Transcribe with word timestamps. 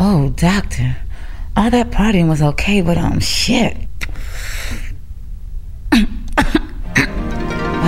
Oh, 0.00 0.28
doctor, 0.36 0.96
all 1.56 1.70
that 1.70 1.90
partying 1.90 2.28
was 2.28 2.40
okay, 2.40 2.82
but 2.82 2.96
um, 2.96 3.18
shit. 3.18 3.74
Why 5.88 6.06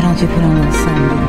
don't 0.03 0.21
you 0.21 0.27
put 0.27 0.43
on 0.43 0.51
a 0.51 0.54
little 0.59 0.73
something? 0.73 1.20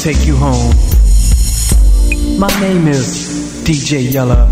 Take 0.00 0.26
you 0.26 0.34
home. 0.34 0.72
My 2.38 2.48
name 2.58 2.88
is 2.88 3.62
DJ 3.66 4.10
Yella, 4.10 4.50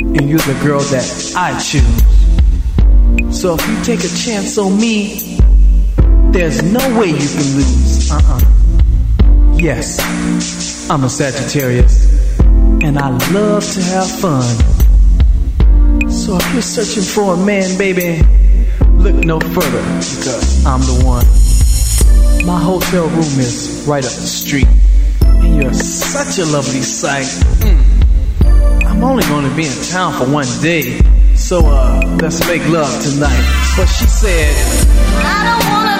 and 0.00 0.28
you're 0.28 0.40
the 0.40 0.58
girl 0.60 0.80
that 0.80 1.34
I 1.36 1.56
choose. 1.60 2.02
So 3.40 3.54
if 3.54 3.68
you 3.68 3.84
take 3.84 4.00
a 4.00 4.08
chance 4.08 4.58
on 4.58 4.76
me, 4.76 5.38
there's 6.32 6.64
no 6.64 6.80
way 6.98 7.10
you 7.10 7.28
can 7.28 7.54
lose. 7.54 8.10
Uh-uh. 8.10 8.40
Yes, 9.56 10.00
I'm 10.90 11.04
a 11.04 11.08
Sagittarius, 11.08 12.36
and 12.40 12.98
I 12.98 13.10
love 13.30 13.62
to 13.72 13.82
have 13.82 14.10
fun. 14.18 14.42
So 16.10 16.38
if 16.38 16.52
you're 16.52 16.62
searching 16.62 17.04
for 17.04 17.34
a 17.34 17.36
man, 17.36 17.78
baby, 17.78 18.20
look 18.98 19.14
no 19.14 19.38
further 19.38 19.82
because 20.00 20.66
I'm 20.66 20.80
the 20.80 21.04
one. 21.04 21.26
My 22.44 22.58
hotel 22.60 23.06
room 23.06 23.38
is 23.38 23.75
right 23.86 24.04
up 24.04 24.10
the 24.10 24.26
street, 24.26 24.66
and 25.22 25.62
you're 25.62 25.72
such 25.72 26.38
a 26.38 26.44
lovely 26.44 26.82
sight. 26.82 27.26
Mm. 27.62 28.84
I'm 28.84 29.04
only 29.04 29.22
to 29.22 29.56
be 29.56 29.66
in 29.66 29.72
town 29.84 30.12
for 30.14 30.30
one 30.30 30.46
day, 30.60 30.98
so 31.36 31.60
uh, 31.64 32.18
let's 32.20 32.44
make 32.48 32.66
love 32.68 32.90
tonight. 33.02 33.74
But 33.76 33.86
she 33.86 34.06
said, 34.06 34.88
I 35.22 35.60
don't 35.60 35.72
wanna 35.72 35.95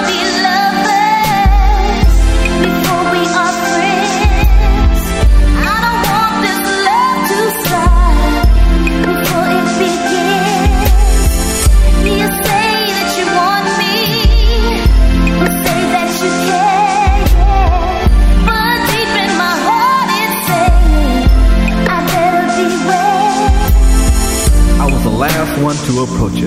approach. 26.07 26.39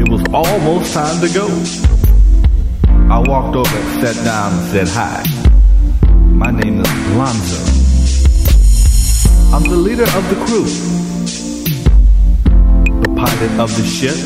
It 0.00 0.08
was 0.08 0.22
almost 0.32 0.94
time 0.94 1.20
to 1.20 1.28
go. 1.32 1.46
I 3.10 3.18
walked 3.20 3.56
over, 3.56 3.78
sat 4.00 4.16
down, 4.24 4.52
and 4.52 4.66
said 4.70 4.88
hi. 4.88 5.22
My 6.32 6.50
name 6.50 6.80
is 6.80 6.90
Lonzo. 7.16 7.60
I'm 9.54 9.64
the 9.64 9.76
leader 9.76 10.04
of 10.04 10.24
the 10.30 10.36
crew, 10.46 10.64
the 13.02 13.08
pilot 13.14 13.60
of 13.60 13.70
the 13.76 13.84
ship. 13.84 14.16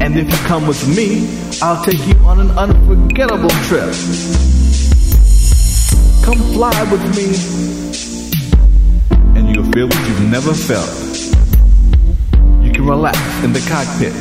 And 0.00 0.18
if 0.18 0.30
you 0.30 0.38
come 0.46 0.66
with 0.66 0.82
me, 0.96 1.28
I'll 1.62 1.84
take 1.84 2.04
you 2.06 2.16
on 2.24 2.40
an 2.40 2.50
unforgettable 2.58 3.50
trip. 3.68 3.92
Come 6.24 6.40
fly 6.54 6.82
with 6.90 7.04
me, 7.16 7.26
and 9.36 9.54
you'll 9.54 9.70
feel 9.72 9.86
what 9.86 10.08
you've 10.08 10.30
never 10.30 10.54
felt. 10.54 11.05
Relax 12.86 13.18
in 13.42 13.52
the 13.52 13.58
cockpit 13.68 14.14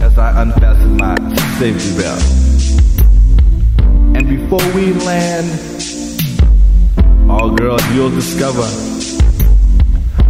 as 0.00 0.16
I 0.16 0.42
unfasten 0.42 0.96
my 0.96 1.16
safety 1.58 1.96
belt. 1.98 2.22
And 4.16 4.28
before 4.28 4.64
we 4.76 4.92
land, 4.92 5.50
all 7.28 7.50
girls, 7.50 7.84
you'll 7.92 8.10
discover 8.10 8.62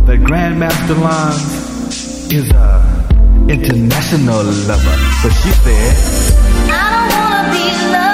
that 0.07 0.21
Grandmaster 0.21 0.99
Lons 0.99 2.33
is 2.33 2.51
a 2.51 2.81
international 3.51 4.43
lover. 4.43 4.97
But 5.23 5.33
she 5.43 5.51
said, 5.51 5.97
I 6.71 6.81
don't 6.89 7.21
wanna 7.21 7.53
be 7.53 7.93
lovers 7.93 8.10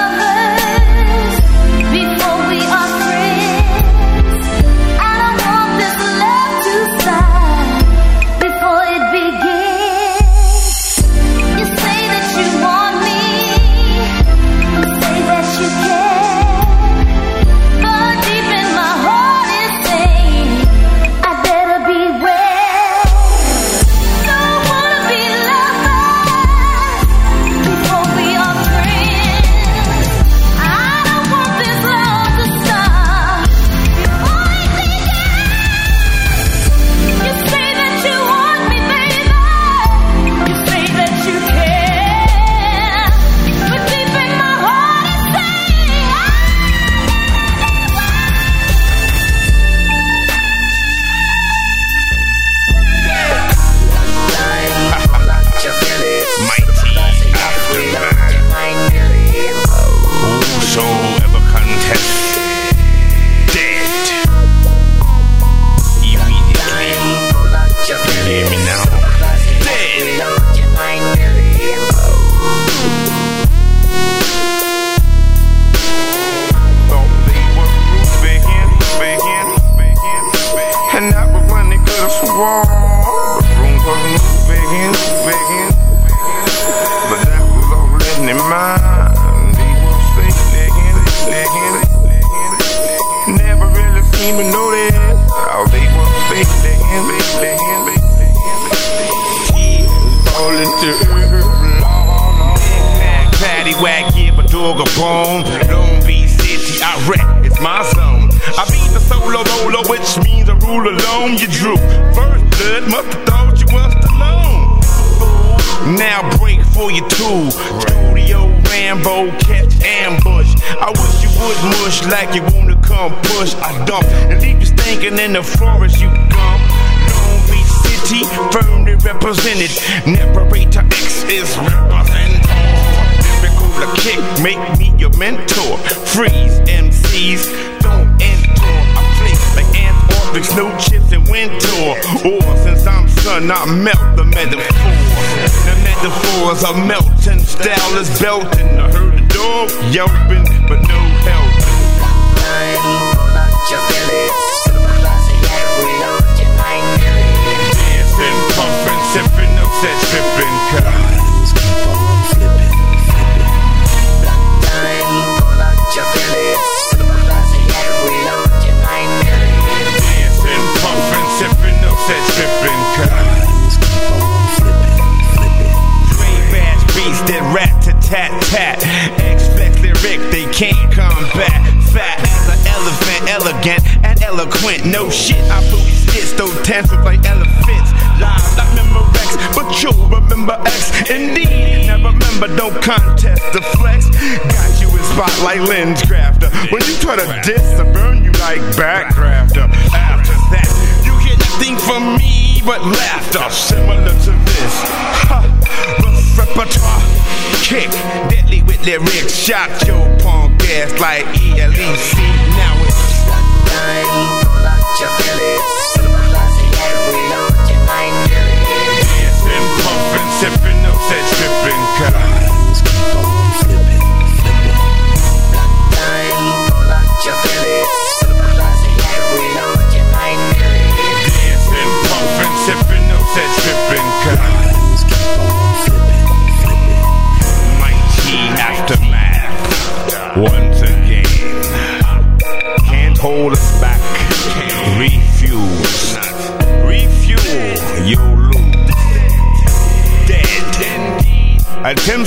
Shot. 209.47 209.87
Your 209.87 210.05
punk 210.19 210.61
ass 210.63 210.99
like 210.99 211.36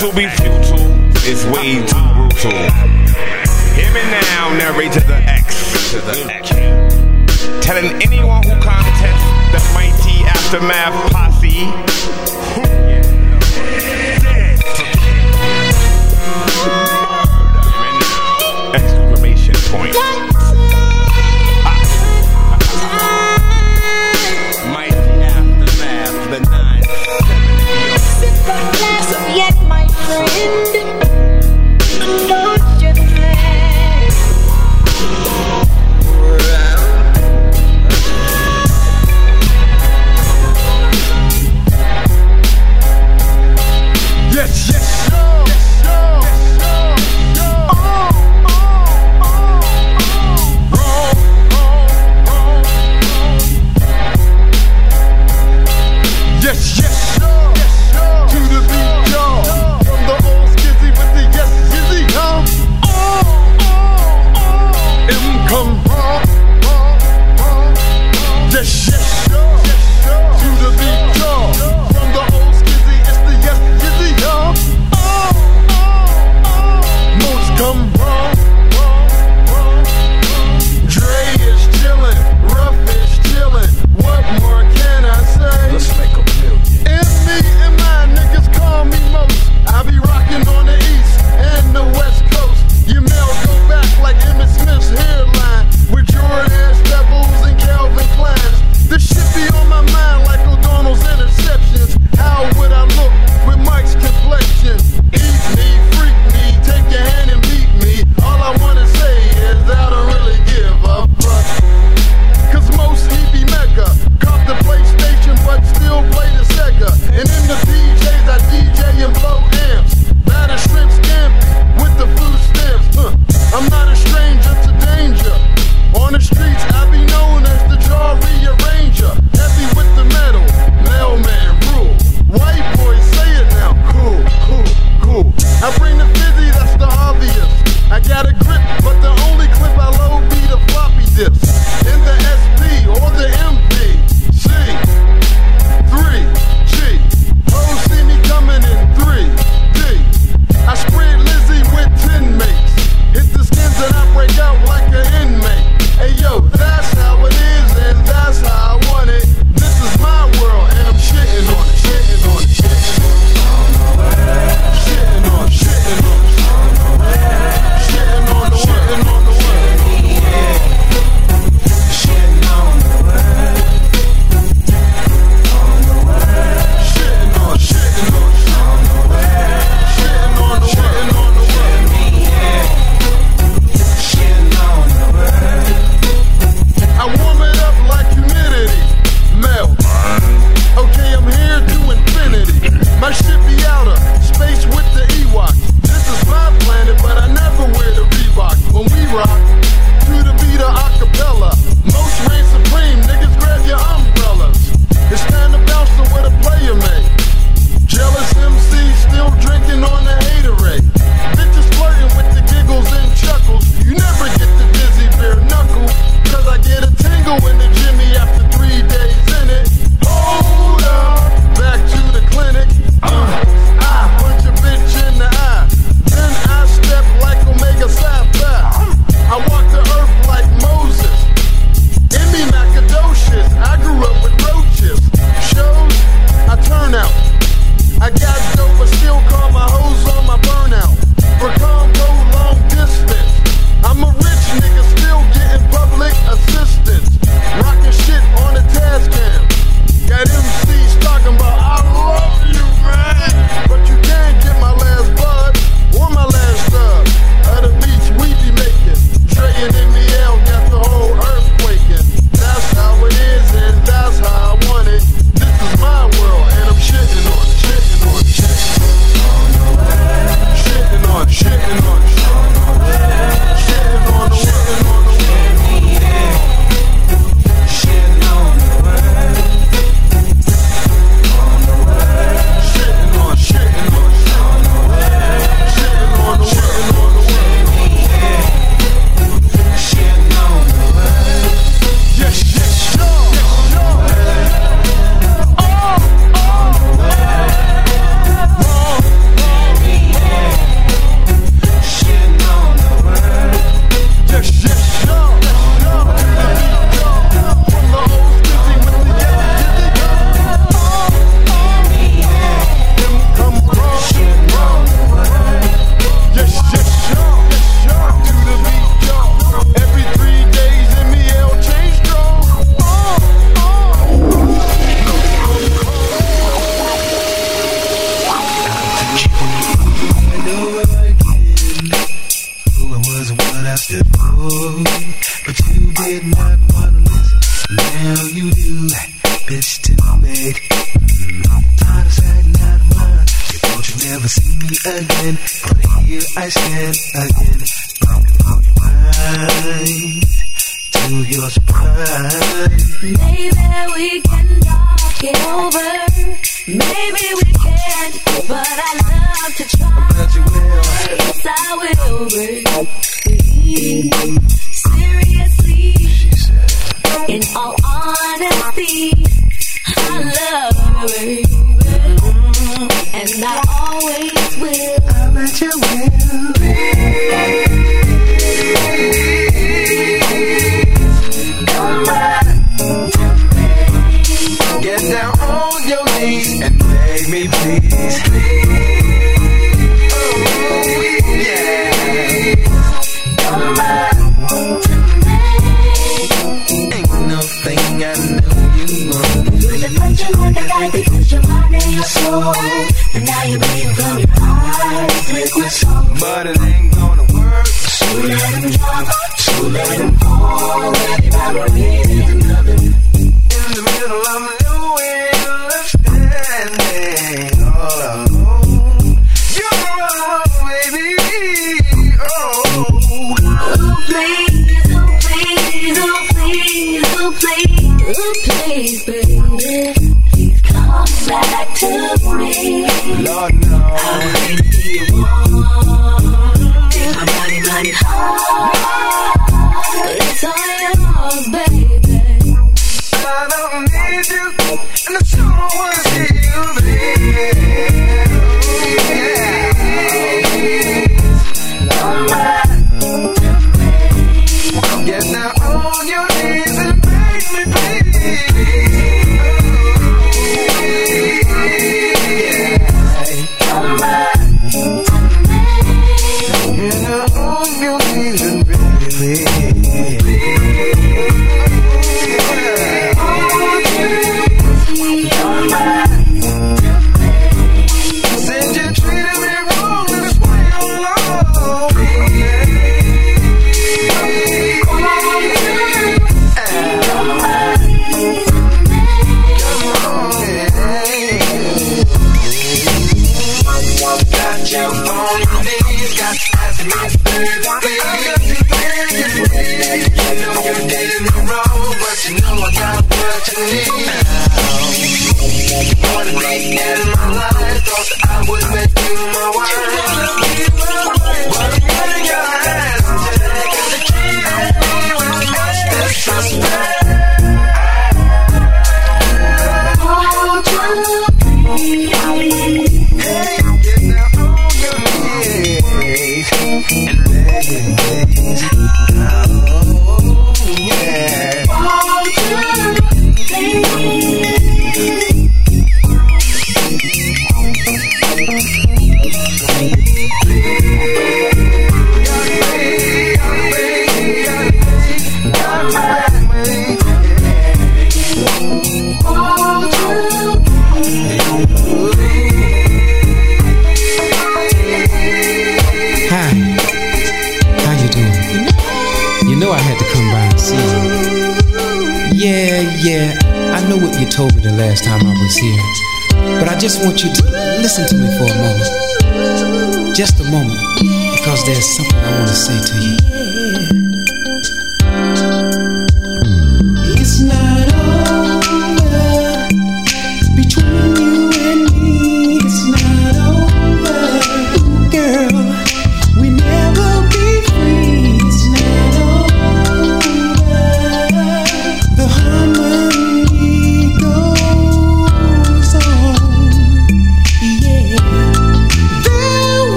To 0.00 0.10
be 0.16 0.26
futile. 0.26 0.90
is 1.28 1.44
way 1.46 1.78
too 1.86 1.94
uh-huh. 1.94 2.28
brutal. 2.28 2.50
Hear 3.76 3.92
me 3.94 4.02
now, 4.10 4.52
narrate 4.58 4.92
to 4.92 5.00
the 5.00 5.14
X. 5.14 5.92
To 5.92 6.00
the 6.00 6.32
X. 6.32 6.50
Telling 7.64 8.02
anyone 8.02 8.42
who 8.42 8.58
contests 8.60 9.22
the 9.52 9.60
mighty 9.74 10.24
aftermath 10.24 11.12
posse 11.12 11.70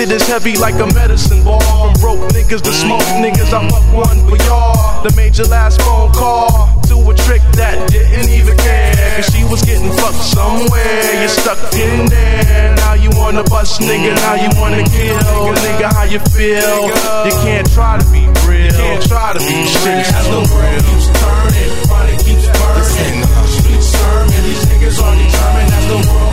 Shit 0.00 0.12
is 0.12 0.26
heavy 0.26 0.56
like 0.56 0.80
a 0.80 0.86
medicine 0.94 1.44
ball. 1.44 1.60
From 1.60 1.92
broke 2.00 2.32
niggas 2.32 2.64
to 2.64 2.72
smoke 2.72 3.04
niggas, 3.20 3.52
I 3.52 3.68
fuck 3.68 3.84
one 3.92 4.16
for 4.24 4.40
y'all. 4.48 5.04
The 5.04 5.12
major 5.14 5.44
last 5.44 5.76
phone 5.82 6.10
call 6.16 6.80
to 6.88 6.96
a 7.04 7.12
trick 7.28 7.44
that 7.60 7.76
didn't 7.92 8.32
even 8.32 8.56
care. 8.56 8.96
Cause 9.20 9.28
she 9.28 9.44
was 9.44 9.60
getting 9.60 9.92
fucked 9.92 10.24
somewhere. 10.24 11.20
You 11.20 11.28
stuck 11.28 11.60
in 11.76 12.08
there. 12.08 12.72
Now 12.76 12.94
you 12.94 13.10
wanna 13.12 13.44
bust 13.44 13.82
nigga, 13.82 14.16
now 14.24 14.40
you 14.40 14.48
wanna 14.56 14.88
kill. 14.88 15.20
Nigga, 15.68 15.92
how 15.92 16.08
you 16.08 16.20
feel? 16.32 16.88
You 17.28 17.36
can't 17.44 17.68
try 17.68 18.00
to 18.00 18.06
be 18.08 18.24
real. 18.48 18.72
You 18.72 18.80
can't 18.80 19.04
try 19.04 19.36
to 19.36 19.40
be 19.44 19.68
shit. 19.68 20.08
The 20.16 20.48
world 20.48 20.80
keeps 20.80 21.12
turning, 21.12 21.72
chronic 21.84 22.18
keeps 22.24 22.48
burning. 22.56 23.20
Street 23.52 23.84
sermon, 23.84 24.40
these 24.48 24.64
niggas 24.64 24.96
are 24.96 25.12
determined. 25.12 25.72
As 25.76 25.84
the 25.92 26.00
world 26.08 26.29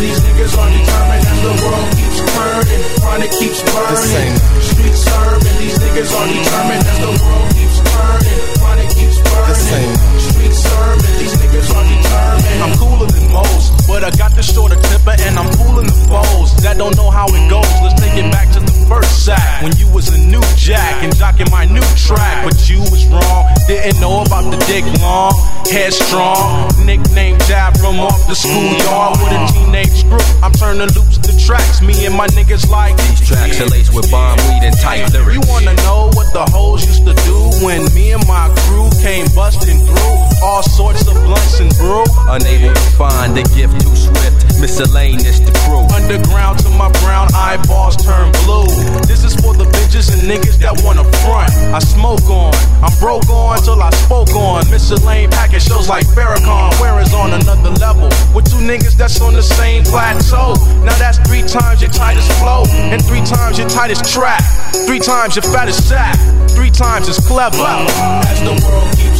these 0.00 0.20
niggas 0.20 0.54
are 0.58 0.70
determined. 0.70 1.24
As 1.26 1.40
the 1.42 1.54
world 1.64 1.88
keeps 1.96 2.18
turning, 2.20 2.82
chronic 3.00 3.30
keeps 3.32 3.60
burning. 3.64 4.32
Street 4.60 4.96
sermon, 4.96 5.54
these 5.60 5.76
niggas 5.78 6.10
are 6.12 6.28
determined. 6.28 6.84
As 6.86 6.98
the 7.00 7.12
world 7.16 7.48
keeps 7.56 7.78
turning, 7.80 8.40
chronic 8.60 8.88
keeps 8.92 9.18
burning. 9.24 9.90
Street 10.20 10.54
sermon, 10.54 11.12
these 11.20 11.34
niggas 11.40 11.68
are 11.72 11.86
determined. 11.86 12.60
I'm 12.62 12.74
cooler 12.78 13.08
than 13.08 13.26
most, 13.32 13.86
but 13.86 14.04
I 14.04 14.10
got 14.16 14.32
the 14.34 14.42
shorter 14.42 14.76
temper 14.76 15.16
and 15.18 15.38
I'm 15.38 15.50
fooling 15.56 15.86
the 15.86 15.98
foes 16.08 16.50
that 16.62 16.76
don't 16.78 16.96
know 16.96 17.10
how 17.10 17.26
it 17.28 17.44
goes. 17.48 17.68
Let's 17.82 18.00
take 18.00 18.16
it 18.16 18.28
back 18.32 18.50
to 18.52 18.65
first 18.88 19.24
sack 19.24 19.62
when 19.62 19.74
you 19.76 19.88
was 19.92 20.08
a 20.08 20.18
new 20.18 20.42
jack 20.56 21.02
and 21.02 21.12
jocking 21.14 21.50
my 21.50 21.64
new 21.66 21.84
track, 21.96 22.44
but 22.44 22.68
you 22.68 22.80
was 22.90 23.06
wrong. 23.06 23.46
Didn't 23.66 24.00
know 24.00 24.22
about 24.22 24.50
the 24.50 24.58
dick 24.66 24.84
long, 25.00 25.34
headstrong. 25.70 26.70
Nickname 26.86 27.38
jab 27.46 27.76
from 27.78 27.98
off 28.00 28.26
the 28.26 28.34
schoolyard 28.34 29.18
with 29.18 29.32
a 29.32 29.46
teenage 29.52 30.04
group. 30.08 30.22
I'm 30.42 30.52
turning 30.52 30.88
loops 30.94 31.18
to 31.18 31.32
tracks. 31.38 31.82
Me 31.82 32.06
and 32.06 32.14
my 32.14 32.26
niggas 32.28 32.68
like 32.70 32.96
These 32.96 33.28
tracks 33.28 33.60
are 33.60 33.66
laced 33.66 33.94
with 33.94 34.10
bomb 34.10 34.38
weed 34.48 34.62
and 34.62 34.76
tight 34.78 35.12
lyrics. 35.12 35.34
you 35.34 35.42
wanna 35.50 35.74
know 35.86 36.10
what 36.14 36.32
the 36.32 36.44
hoes 36.50 36.86
used 36.86 37.04
to 37.04 37.14
do 37.26 37.64
when 37.64 37.84
me 37.94 38.12
and 38.12 38.26
my 38.26 38.52
crew 38.66 38.90
came 39.02 39.26
busting 39.34 39.78
through 39.86 40.25
all 40.42 40.62
sorts 40.62 41.06
of 41.08 41.14
blunts 41.24 41.60
and 41.60 41.70
brew? 41.76 42.04
Unable 42.28 42.74
to 42.74 42.86
find 42.96 43.36
the 43.36 43.42
gift 43.54 43.80
too 43.80 43.96
swift, 43.96 44.60
miscellaneous 44.60 45.40
the 45.40 45.52
crew. 45.64 45.84
Underground 45.94 46.58
till 46.60 46.72
my 46.72 46.90
brown 47.04 47.28
eyeballs 47.34 47.96
turn 47.96 48.32
blue. 48.44 48.66
This 49.06 49.24
is 49.24 49.34
for 49.36 49.54
the 49.54 49.64
bitches 49.76 50.12
and 50.12 50.22
niggas 50.28 50.58
that 50.60 50.74
wanna 50.84 51.04
front. 51.24 51.50
I 51.72 51.78
smoke 51.78 52.28
on, 52.28 52.54
I'm 52.82 52.92
broke 52.98 53.28
on 53.30 53.62
till 53.62 53.80
I 53.82 53.90
spoke 53.90 54.34
on. 54.34 54.68
Miscellaneous 54.70 55.34
package 55.34 55.64
shows 55.64 55.88
like 55.88 56.06
Farrakhan, 56.06 56.74
where 56.80 56.98
is 57.00 57.14
on 57.14 57.32
another 57.32 57.70
level. 57.78 58.08
With 58.34 58.50
two 58.50 58.62
niggas 58.62 58.96
that's 58.96 59.20
on 59.20 59.34
the 59.34 59.42
same 59.42 59.84
plateau. 59.84 60.54
Now 60.84 60.96
that's 60.98 61.18
three 61.26 61.42
times 61.42 61.80
your 61.80 61.90
tightest 61.90 62.30
flow, 62.40 62.64
and 62.92 63.02
three 63.04 63.24
times 63.24 63.58
your 63.58 63.68
tightest 63.68 64.12
track. 64.12 64.42
Three 64.86 65.00
times 65.00 65.36
your 65.36 65.42
fattest 65.42 65.88
sack, 65.88 66.16
three 66.50 66.70
times 66.70 67.08
as 67.08 67.18
clever. 67.26 67.56
As 67.56 68.40
the 68.40 68.54
world 68.66 68.90
keeps 68.96 69.15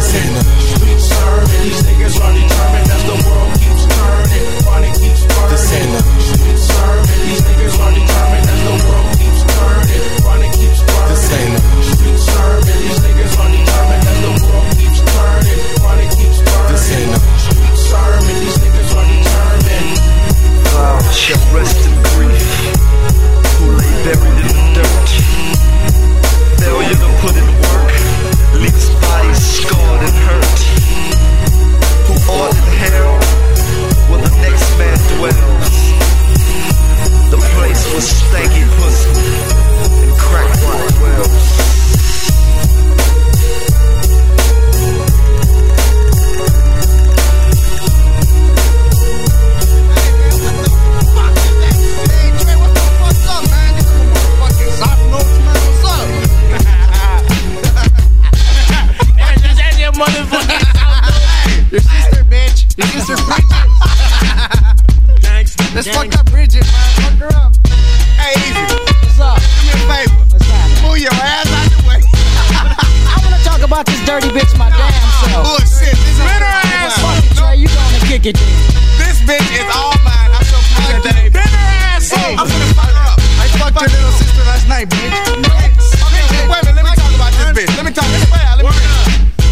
keeps 0.00 0.12
burning. 0.12 0.48
Street 0.60 1.00
serving, 1.00 1.62
these 1.62 1.82
niggas 1.84 2.16
are 2.20 2.32
determined. 2.32 2.88
As 2.90 3.02
the 3.04 3.16
world 3.28 3.52
keeps 3.60 3.84
turning, 3.84 4.46
chronic 4.64 4.94
keeps. 4.96 5.20
Street 5.20 6.58
serving, 6.58 7.20
these 7.28 7.42
niggas 7.44 7.76
are 7.80 7.92
determined. 7.92 8.48
As 8.48 8.60
the 8.64 8.74
world 8.88 9.12
keeps 9.20 9.42
turning, 9.44 10.04
chronic 10.22 10.52
keeps. 10.56 10.80
Street 10.80 12.18
serving, 12.18 12.80
these 12.80 13.00
niggas 13.04 13.34
are 13.40 13.50
determined. 13.50 14.04
As 14.08 14.18
the 14.24 14.32
world 14.40 14.70
keeps 14.78 15.00
turning, 15.04 15.60
chronic 15.80 16.10
keeps. 16.16 16.38
Street 16.80 17.76
serving, 17.76 18.38
these 18.40 18.58
niggas 18.58 18.90
are 18.96 19.06
determined. 19.10 19.98
Oh, 20.80 20.96
rest 21.52 21.89
place 38.00 38.20
was 38.30 38.69
You 78.20 78.32
kick 78.32 78.36
it 78.36 78.44
then. 78.44 79.00
This 79.00 79.16
bitch 79.24 79.48
is 79.48 79.64
all 79.72 79.96
mine. 80.04 80.28
I'm 80.28 80.44
so 80.44 80.60
proud 80.76 80.92
of 80.92 81.02
that. 81.08 81.32
Bend 81.32 81.56
her 81.56 81.72
ass 81.88 82.12
up. 82.12 82.36
I'm 82.36 82.44
gonna 82.44 82.76
fuck 82.76 82.92
her 82.92 83.06
up. 83.08 83.16
I 83.16 83.48
fucked 83.56 83.80
your 83.80 83.88
little 83.96 84.12
sister 84.12 84.44
last 84.44 84.68
night, 84.68 84.92
bitch. 84.92 85.16
Okay, 85.40 86.44
wait 86.44 86.60
a 86.60 86.68
minute. 86.68 86.84
Let 86.84 86.84
me 86.84 87.00
talk 87.00 87.12
about 87.16 87.32
this 87.32 87.48
bitch. 87.56 87.72
Let 87.80 87.84
me 87.88 87.92
talk. 87.96 88.04
Let 88.12 88.20
me, 88.20 88.28
let 88.60 88.64
me 88.68 88.84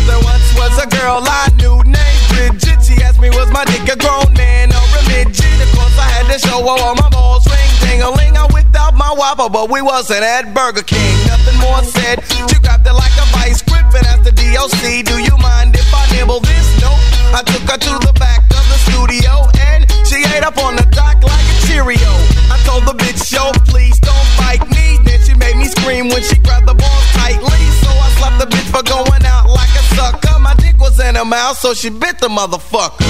There 0.05 0.21
once 0.21 0.53
was 0.53 0.77
a 0.85 0.87
girl 1.01 1.25
I 1.25 1.49
knew 1.57 1.81
named 1.81 2.25
Bridget. 2.29 2.85
She 2.85 3.01
asked 3.01 3.25
me, 3.25 3.33
was 3.33 3.49
my 3.49 3.65
dick 3.65 3.89
a 3.89 3.97
grown 3.97 4.29
man 4.37 4.69
or 4.77 4.85
a 4.85 5.03
midget? 5.09 5.49
Of 5.65 5.73
course, 5.73 5.97
I 5.97 6.05
had 6.21 6.29
to 6.29 6.37
show 6.37 6.61
her 6.61 6.77
all 6.77 6.93
my 6.93 7.09
balls 7.09 7.49
ring 7.49 7.73
ding 7.89 8.05
a 8.05 8.11
ling. 8.13 8.37
I 8.37 8.45
whipped 8.53 8.77
out 8.77 8.93
my 8.93 9.09
whopper, 9.17 9.49
but 9.49 9.73
we 9.73 9.81
wasn't 9.81 10.21
at 10.21 10.53
Burger 10.53 10.85
King. 10.85 11.17
Nothing 11.25 11.57
more 11.57 11.81
said. 11.81 12.21
She 12.53 12.61
grabbed 12.61 12.85
it 12.85 12.93
like 12.93 13.17
a 13.17 13.27
vice 13.33 13.65
grip 13.65 13.89
and 13.97 14.05
asked 14.13 14.29
the 14.29 14.35
DOC. 14.37 15.09
Do 15.09 15.17
you 15.17 15.37
mind 15.41 15.73
if 15.73 15.89
I 15.89 16.05
nibble 16.13 16.41
this? 16.41 16.69
Nope. 16.85 17.01
I 17.33 17.43
took 17.45 17.65
her 17.69 17.77
to 17.77 17.93
the 18.07 18.08
her 31.19 31.25
mouth, 31.25 31.59
so 31.59 31.75
she 31.75 31.91
bit 31.91 32.19
the 32.21 32.29
motherfucker. 32.29 33.03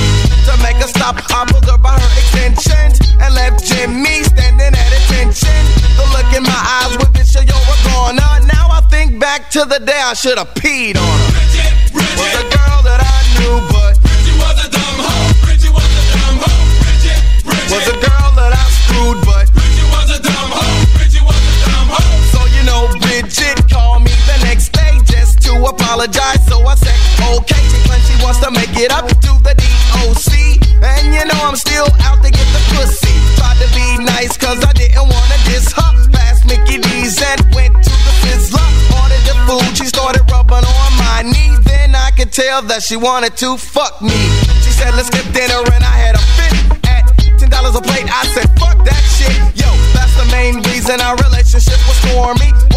To 0.48 0.52
make 0.64 0.80
her 0.80 0.88
stop, 0.88 1.20
I 1.28 1.44
pulled 1.44 1.68
her 1.68 1.76
by 1.76 1.92
her 1.92 2.12
extensions 2.16 2.96
and 3.20 3.34
left 3.34 3.60
Jimmy 3.68 4.24
standing 4.24 4.72
at 4.72 4.90
attention. 5.04 5.60
The 6.00 6.08
look 6.16 6.28
in 6.32 6.42
my 6.42 6.62
eyes 6.80 6.96
with 6.96 7.12
bitch, 7.12 7.36
yo, 7.36 7.52
we're 7.68 7.82
gone. 7.84 8.16
Uh, 8.16 8.40
now 8.48 8.72
I 8.72 8.80
think 8.88 9.20
back 9.20 9.50
to 9.50 9.68
the 9.68 9.78
day 9.84 10.00
I 10.00 10.14
should 10.14 10.38
have 10.38 10.48
peed 10.56 10.96
on 10.96 11.04
her. 11.04 11.36
Bridget 11.92 12.16
Was 12.16 12.32
a 12.32 12.44
girl 12.48 12.80
that 12.88 13.00
I 13.04 13.18
knew, 13.36 13.56
but 13.68 13.92
she 14.24 14.32
was 14.40 14.56
a 14.56 14.68
dumb 14.72 14.98
hoe. 15.04 15.28
Bridget 15.44 15.72
was 15.76 15.92
a 15.92 16.04
dumb 16.16 16.36
hoe. 16.40 16.64
Bridget, 16.80 17.20
Bridget 17.44 17.72
was 17.76 17.88
a 17.92 17.96
girl 18.08 18.28
that 18.40 18.52
I 18.56 18.64
screwed, 18.88 19.20
but 19.28 19.44
Bridget 19.52 19.88
was 19.92 20.08
a 20.16 20.18
dumb 20.24 20.50
hoe. 20.56 20.80
Bridget 20.96 21.24
was 21.28 21.36
a 21.36 21.56
dumb 21.60 21.88
hoe. 21.92 22.16
So 22.32 22.40
you 22.56 22.64
know, 22.64 22.88
Bridget 23.04 23.68
called 23.68 24.00
me 24.00 24.16
the 24.24 24.40
next 24.48 24.72
day 24.72 24.96
just 25.04 25.44
to 25.44 25.52
apologize. 25.60 26.47
It 28.78 28.92
up 28.92 29.08
to 29.08 29.32
the 29.42 29.54
DOC, 29.58 30.30
and 30.82 31.14
you 31.14 31.24
know 31.26 31.40
I'm 31.42 31.56
still 31.56 31.86
out 32.06 32.22
to 32.22 32.30
get 32.30 32.46
the 32.54 32.62
pussy. 32.74 33.10
Tried 33.36 33.58
to 33.58 33.68
be 33.74 34.04
nice 34.04 34.36
'cause 34.36 34.62
I 34.64 34.72
didn't 34.72 35.08
wanna 35.08 35.38
diss 35.44 35.72
her. 35.72 35.90
Past 36.12 36.44
Mickey 36.46 36.78
D's 36.78 37.20
and 37.20 37.54
went 37.54 37.74
to 37.82 37.90
the 37.90 38.12
Sizzler. 38.22 38.68
Ordered 39.00 39.24
the 39.26 39.36
food, 39.46 39.76
she 39.76 39.86
started 39.86 40.22
rubbing 40.30 40.64
on 40.64 40.92
my 40.96 41.22
knee. 41.22 41.56
Then 41.62 41.94
I 41.94 42.10
could 42.12 42.32
tell 42.32 42.62
that 42.70 42.82
she 42.82 42.96
wanted 42.96 43.36
to 43.38 43.58
fuck 43.58 44.00
me. 44.00 44.20
She 44.62 44.70
said, 44.70 44.94
let's 44.94 45.08
skip 45.08 45.26
dinner, 45.32 45.60
and 45.74 45.84
I 45.84 45.96
had 46.04 46.14
a 46.14 46.22
fit 46.36 46.54
at 46.86 47.02
ten 47.38 47.50
dollars 47.50 47.74
a 47.74 47.80
plate. 47.80 48.06
I 48.08 48.26
said, 48.34 48.48
fuck 48.60 48.78
that 48.84 49.02
shit. 49.16 49.36
Yo, 49.60 49.70
that's 49.92 50.14
the 50.14 50.26
main 50.26 50.62
reason 50.62 51.00
our 51.00 51.16
relationship 51.16 51.80
was 51.88 51.96
stormy. 51.96 52.67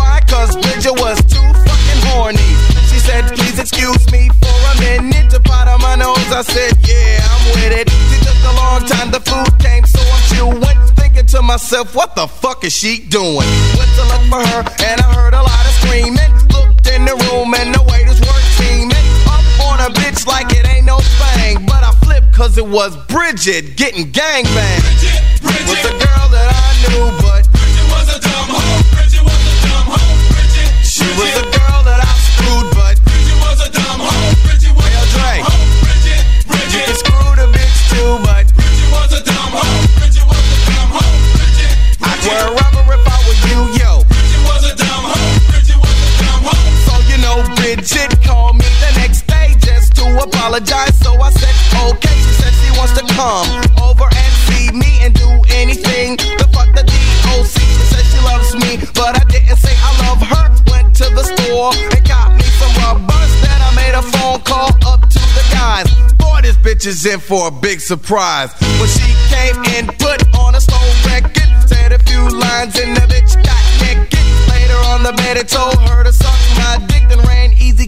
I 6.32 6.43
said, 6.43 6.77
yeah, 6.88 7.19
I'm 7.27 7.43
with 7.51 7.75
it. 7.75 7.89
She 7.91 8.17
took 8.23 8.39
a 8.47 8.55
long 8.55 8.88
time, 8.88 9.11
the 9.11 9.19
food 9.19 9.51
came, 9.59 9.86
so 9.86 9.99
I'm 9.99 10.23
chewing. 10.32 10.79
Thinking 10.95 11.25
to 11.27 11.41
myself, 11.41 11.93
what 11.93 12.15
the 12.15 12.25
fuck 12.25 12.63
is 12.63 12.73
she 12.73 13.03
doing? 13.03 13.43
Went 13.75 13.91
to 13.99 14.03
look 14.07 14.23
for 14.32 14.39
her, 14.39 14.63
and 14.88 15.01
I 15.01 15.07
heard 15.11 15.34
a 15.34 15.43
lot 15.43 15.65
of 15.67 15.73
screaming. 15.84 16.32
Looked 16.55 16.88
in 16.88 17.03
the 17.03 17.19
room, 17.27 17.53
and 17.53 17.75
the 17.75 17.84
waiters 17.84 18.21
were 18.23 18.41
teaming. 18.55 19.05
Up 19.27 19.43
on 19.67 19.84
a 19.84 19.91
bitch 19.91 20.25
like 20.25 20.55
it 20.55 20.65
ain't 20.71 20.86
no 20.86 20.99
thing. 21.36 21.65
But 21.67 21.84
I 21.84 21.91
flipped, 21.99 22.32
cause 22.32 22.57
it 22.57 22.65
was 22.67 22.95
Bridget 23.07 23.75
getting 23.75 24.07
gangbanged. 24.11 24.88
Was 25.43 25.84
the 25.84 25.91
girl 25.99 26.25
that 26.32 26.47
I 26.47 26.67
knew, 26.88 27.11
but 27.19 27.43
Bridget 27.51 27.88
was 27.91 28.07
a 28.07 28.19
dumb 28.23 28.55
hoe. 28.55 28.79
Bridget 28.95 29.23
was 29.27 29.36
a 29.36 29.55
dumb 29.67 29.99
hoe. 29.99 30.15
Bridget, 30.32 30.71
she 30.88 31.03
was 31.19 31.32
the 31.43 31.51
apologize. 50.42 50.98
So 50.98 51.14
I 51.22 51.30
said, 51.30 51.54
okay. 51.86 52.18
She 52.18 52.34
said 52.42 52.54
she 52.58 52.70
wants 52.78 52.98
to 52.98 53.06
come 53.14 53.46
over 53.78 54.10
and 54.10 54.32
see 54.50 54.74
me 54.74 54.98
and 55.06 55.14
do 55.14 55.30
anything 55.54 56.18
to 56.18 56.46
fuck 56.50 56.74
the 56.74 56.82
DOC. 56.82 57.46
She 57.46 57.86
said 57.94 58.06
she 58.10 58.20
loves 58.26 58.50
me, 58.58 58.82
but 58.98 59.22
I 59.22 59.24
didn't 59.30 59.58
say 59.58 59.74
I 59.78 59.92
love 60.10 60.22
her. 60.34 60.46
Went 60.72 60.96
to 60.98 61.06
the 61.14 61.24
store 61.24 61.72
and 61.94 62.02
got 62.10 62.34
me 62.34 62.48
some 62.58 62.74
rubbers. 62.82 63.32
Then 63.46 63.60
I 63.62 63.70
made 63.78 63.94
a 63.94 64.02
phone 64.02 64.42
call 64.42 64.74
up 64.89 65.02
to 65.14 65.22
the 65.38 65.46
guys. 65.54 65.86
Boy, 66.18 66.42
this 66.42 66.58
bitch 66.58 66.88
is 66.88 67.06
in 67.06 67.20
for 67.20 67.50
a 67.50 67.52
big 67.52 67.80
surprise. 67.80 68.50
When 68.82 68.89
she 68.89 69.14
came 69.30 69.62
in, 69.78 69.86
put 70.02 70.26
on 70.36 70.56
a 70.56 70.62
slow 70.62 70.82
record, 71.06 71.54
said 71.70 71.94
a 71.94 72.00
few 72.00 72.26
lines, 72.30 72.80
and 72.82 72.98
the 72.98 73.06
bitch 73.06 73.38
got 73.46 73.62
naked. 73.86 74.26
Later 74.50 74.82
on 74.89 75.04
the 75.04 75.14
bed, 75.14 75.38
it 75.38 75.50
told 75.50 75.78
her 75.88 76.04
to 76.04 76.12
suck 76.12 76.39
my 76.58 76.82
dick, 76.88 76.91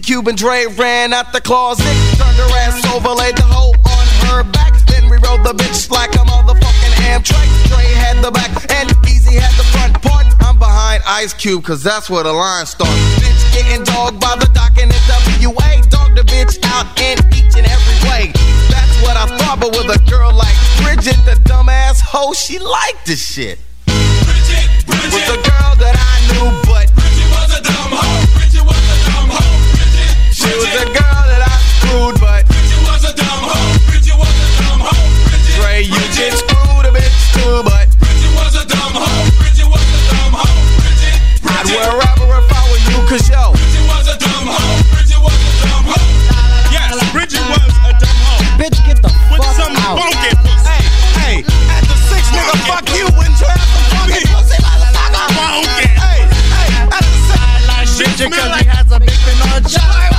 easy. 0.04 0.14
Cuban 0.14 0.36
Dre 0.36 0.66
ran 0.66 1.12
out 1.12 1.32
the 1.32 1.40
closet, 1.40 1.84
turned 2.16 2.36
her 2.36 2.56
ass 2.58 2.84
over, 2.94 3.10
laid 3.10 3.36
the 3.36 3.42
hoe 3.42 3.72
on 3.72 4.06
her 4.28 4.50
back. 4.52 4.74
Then 4.86 5.04
we 5.08 5.16
rode 5.16 5.44
the 5.44 5.54
bitch 5.54 5.90
like 5.90 6.14
a 6.14 6.24
motherfucking 6.24 6.94
Amtrak. 7.08 7.68
Dre 7.68 7.84
had 7.94 8.22
the 8.22 8.30
back, 8.30 8.50
and 8.72 8.90
Easy 9.08 9.34
had 9.34 9.52
the 9.58 9.64
front 9.64 10.00
part. 10.02 10.26
I'm 10.40 10.58
behind 10.58 11.02
Ice 11.06 11.34
Cube, 11.34 11.64
cause 11.64 11.82
that's 11.82 12.08
where 12.10 12.22
the 12.22 12.32
line 12.32 12.66
starts. 12.66 12.92
Bitch 13.18 13.54
getting 13.54 13.84
dogged 13.84 14.20
by 14.20 14.36
the 14.36 14.46
doc 14.54 14.76
and 14.78 14.90
the 14.90 15.00
WA. 15.48 15.80
Dog 15.88 16.14
the 16.16 16.22
bitch 16.22 16.58
out 16.64 16.86
in 17.00 17.18
each 17.34 17.56
and 17.56 17.66
every 17.66 17.98
way. 18.08 18.32
That's 18.68 18.94
what 19.02 19.16
I 19.16 19.26
thought, 19.38 19.60
but 19.60 19.70
with 19.70 19.88
a 19.88 20.00
girl 20.10 20.32
like 20.32 20.56
Bridget, 20.82 21.18
the 21.24 21.36
dumbass 21.48 22.00
hoe, 22.00 22.32
she 22.32 22.58
liked 22.58 23.06
this 23.06 23.24
shit. 23.32 23.58
Bridget, 23.86 24.86
Bridget 24.86 25.12
was 25.12 25.28
a 25.28 25.40
girl 25.48 25.72
that 25.80 25.96
I 25.96 26.14
knew, 26.32 26.48
but 26.68 26.92
Bridget 26.94 27.28
was 27.32 27.58
a 27.58 27.62
dumb 27.62 27.92
hoe. 27.92 28.23
She 30.44 30.52
was 30.60 30.74
a 30.76 30.86
girl 30.92 31.22
that 31.32 31.42
I 31.44 31.54
screwed, 31.80 32.16
but 32.20 32.44
Bridget 32.48 32.80
was 32.84 33.02
a 33.08 33.12
dumb 33.16 33.42
hoe. 33.48 33.72
Bridget 33.88 34.16
was 34.16 34.28
a 34.28 34.48
dumb 34.60 34.80
hoe. 34.84 35.04
Bridget, 35.28 35.54
Dre, 35.56 35.74
you 35.84 36.02
can 36.12 36.32
screw 36.36 36.76
the 36.84 36.92
bitch 36.92 37.16
too, 37.32 37.64
but 37.64 37.88
Bridget 38.00 38.32
was 38.36 38.52
a 38.60 38.64
dumb 38.68 38.94
hoe. 38.94 39.24
Bridget 39.40 39.68
was 39.68 39.82
a 39.84 40.00
dumb 40.12 40.32
hoe. 40.36 40.60
Bridget, 40.80 41.16
I'd 41.48 41.66
wear 41.72 41.88
a 41.88 41.96
rubber 41.96 42.28
if 42.40 42.48
I 42.52 42.60
were 42.70 42.82
you, 42.92 42.98
cause 43.08 43.24
yo. 43.32 43.52
Bridget 43.56 43.84
was 43.88 44.06
a 44.12 44.16
dumb 44.20 44.46
hoe. 44.52 44.76
Bridget 44.92 45.20
was 45.24 45.38
a 45.40 45.52
dumb 45.64 45.84
hoe. 45.88 46.08
Yes, 46.74 46.92
Bridget 47.16 47.44
was 47.48 47.64
a 47.88 47.92
dumb 47.96 48.18
hoe. 48.28 48.60
Bitch, 48.60 48.78
get 48.84 48.98
the 49.00 49.10
With 49.32 49.40
fuck 49.40 49.56
some 49.56 49.74
out. 49.80 49.96
funky 49.96 50.32
pussy. 50.44 50.78
Hey, 51.18 51.40
hey, 51.40 51.72
after 51.72 51.96
six, 52.12 52.22
nigga, 52.30 52.54
fuck 52.68 52.84
you, 52.92 53.06
wouldn't 53.16 53.38
you 53.40 53.48
have 53.48 53.64
some 53.72 53.86
funky 53.96 54.22
pussy, 54.28 54.58
motherfucker? 54.60 55.28
Funky. 55.34 55.88
Hey, 55.88 56.20
hey, 56.52 56.68
after 56.92 57.16
six. 57.32 57.40
Bitch, 57.98 58.16
Smell 58.18 58.28
because 58.30 58.50
like- 58.50 58.62
he 58.62 58.68
has 58.70 58.88
a 58.92 58.98
big 59.00 59.10
thing 59.24 59.38
on 59.42 59.50
a 59.58 59.60
job. 59.68 60.13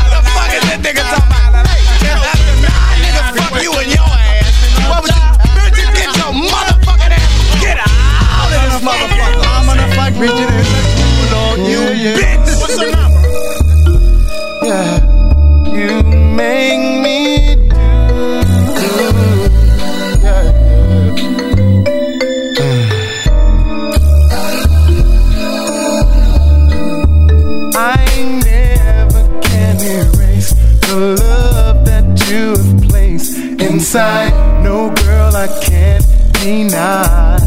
Inside. 33.96 34.64
No 34.64 34.93
girl, 34.93 35.36
I 35.36 35.48
can't 35.64 36.06
deny. 36.41 37.38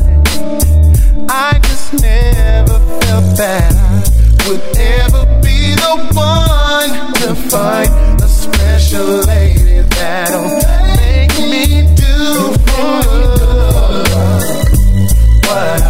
I 1.28 1.58
just 1.62 1.92
never 1.92 2.78
felt 3.00 3.36
that 3.36 3.72
I 3.74 4.48
would 4.48 4.62
ever 4.78 5.24
be 5.42 5.74
the 5.74 5.94
one 6.14 7.12
to 7.20 7.34
find 7.50 8.20
a 8.22 8.28
special 8.28 9.04
lady 9.26 9.80
that'll 9.96 10.48
make 10.96 11.36
me 11.52 11.64
do 11.94 12.16
for 12.66 12.98
what 15.46 15.87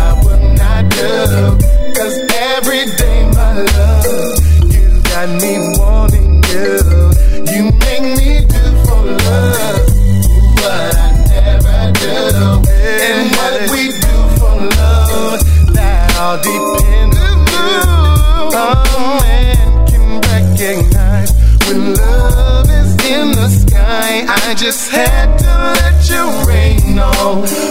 just 24.69 24.91
had 24.91 25.39
to 25.39 25.47
let 25.81 26.11
you 26.11 26.47
rain 26.47 26.99
all 26.99 27.68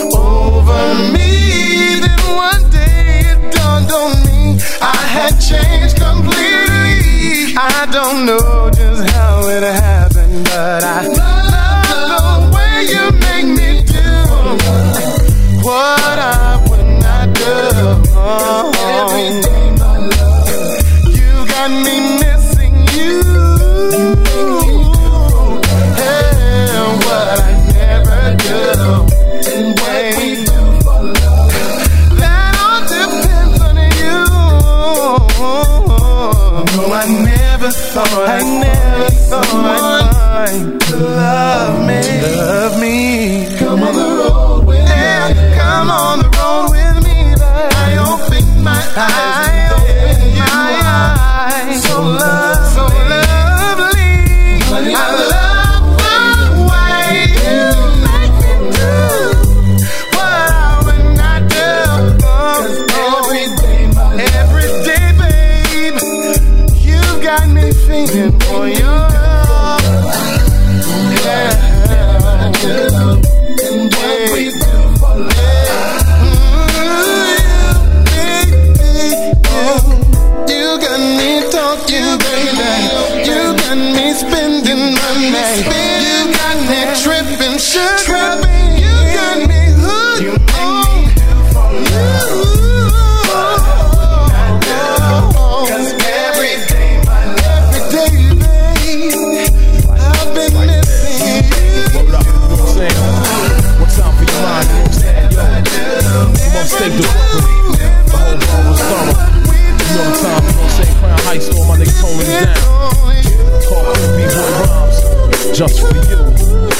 in 48.97 49.26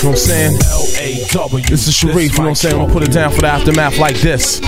know 0.08 0.12
what 0.12 0.20
I'm 0.20 0.26
saying? 0.26 1.28
L-A-W. 1.34 1.66
This 1.66 1.88
is 1.88 1.94
Sharif, 1.94 2.16
you 2.16 2.38
know 2.38 2.44
what 2.44 2.50
I'm 2.50 2.56
saying? 2.56 2.76
I'm 2.76 2.82
gonna 2.82 2.94
put 2.94 3.04
it 3.04 3.12
down 3.12 3.32
for 3.32 3.42
the 3.42 3.48
aftermath 3.48 3.98
like 3.98 4.18
this. 4.18 4.62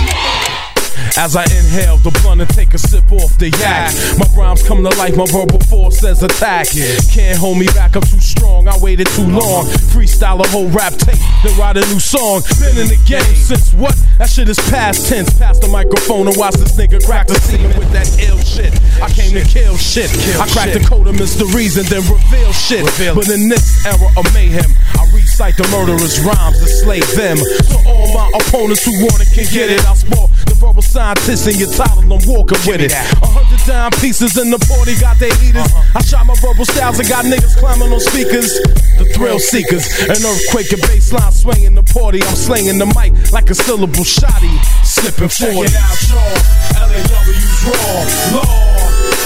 As 1.20 1.36
I 1.36 1.44
inhale 1.44 1.98
the 1.98 2.08
blunt 2.24 2.40
and 2.40 2.48
take 2.48 2.72
a 2.72 2.78
sip 2.78 3.12
off 3.12 3.36
the 3.36 3.52
yak. 3.60 3.92
My 4.16 4.24
rhymes 4.32 4.64
come 4.64 4.80
to 4.80 4.88
life, 4.96 5.20
my 5.20 5.28
verbal 5.28 5.60
force 5.68 6.00
says 6.00 6.22
attack. 6.22 6.72
Can't 7.12 7.36
hold 7.36 7.58
me 7.58 7.66
back, 7.76 7.94
I'm 7.94 8.00
too 8.08 8.24
strong. 8.24 8.66
I 8.66 8.72
waited 8.80 9.06
too 9.12 9.28
long. 9.28 9.68
Freestyle 9.92 10.40
a 10.40 10.48
whole 10.48 10.72
rap 10.72 10.96
tape, 10.96 11.20
then 11.44 11.52
write 11.60 11.76
a 11.76 11.84
new 11.92 12.00
song. 12.00 12.40
Been 12.56 12.72
in 12.80 12.88
the 12.88 12.96
game 13.04 13.36
since 13.36 13.68
what? 13.76 13.92
That 14.16 14.32
shit 14.32 14.48
is 14.48 14.56
past 14.72 15.12
tense. 15.12 15.28
Pass 15.36 15.60
the 15.60 15.68
microphone 15.68 16.24
and 16.24 16.36
watch 16.40 16.56
this 16.56 16.72
nigga 16.80 17.04
crack 17.04 17.28
the 17.28 17.36
semen 17.36 17.68
with 17.76 17.92
that 17.92 18.08
ill 18.24 18.40
shit. 18.40 18.72
I 19.04 19.12
came 19.12 19.36
to 19.36 19.44
kill 19.44 19.76
shit. 19.76 20.08
I 20.40 20.48
cracked 20.48 20.72
the 20.72 20.80
code 20.80 21.04
of 21.04 21.20
mysteries 21.20 21.76
and 21.76 21.84
then 21.92 22.00
reveal 22.08 22.52
shit. 22.56 22.80
But 23.12 23.28
in 23.28 23.52
this 23.52 23.84
era 23.84 24.08
of 24.16 24.24
mayhem, 24.32 24.72
I 24.96 25.04
recite 25.12 25.60
the 25.60 25.68
murderous 25.68 26.16
rhymes 26.24 26.64
to 26.64 26.68
slay 26.80 27.04
them. 27.12 27.36
To 27.36 27.76
all 27.84 28.08
my 28.16 28.32
opponents 28.40 28.88
who 28.88 28.96
want 29.04 29.20
it 29.20 29.28
can 29.36 29.44
get 29.52 29.68
it. 29.68 29.84
I 29.84 29.92
sport 29.92 30.32
the 30.48 30.56
verbal 30.56 30.80
scientist 31.16 31.46
in 31.48 31.58
your 31.58 31.70
title, 31.74 32.02
I'm 32.12 32.22
walking 32.26 32.58
with 32.66 32.80
it. 32.80 32.92
A 32.92 33.26
hundred 33.26 33.58
dime 33.66 33.90
pieces 33.98 34.36
in 34.38 34.50
the 34.50 34.58
party 34.70 34.94
got 35.00 35.18
their 35.18 35.34
heaters. 35.42 35.66
Uh-huh. 35.66 35.98
I 35.98 36.02
shot 36.02 36.26
my 36.26 36.34
verbal 36.38 36.64
styles 36.64 36.98
and 36.98 37.08
got 37.08 37.24
niggas 37.24 37.56
climbing 37.58 37.90
on 37.90 38.00
speakers. 38.00 38.54
The 38.98 39.10
thrill 39.14 39.38
seekers, 39.38 39.86
an 40.06 40.22
earthquake 40.22 40.70
and 40.70 40.82
baseline 40.86 41.32
swinging 41.32 41.74
the 41.74 41.82
party. 41.82 42.22
I'm 42.22 42.36
slinging 42.36 42.78
the 42.78 42.86
mic 42.94 43.14
like 43.32 43.50
a 43.50 43.54
syllable 43.54 44.06
shotty, 44.06 44.54
slipping 44.84 45.30
forward. 45.30 45.70
Check 45.70 45.74
it 45.74 45.82
out, 45.82 45.98
y'all. 46.06 46.38
LAW's 46.78 47.58
raw, 47.66 48.38
law. 48.38 48.70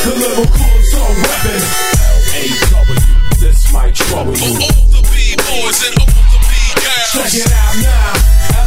The 0.04 0.12
lyrical 0.20 0.68
assault 0.80 1.16
weapon. 1.20 1.60
L-A-W. 2.32 3.00
This 3.40 3.72
might 3.72 3.94
trouble 3.94 4.36
you. 4.36 4.56
All 4.56 4.88
the 4.88 5.02
B-boys 5.12 5.80
and 5.84 5.94
all 6.00 6.08
the 6.32 6.40
B-girls. 6.48 7.12
Check 7.12 7.32
it 7.44 7.52
out 7.52 7.76
now. 7.84 8.16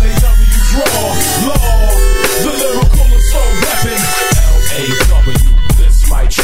LAW's 0.06 0.70
raw, 0.78 1.02
law. 1.50 1.98
The 2.38 2.54
lyrical 2.54 2.77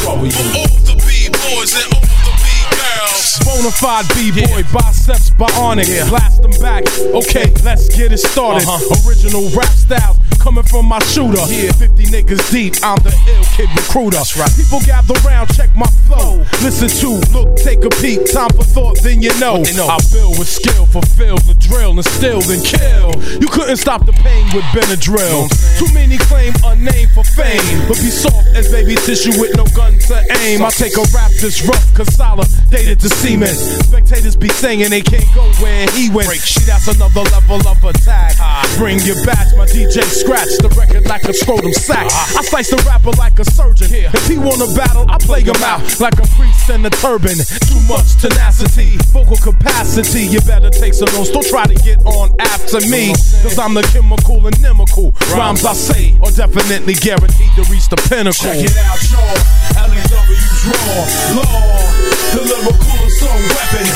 You. 0.04 0.10
All 0.10 0.68
the 0.84 0.94
B-boys 1.00 1.74
and 1.82 1.94
all 1.94 2.00
the 2.00 2.33
B-girls. 2.84 3.38
Bonafide 3.44 4.08
B-boy, 4.14 4.62
biceps 4.72 5.30
bionic, 5.30 6.08
blast 6.08 6.42
them 6.42 6.52
back. 6.60 6.84
Okay, 7.14 7.52
let's 7.64 7.88
get 7.94 8.12
it 8.12 8.18
started. 8.18 8.66
Original 9.06 9.48
rap 9.56 9.72
styles 9.72 10.18
coming 10.38 10.64
from 10.64 10.86
my 10.86 10.98
shooter. 11.00 11.40
50 11.40 12.04
niggas 12.12 12.50
deep, 12.52 12.74
I'm 12.82 13.00
the 13.02 13.12
ill 13.28 13.44
kid 13.56 13.68
recruiter. 13.76 14.20
People 14.56 14.80
gather 14.84 15.14
round, 15.26 15.48
check 15.54 15.74
my 15.74 15.86
flow. 16.06 16.44
Listen 16.62 16.88
to, 17.00 17.20
look, 17.32 17.56
take 17.56 17.84
a 17.84 17.90
peek. 18.00 18.30
Time 18.32 18.50
for 18.50 18.64
thought, 18.64 19.00
then 19.02 19.22
you 19.22 19.32
know. 19.40 19.62
I 19.64 19.98
build 20.12 20.38
with 20.38 20.48
skill, 20.48 20.86
fulfill 20.86 21.36
the 21.48 21.54
drill, 21.54 21.92
and 21.92 22.04
still 22.04 22.40
then 22.40 22.60
kill. 22.60 23.16
You 23.40 23.48
couldn't 23.48 23.78
stop 23.78 24.04
the 24.06 24.12
pain 24.12 24.44
with 24.54 24.64
Benadryl. 24.76 25.48
Too 25.78 25.92
many 25.94 26.18
claim 26.18 26.52
a 26.64 26.76
name 26.76 27.08
for 27.14 27.24
fame, 27.24 27.88
but 27.88 27.96
be 27.98 28.10
soft 28.12 28.48
as 28.54 28.70
baby 28.70 28.96
tissue 28.96 29.32
with 29.40 29.56
no 29.56 29.64
gun 29.72 29.98
to 30.12 30.16
aim. 30.44 30.62
I 30.62 30.70
take 30.70 30.96
a 30.96 31.04
rap 31.14 31.32
this 31.40 31.64
rough, 31.64 31.94
consolidated 32.74 33.00
to 33.00 33.08
semen. 33.08 33.54
Spectators 33.54 34.36
be 34.36 34.48
saying 34.48 34.90
they 34.90 35.02
can't 35.02 35.26
go 35.34 35.42
where 35.62 35.86
he 35.92 36.10
went. 36.10 36.28
Break 36.28 36.40
Shit, 36.40 36.66
that's 36.66 36.88
another 36.88 37.22
level 37.30 37.62
of 37.66 37.84
attack. 37.84 38.36
Bring 38.76 38.98
your 39.00 39.16
batch, 39.24 39.54
my 39.56 39.66
DJ 39.66 40.02
scratch 40.02 40.50
the 40.58 40.68
record 40.76 41.06
like 41.06 41.24
a 41.24 41.32
scrotum 41.32 41.72
sack. 41.72 42.06
I 42.10 42.42
slice 42.42 42.70
the 42.70 42.82
rapper 42.86 43.12
like 43.18 43.38
a 43.38 43.44
surgeon. 43.44 43.88
Here. 43.88 44.10
If 44.12 44.26
he 44.26 44.38
wanna 44.38 44.66
battle, 44.74 45.06
I 45.08 45.18
play 45.18 45.42
him 45.42 45.56
out 45.62 45.80
like 46.00 46.18
a 46.18 46.26
priest 46.34 46.70
in 46.70 46.84
a 46.84 46.90
turban. 46.90 47.36
Too 47.38 47.80
much 47.86 48.18
tenacity, 48.20 48.96
vocal 49.12 49.36
capacity. 49.36 50.26
You 50.26 50.40
better 50.42 50.70
take 50.70 50.94
some 50.94 51.10
notes. 51.14 51.30
Don't 51.30 51.46
try 51.46 51.66
to 51.66 51.74
get 51.82 52.02
on 52.04 52.34
after 52.40 52.80
me, 52.88 53.14
cause 53.42 53.58
I'm 53.58 53.74
the 53.74 53.82
chemical 53.94 54.46
and 54.46 54.56
inimical. 54.58 55.12
Rhymes 55.30 55.64
I 55.64 55.74
say 55.74 56.16
are 56.24 56.32
definitely 56.32 56.94
guaranteed 56.94 57.52
to 57.54 57.62
reach 57.70 57.88
the 57.88 57.96
pinnacle. 58.08 58.34
Check 58.34 58.66
it 58.66 58.76
out, 58.82 58.98
y'all. 59.10 59.54
LAW's 59.74 60.64
raw, 60.66 61.42
law. 61.42 61.74
Lyrical 62.64 63.06
assault 63.06 63.42
weapon. 63.52 63.86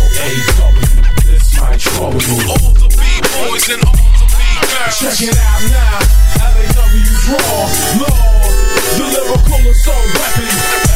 L-A-W. 0.00 0.88
This 1.28 1.60
might 1.60 1.80
trouble. 1.80 2.08
All 2.08 2.72
the 2.72 2.88
B-boys 2.88 3.68
and 3.68 3.84
all 3.84 3.92
the 3.92 4.26
B-girls. 4.32 4.96
Check 4.98 5.28
it 5.28 5.36
out 5.36 5.62
now. 5.68 6.00
LAW's 6.40 7.28
raw, 7.28 7.68
law. 8.00 8.16
The 8.96 9.04
lyrical 9.12 9.70
assault 9.70 10.08
weapon. 10.16 10.48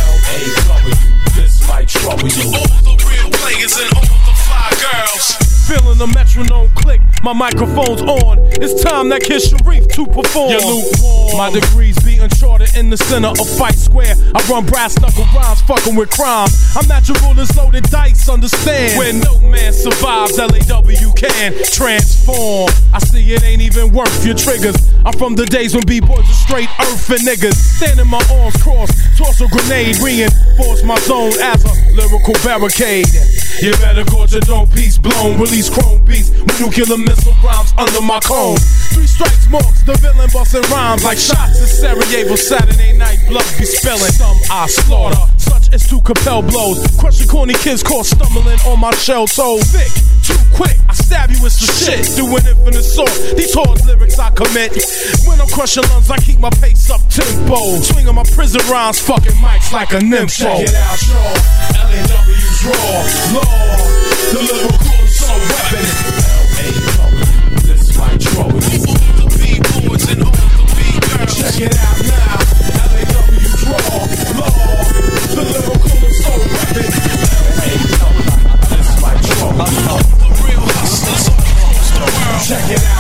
L-A-W. 0.09 0.97
This 1.37 1.69
might 1.69 1.89
trouble. 1.89 2.25
All 2.25 2.69
the 2.87 2.97
real 3.05 3.29
players 3.37 3.77
and 3.77 3.93
all 3.93 4.03
the 4.03 4.35
fly 4.47 4.73
girls. 4.81 5.58
Feeling 5.69 5.99
the 5.99 6.07
metronome 6.17 6.71
click, 6.81 6.99
my 7.23 7.35
microphone's 7.35 8.01
on. 8.01 8.39
It's 8.57 8.81
time 8.83 9.11
that 9.11 9.21
Kid 9.21 9.45
Sharif 9.45 9.85
to 10.01 10.07
perform. 10.07 10.49
You're 10.49 10.65
lukewarm. 10.65 11.37
My 11.37 11.53
degrees 11.53 11.93
be 12.01 12.17
uncharted 12.17 12.73
in 12.73 12.89
the 12.89 12.97
center 12.97 13.29
of 13.29 13.45
Fight 13.61 13.77
Square. 13.77 14.17
I 14.33 14.41
run 14.49 14.65
brass 14.65 14.97
knuckle 14.97 15.29
rhymes, 15.37 15.61
fucking 15.69 15.93
with 15.93 16.09
crime. 16.09 16.49
I'm 16.73 16.89
natural 16.89 17.37
as 17.37 17.53
loaded 17.53 17.85
dice, 17.93 18.31
understand. 18.31 18.97
Where 18.97 19.13
no 19.13 19.37
man 19.45 19.75
survives, 19.75 20.41
LAW 20.41 21.13
can 21.13 21.53
transform. 21.69 22.73
I 22.97 22.99
see 23.05 23.21
it 23.37 23.45
ain't 23.45 23.61
even 23.61 23.93
worth 23.93 24.25
your 24.25 24.41
triggers. 24.41 24.81
I'm 25.05 25.13
from 25.21 25.37
the 25.37 25.45
days 25.45 25.77
when 25.77 25.85
B-boys 25.85 26.25
are 26.25 26.41
straight 26.49 26.73
earth 26.81 27.13
and 27.13 27.21
niggas. 27.29 27.61
Standing 27.77 28.09
my 28.09 28.25
arms 28.41 28.57
crossed, 28.65 28.97
toss 29.21 29.37
a 29.45 29.49
grenade, 29.53 30.01
reinforce 30.01 30.81
my 30.81 30.97
zone 31.05 31.37
as 31.45 31.61
a 31.61 31.73
lyrical 31.93 32.33
barricade. 32.41 33.13
You 33.61 33.73
better 33.83 34.05
guard 34.05 34.33
your 34.33 34.41
dome 34.43 34.69
piece 34.71 34.97
blown. 34.97 35.37
Release 35.37 35.58
chrome 35.67 35.99
beats 36.07 36.31
with 36.31 36.55
nuclear 36.63 36.95
missile 36.95 37.35
rhymes 37.43 37.75
under 37.75 38.01
my 38.01 38.23
cone. 38.23 38.55
Three 38.95 39.11
strikes 39.11 39.51
marks 39.51 39.83
the 39.83 39.99
villain 39.99 40.31
busting 40.31 40.63
rhymes 40.71 41.03
like 41.03 41.19
shots 41.19 41.59
in 41.59 41.67
Sarajevo. 41.67 42.39
Saturday 42.39 42.95
night 42.95 43.19
blood 43.27 43.47
be 43.59 43.67
spilling. 43.67 44.15
Some 44.15 44.39
I 44.47 44.71
slaughter, 44.71 45.19
such 45.37 45.75
as 45.75 45.83
to 45.91 45.99
compel 46.07 46.43
blows. 46.43 46.79
Crushing 46.95 47.27
corny 47.27 47.55
kids 47.55 47.83
caught 47.83 48.07
stumbling 48.07 48.63
on 48.71 48.79
my 48.79 48.95
shell 48.95 49.27
toe. 49.27 49.59
Thick, 49.75 49.91
too 50.23 50.39
quick. 50.55 50.79
I 50.89 50.95
stab 50.95 51.35
you 51.35 51.43
with 51.43 51.53
some 51.53 51.75
shit. 51.75 52.07
Doing 52.15 52.47
infinite 52.47 52.87
sort. 52.87 53.11
These 53.35 53.53
hard 53.55 53.83
lyrics 53.85 54.19
I 54.19 54.31
commit. 54.31 54.79
When 55.27 55.41
I'm 55.43 55.51
crushing 55.51 55.83
lungs, 55.91 56.09
I 56.09 56.19
keep 56.19 56.39
my 56.39 56.51
pace 56.63 56.89
up 56.89 57.03
tempo. 57.11 57.83
Swinging 57.83 58.15
my 58.15 58.25
prison 58.31 58.63
rhymes, 58.71 59.03
fucking 59.03 59.35
mics 59.43 59.73
like 59.75 59.91
a 59.91 59.99
nympho. 59.99 60.47
Check 60.47 60.71
it 60.71 60.75
out, 60.79 61.03
y'all. 61.03 61.35
LAW's 61.91 62.63
raw, 62.63 63.43
law. 63.43 63.99
The 64.29 64.41
lyrical 64.45 65.08
This. 65.19 65.99
All 68.87 68.99
the 69.19 69.27
B-boys 69.39 70.05
and 70.13 70.23
all 70.23 70.31
the 70.31 70.65
B-girls. 70.77 71.35
Check 71.35 71.59
it 71.61 71.75
out 71.75 71.99
now. 72.07 72.39
Law. 73.69 74.07
The 75.35 75.43
weapon. 76.55 76.87
L-A-W. 77.49 78.31
This 78.71 78.89
trouble 79.27 79.67
you. 79.67 79.99
The 80.23 80.29
real 80.47 80.65
hustlers 80.79 81.27
the. 81.29 81.39
Check 82.47 82.71
it 82.71 82.85
out, 82.85 82.98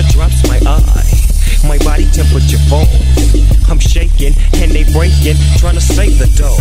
tear 0.00 0.10
drops 0.12 0.46
my 0.48 0.58
eye. 0.66 1.10
My 1.66 1.78
body 1.78 2.06
temperature 2.12 2.58
falls. 2.68 2.88
I'm 3.68 3.78
shaking 3.78 4.34
and 4.56 4.70
they 4.72 4.84
breaking, 4.92 5.36
trying 5.58 5.74
to 5.74 5.80
save 5.80 6.18
the 6.18 6.26
dough. 6.36 6.56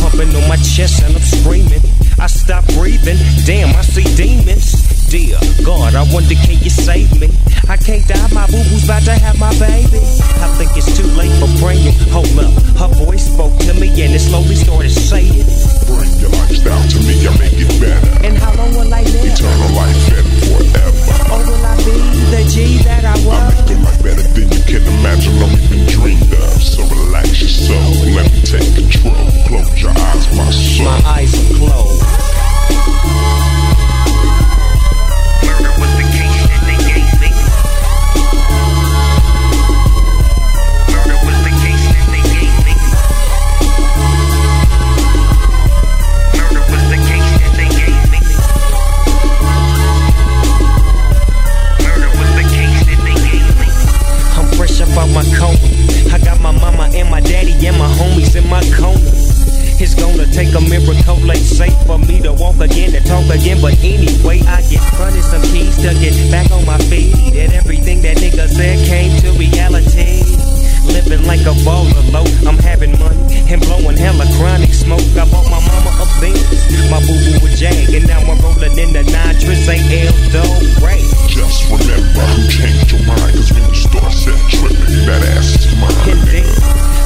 Pumping 0.00 0.34
on 0.34 0.48
my 0.48 0.56
chest 0.56 1.02
and 1.02 1.14
I'm 1.14 1.22
screaming. 1.22 1.82
I 2.18 2.26
stop 2.26 2.64
breathing. 2.74 3.18
Damn, 3.44 3.74
I 3.76 3.82
see 3.82 4.04
demons. 4.16 4.99
Dear 5.10 5.42
God, 5.66 5.98
I 5.98 6.06
wonder 6.14 6.38
can 6.38 6.62
you 6.62 6.70
save 6.70 7.10
me? 7.18 7.26
I 7.66 7.76
can't 7.76 8.06
die, 8.06 8.30
my 8.30 8.46
boo 8.46 8.62
boo's 8.70 8.86
about 8.86 9.02
to 9.02 9.14
have 9.18 9.40
my 9.42 9.50
baby. 9.58 9.98
I 10.38 10.46
think 10.54 10.70
it's 10.78 10.86
too 10.94 11.10
late 11.18 11.34
for 11.42 11.50
praying. 11.58 11.98
Hold 12.14 12.30
up, 12.38 12.54
her 12.78 12.90
voice 12.94 13.26
spoke 13.26 13.58
to 13.66 13.74
me 13.74 13.90
and 13.90 14.14
it 14.14 14.22
slowly 14.22 14.54
started 14.54 14.94
saying, 14.94 15.42
Bring 15.90 16.14
your 16.22 16.30
lifestyle 16.30 16.86
to 16.94 16.98
me, 17.02 17.26
I 17.26 17.34
make 17.42 17.58
it 17.58 17.74
better. 17.82 18.22
And 18.22 18.38
how 18.38 18.54
long 18.54 18.70
will 18.70 18.94
I 18.94 19.02
live? 19.02 19.26
Eternal 19.26 19.70
life 19.74 19.98
and 20.14 20.30
forever. 20.46 21.02
Or 21.34 21.42
will 21.42 21.66
I 21.66 21.74
be 21.82 21.98
the 22.30 22.42
G 22.46 22.78
that 22.86 23.02
I 23.02 23.18
was? 23.26 23.34
I 23.34 23.50
make 23.50 23.66
your 23.66 23.82
life 23.82 24.02
better 24.06 24.22
than 24.30 24.46
you 24.46 24.62
can 24.62 24.82
imagine 24.94 25.42
or 25.42 25.50
even 25.58 25.90
dreamed 25.90 26.30
of. 26.38 26.54
So 26.62 26.86
relax 26.86 27.34
your 27.42 27.50
soul, 27.50 28.14
let 28.14 28.30
me 28.30 28.46
take 28.46 28.78
control. 28.78 29.26
Close 29.50 29.74
your 29.74 29.90
eyes, 29.90 30.24
my 30.38 30.46
soul. 30.54 30.86
My 30.86 31.02
eyes 31.18 31.34
are 31.34 31.58
closed. 31.58 33.49
Up 54.92 54.98
out 54.98 55.10
my 55.14 55.24
coma. 55.36 55.58
I 56.12 56.18
got 56.18 56.40
my 56.40 56.50
mama 56.52 56.90
and 56.94 57.10
my 57.10 57.20
daddy 57.20 57.52
and 57.66 57.78
my 57.78 57.88
homies 57.98 58.34
in 58.36 58.48
my 58.48 58.62
corner. 58.76 58.98
It's 59.80 59.94
gonna 59.94 60.26
take 60.26 60.54
a 60.54 60.60
miracle 60.60 61.16
like 61.24 61.38
safe 61.38 61.76
for 61.86 61.98
me 61.98 62.20
to 62.20 62.32
walk 62.32 62.60
again, 62.60 62.92
to 62.92 63.00
talk 63.00 63.24
again. 63.30 63.60
But 63.60 63.78
anyway, 63.82 64.40
I 64.46 64.62
get 64.68 64.82
running 64.98 65.22
some 65.22 65.42
keys 65.42 65.76
to 65.78 65.94
get 65.94 66.14
back 66.30 66.50
on 66.50 66.64
my 66.66 66.78
feet. 66.90 67.14
And 67.34 67.52
everything 67.52 68.02
that 68.02 68.18
nigga 68.18 68.48
said 68.48 68.86
came 68.86 69.16
to 69.22 69.32
reality. 69.38 70.49
Living 70.86 71.26
like 71.26 71.40
a 71.42 71.54
baller 71.66 72.04
low, 72.12 72.24
I'm 72.48 72.58
having 72.58 72.98
money 72.98 73.20
and 73.50 73.60
blowing 73.60 73.96
hella 73.96 74.26
chronic 74.38 74.72
smoke. 74.72 75.04
I 75.18 75.28
bought 75.28 75.48
my 75.50 75.60
mama 75.60 75.90
a 76.00 76.06
Benz, 76.20 76.40
my 76.90 77.00
boo 77.04 77.16
boo 77.16 77.46
a 77.46 77.48
Jag, 77.56 77.92
and 77.94 78.06
now 78.06 78.20
I'm 78.20 78.38
rolling 78.40 78.78
in 78.78 78.92
the 78.92 79.04
nine 79.10 79.36
tris 79.36 79.68
AL 79.68 80.14
Dog 80.32 80.62
Ray. 80.80 81.02
Just 81.28 81.68
remember 81.68 82.24
who 82.34 82.42
changed 82.48 82.92
your 82.92 83.02
mind, 83.06 83.34
cause 83.34 83.52
when 83.52 83.64
you 83.68 83.74
start 83.74 84.12
set 84.12 84.40
tripping, 84.48 85.06
that 85.06 85.22
ass 85.36 85.58
is 85.60 85.74
mine. 85.76 85.94
Indeed, 86.08 86.48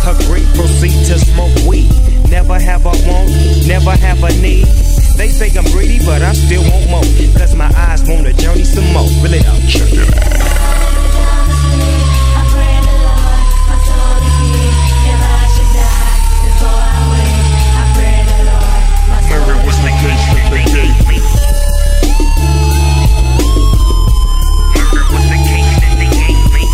her 0.04 0.16
great 0.28 0.48
proceed 0.54 0.98
to 1.10 1.18
smoke 1.18 1.56
weed. 1.66 1.90
Never 2.30 2.58
have 2.58 2.86
a 2.86 2.94
want, 3.08 3.30
never 3.66 3.92
have 3.92 4.22
a 4.22 4.32
need. 4.40 4.66
They 5.16 5.28
say 5.28 5.50
I'm 5.56 5.64
greedy, 5.70 6.04
but 6.04 6.22
I 6.22 6.32
still 6.32 6.62
want 6.62 6.90
more. 6.90 7.06
Cause 7.38 7.54
my 7.54 7.70
eyes 7.76 8.02
want 8.08 8.26
to 8.26 8.32
journey 8.32 8.64
some 8.64 8.92
more. 8.92 9.06
Really 9.22 9.38
out. 9.46 9.62
Check 9.68 9.92
it 9.92 10.12
out. 10.12 11.43
Murder 19.44 19.66
was 19.66 19.76
the 19.76 19.90
case 20.00 20.24
that 20.32 20.48
they 20.50 20.64
gave 20.72 20.96
me. 21.06 21.20
Murder 24.80 25.04
was 25.12 25.24
the 25.28 25.36
case 25.44 25.68
that 25.84 25.94
they 26.00 26.08
gave 26.16 26.48
me. 26.56 26.64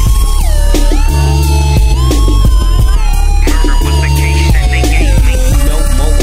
Murder 3.51 3.75
was 3.83 3.97
the 3.99 4.11
case 4.15 4.47
that 4.55 4.71
they 4.71 4.83
gave 4.87 5.19
me. 5.27 5.35
No 5.67 5.83
more 5.99 6.15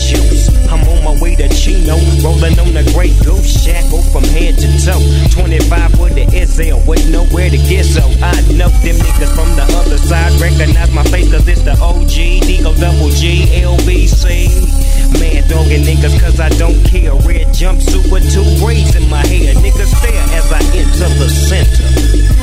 juice. 0.00 0.48
I'm 0.72 0.80
on 0.88 1.04
my 1.04 1.12
way 1.20 1.36
to 1.36 1.48
Chino, 1.50 1.98
rolling 2.24 2.58
on 2.58 2.72
great 3.08 3.24
goose 3.24 3.64
shackle 3.64 4.02
from 4.02 4.24
head 4.24 4.56
to 4.58 4.68
toe. 4.84 5.00
25 5.30 6.00
with 6.00 6.14
the 6.14 6.26
SL, 6.46 6.88
with 6.88 7.08
nowhere 7.10 7.50
to 7.50 7.56
get 7.56 7.84
so. 7.84 8.02
I 8.22 8.34
know 8.52 8.68
them 8.84 8.96
niggas 8.96 9.32
from 9.34 9.48
the 9.56 9.64
other 9.76 9.98
side 9.98 10.32
recognize 10.40 10.90
my 10.92 11.04
face 11.04 11.30
cause 11.30 11.46
it's 11.48 11.62
the 11.62 11.72
OG, 11.80 12.44
D-O 12.46 12.74
double 12.74 13.10
G, 13.10 13.46
LBC. 13.62 14.88
Man 15.20 15.48
dogging 15.48 15.84
niggas 15.84 16.20
cause 16.20 16.40
I 16.40 16.48
don't 16.60 16.78
care. 16.84 17.14
Red 17.24 17.48
jumpsuit 17.48 18.12
with 18.12 18.28
two 18.32 18.44
braids 18.62 18.94
in 18.94 19.08
my 19.08 19.24
hair. 19.26 19.54
Niggas 19.54 19.88
stare 19.88 20.24
as 20.36 20.52
I 20.52 20.60
enter 20.76 21.08
the 21.16 21.28
center. 21.28 21.88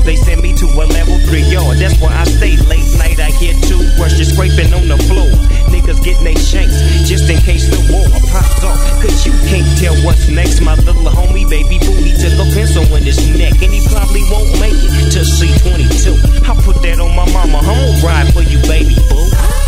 They 0.03 0.15
send 0.15 0.41
me 0.41 0.53
to 0.57 0.65
a 0.65 0.85
level 0.85 1.17
three 1.29 1.45
yard. 1.45 1.77
That's 1.77 1.99
where 2.01 2.13
I 2.13 2.23
stay 2.25 2.57
late 2.65 2.89
night. 2.97 3.19
I 3.19 3.29
hear 3.37 3.53
two 3.69 3.81
brushes 3.97 4.33
scraping 4.33 4.73
on 4.73 4.87
the 4.87 4.97
floor. 5.05 5.29
Niggas 5.69 6.03
getting 6.03 6.23
they 6.23 6.35
shanks 6.35 6.73
just 7.05 7.29
in 7.29 7.37
case 7.41 7.69
the 7.69 7.81
war 7.93 8.05
pops 8.33 8.63
off. 8.63 8.77
Cause 9.01 9.25
you 9.25 9.33
can't 9.49 9.65
tell 9.77 9.95
what's 10.05 10.27
next. 10.29 10.54
My 10.61 10.75
little 10.75 11.03
homie, 11.11 11.47
baby 11.49 11.79
boo, 11.79 11.93
he 12.01 12.13
took 12.13 12.33
a 12.33 12.45
pencil 12.53 12.83
in 12.95 13.03
his 13.03 13.19
neck. 13.37 13.61
And 13.61 13.73
he 13.73 13.81
probably 13.87 14.23
won't 14.31 14.51
make 14.59 14.73
it 14.73 15.11
to 15.13 15.19
C22. 15.19 16.47
I'll 16.47 16.55
put 16.61 16.81
that 16.81 16.99
on 16.99 17.15
my 17.15 17.25
mama. 17.31 17.61
Gonna 17.61 18.05
ride 18.05 18.33
for 18.33 18.41
you, 18.41 18.61
baby 18.63 18.95
boo. 19.09 19.64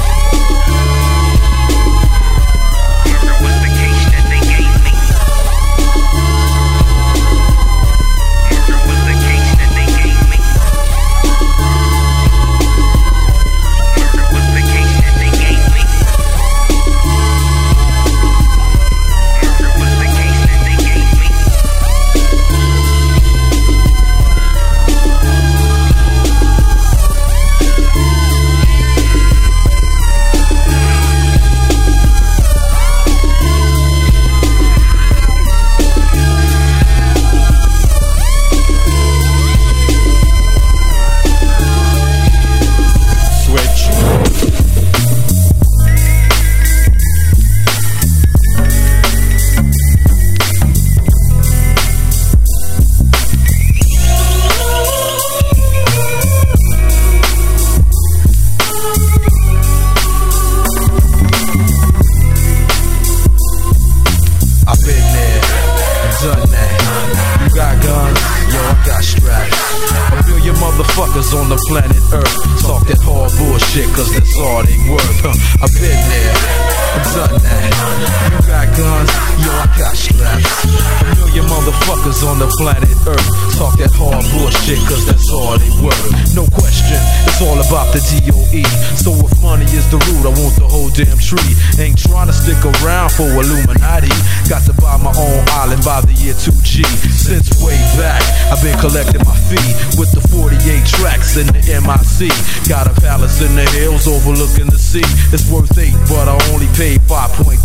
For 93.17 93.25
Illuminati. 93.41 94.13
Got 94.45 94.61
to 94.69 94.73
buy 94.77 94.95
my 95.01 95.09
own 95.09 95.41
island 95.57 95.81
by 95.83 96.05
the 96.05 96.13
year 96.13 96.37
2G. 96.37 96.85
Since 97.09 97.57
way 97.65 97.75
back, 97.97 98.21
I've 98.53 98.61
been 98.61 98.77
collecting 98.77 99.25
my 99.25 99.35
fee 99.49 99.73
with 99.97 100.13
the 100.13 100.21
48 100.29 100.61
tracks 100.85 101.35
in 101.35 101.49
the 101.49 101.59
MIC. 101.85 102.33
Got 102.65 102.89
a 102.89 102.95
palace 102.97 103.45
in 103.45 103.53
the 103.53 103.63
hills 103.77 104.09
overlooking 104.09 104.67
the 104.73 104.81
sea. 104.81 105.05
It's 105.29 105.45
worth 105.45 105.69
eight, 105.77 105.93
but 106.09 106.25
I 106.25 106.33
only 106.49 106.65
paid 106.73 107.05
5.3 107.05 107.61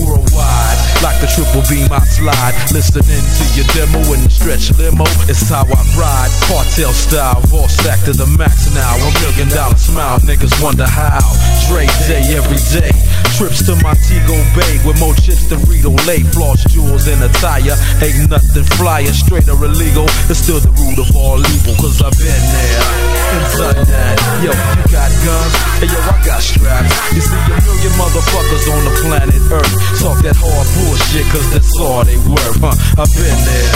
worldwide. 0.00 0.78
Like 1.04 1.20
the 1.20 1.28
triple 1.28 1.60
beam, 1.68 1.92
I 1.92 2.00
slide. 2.08 2.56
Listening 2.72 3.20
to 3.20 3.44
your 3.52 3.68
demo 3.76 4.00
in 4.16 4.24
the 4.24 4.32
stretch 4.32 4.72
limo. 4.80 5.04
It's 5.28 5.44
how 5.52 5.68
I 5.68 5.80
ride. 6.00 6.32
Cartel 6.48 6.96
style, 6.96 7.44
all 7.52 7.68
stacked 7.68 8.08
to 8.08 8.16
the 8.16 8.28
max 8.40 8.72
now. 8.72 8.96
A 8.96 9.10
million 9.20 9.52
dollar 9.52 9.76
smile, 9.76 10.18
niggas 10.24 10.56
wonder 10.64 10.88
how. 10.88 11.20
Dre 11.68 11.84
day 12.08 12.24
every 12.32 12.60
day. 12.72 12.96
Trips 13.36 13.64
to 13.68 13.76
Montego 13.84 14.36
Bay 14.56 14.80
with 14.84 14.98
more 15.00 15.14
chips 15.20 15.48
than 15.48 15.60
Rito 15.68 15.90
Chevrolet, 15.90 16.22
floss 16.34 16.64
jewels 16.64 17.06
and 17.08 17.22
attire. 17.22 17.76
Ain't 18.02 18.30
nothing 18.30 18.64
flying, 18.76 19.12
straight 19.12 19.48
or 19.48 19.64
illegal. 19.64 20.04
It's 20.28 20.38
still 20.38 20.60
the 20.60 20.70
root 20.70 20.98
of 20.98 21.16
all 21.16 21.38
evil, 21.38 21.74
cause 21.76 22.02
I've 22.02 22.16
been 22.18 22.26
there 22.26 23.49
and 23.58 23.86
that. 23.86 24.16
Yo, 24.40 24.52
you 24.52 24.86
got 24.88 25.10
guns, 25.26 25.54
hey 25.82 25.88
yo, 25.90 25.98
I 26.00 26.14
got 26.24 26.40
straps. 26.40 26.94
You 27.12 27.22
see 27.22 27.36
a 27.36 27.56
million 27.60 27.92
motherfuckers 27.98 28.64
on 28.70 28.82
the 28.86 28.94
planet 29.04 29.42
Earth. 29.50 29.74
Talk 30.00 30.18
that 30.24 30.38
hard 30.38 30.66
bullshit, 30.78 31.26
cause 31.28 31.46
that's 31.52 31.74
all 31.76 32.04
they 32.06 32.16
worth, 32.24 32.58
huh? 32.62 32.72
I've 32.96 33.10
been 33.12 33.38
there 33.44 33.74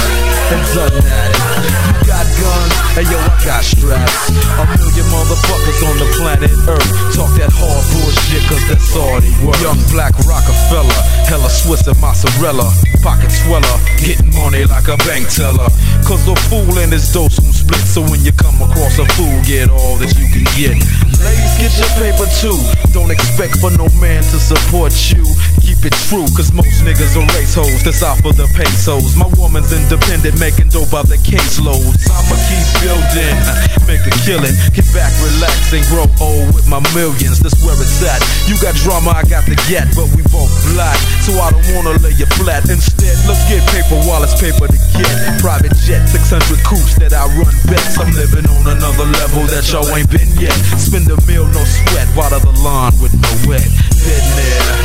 and 0.54 0.64
done 0.72 0.96
that. 1.04 1.30
You 1.34 2.06
got 2.06 2.26
guns, 2.38 2.74
hey 2.96 3.06
yo, 3.10 3.18
I 3.18 3.30
got 3.42 3.62
straps. 3.64 4.30
A 4.30 4.64
million 4.78 5.06
motherfuckers 5.10 5.80
on 5.84 5.96
the 5.98 6.08
planet 6.16 6.54
Earth. 6.70 6.90
Talk 7.12 7.32
that 7.42 7.52
hard 7.52 7.84
bullshit, 7.92 8.44
cause 8.48 8.64
that's 8.70 8.94
all 8.96 9.18
they 9.20 9.34
worth. 9.44 9.60
Young 9.60 9.80
black 9.90 10.14
Rockefeller, 10.24 11.00
hella 11.26 11.50
Swiss 11.50 11.86
and 11.86 11.98
mozzarella. 12.00 12.70
Pocket 13.04 13.28
sweller, 13.28 13.76
getting 14.00 14.32
money 14.32 14.64
like 14.64 14.88
a 14.88 14.96
bank 15.04 15.28
teller. 15.28 15.68
Cause 16.08 16.24
the 16.24 16.34
fool 16.48 16.78
and 16.78 16.90
his 16.90 17.12
dose 17.12 17.36
soon 17.36 17.52
split. 17.52 17.84
So 17.84 18.00
when 18.00 18.24
you 18.24 18.32
come 18.32 18.56
across 18.62 18.98
a 18.98 19.04
fool, 19.12 19.44
get 19.44 19.68
all 19.68 19.96
that 20.00 20.08
you 20.16 20.24
can 20.32 20.48
get. 20.56 20.80
Ladies, 21.20 21.52
get 21.60 21.72
your 21.76 21.92
paper 22.00 22.24
too. 22.40 22.56
Don't 22.96 23.10
expect 23.10 23.60
for 23.60 23.70
no 23.76 23.92
man 24.00 24.22
to 24.32 24.40
support 24.40 24.96
you. 25.12 25.20
Keep 25.64 25.88
it 25.88 25.96
true, 26.12 26.28
cause 26.36 26.52
most 26.52 26.84
niggas 26.84 27.16
are 27.16 27.24
race 27.32 27.56
hoes. 27.56 27.80
That's 27.88 28.04
out 28.04 28.20
for 28.20 28.36
the 28.36 28.44
pesos. 28.52 29.16
My 29.16 29.24
woman's 29.40 29.72
independent, 29.72 30.36
making 30.36 30.68
dope 30.68 30.92
by 30.92 31.00
the 31.08 31.16
caseloads. 31.16 32.04
I'ma 32.04 32.36
keep 32.52 32.68
building, 32.84 33.36
uh, 33.48 33.88
make 33.88 34.04
a 34.04 34.12
killing. 34.28 34.52
Get 34.76 34.84
back, 34.92 35.08
relax, 35.24 35.72
and 35.72 35.80
grow 35.88 36.04
old 36.20 36.52
with 36.52 36.68
my 36.68 36.84
millions. 36.92 37.40
That's 37.40 37.56
where 37.64 37.72
it's 37.80 38.04
at. 38.04 38.20
You 38.44 38.60
got 38.60 38.76
drama, 38.84 39.16
I 39.16 39.24
got 39.24 39.48
the 39.48 39.56
get, 39.64 39.88
but 39.96 40.04
we 40.12 40.20
both 40.28 40.52
black. 40.76 41.00
So 41.24 41.32
I 41.40 41.48
don't 41.48 41.64
wanna 41.72 41.96
lay 42.04 42.12
you 42.12 42.28
flat. 42.36 42.68
Instead, 42.68 43.16
let's 43.24 43.40
get 43.48 43.64
paper 43.72 43.96
while 44.04 44.20
it's 44.20 44.36
paper 44.36 44.68
to 44.68 44.80
get. 45.00 45.16
Private 45.40 45.72
jet, 45.80 46.04
600 46.12 46.60
coops 46.68 47.00
that 47.00 47.16
I 47.16 47.24
run 47.40 47.56
bets. 47.72 47.96
I'm 47.96 48.12
living 48.12 48.44
on 48.52 48.68
another 48.68 49.08
level 49.16 49.48
that 49.48 49.64
y'all 49.72 49.88
ain't 49.96 50.12
been 50.12 50.28
yet. 50.36 50.52
Spend 50.76 51.08
a 51.08 51.16
meal, 51.24 51.48
no 51.48 51.64
sweat, 51.64 52.04
water 52.12 52.36
the 52.44 52.52
lawn 52.60 52.92
with 53.00 53.16
no 53.16 53.32
wet. 53.48 53.73
Been 54.04 54.26
there, 54.36 54.76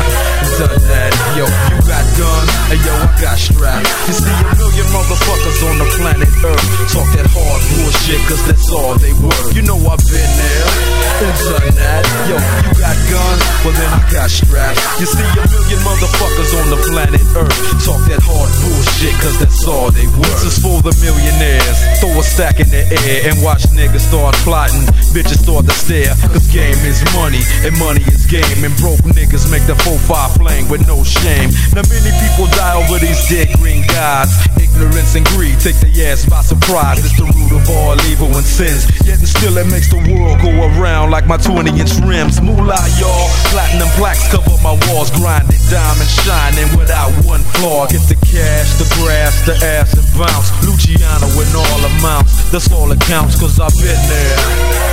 done 0.64 0.80
that. 0.88 1.12
Yo, 1.36 1.44
you 1.44 1.80
got 1.84 2.08
guns, 2.16 2.52
and 2.72 2.80
yo, 2.88 2.94
I 2.96 3.08
got 3.20 3.36
straps. 3.36 3.84
You 4.08 4.14
see 4.16 4.32
a 4.32 4.56
million 4.56 4.88
motherfuckers 4.96 5.60
on 5.68 5.76
the 5.76 5.88
planet 6.00 6.32
Earth 6.40 6.68
talk 6.88 7.08
that 7.20 7.28
hard 7.28 7.62
bullshit, 7.68 8.22
cause 8.32 8.48
that's 8.48 8.72
all 8.72 8.96
they 8.96 9.12
were. 9.20 9.52
You 9.52 9.62
know 9.62 9.76
I've 9.76 10.00
been 10.08 10.32
there 10.40 11.00
done 11.20 11.76
that. 11.76 12.02
Yo, 12.32 12.38
you 12.40 12.72
got 12.80 12.96
guns, 13.12 13.44
well 13.68 13.76
then 13.76 13.92
I 13.92 14.00
got 14.08 14.32
straps. 14.32 14.80
You 15.04 15.08
see 15.08 15.28
a 15.36 15.44
million 15.52 15.80
motherfuckers 15.84 16.52
on 16.56 16.68
the 16.72 16.80
planet 16.88 17.20
Earth 17.36 17.60
talk 17.84 18.00
that 18.08 18.24
hard 18.24 18.48
bullshit, 18.64 19.16
cause 19.20 19.36
that's 19.36 19.68
all 19.68 19.92
they 19.92 20.08
were. 20.16 20.32
This 20.40 20.56
is 20.56 20.58
for 20.64 20.80
the 20.80 20.96
millionaires. 21.04 21.78
Throw 22.00 22.16
a 22.16 22.24
stack 22.24 22.64
in 22.64 22.72
the 22.72 22.88
air 22.88 23.32
and 23.32 23.44
watch 23.44 23.68
niggas 23.76 24.08
start 24.08 24.36
plotting. 24.48 24.88
Bitches 25.12 25.44
start 25.44 25.68
to 25.68 25.76
stare, 25.76 26.16
cause 26.32 26.48
game 26.48 26.80
is 26.88 27.04
money 27.12 27.44
and 27.68 27.76
money 27.76 28.04
is 28.08 28.24
game. 28.24 28.64
And 28.64 28.76
broke 28.80 29.04
niggas 29.16 29.50
make 29.50 29.66
the 29.66 29.74
4-5 29.82 30.38
flame 30.38 30.70
with 30.70 30.86
no 30.88 31.04
shame. 31.04 31.50
Now 31.74 31.88
many 31.88 32.12
people 32.22 32.46
die 32.54 32.76
over 32.78 33.00
these 33.00 33.18
dead 33.32 33.56
green 33.58 33.88
gods. 33.88 34.36
Ignorance 34.60 35.16
and 35.16 35.26
greed 35.34 35.58
take 35.60 35.80
the 35.80 35.90
ass 36.06 36.28
by 36.28 36.42
surprise. 36.42 37.00
It's 37.00 37.18
the 37.18 37.26
root 37.26 37.52
of 37.56 37.66
all 37.70 37.98
evil 38.12 38.30
and 38.36 38.46
sins. 38.46 38.86
Yet 39.08 39.20
and 39.20 39.28
still 39.28 39.56
it 39.58 39.68
makes 39.72 39.90
the 39.90 40.04
world 40.12 40.44
go 40.44 40.52
around 40.52 41.12
like 41.12 41.26
my 41.26 41.38
20 41.38 41.80
inch 41.80 41.96
rims. 42.04 42.42
Moolah, 42.42 42.84
y'all. 43.00 43.28
Platinum 43.50 43.90
plaques 43.96 44.28
cover 44.28 44.56
my 44.62 44.76
walls. 44.92 45.10
Grinding, 45.16 45.60
diamond 45.72 46.12
shining 46.12 46.70
without 46.78 47.12
one 47.24 47.42
flaw. 47.56 47.88
Get 47.88 48.04
the 48.12 48.19
cash, 48.30 48.78
the 48.78 48.88
grass, 49.02 49.42
the 49.46 49.56
ass, 49.66 49.94
and 49.98 50.06
bounce. 50.14 50.54
Luciano 50.62 51.28
in 51.28 51.50
all 51.54 51.82
amounts. 51.98 52.50
That's 52.54 52.70
all 52.72 52.92
it 52.92 53.02
counts, 53.02 53.38
cause 53.40 53.60
I've 53.60 53.74
been 53.78 54.02
there 54.10 54.38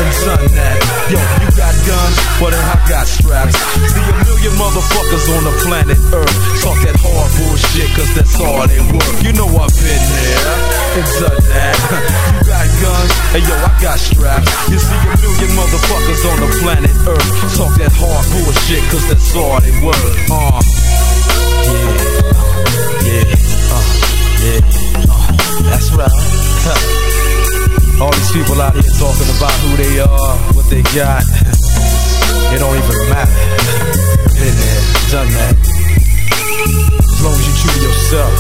and 0.01 0.13
done 0.25 0.49
that. 0.57 0.79
Yo, 1.13 1.21
you 1.45 1.49
got 1.57 1.73
guns, 1.85 2.17
well 2.41 2.51
then 2.53 2.65
I 2.65 2.77
got 2.89 3.07
straps. 3.07 3.57
See 3.93 4.05
a 4.05 4.15
million 4.25 4.55
motherfuckers 4.57 5.27
on 5.37 5.43
the 5.45 5.55
planet 5.65 6.01
Earth. 6.13 6.37
Talk 6.65 6.81
that 6.85 6.97
hard 6.97 7.31
bullshit, 7.37 7.89
cause 7.97 8.11
that's 8.17 8.37
all 8.41 8.65
they 8.69 8.81
work. 8.93 9.15
You 9.21 9.33
know 9.37 9.49
I've 9.49 9.73
been 9.77 10.05
there 10.17 10.53
and 11.01 11.07
done 11.21 11.45
that. 11.53 11.77
You 12.37 12.53
got 12.53 12.69
guns, 12.81 13.13
and 13.35 13.43
yo, 13.43 13.55
I 13.57 13.71
got 13.83 13.99
straps. 13.99 14.49
You 14.71 14.79
see 14.79 14.97
a 14.97 15.17
million 15.19 15.51
motherfuckers 15.57 16.23
on 16.31 16.37
the 16.41 16.51
planet 16.63 16.95
Earth. 17.09 17.31
Talk 17.57 17.73
that 17.81 17.93
hard 17.93 18.25
bullshit, 18.33 18.85
cause 18.91 19.05
that's 19.09 19.35
all 19.35 19.61
they 19.61 19.73
work. 19.85 19.97
Uh, 20.31 20.61
yeah, 21.67 22.46
yeah, 23.07 23.25
uh, 23.73 23.85
yeah, 24.43 24.61
uh, 25.09 25.33
that's 25.71 25.91
right. 25.93 26.11
All 28.01 28.13
these 28.13 28.33
people 28.33 28.61
out 28.61 28.75
here 28.75 28.93
talking 29.01 29.31
about 29.37 29.57
who 29.65 29.77
they 29.77 30.01
are, 30.01 30.37
what 30.53 30.69
they 30.69 30.83
got. 30.95 31.25
It 32.47 32.59
don't 32.61 32.77
even 32.77 33.09
matter. 33.11 33.33
Been 34.39 34.55
there, 34.55 34.83
done 35.11 35.31
that. 35.35 35.57
As 35.59 37.21
long 37.25 37.35
as 37.35 37.43
you're 37.43 37.59
true 37.59 37.75
to 37.75 37.81
yourself, 37.83 38.33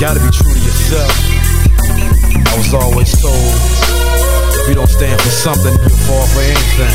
gotta 0.00 0.18
be 0.18 0.30
true 0.34 0.50
to 0.50 0.58
yourself. 0.58 1.12
I 2.48 2.54
was 2.58 2.74
always 2.74 3.14
told, 3.22 3.54
if 4.60 4.68
you 4.68 4.74
don't 4.74 4.90
stand 4.90 5.20
for 5.20 5.30
something, 5.30 5.72
you'll 5.78 6.02
fall 6.10 6.26
for 6.26 6.42
anything. 6.42 6.94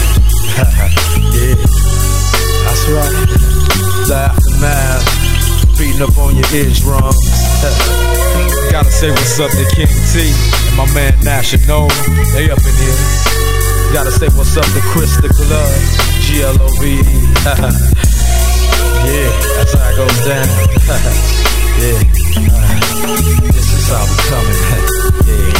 yeah, 1.33 1.55
that's 2.67 2.83
right. 2.89 3.15
The 4.09 4.15
aftermath, 4.29 5.28
beating 5.80 6.01
up 6.01 6.17
on 6.17 6.36
your 6.36 6.45
eardrums. 6.51 7.15
Gotta 8.71 8.91
say 8.91 9.09
what's 9.09 9.39
up 9.39 9.49
to 9.49 9.65
King 9.73 9.88
T 10.11 10.27
and 10.67 10.75
my 10.75 10.86
man 10.93 11.15
National. 11.23 11.88
They 12.36 12.51
up 12.51 12.59
in 12.59 12.75
here. 12.75 12.99
Gotta 13.93 14.11
say 14.11 14.27
what's 14.36 14.57
up 14.57 14.65
to 14.65 14.82
Chris 14.91 15.15
the 15.17 15.30
Glove, 15.30 15.71
G 16.21 16.43
L 16.43 16.61
O 16.61 16.67
V 16.80 16.99
yeah, 19.07 19.32
that's 19.55 19.73
how 19.73 19.89
it 19.89 19.95
goes 19.95 20.19
down. 20.27 20.45
yeah, 21.80 22.18
this 22.45 23.69
is 23.73 23.85
how 23.89 24.03
we 24.05 24.15
coming. 24.31 24.59
yeah, 25.27 25.51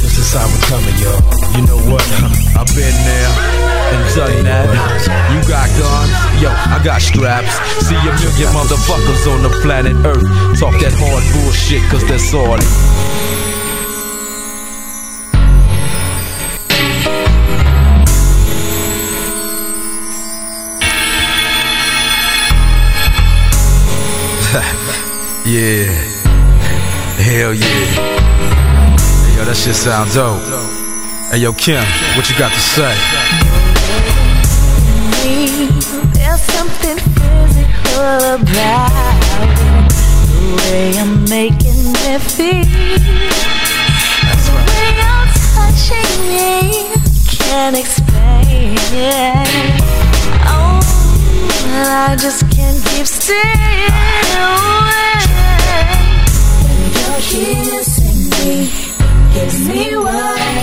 this 0.00 0.18
is 0.18 0.32
how 0.32 0.46
we 0.48 0.58
coming, 0.66 0.96
y'all. 0.98 1.22
You 1.56 1.62
know 1.66 1.80
what? 1.90 2.02
I've 2.58 2.66
been 2.74 2.96
there 3.06 3.32
and 3.94 4.02
done 4.14 4.44
that. 4.44 4.68
You 5.32 5.40
got 5.48 5.68
guns, 5.78 6.42
yo, 6.42 6.50
I 6.50 6.80
got 6.82 7.00
straps. 7.00 7.54
See 7.86 7.94
a 7.94 8.12
million 8.18 8.50
motherfuckers 8.54 9.26
on 9.30 9.42
the 9.42 9.50
planet 9.62 9.96
Earth. 10.04 10.26
Talk 10.58 10.78
that 10.80 10.94
hard 10.94 11.24
bullshit, 11.34 11.82
cause 11.90 12.06
that's 12.06 12.34
all. 12.34 12.58
Yeah. 25.50 25.90
Hell 27.18 27.52
yeah. 27.52 27.66
Yo, 29.34 29.44
that 29.44 29.56
shit 29.56 29.74
sound 29.74 30.12
dope. 30.14 30.38
Hey, 31.30 31.38
yo, 31.38 31.52
Kim, 31.52 31.82
what 32.14 32.30
you 32.30 32.38
got 32.38 32.52
to 32.52 32.60
say? 32.60 32.94
There's 36.14 36.42
something 36.54 36.98
physical 37.18 38.38
about. 38.38 39.18
The 40.30 40.54
way 40.70 40.94
I'm 40.98 41.24
making 41.26 41.98
feel. 42.30 42.62
The 44.46 44.52
way 44.70 44.88
you're 45.02 45.28
touching 45.50 46.14
me. 46.30 46.94
Can't 47.26 47.76
explain 47.76 48.78
it. 48.94 49.82
Oh, 50.46 50.78
I 51.74 52.16
just 52.16 52.46
can't 52.54 52.78
keep. 52.86 53.00
When 54.30 55.39
you're 57.10 57.20
kissing 57.20 58.20
me, 58.30 58.70
gives 59.34 59.58
me 59.68 59.82
what 59.96 60.14
I 60.14 60.60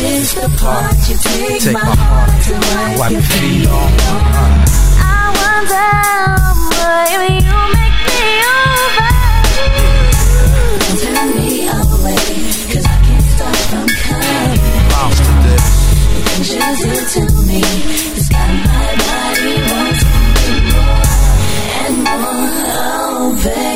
This 0.00 0.30
the 0.34 0.48
part 0.60 0.96
you 1.08 1.16
take, 1.16 1.60
Take 1.62 1.72
my, 1.72 1.80
heart 1.80 2.34
to 2.46 2.52
wipe, 2.52 2.98
Wipe 2.98 3.10
your 3.12 3.20
your 3.20 3.22
feet 3.22 3.40
feet 3.40 3.68
on. 3.68 3.74
on. 4.12 4.52
I 4.98 5.22
wonder, 5.40 5.92
baby, 6.80 7.32
you 7.46 7.58
make 7.76 7.98
me 8.08 8.22
over. 8.56 9.10
Turn 11.02 11.28
me 11.36 11.50
away, 11.68 12.24
'cause 12.68 12.86
I 12.86 12.96
can't 13.06 13.26
stop 13.34 13.56
from 13.70 13.86
coming. 14.04 14.60
Bounce 14.90 15.20
to 15.26 15.32
this. 15.46 15.66
The 16.14 16.20
things 16.28 16.48
you 16.50 16.58
do 16.88 16.96
to 17.14 17.22
me, 17.48 17.62
Oh, 23.44 23.71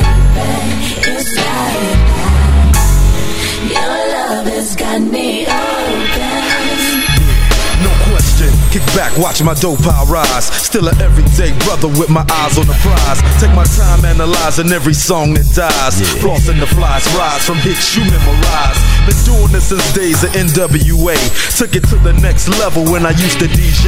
back, 8.96 9.12
watch 9.20 9.44
my 9.44 9.52
dough 9.52 9.76
pile 9.76 10.08
rise. 10.08 10.48
Still 10.48 10.88
an 10.88 10.96
everyday 11.04 11.52
brother 11.68 11.86
with 12.00 12.08
my 12.08 12.24
eyes 12.40 12.56
on 12.56 12.64
the 12.64 12.74
prize. 12.80 13.20
Take 13.36 13.52
my 13.52 13.68
time 13.76 14.02
analyzing 14.08 14.72
every 14.72 14.96
song 14.96 15.36
that 15.36 15.44
dies. 15.52 16.00
Yeah. 16.00 16.08
Flossing 16.24 16.58
the 16.58 16.66
flies, 16.66 17.04
rise 17.12 17.44
from 17.44 17.60
hits 17.60 17.94
you 17.94 18.02
memorize. 18.08 18.80
Been 19.04 19.20
doing 19.28 19.52
this 19.52 19.68
since 19.68 19.84
days 19.92 20.24
of 20.24 20.32
NWA. 20.32 21.14
Took 21.60 21.76
it 21.76 21.84
to 21.92 21.96
the 22.00 22.16
next 22.24 22.48
level 22.56 22.88
when 22.88 23.04
I 23.04 23.12
used 23.20 23.38
to 23.44 23.46
DJ. 23.52 23.86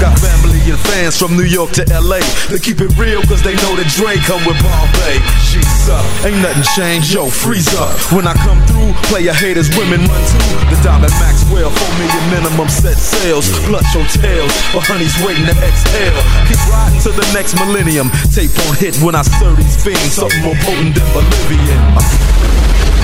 Got 0.00 0.16
family 0.18 0.58
and 0.64 0.80
fans 0.80 1.20
from 1.20 1.36
New 1.36 1.46
York 1.46 1.76
to 1.76 1.84
LA. 1.92 2.24
They 2.48 2.58
keep 2.58 2.80
it 2.80 2.96
real 2.96 3.22
cause 3.28 3.44
they 3.44 3.54
know 3.60 3.76
that 3.76 3.92
Dre 3.92 4.16
come 4.24 4.40
with 4.48 4.56
Bombay. 4.64 5.20
She's 5.44 5.86
up, 5.92 6.02
ain't 6.24 6.40
nothing 6.40 6.64
changed, 6.74 7.12
yo, 7.12 7.28
freeze 7.28 7.70
up. 7.76 7.92
When 8.10 8.26
I 8.26 8.34
come 8.40 8.58
through, 8.66 8.86
Play 9.04 9.22
your 9.22 9.34
haters, 9.34 9.70
women 9.76 10.00
run 10.00 10.22
too. 10.26 10.38
The 10.66 10.78
Diamond 10.82 11.12
Maxwell, 11.22 11.70
4 11.70 11.98
million 11.98 12.24
minimum 12.30 12.68
set 12.68 12.98
sales. 12.98 13.46
Clutch 13.66 13.86
hotels 13.94 14.45
pills 14.46 14.74
or 14.74 14.82
honey's 14.82 15.14
waiting 15.24 15.46
to 15.46 15.56
exhale. 15.62 16.22
Keep 16.46 16.60
riding 16.70 17.00
to 17.02 17.10
the 17.10 17.26
next 17.34 17.54
millennium. 17.58 18.10
Tape 18.30 18.54
on 18.66 18.76
hit 18.76 18.96
when 19.02 19.14
I 19.14 19.22
stir 19.22 19.54
these 19.54 19.76
fiends. 19.82 20.14
Something 20.14 20.42
more 20.42 20.54
potent 20.62 20.94
than 20.94 21.06
Bolivian. 21.12 21.80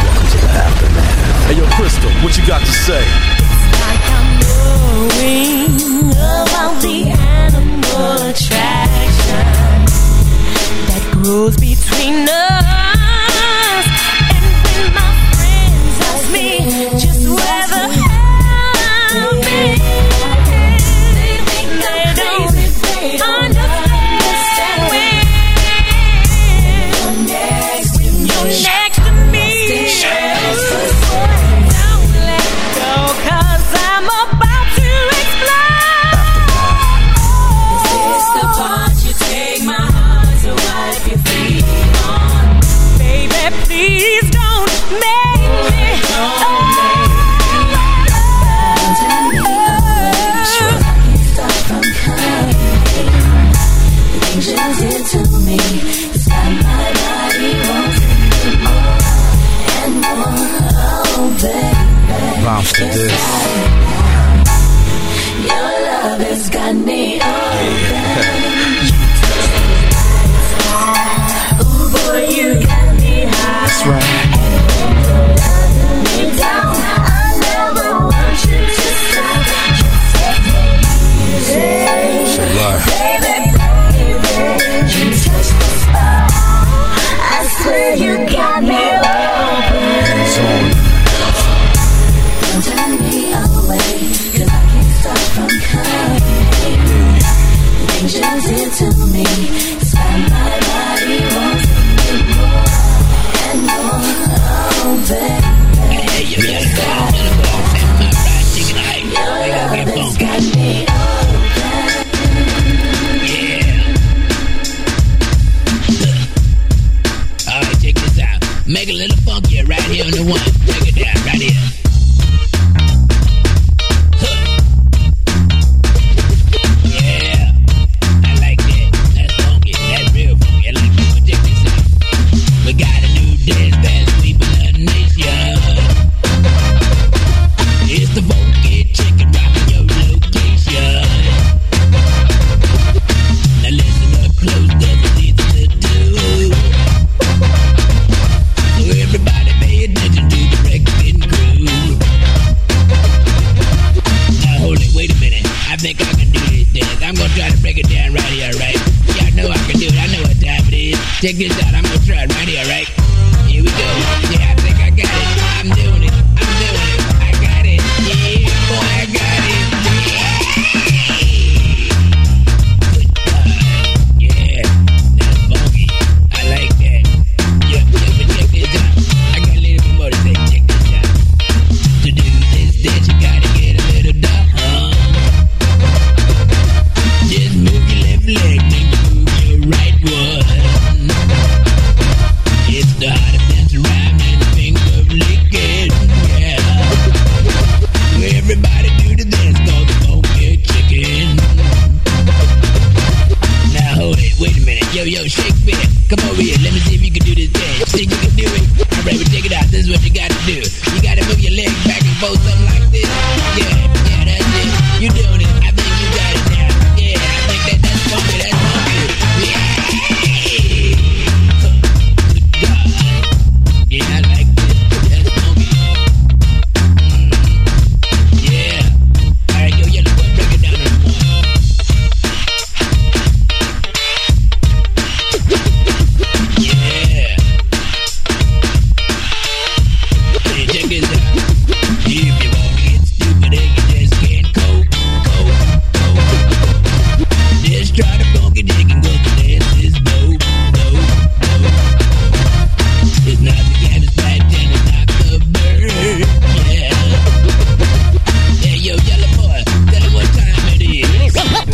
Welcome 0.03 0.29
to 0.31 0.39
the 0.39 0.51
aftermath. 0.51 1.47
Hey, 1.47 1.55
yo, 1.59 1.67
Crystal, 1.77 2.11
what 2.23 2.37
you 2.37 2.47
got 2.47 2.61
to 2.61 2.73
say? 2.73 3.03
Like 3.83 4.05
I'm 4.07 4.29
knowing 4.43 6.11
about 6.11 6.81
the 6.83 7.11
animal 7.11 8.31
attraction 8.31 9.47
that 10.87 11.03
grows 11.13 11.57
between 11.57 12.29
us. 12.29 12.82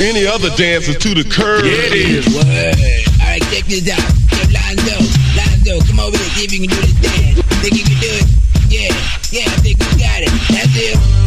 Any 0.09 0.27
other 0.27 0.49
dances 0.57 0.97
to 0.97 1.13
the 1.13 1.23
curb. 1.23 1.65
Yeah, 1.65 1.73
it 1.73 1.93
is. 1.93 2.27
Word. 2.33 2.45
All 3.21 3.29
right, 3.29 3.43
check 3.53 3.65
this 3.69 3.85
out. 3.93 4.01
Yo, 4.33 4.41
Lonzo, 4.49 4.97
Lonzo, 5.37 5.85
come 5.87 6.01
over 6.01 6.17
here, 6.17 6.31
see 6.33 6.45
if 6.45 6.53
you 6.53 6.67
can 6.67 6.71
do 6.73 6.81
this 6.81 6.97
dance. 6.97 7.43
Think 7.61 7.77
you 7.77 7.85
can 7.85 8.01
do 8.01 8.09
it? 8.17 8.27
Yeah, 8.73 8.89
yeah, 9.31 9.53
I 9.53 9.57
think 9.61 9.77
you 9.77 9.99
got 10.01 10.25
it. 10.25 10.33
That's 10.49 10.73
it. 10.77 11.18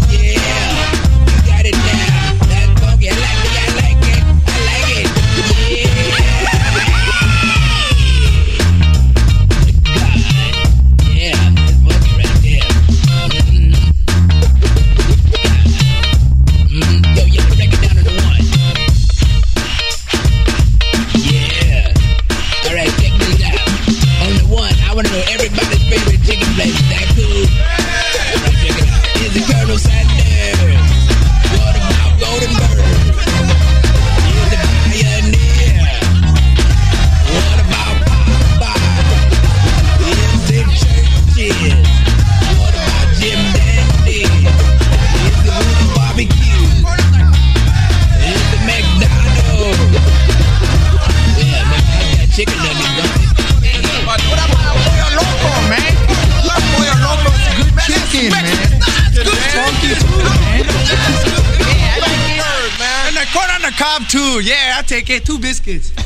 Yeah, 64.39 64.77
I 64.77 64.81
take 64.83 65.09
it. 65.09 65.25
Two 65.25 65.39
biscuits. 65.39 65.91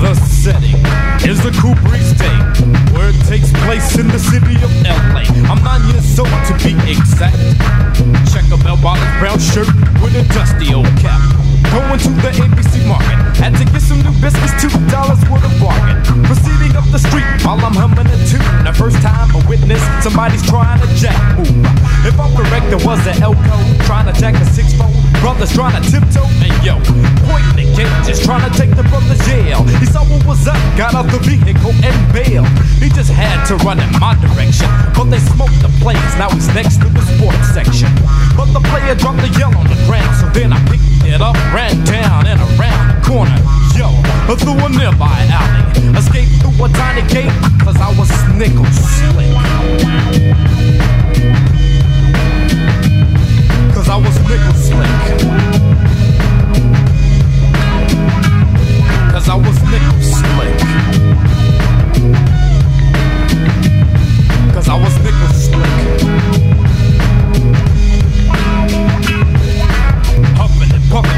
The 0.00 0.14
setting 0.14 0.76
is 1.30 1.42
the 1.42 1.50
Estate, 1.94 2.92
where 2.92 3.08
it 3.08 3.26
takes 3.26 3.50
place 3.64 3.98
in 3.98 4.08
the 4.08 4.18
city. 4.18 4.53
I'm 5.54 5.62
nine 5.62 5.86
years 5.94 6.18
old 6.18 6.26
to 6.50 6.54
be 6.66 6.74
exact. 6.90 7.38
Check 8.34 8.42
a 8.50 8.58
bell 8.58 8.74
bottom 8.82 9.06
brown 9.22 9.38
shirt 9.38 9.70
with 10.02 10.18
a 10.18 10.26
dusty 10.34 10.74
old 10.74 10.90
cap. 10.98 11.22
Going 11.70 11.94
to 11.94 12.10
the 12.18 12.30
ABC 12.34 12.82
market, 12.88 13.14
had 13.38 13.54
to 13.58 13.64
get 13.70 13.80
some 13.80 14.02
new 14.02 14.10
biscuits, 14.18 14.50
two 14.58 14.72
dollars 14.90 15.22
worth 15.30 15.46
of 15.46 15.54
bargain. 15.62 16.02
Proceeding 16.26 16.74
up 16.74 16.82
the 16.90 16.98
street 16.98 17.26
while 17.46 17.62
I'm 17.62 17.74
humming 17.74 18.10
a 18.10 18.18
tune. 18.26 18.42
The 18.66 18.74
first 18.74 18.98
time 18.98 19.30
I 19.30 19.46
witness 19.46 19.82
somebody's 20.02 20.42
trying 20.42 20.80
to 20.82 20.88
jack 20.98 21.22
move. 21.38 21.62
If 22.02 22.18
I'm 22.18 22.34
correct, 22.34 22.66
there 22.74 22.82
was 22.82 23.06
an 23.06 23.22
Elko 23.22 23.54
trying 23.86 24.12
to 24.12 24.14
jack 24.18 24.34
a 24.34 24.44
six 24.46 24.74
fold. 24.74 24.93
Brothers 25.24 25.54
trying 25.56 25.72
to 25.72 25.80
tiptoe, 25.88 26.28
and 26.44 26.52
yo, 26.60 26.76
pointing 27.24 27.56
the 27.56 27.64
gauges, 27.72 28.20
trying 28.20 28.44
to 28.44 28.52
take 28.60 28.76
the 28.76 28.84
brother 28.92 29.16
jail. 29.24 29.64
He 29.80 29.86
saw 29.88 30.04
what 30.04 30.20
was 30.28 30.46
up, 30.46 30.60
got 30.76 30.92
out 30.92 31.08
the 31.08 31.16
vehicle 31.24 31.72
and 31.80 31.96
bailed. 32.12 32.44
He 32.76 32.92
just 32.92 33.08
had 33.08 33.40
to 33.48 33.56
run 33.64 33.80
in 33.80 33.88
my 33.96 34.12
direction, 34.20 34.68
but 34.92 35.08
they 35.08 35.24
smoked 35.32 35.56
the 35.64 35.72
plays. 35.80 35.96
Now 36.20 36.28
he's 36.28 36.52
next 36.52 36.76
to 36.84 36.92
the 36.92 37.00
sports 37.16 37.40
section. 37.56 37.88
But 38.36 38.52
the 38.52 38.60
player 38.68 38.94
dropped 38.94 39.24
the 39.24 39.32
yell 39.40 39.56
on 39.56 39.64
the 39.64 39.80
ground, 39.88 40.12
so 40.20 40.28
then 40.36 40.52
I 40.52 40.60
picked 40.68 40.84
it 41.08 41.24
up, 41.24 41.40
ran 41.56 41.72
down 41.88 42.28
and 42.28 42.36
around 42.60 42.92
the 42.92 43.00
corner. 43.08 43.40
Yo, 43.72 43.88
through 44.36 44.60
a 44.60 44.68
nearby 44.76 45.24
alley, 45.32 45.88
escaped 45.96 46.36
through 46.44 46.52
a 46.60 46.68
tiny 46.76 47.00
gate, 47.08 47.32
cause 47.64 47.80
I 47.80 47.88
was 47.96 48.12
nickel 48.36 48.68
slick. 48.76 49.32
Cause 53.74 53.88
I 53.88 53.96
was 53.96 54.16
nickel 54.20 54.54
slick. 54.54 54.88
Cause 59.10 59.28
I 59.28 59.34
was 59.34 59.62
nickel 59.64 60.00
slick. 60.00 60.58
Cause 64.54 64.68
I 64.68 64.76
was 64.80 64.96
nickel 65.02 65.28
slick. 65.34 66.53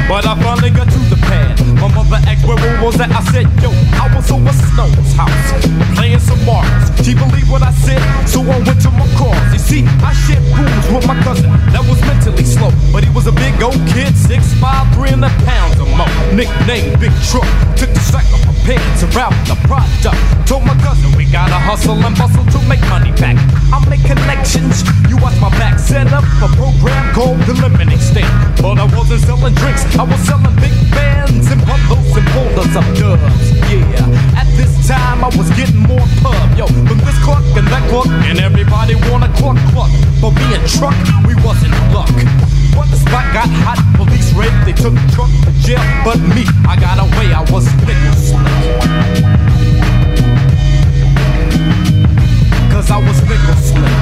But 0.07 0.25
I 0.25 0.33
finally 0.41 0.71
got 0.71 0.87
to 0.87 0.99
the 1.11 1.19
pad. 1.27 1.59
My 1.75 1.91
mother 1.93 2.19
asked 2.23 2.47
where 2.47 2.57
it 2.57 2.81
was 2.81 2.99
at. 2.99 3.11
I 3.11 3.21
said, 3.31 3.45
yo, 3.61 3.69
I 3.99 4.07
was 4.15 4.31
over 4.31 4.53
Snow's 4.71 5.11
house, 5.13 5.51
playing 5.95 6.19
some 6.19 6.39
marbles. 6.45 6.87
She 7.03 7.13
believed 7.13 7.51
what 7.51 7.61
I 7.61 7.71
said, 7.71 7.99
so 8.27 8.41
I 8.41 8.57
went 8.63 8.81
to 8.81 8.91
my 8.91 9.07
cars. 9.19 9.53
You 9.53 9.59
see, 9.59 9.83
I 10.03 10.13
shared 10.13 10.43
rooms 10.55 10.85
with 10.87 11.05
my 11.07 11.19
cousin 11.23 11.51
that 11.75 11.83
was 11.83 11.99
mentally 12.07 12.43
slow, 12.43 12.71
but 12.91 13.03
he 13.03 13.09
was 13.11 13.27
a 13.27 13.35
big 13.35 13.61
old 13.61 13.79
kid, 13.91 14.15
six 14.15 14.53
five, 14.63 14.87
three 14.95 15.11
hundred 15.11 15.35
pounds 15.43 15.79
or 15.79 15.87
more. 15.91 16.09
Nickname 16.33 16.97
Big 16.99 17.13
Truck. 17.27 17.47
Took 17.75 17.91
the 17.91 17.99
sack 17.99 18.25
of 18.33 18.41
my 18.47 18.53
pants 18.63 19.03
and 19.03 19.13
wrapped 19.13 19.47
the 19.47 19.55
product. 19.67 20.36
Told 20.47 20.63
my 20.63 20.79
cousin 20.79 21.11
we 21.19 21.25
gotta 21.25 21.59
hustle 21.59 21.99
and 21.99 22.15
bustle 22.15 22.45
to 22.55 22.59
make 22.71 22.79
money 22.87 23.11
back. 23.19 23.35
I 23.67 23.83
make 23.91 23.99
connections. 24.07 24.79
You 25.11 25.19
watch 25.19 25.35
my 25.43 25.51
back. 25.59 25.77
Set 25.77 26.07
up 26.15 26.23
a 26.39 26.47
program 26.55 27.13
called 27.13 27.43
the 27.43 27.51
Lemonade 27.59 27.99
Stand. 27.99 28.31
But 28.63 28.79
I 28.79 28.87
wasn't 28.95 29.27
selling 29.27 29.53
drinks. 29.59 29.83
I 29.99 30.07
was 30.07 30.15
selling 30.23 30.55
big 30.63 30.71
bands 30.95 31.51
and 31.51 31.59
bundles 31.67 32.15
and 32.15 32.23
folders 32.31 32.73
of 32.79 32.87
dubs. 32.95 33.51
Yeah. 33.67 34.39
At 34.39 34.47
this 34.55 34.71
time 34.87 35.19
I 35.27 35.27
was 35.35 35.51
getting 35.59 35.83
more 35.83 36.07
pub. 36.23 36.47
Yo, 36.55 36.63
from 36.87 36.99
this 37.03 37.19
cluck 37.27 37.43
and 37.59 37.67
that 37.67 37.83
cluck, 37.91 38.07
and 38.07 38.39
everybody 38.39 38.95
wanna 39.11 39.27
cluck 39.35 39.59
cluck. 39.75 39.91
But 40.23 40.31
me 40.31 40.47
and 40.55 40.63
truck, 40.63 40.95
we 41.27 41.35
wasn't 41.43 41.75
luck. 41.91 42.07
When 42.71 42.87
the 42.87 42.95
spot 42.95 43.27
got 43.35 43.51
hot, 43.67 43.83
police 43.99 44.31
raid, 44.31 44.55
they 44.63 44.71
took 44.71 44.95
the 44.95 45.07
truck 45.11 45.27
to 45.43 45.51
jail. 45.59 45.83
But 46.07 46.23
me, 46.23 46.47
I 46.63 46.79
got 46.79 47.03
away, 47.03 47.35
I 47.35 47.43
was 47.51 47.67
slick. 47.83 47.99
Cause 52.87 53.03
I 53.03 53.05
was 53.05 53.21
nickel 53.23 53.55
slick. 53.55 53.95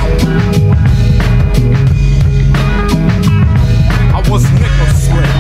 I 4.14 4.22
was 4.30 4.44
nickel 4.52 4.90
slick. 4.94 5.32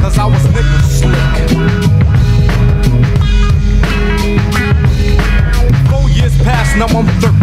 Cause 0.00 0.18
I 0.18 0.26
was 0.26 0.44
nickel 0.54 0.82
slick. 0.86 1.24
Four 5.90 6.06
years 6.10 6.36
past, 6.44 6.76
now 6.76 6.86
I'm 6.96 7.08
13. 7.18 7.34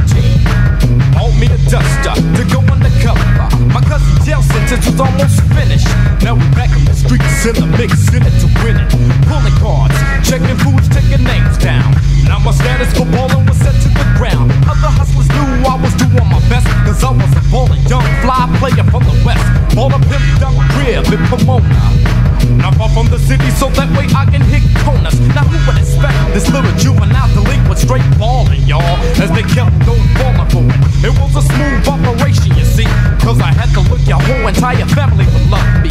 Bought 1.11 1.33
me 1.37 1.47
a 1.47 1.57
duster 1.69 2.15
to 2.37 2.43
go 2.53 2.59
undercover. 2.71 3.50
My 3.73 3.81
cousin's 3.81 4.25
jail 4.25 4.41
sentence 4.43 4.85
was 4.85 4.99
almost 4.99 5.39
finished. 5.55 5.87
Now 6.23 6.35
we're 6.35 6.55
back 6.55 6.71
in 6.75 6.83
the 6.83 6.93
streets 6.93 7.45
in 7.47 7.55
the 7.55 7.71
big 7.77 7.91
city 7.95 8.27
to 8.27 8.47
win 8.59 8.75
it. 8.75 8.91
Pulling 9.27 9.55
cards, 9.63 9.95
checking 10.27 10.59
foods, 10.59 10.91
taking 10.91 11.23
names 11.23 11.57
down. 11.57 11.95
Now 12.27 12.39
my 12.39 12.51
status 12.51 12.91
for 12.91 13.05
ballin' 13.07 13.45
was 13.47 13.57
set 13.57 13.75
to 13.83 13.89
the 13.89 14.07
ground. 14.19 14.51
Other 14.67 14.91
hustlers 14.91 15.27
knew 15.31 15.63
I 15.63 15.79
was 15.79 15.95
doing 15.95 16.27
my 16.27 16.43
best, 16.51 16.67
cause 16.83 17.03
I 17.03 17.11
was 17.15 17.31
a 17.31 17.43
ballin' 17.47 17.81
young 17.87 18.03
fly 18.19 18.43
player 18.59 18.83
from 18.91 19.03
the 19.07 19.15
west. 19.23 19.47
Ball 19.75 19.93
a 19.95 19.99
pimp 20.03 20.27
down 20.39 20.59
crib 20.75 21.07
in 21.07 21.23
Pomona. 21.31 22.20
Now 22.57 22.71
far 22.71 22.89
from 22.89 23.07
the 23.07 23.19
city 23.19 23.49
so 23.51 23.69
that 23.77 23.89
way 23.97 24.05
I 24.15 24.25
can 24.25 24.41
hit 24.41 24.63
corners. 24.85 25.19
Now 25.35 25.45
who 25.45 25.57
would 25.67 25.79
expect 25.81 26.17
this 26.33 26.49
little 26.49 26.71
juvenile 26.77 27.29
delinquent 27.33 27.79
straight 27.79 28.05
ballin', 28.17 28.63
y'all? 28.67 28.97
As 29.21 29.31
they 29.31 29.43
kept 29.43 29.73
on 29.87 30.01
falling 30.17 30.49
for 30.49 30.65
it. 30.65 30.81
Was 31.21 31.35
a 31.35 31.43
smooth 31.53 31.87
operation, 31.87 32.55
you 32.57 32.65
see. 32.65 32.89
Cause 33.21 33.39
I 33.39 33.53
had 33.53 33.69
to 33.73 33.81
look 33.89 34.01
your 34.07 34.21
whole 34.21 34.47
entire 34.47 34.85
family 34.97 35.25
would 35.25 35.49
love 35.49 35.69
me. 35.81 35.89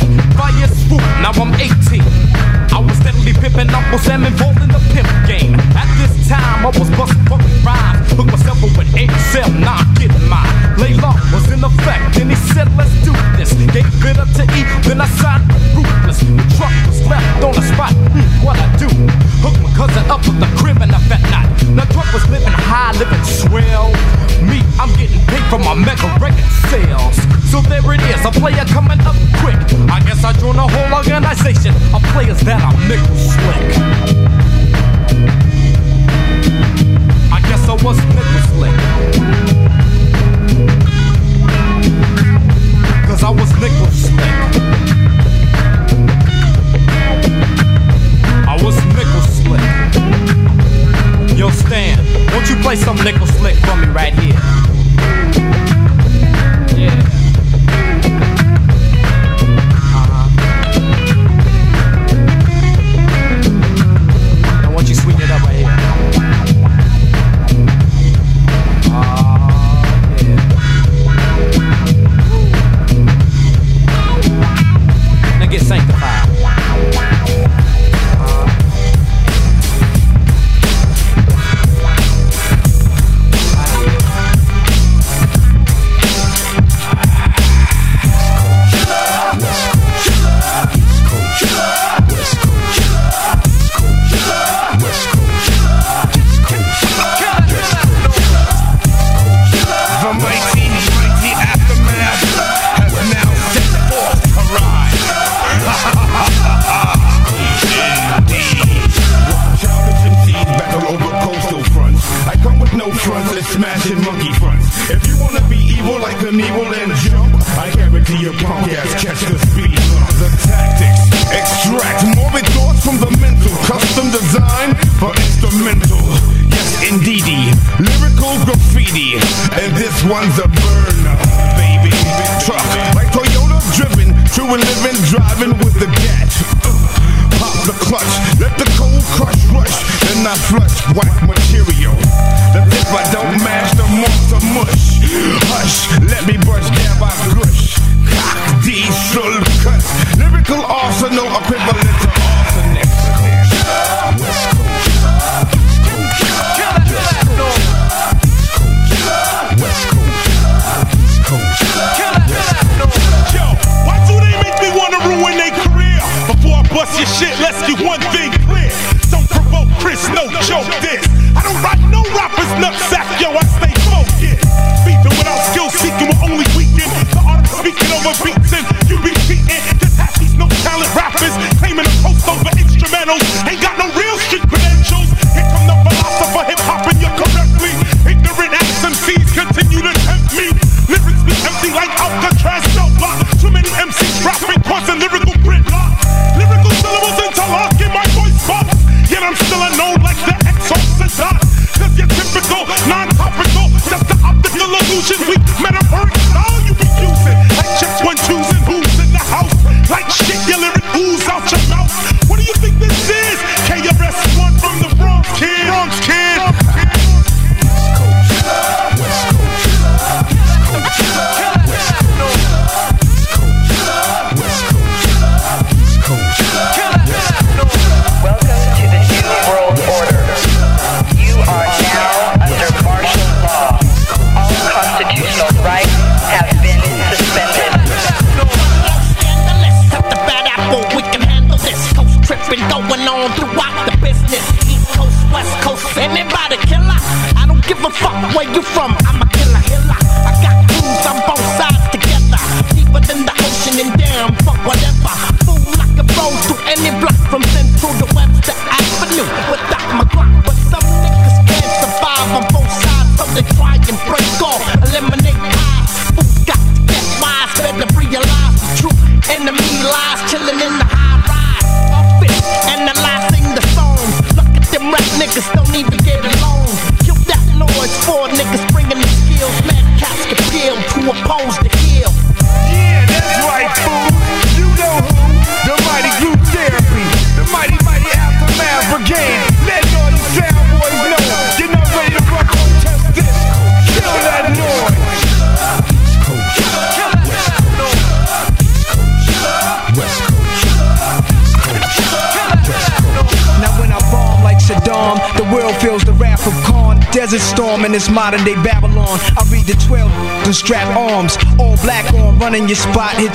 Years 0.59 0.75
swoop, 0.89 1.01
now 1.23 1.31
I'm 1.39 1.55
18. 1.55 2.03
I 2.75 2.83
was 2.83 2.97
steadily 2.99 3.33
pimping 3.33 3.71
up 3.71 3.87
with 3.93 4.03
Sam 4.03 4.25
involved 4.25 4.61
in 4.61 4.69
the 4.69 4.83
pimp 4.91 5.07
game. 5.31 5.55
At 5.79 5.87
this 5.97 6.20
time 6.31 6.63
I 6.63 6.71
was 6.79 6.87
busting 6.95 7.27
fucking 7.27 7.59
rhymes. 7.67 8.07
Hooked 8.15 8.31
myself 8.31 8.63
up 8.63 8.71
with 8.79 8.87
ASL, 8.95 9.51
nah, 9.59 9.83
I'm 9.83 9.91
getting 9.99 10.27
mine. 10.31 10.47
Lay 10.79 10.95
was 11.35 11.51
in 11.51 11.59
effect, 11.59 12.15
then 12.15 12.31
he 12.31 12.39
said, 12.55 12.71
let's 12.79 12.95
do 13.03 13.11
this. 13.35 13.51
Gave 13.75 13.91
bit 13.99 14.15
up 14.15 14.31
to 14.39 14.47
eat, 14.55 14.69
then 14.87 15.03
I 15.03 15.11
signed 15.19 15.51
ruthless. 15.75 16.23
The 16.23 16.47
truck 16.55 16.75
was 16.87 17.03
left 17.11 17.43
on 17.43 17.53
the 17.59 17.65
spot, 17.67 17.91
mm, 18.15 18.23
what 18.47 18.55
I 18.63 18.71
do? 18.79 18.87
Hooked 19.43 19.59
my 19.59 19.71
cousin 19.75 20.07
up 20.07 20.23
with 20.23 20.39
the 20.39 20.47
crib 20.55 20.79
and 20.79 20.95
I 20.95 21.03
fat 21.11 21.23
not. 21.35 21.51
Now 21.75 21.91
drunk 21.91 22.15
was 22.15 22.23
living 22.31 22.55
high, 22.55 22.95
living 22.95 23.25
swell. 23.27 23.91
Me, 24.47 24.63
I'm 24.79 24.95
getting 24.95 25.21
paid 25.27 25.43
for 25.51 25.59
my 25.59 25.75
mega 25.75 26.07
record 26.23 26.47
sales. 26.71 27.19
So 27.51 27.59
there 27.67 27.83
it 27.91 28.03
is, 28.07 28.23
a 28.23 28.31
player 28.31 28.63
coming 28.71 29.03
up 29.03 29.19
quick. 29.43 29.59
I 29.91 29.99
guess 30.07 30.23
I 30.23 30.31
joined 30.39 30.63
a 30.63 30.69
whole 30.71 30.91
organization 30.95 31.75
of 31.91 32.01
players 32.15 32.39
that 32.47 32.63
are 32.63 32.77
nickel 32.87 33.19
slick. 33.19 34.60
so 37.71 37.87
what's 37.87 38.01
nigga 38.01 38.41
slick? 38.51 38.77
Cause 43.07 43.23
I 43.23 43.31
was 43.31 43.53
nickel 43.61 43.87
slick. 43.87 44.21
I 48.49 48.57
was 48.63 48.77
nickel 48.97 49.23
slick. 49.39 49.63
Yo, 51.39 51.51
Stan, 51.51 51.99
won't 52.33 52.51
you 52.51 52.57
play 52.57 52.75
some 52.77 52.97
nickel 53.05 53.27
slick 53.27 53.57
for 53.59 53.77
me 53.77 53.87
right 53.89 54.15
here? 54.15 54.50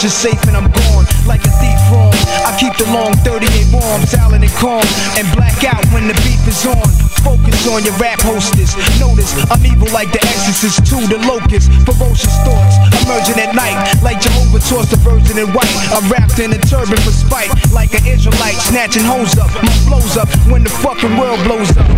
You 0.05 0.13
safe 0.13 0.37
and 0.45 0.53
I'm 0.53 0.69
gone. 0.69 1.05
Like 1.25 1.41
a 1.49 1.53
thief 1.57 1.79
from. 1.89 2.13
I 2.45 2.53
keep 2.61 2.77
the 2.77 2.85
long 2.93 3.17
38 3.25 3.73
warm, 3.73 4.05
silent 4.05 4.45
and 4.45 4.53
calm. 4.53 4.85
And 5.17 5.25
black 5.33 5.57
out 5.65 5.81
when 5.89 6.05
the 6.05 6.13
beat 6.21 6.37
is 6.45 6.61
on. 6.69 6.85
Focus 7.25 7.65
on 7.65 7.81
your 7.81 7.97
rap 7.97 8.21
hostess. 8.21 8.77
Notice 9.01 9.33
I'm 9.49 9.65
evil 9.65 9.89
like 9.89 10.13
the 10.13 10.21
exorcist 10.21 10.85
to 10.93 11.01
the 11.09 11.17
locust. 11.25 11.73
Ferocious 11.89 12.37
thoughts 12.45 12.77
emerging 13.01 13.41
at 13.41 13.57
night. 13.57 13.81
Like 14.05 14.21
Jehovah 14.21 14.61
tossed 14.61 14.93
the 14.93 15.01
virgin 15.01 15.41
in 15.41 15.49
white. 15.57 15.73
I'm 15.89 16.05
wrapped 16.05 16.37
in 16.37 16.53
a 16.53 16.61
turban 16.69 17.01
for 17.01 17.09
spite. 17.09 17.49
Like 17.73 17.97
an 17.97 18.05
Israelite 18.05 18.61
snatching 18.61 19.09
hoes 19.09 19.33
up. 19.41 19.49
My 19.65 19.73
flows 19.89 20.21
up 20.21 20.29
when 20.45 20.61
the 20.61 20.73
fucking 20.85 21.17
world 21.17 21.41
blows 21.49 21.73
up. 21.73 21.89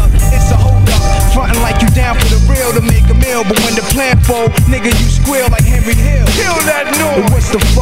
Up. 0.00 0.80
Frontin' 1.36 1.60
like 1.60 1.82
you 1.82 1.88
down 1.92 2.16
for 2.16 2.26
the 2.32 2.40
real 2.48 2.72
to 2.72 2.80
make 2.80 3.04
a 3.12 3.14
meal. 3.14 3.44
But 3.44 3.60
when 3.60 3.76
the 3.76 3.84
plan 3.92 4.18
fold, 4.24 4.50
nigga, 4.72 4.88
you 4.88 5.08
squeal 5.10 5.49
the 7.52 7.79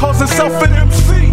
calls 0.00 0.16
himself 0.16 0.56
an 0.64 0.72
MC. 0.72 1.28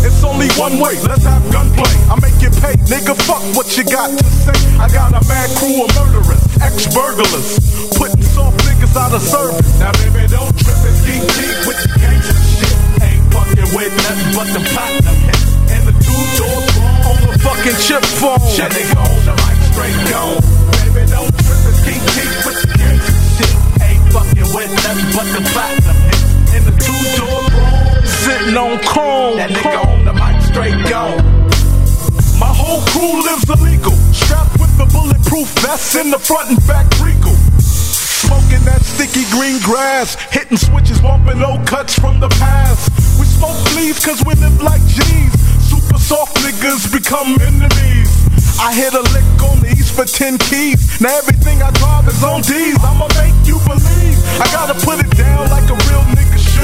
It's 0.00 0.24
only 0.24 0.48
one 0.56 0.80
way, 0.80 0.96
let's 1.04 1.28
have 1.28 1.44
gunplay. 1.52 1.92
I 2.08 2.16
make 2.16 2.40
it 2.40 2.56
pay, 2.64 2.72
nigga, 2.88 3.12
fuck 3.28 3.44
what 3.52 3.68
you 3.76 3.84
got 3.84 4.08
to 4.08 4.24
say. 4.24 4.56
I 4.80 4.88
got 4.88 5.12
a 5.12 5.20
mad 5.28 5.52
crew 5.60 5.84
of 5.84 5.92
murderers, 5.92 6.40
ex-burglars, 6.64 7.60
putting 7.92 8.24
soft 8.24 8.56
niggas 8.64 8.96
out 8.96 9.12
of 9.12 9.20
service. 9.20 9.68
Now, 9.76 9.92
baby, 10.00 10.24
don't 10.32 10.48
trip 10.56 10.80
and 10.80 10.96
geek 11.04 11.20
deep 11.36 11.60
with 11.68 11.76
the 11.84 11.92
gangsta 12.00 12.40
shit. 12.56 12.76
Ain't 13.04 13.20
fucking 13.36 13.68
with 13.76 13.92
nothing 13.92 14.32
but 14.32 14.48
the 14.48 14.64
platinum 14.64 15.18
hit. 15.28 15.40
And 15.76 15.82
the 15.84 15.94
two 16.00 16.22
doors 16.40 16.72
on 17.04 17.16
the 17.20 17.36
fucking 17.44 17.76
chip 17.84 18.00
phone. 18.16 18.40
That 18.56 18.72
nigga 18.72 18.96
on 18.96 19.20
the 19.28 19.34
mic 19.44 19.60
straight 19.76 20.00
gone. 20.08 20.40
Baby, 20.88 21.04
don't 21.12 21.36
trip 21.44 21.60
and 21.68 21.78
geek 21.84 22.00
deep 22.16 22.32
with 22.48 22.58
the 22.64 22.68
gangsta 22.80 23.12
shit. 23.36 23.52
Ain't 23.84 24.04
fucking 24.08 24.48
with 24.56 24.72
nothing 24.72 25.10
but 25.12 25.28
the 25.36 25.42
platinum 25.52 25.98
hit. 26.08 26.20
And 26.56 26.64
the 26.64 26.74
two 26.80 26.96
door 27.20 27.45
sitting 28.36 28.56
on 28.56 28.78
chrome. 28.84 29.36
That 29.36 29.50
nigga 29.50 29.80
on 29.84 30.04
the 30.04 30.12
mic 30.12 30.36
straight 30.42 30.76
gone. 30.88 31.20
My 32.38 32.52
whole 32.52 32.82
crew 32.92 33.22
lives 33.24 33.48
illegal. 33.48 33.96
Strapped 34.12 34.58
with 34.60 34.72
the 34.76 34.86
bulletproof 34.92 35.48
vests 35.64 35.96
in 35.96 36.10
the 36.10 36.18
front 36.18 36.50
and 36.50 36.60
back 36.66 36.86
regal. 37.00 37.32
Smoking 37.60 38.64
that 38.68 38.82
sticky 38.84 39.24
green 39.32 39.60
grass. 39.62 40.16
Hitting 40.32 40.56
switches, 40.56 41.00
bumping 41.00 41.42
old 41.42 41.66
cuts 41.66 41.98
from 41.98 42.20
the 42.20 42.28
past. 42.40 42.90
We 43.18 43.24
smoke 43.24 43.56
leaves 43.76 44.04
cause 44.04 44.20
we 44.26 44.34
live 44.36 44.60
like 44.62 44.84
G's. 44.84 45.32
Super 45.64 45.98
soft 45.98 46.36
niggas 46.44 46.92
become 46.92 47.36
enemies. 47.40 48.10
I 48.60 48.72
hit 48.72 48.92
a 48.92 49.04
lick 49.12 49.28
on 49.48 49.60
the 49.60 49.72
east 49.72 49.94
for 49.94 50.04
10 50.04 50.38
keys. 50.38 51.00
Now 51.00 51.16
everything 51.18 51.62
I 51.62 51.70
drive 51.72 52.08
is 52.08 52.22
on 52.24 52.40
D's. 52.42 52.76
I'ma 52.84 53.08
make 53.20 53.36
you 53.48 53.60
believe. 53.64 54.18
I 54.40 54.48
gotta 54.52 54.76
put 54.84 55.00
it 55.00 55.12
down 55.16 55.48
like 55.48 55.68
a 55.68 55.76
real 55.88 56.15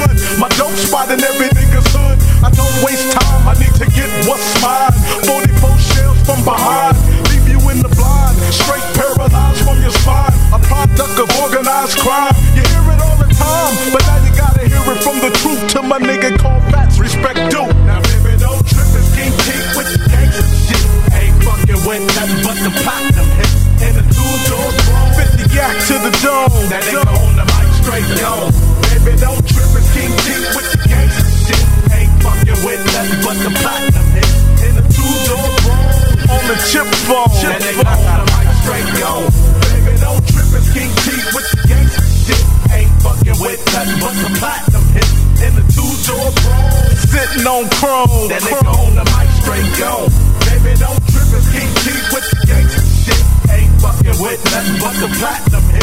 should. 0.03 0.39
My 0.39 0.49
dope 0.59 0.75
spot 0.75 1.11
in 1.11 1.23
every 1.23 1.49
nigga's 1.55 1.87
hood. 1.95 2.19
I 2.43 2.51
don't 2.51 2.77
waste 2.83 3.13
time, 3.13 3.47
I 3.47 3.55
need 3.59 3.75
to 3.79 3.87
get 3.95 4.09
what's 4.27 4.51
mine. 4.63 4.95
44 5.27 5.79
shells 5.79 6.19
from 6.27 6.43
behind. 6.45 6.97
Leave 7.31 7.47
you 7.49 7.61
in 7.71 7.79
the 7.83 7.93
blind. 7.95 8.37
Straight 8.51 8.85
paralyzed 8.99 9.63
from 9.63 9.79
your 9.83 9.95
spine. 9.95 10.35
A 10.53 10.59
product 10.59 11.17
of 11.19 11.29
organized 11.39 11.99
crime. 11.99 12.35
You 12.55 12.63
hear 12.67 12.87
it 12.91 13.01
all 13.01 13.17
the 13.19 13.31
time, 13.31 13.75
but 13.93 14.03
now 14.07 14.19
you 14.25 14.33
gotta 14.35 14.65
hear 14.67 14.83
it 14.83 15.01
from 15.03 15.19
the 15.23 15.31
truth 15.39 15.63
to 15.79 15.83
my 15.83 15.99
nigga 15.99 16.37
called 16.39 16.63
Fats. 16.73 16.99
Respect 16.99 17.39
due. 17.51 17.69
Now, 17.87 18.03
baby, 18.03 18.35
don't 18.39 18.63
trip 18.67 18.91
and 18.99 19.09
king 19.15 19.33
keep 19.47 19.65
with 19.79 19.89
the 19.95 20.01
gangsta 20.11 20.43
shit. 20.67 20.85
Ain't 21.15 21.37
fucking 21.45 21.81
with 21.87 22.03
nothing 22.17 22.41
but 22.43 22.59
the 22.59 22.73
platinum 22.83 23.29
hit. 23.39 23.53
And 23.83 23.95
the 23.99 24.05
two 24.15 24.33
doors 24.47 24.77
wrong. 24.91 25.11
50 25.15 25.55
yak 25.55 25.75
to 25.91 25.95
the 25.99 26.13
dome. 26.23 26.71
That 26.71 26.83
nigga 26.87 27.07
on 27.07 27.35
the 27.35 27.45
mic 27.47 27.69
straight 27.83 28.07
gone. 28.21 28.72
Baby, 28.93 29.17
don't 29.17 29.41
trip 29.49 29.73
and 29.73 29.89
king 29.97 30.13
keep 30.21 30.45
with 30.53 30.69
the 30.69 30.81
gangsta 30.85 31.25
shit. 31.49 31.65
Ain't 31.97 32.13
fucking 32.21 32.61
with 32.61 32.83
nothing 32.93 33.21
but 33.25 33.37
the 33.41 33.51
platinum 33.57 34.09
hit. 34.13 34.31
And 34.69 34.75
the 34.77 34.85
two 34.93 35.13
doors 35.33 35.57
wrong. 35.65 35.97
On 36.29 36.43
the 36.45 36.57
chip 36.69 36.89
phone. 37.09 37.33
That 37.41 37.65
nigga 37.65 37.89
on 37.89 38.21
the 38.21 38.27
mic 38.37 38.49
straight 38.61 38.89
gone. 39.01 39.33
Baby, 39.65 39.97
don't 39.97 40.23
trip 40.29 40.51
and 40.53 40.67
king 40.77 40.93
keep 41.09 41.25
with 41.33 41.49
the 41.57 41.61
gangsta 41.73 42.05
shit. 42.05 42.43
Ain't 42.69 42.93
fucking 43.01 43.39
with 43.41 43.61
nothing 43.73 43.97
but 43.97 44.15
the 44.21 44.31
platinum 44.37 44.85
hit. 44.93 45.09
And 45.41 45.53
the 45.57 45.65
two 45.73 45.93
doors 46.05 46.37
wrong. 46.45 46.85
Sitting 47.09 47.47
on 47.49 47.65
chrome. 47.81 48.29
That 48.29 48.45
nigga 48.45 48.77
on 48.77 48.93
the 48.93 49.05
mic 49.09 49.29
straight 49.41 49.71
gone. 49.81 50.13
Baby, 50.53 50.77
don't 50.77 51.01
trip 51.09 51.33
and 51.33 51.47
king 51.49 51.71
keep 51.81 52.05
with 52.13 52.27
the 52.29 52.39
gangsta 52.45 52.83
shit. 53.09 53.23
Ain't 53.57 53.73
fucking 53.81 54.21
with 54.21 54.41
nothing 54.53 54.77
but 54.85 54.95
the 55.01 55.09
platinum 55.17 55.65
hit. 55.73 55.82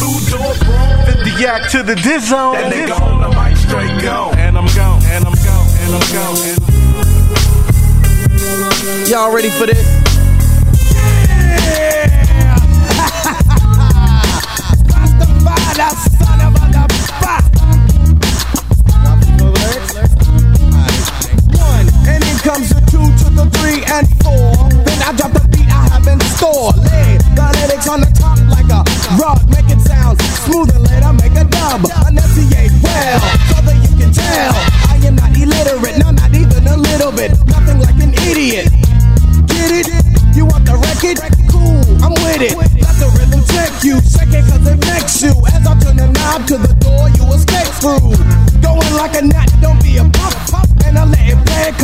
And 0.00 0.06
the 0.06 0.06
two 0.30 0.30
doors 0.36 0.60
wrong. 0.68 1.06
50 1.06 1.30
yak 1.42 1.70
to 1.70 1.82
the 1.82 1.94
dizzone. 1.94 2.52
That 2.54 2.72
nigga 2.72 3.00
on 3.00 3.20
the 3.20 3.28
mic 3.28 3.56
straight 3.56 4.00
gone. 4.02 4.38
And 4.38 4.56
I'm 4.56 4.66
gone. 4.76 5.02
And 5.06 5.24
I'm 5.24 5.34
gone. 5.34 5.68
And 5.80 5.94
I'm 5.94 6.12
gone. 6.12 6.36
And 9.02 9.08
Y'all 9.08 9.32
ready 9.34 9.50
for 9.50 9.66
this? 9.66 9.97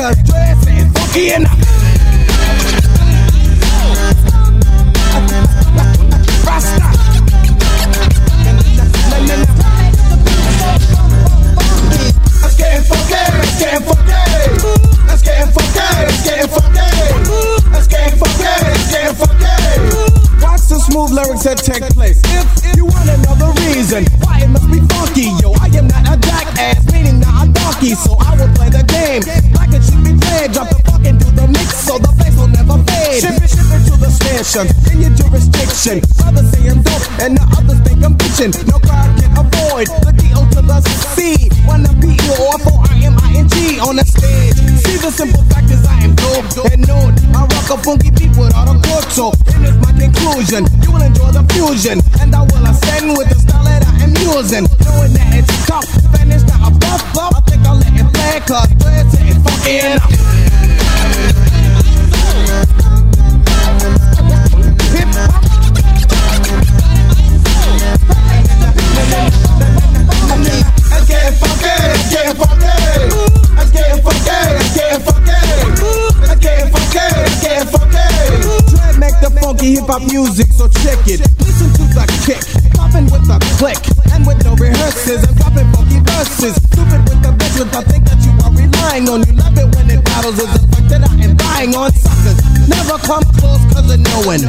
Cause 0.05 0.23
dress 0.25 0.67
is 0.67 0.85
funky 0.93 1.33
enough. 1.33 1.59
Rasta. 6.45 6.89
Let's 15.09 15.23
funky. 16.35 16.83
Let's 17.73 17.89
get 17.89 18.13
funky, 18.21 18.45
let's 18.45 18.91
get 18.93 19.17
funky. 19.17 19.49
Watch 20.43 20.69
the 20.69 20.79
smooth 20.85 21.13
lyrics 21.13 21.45
that 21.45 21.59
take 21.65 21.89
place. 21.95 22.21
If 22.25 22.77
you 22.77 22.85
want 22.85 23.09
another 23.09 23.53
reason 23.63 24.05
why 24.21 24.41
it 24.43 24.49
must 24.49 24.69
be 24.71 24.81
funky, 24.81 25.33
yo, 25.41 25.55
I 25.61 25.69
am 25.79 25.87
not 25.89 26.05
a 26.13 26.21
jackass, 26.21 26.93
meaning 26.93 27.21
not 27.21 27.49
a 27.49 27.53
donkey, 27.53 27.95
so 27.95 28.17
I 28.21 28.37
will 28.37 28.53
play 28.55 28.69
the 28.69 28.83
game 28.85 29.54
played. 30.35 30.53
Drop 30.53 30.69
the 30.69 30.79
fuck 30.85 31.05
into 31.07 31.29
the 31.31 31.47
mix 31.49 31.87
so 31.87 31.99
the 31.99 32.11
bass 32.19 32.35
will 32.37 32.49
never 32.49 32.79
fade. 32.91 33.23
Ship 33.23 33.37
it, 33.39 33.51
ship 33.51 33.71
it 33.71 33.83
to 33.87 33.95
the 33.99 34.11
station 34.11 34.67
in 34.91 34.97
your 35.07 35.15
jurisdiction. 35.15 35.97
Others 36.27 36.51
say 36.51 36.69
I'm 36.71 36.83
dope 36.83 37.07
and 37.23 37.37
the 37.39 37.45
others 37.59 37.81
think 37.87 38.03
I'm 38.03 38.15
bitching. 38.19 38.53
No 38.67 38.79
crowd 38.83 39.11
can 39.19 39.31
avoid 39.39 39.87
the 40.03 40.13
D-O 40.19 40.43
to 40.55 40.61
the 40.63 40.79
C. 41.15 41.51
Be 42.01 42.11
you 42.11 42.35
or 42.39 42.59
on 43.85 43.97
the 43.97 44.05
stage. 44.05 44.57
See 44.81 44.97
the 44.97 45.11
simple 45.11 45.43
fact 45.51 45.71
is 45.71 45.85
I 45.87 46.05
am 46.05 46.15
dope 46.15 46.73
and 46.73 46.87
known. 46.87 47.13
I 47.35 47.45
rock 47.45 47.69
a 47.71 47.77
funky 47.83 48.11
beat 48.11 48.33
without 48.37 48.69
a 48.69 48.77
chord, 48.81 49.05
so 49.11 49.33
it's 49.35 49.77
my 49.83 49.93
conclusion. 49.93 50.65
You 50.81 50.93
will 50.93 51.03
enjoy 51.03 51.31
the 51.33 51.45
fusion, 51.53 52.01
and 52.21 52.35
I 52.35 52.43
will 52.45 52.65
ascend 52.65 53.17
with 53.17 53.29
the 53.29 53.39
style 53.41 53.65
that 53.65 53.85
I 53.85 54.05
am 54.05 54.13
using. 54.17 54.65
Knowing 54.85 55.13
that 55.17 55.29
it's 55.35 55.53
tough, 55.67 55.89
it's 55.89 56.45
not 56.45 56.69
a 56.69 56.71
buff 56.79 57.03
buff. 57.13 57.33
I 57.37 57.41
think 57.49 57.64
Let 58.35 58.47
cause 58.49 58.67
it's 58.69 59.15
it's 59.15 59.39
funky 59.47 59.79
enough. 59.79 60.11
Hip 64.91 65.09
hop. 65.15 65.45
The 79.85 80.01
music, 80.11 80.51
so 80.51 80.67
check 80.83 81.07
it. 81.07 81.21
Listen 81.39 81.71
to 81.71 81.85
the 81.95 82.05
kick, 82.27 82.43
popping 82.75 83.05
with 83.05 83.31
a 83.31 83.39
click, 83.59 83.79
and 84.13 84.27
with 84.27 84.43
no 84.43 84.57
rehearsals, 84.57 85.23
I'm 85.23 85.35
dropping 85.37 85.71
funky 85.71 86.01
verses. 86.01 86.57
Stupid 86.57 87.05
with 87.05 87.23
the 87.23 87.31
bitch, 87.31 87.63
I 87.75 87.83
think 87.85 88.14
are 88.85 89.01
on. 89.01 89.21
You 89.25 89.35
love 89.35 89.57
it 89.57 89.69
when 89.75 89.91
it 89.91 90.05
battles 90.05 90.37
with 90.37 90.53
the 90.53 90.63
fact 90.69 90.89
that 90.93 91.03
I 91.09 91.15
am 91.25 91.33
buying 91.37 91.73
on 91.75 91.91
suckers. 91.93 92.39
Never 92.69 92.99
come 93.01 93.25
close, 93.41 93.63
cause 93.73 93.89
of 93.89 94.01
knowing. 94.01 94.45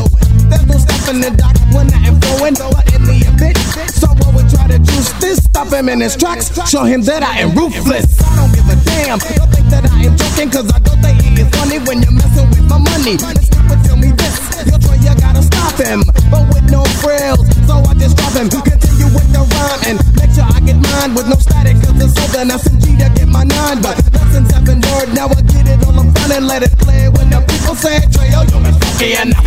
There's 0.50 0.66
no 0.68 0.78
stopping 0.78 1.20
the 1.24 1.32
doc 1.32 1.56
when 1.72 1.88
I 1.94 2.12
am 2.12 2.20
flowing, 2.20 2.56
but 2.60 2.86
in 2.94 3.02
the 3.08 3.18
event, 3.26 3.58
someone 3.92 4.36
would 4.36 4.50
try 4.50 4.68
to 4.68 4.80
juice 4.80 5.12
this, 5.20 5.44
stop 5.44 5.72
him 5.72 5.90
in 5.90 6.02
his 6.02 6.16
tracks, 6.16 6.52
show 6.70 6.84
him 6.84 7.02
that 7.04 7.24
I 7.24 7.40
am 7.40 7.56
ruthless. 7.56 8.20
I 8.22 8.36
don't 8.36 8.52
give 8.54 8.68
a 8.68 8.78
damn, 8.84 9.20
don't 9.20 9.52
think 9.52 9.68
that 9.72 9.86
I 9.90 10.06
am 10.06 10.14
joking, 10.18 10.50
cause 10.52 10.68
I 10.72 10.80
don't 10.80 11.00
think 11.02 11.22
he 11.22 11.42
is 11.42 11.50
funny 11.56 11.80
when 11.88 12.04
you're 12.04 12.16
messing 12.16 12.50
with 12.50 12.66
my 12.70 12.80
money. 12.80 13.18
Stupid, 13.18 13.80
tell 13.84 13.98
me 13.98 14.12
this, 14.14 14.36
you're 14.68 14.80
you 15.02 15.14
gotta 15.18 15.42
stop 15.42 15.76
him, 15.80 16.04
but 16.30 16.44
with 16.54 16.68
no 16.70 16.84
frills, 17.02 17.46
so 17.66 17.82
I 17.82 17.94
just 17.96 18.18
drop 18.18 18.34
him. 18.38 18.50
Continue 18.50 19.10
with 19.12 19.28
the 19.34 19.42
rhyme 19.42 19.82
and 19.90 19.98
make 20.16 20.32
sure 20.32 20.46
I 20.46 20.60
get 20.62 20.78
mine 20.78 21.16
with 21.16 21.28
no 21.28 21.38
static, 21.42 21.82
cause 21.82 21.98
it's 21.98 22.14
something 22.14 22.52
SMG 22.96 23.14
to 23.14 23.20
get 23.20 23.28
my 23.28 23.44
nine, 23.44 23.82
but 23.82 23.98
lessons 24.14 24.52
have 24.52 24.66
been 24.66 24.82
learned, 24.82 25.16
now 25.16 25.28
I 25.28 25.42
get 25.42 25.68
it 25.68 25.86
all 25.86 26.00
up 26.00 26.18
front 26.18 26.34
and 26.34 26.48
let 26.48 26.64
it 26.64 26.78
play 26.80 27.10
when 27.10 27.30
the 27.30 27.40
people 27.42 27.76
say, 27.76 28.00
Trey, 28.12 28.30
yo, 28.32 28.42
you're 28.44 28.74
funky 28.80 29.14
enough. 29.14 29.46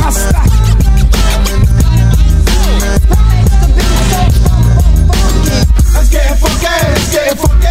Rasta. 0.00 0.42
Let's 5.94 6.08
get 6.10 6.38
funky, 6.38 6.66
let's 6.66 7.12
get 7.12 7.38
funky. 7.38 7.68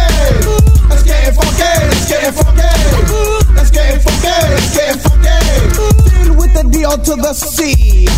Let's 0.88 1.02
get 1.02 1.34
funky, 1.34 1.62
let's 1.88 2.08
get 2.08 2.34
funky. 2.34 2.62
Let's 3.54 3.70
get 3.70 4.02
funky, 4.02 4.28
let's 4.28 4.76
get 4.76 5.00
funky. 5.00 6.11
Deal 6.72 6.96
the 6.96 7.04
sea. 7.04 7.04
to 7.04 7.16
the 7.20 7.32
C. 7.36 8.08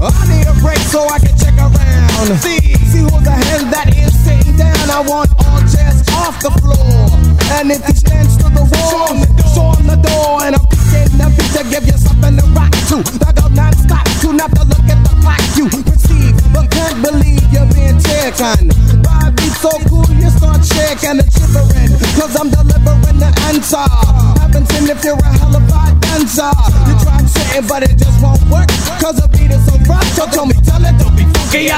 I 0.00 0.24
need 0.32 0.48
a 0.48 0.56
break 0.64 0.80
so 0.88 1.04
I 1.04 1.20
can 1.20 1.36
check 1.36 1.52
around. 1.60 2.40
See, 2.40 2.72
see 2.88 3.04
who 3.04 3.12
the 3.20 3.36
hell 3.36 3.64
that 3.68 3.92
is 3.92 4.16
sitting 4.24 4.56
down. 4.56 4.88
I 4.88 5.04
want 5.04 5.28
all 5.44 5.60
chairs 5.68 6.00
off 6.16 6.40
the 6.40 6.48
floor. 6.64 7.12
And 7.60 7.68
if 7.68 7.84
he 7.84 7.92
stands 7.92 8.40
to 8.40 8.48
the 8.48 8.64
wall, 8.64 9.12
show 9.52 9.76
him 9.76 9.92
the 9.92 10.00
door. 10.00 10.40
And 10.40 10.56
I'm 10.56 10.64
picking 10.88 11.20
the 11.20 11.28
beat 11.36 11.52
to 11.52 11.62
give 11.68 11.84
you 11.84 11.98
something 12.00 12.40
to 12.40 12.46
rock 12.56 12.72
to. 12.88 13.04
I 13.28 13.30
go 13.36 13.44
non-stop 13.52 14.08
to 14.24 14.28
not 14.32 14.56
to 14.56 14.64
look 14.64 14.88
at 14.88 15.00
the 15.04 15.12
clock. 15.20 15.44
You 15.52 15.68
perceive, 15.68 16.32
but 16.56 16.72
can't 16.72 17.04
believe 17.04 17.44
you're 17.52 17.68
being 17.76 18.00
taken. 18.00 18.72
By 19.04 19.28
beat 19.36 19.52
so 19.60 19.68
cool, 19.84 20.08
you 20.16 20.32
start 20.32 20.64
shaking 20.64 21.20
and 21.20 21.28
shivering. 21.28 21.92
Cause 22.16 22.32
I'm 22.40 22.48
delivering 22.48 23.20
the 23.20 23.30
answer. 23.52 23.84
Haven't 24.40 24.64
seen 24.72 24.88
if 24.88 25.04
you're 25.04 25.20
a 25.20 25.30
hell 25.36 25.52
of 25.52 25.68
a 25.68 25.97
dancer. 26.08 26.52
You 26.88 26.94
tried 27.04 27.28
saying, 27.28 27.66
but 27.68 27.82
it 27.84 27.96
just 28.00 28.22
won't 28.22 28.40
work. 28.48 28.68
Cause 29.00 29.16
the 29.20 29.28
beat 29.36 29.52
is 29.52 29.62
so 29.68 29.76
rough. 29.84 30.08
So 30.16 30.24
tell 30.32 30.46
me, 30.46 30.54
tell 30.64 30.84
it, 30.84 30.96
don't 30.98 31.16
be 31.16 31.24
funky 31.36 31.68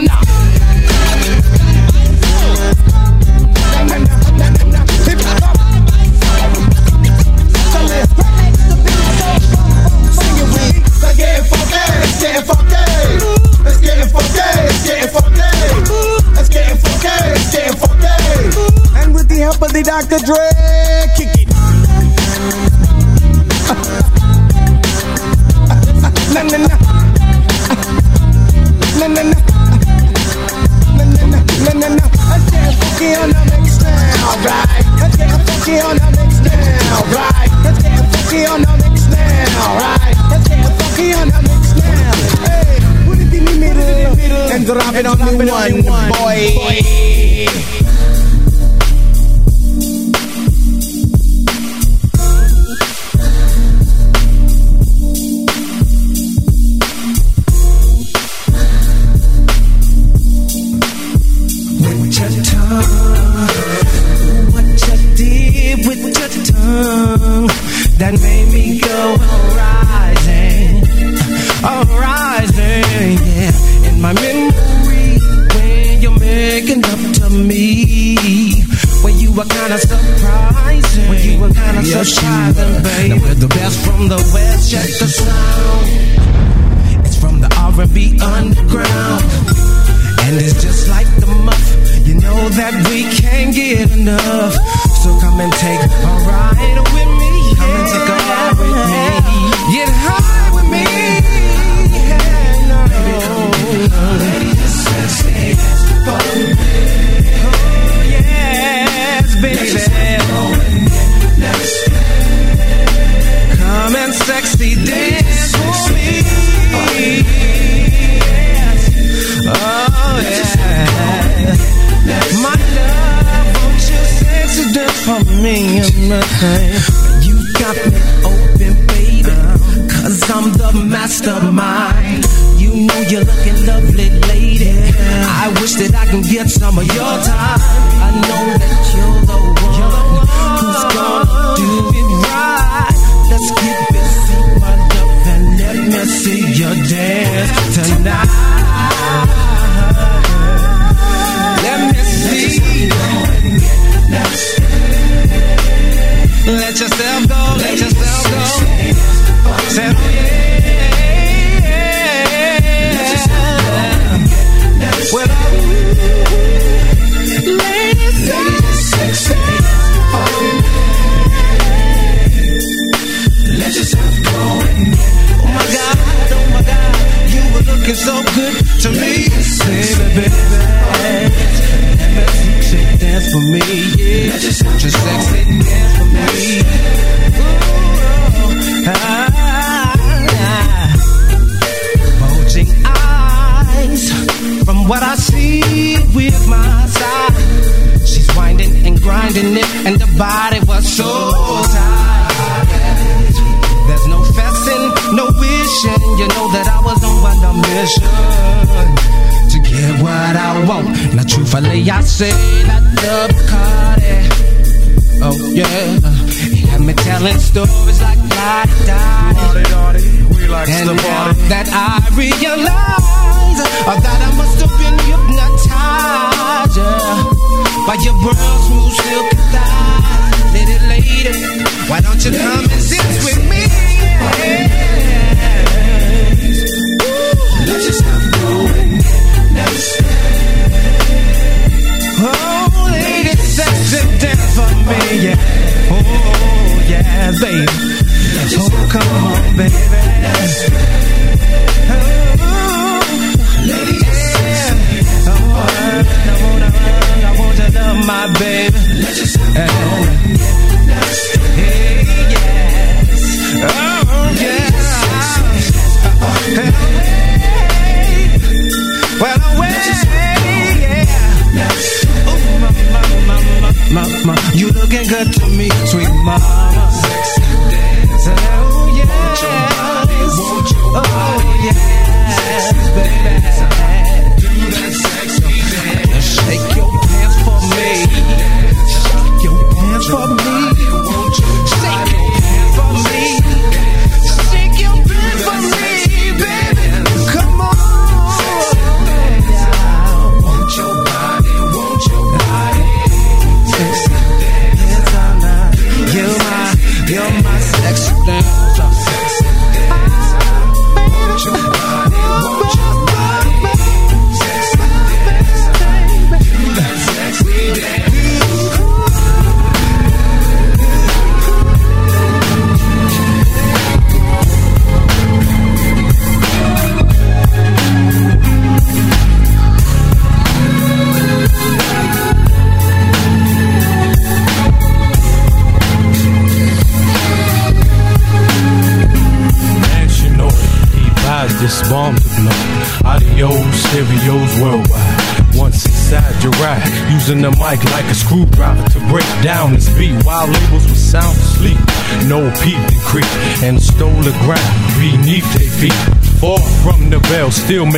it 7.90 8.07
with 10.40 10.51
me. 10.55 10.66
Let's 11.01 11.16
get 11.16 11.47
funky, 11.47 11.85
let's 12.01 12.20
get 12.20 12.44
funky. 12.47 12.85
Let's 13.65 13.81
get 13.81 14.11
funky, 14.11 14.48
let's 14.66 14.85
get 14.86 15.11
funky. 15.11 15.51
Let's 16.35 16.48
get 16.48 16.78
funky, 16.78 17.09
let's 17.09 17.51
get 17.52 17.74
funky. 17.78 18.16
And 18.98 19.15
with 19.15 19.28
the 19.28 19.39
help 19.40 19.62
of 19.62 19.73
the 19.73 19.82
Dr. 19.82 20.19
Dre, 20.24 20.51
kick 21.16 21.35
it. 24.07 24.10
Funky 35.70 35.86
on 35.86 35.97
the 35.97 36.10
mix 36.18 36.40
now, 36.40 37.02
right? 37.14 37.51
Let's 37.62 37.82
get 37.82 37.98
funky 38.10 38.47
on 38.47 38.62
the 38.62 38.72
mix 38.82 39.06
now, 39.09 39.76
right? 39.78 40.16
Let's 40.30 40.48
get 40.48 40.66
funky 40.78 41.12
on 41.14 41.28
the 41.28 41.40
mix 41.42 41.74
now. 41.78 42.12
Hey, 42.42 42.80
put 43.06 43.18
it 43.18 43.32
in 43.32 43.44
the 43.44 43.52
middle 43.59 44.51
and 44.51 44.66
drop 44.66 44.94
it 44.94 45.06
on 45.06 45.18
me 45.18 45.51
one, 45.51 45.82
boy. 46.12 46.51
With 46.66 47.80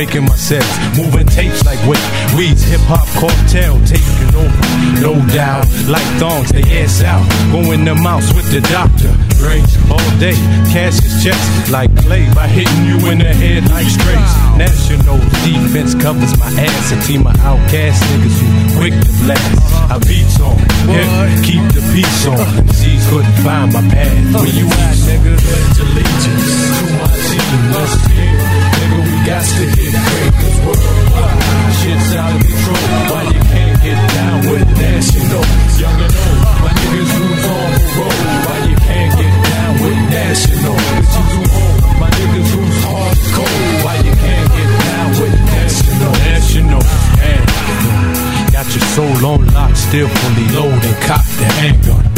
faking 0.05 0.23
myself, 0.23 0.67
moving 0.97 1.27
tapes 1.27 1.63
like 1.65 1.79
weight. 1.87 2.03
Weeds, 2.35 2.63
hip 2.63 2.81
hop, 2.83 3.07
cartel, 3.15 3.79
taking 3.85 4.35
over. 4.35 4.63
No 4.99 5.13
doubt, 5.33 5.65
like 5.87 6.05
thongs, 6.19 6.49
they 6.51 6.63
ass 6.81 7.03
out. 7.03 7.23
Going 7.51 7.85
the 7.85 7.95
mouse 7.95 8.33
with 8.33 8.49
the 8.51 8.61
doctor. 8.67 9.11
Grace 9.39 9.75
all 9.91 10.09
day, 10.19 10.35
cash 10.71 10.99
is 10.99 11.23
checks 11.23 11.71
like 11.71 11.91
clay 12.03 12.27
by 12.33 12.47
hitting 12.47 12.83
you 12.85 12.97
in 13.11 13.19
the 13.19 13.33
head 13.33 13.63
like 13.69 13.87
straight. 13.87 14.27
National 14.57 15.19
defense 15.43 15.95
covers 15.95 16.37
my 16.39 16.51
ass. 16.59 16.91
A 16.91 16.99
team 17.07 17.25
of 17.27 17.37
outcast 17.39 18.03
niggas 18.11 18.37
who 18.39 18.79
quick 18.79 18.93
to 18.93 19.11
blast. 19.23 19.73
I 19.91 19.99
beats 19.99 20.39
on, 20.39 20.57
yeah, 20.89 21.41
keep 21.43 21.63
the 21.71 21.81
peace 21.93 22.27
on. 22.27 22.62
so 49.03 49.21
long 49.21 49.45
locked, 49.47 49.77
still 49.77 50.07
fully 50.07 50.47
loaded, 50.55 50.95
Cop 51.01 51.25
the 51.37 51.45
handgun 51.59 52.12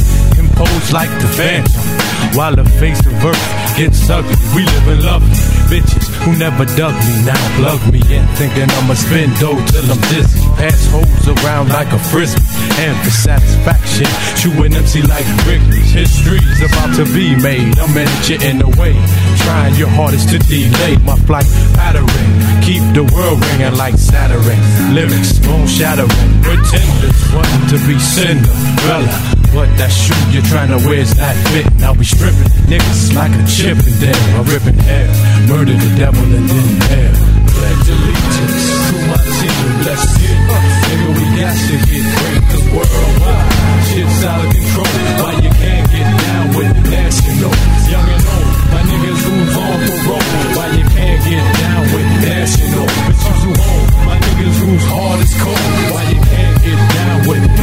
pose 0.55 0.91
like 0.91 1.11
the 1.21 1.27
phantom. 1.27 2.05
While 2.33 2.55
the 2.55 2.65
face 2.79 2.99
of 3.05 3.13
earth 3.23 3.77
gets 3.77 4.09
ugly, 4.09 4.35
we 4.55 4.65
live 4.65 4.87
in 4.87 5.05
love. 5.05 5.23
Bitches 5.71 6.07
who 6.23 6.35
never 6.37 6.65
dug 6.75 6.93
me 7.07 7.15
now 7.25 7.43
plug 7.57 7.81
me 7.91 8.01
in, 8.11 8.25
thinking 8.35 8.69
I'ma 8.69 8.93
spin 8.93 9.31
dough 9.39 9.59
till 9.71 9.87
I'm 9.91 10.01
dizzy. 10.11 10.39
Pass 10.59 10.87
hoes 10.91 11.27
around 11.27 11.69
like 11.69 11.91
a 11.91 11.99
frisbee, 11.99 12.43
and 12.81 12.95
for 13.03 13.11
satisfaction, 13.11 14.07
chewing 14.39 14.73
MC 14.73 15.01
like 15.03 15.25
Wrigley's. 15.45 15.91
History's 15.91 16.61
about 16.61 16.95
to 16.95 17.05
be 17.13 17.35
made. 17.35 17.77
I'm 17.79 17.95
in 17.97 18.07
it, 18.07 18.43
in 18.43 18.57
the 18.59 18.69
way, 18.79 18.95
trying 19.43 19.75
your 19.75 19.89
hardest 19.89 20.29
to 20.29 20.39
delay 20.39 20.97
my 21.03 21.17
flight 21.27 21.47
pattering. 21.73 22.31
Keep 22.63 22.83
the 22.95 23.03
world 23.13 23.43
ringing 23.45 23.75
like 23.77 23.97
Saturday. 23.97 24.59
Lyrics 24.93 25.39
moon 25.45 25.67
shattering, 25.67 26.09
pretenders 26.43 27.19
wanting 27.33 27.65
to 27.71 27.77
be 27.87 27.99
Cinderella. 27.99 29.34
But 29.55 29.71
that 29.79 29.87
shoe 29.87 30.11
you're 30.35 30.43
trying 30.51 30.67
to 30.67 30.83
wear 30.83 30.99
is 30.99 31.15
not 31.15 31.31
fit. 31.55 31.63
Now 31.79 31.95
we 31.95 32.03
stripping 32.03 32.51
niggas 32.67 33.15
like 33.15 33.31
a 33.31 33.43
chip 33.47 33.79
and 33.79 33.97
then 34.03 34.19
a 34.35 34.43
ripping 34.51 34.75
hair. 34.83 35.07
Murder 35.47 35.71
the 35.71 35.91
devil 35.95 36.27
and 36.27 36.43
then 36.43 36.67
hair. 36.91 37.11
Pledge 37.55 37.87
allegiance 37.87 38.67
to 38.91 38.95
my 39.07 39.15
team. 39.15 39.63
Let's 39.87 40.11
get 40.19 40.39
uh, 40.51 40.59
Nigga, 40.59 41.07
we 41.07 41.25
got 41.39 41.55
to 41.55 41.75
get 41.87 42.03
great. 42.03 42.43
Cause 42.51 42.65
worldwide, 42.67 43.47
shit's 43.87 44.21
out 44.27 44.43
of 44.43 44.51
control. 44.51 44.91
Why 45.23 45.31
you 45.39 45.51
can't 45.55 45.87
get 45.87 46.07
down 46.19 46.45
with 46.51 46.71
national? 46.91 47.53
Young 47.95 48.07
and 48.11 48.25
old, 48.35 48.55
my 48.75 48.81
niggas 48.91 49.21
who's 49.23 49.55
on 49.55 49.77
parole. 49.87 50.35
Why 50.51 50.67
you 50.75 50.85
can't 50.91 51.21
get 51.31 51.45
down 51.63 51.83
with 51.95 52.09
national? 52.27 52.87
Bitches 53.07 53.39
who 53.39 53.51
home, 53.55 53.87
my 54.03 54.17
niggas 54.19 54.57
whose 54.67 54.85
heart 54.91 55.19
is 55.23 55.33
cold. 55.39 55.71
Why 55.95 56.14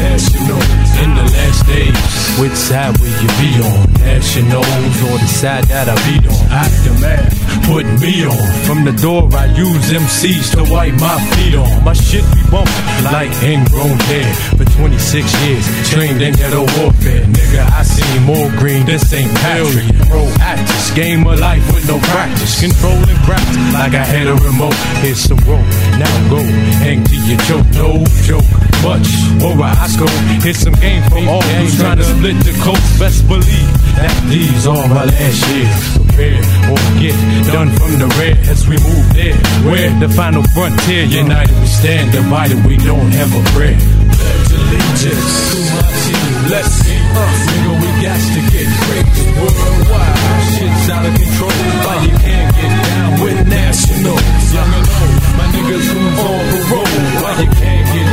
national? 0.02 0.60
In 1.02 1.10
the 1.14 1.26
last 1.34 1.60
days, 1.66 1.98
which 2.38 2.52
side 2.54 2.94
will 2.98 3.14
you 3.22 3.30
be 3.40 3.50
on? 3.62 3.78
Nationals 4.02 4.96
or 5.08 5.16
the 5.18 5.30
side 5.30 5.64
that 5.70 5.88
I 5.88 5.96
beat 6.06 6.26
on? 6.26 6.42
Aftermath, 6.50 7.32
putting 7.66 7.98
me 8.02 8.26
on. 8.26 8.46
From 8.66 8.84
the 8.84 8.94
door, 9.00 9.30
I 9.32 9.46
use 9.54 9.90
MCs 9.90 10.54
to 10.54 10.62
wipe 10.70 10.94
my 10.98 11.18
feet 11.34 11.54
on. 11.54 11.84
My 11.84 11.94
shit 11.94 12.24
be 12.34 12.42
bumping 12.50 13.04
like 13.10 13.30
ingrown 13.42 13.98
hair. 14.10 14.30
For 14.58 14.66
26 14.66 15.26
years, 15.46 15.64
trained 15.90 16.20
in 16.22 16.34
ghetto 16.34 16.66
warfare. 16.78 17.24
Nigga, 17.26 17.62
I 17.70 17.82
seen 17.82 18.22
more 18.22 18.50
green 18.58 18.86
than 18.86 18.98
St. 18.98 19.30
Patrick. 19.42 19.90
Pro 20.10 20.22
actors, 20.42 20.90
game 20.94 21.26
of 21.26 21.38
life 21.38 21.64
with 21.74 21.86
no 21.88 21.98
practice. 22.12 22.60
Controlling 22.60 23.20
practice 23.26 23.72
like 23.74 23.94
I 23.94 24.04
had 24.04 24.26
a 24.26 24.34
remote. 24.34 24.76
Here's 25.02 25.18
some 25.18 25.38
rope, 25.48 25.66
now 25.98 26.14
go. 26.30 26.40
Hang 26.84 27.02
to 27.04 27.16
your 27.26 27.38
choke, 27.46 27.68
no 27.74 28.04
joke. 28.26 28.61
Much 28.82 29.06
over 29.46 29.62
Oscar. 29.62 30.10
Here's 30.42 30.58
some 30.58 30.74
game 30.74 31.02
for 31.06 31.22
all 31.30 31.42
who's 31.42 31.78
trying 31.78 31.98
to 31.98 32.04
split 32.04 32.34
the 32.42 32.50
coast. 32.66 32.98
Best 32.98 33.22
believe 33.28 33.70
that 33.94 34.10
these 34.26 34.66
are 34.66 34.88
my 34.90 35.06
last 35.06 35.40
years. 35.54 36.02
Prepare 36.02 36.42
or 36.66 36.78
get 36.98 37.14
done 37.46 37.70
from 37.78 37.94
the 38.02 38.10
red 38.18 38.42
as 38.50 38.66
we 38.66 38.74
move 38.82 39.06
there. 39.14 39.38
Where 39.70 39.90
the 40.02 40.08
final 40.10 40.42
frontier, 40.50 41.04
united 41.04 41.54
we 41.62 41.66
stand, 41.66 42.10
divided 42.10 42.58
we 42.66 42.76
don't 42.76 43.12
have 43.14 43.30
a 43.30 43.42
prayer. 43.54 43.78
Pledge 43.78 44.50
allegiance 44.50 45.30
to 45.54 45.58
my 45.62 45.86
team. 46.02 46.32
Let's 46.50 46.74
see, 46.82 46.98
uh, 46.98 47.22
nigga, 47.54 47.72
we 47.78 47.88
got 48.02 48.18
to 48.18 48.40
get 48.50 48.66
great 48.82 49.06
worldwide. 49.38 50.18
Shit's 50.58 50.90
out 50.90 51.06
of 51.06 51.14
control. 51.14 51.54
Why 51.86 51.96
you 52.02 52.14
can't 52.18 52.50
get 52.58 52.72
down 52.82 53.10
with 53.22 53.38
national? 53.46 54.18
Young 54.50 54.74
old, 54.74 55.22
my 55.38 55.46
niggas 55.54 55.86
who's 55.86 56.18
on 56.18 56.42
parole. 56.66 56.98
Why 57.22 57.32
you 57.46 57.50
can't 57.62 57.86
get 57.94 58.11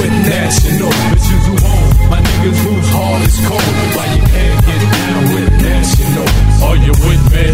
with 0.00 0.16
national? 0.26 0.88
Bitches 1.12 1.44
who 1.46 1.54
home, 1.66 2.10
my 2.10 2.20
niggas 2.20 2.58
whose 2.64 2.88
heart 2.88 3.22
is 3.28 3.36
cold. 3.46 3.74
Why 3.96 4.06
you 4.14 4.22
can't 4.32 4.60
get 4.66 4.82
down 4.96 5.22
with 5.34 5.50
national? 5.60 6.28
Are 6.66 6.76
you 6.76 6.92
with 7.06 7.22
me? 7.32 7.44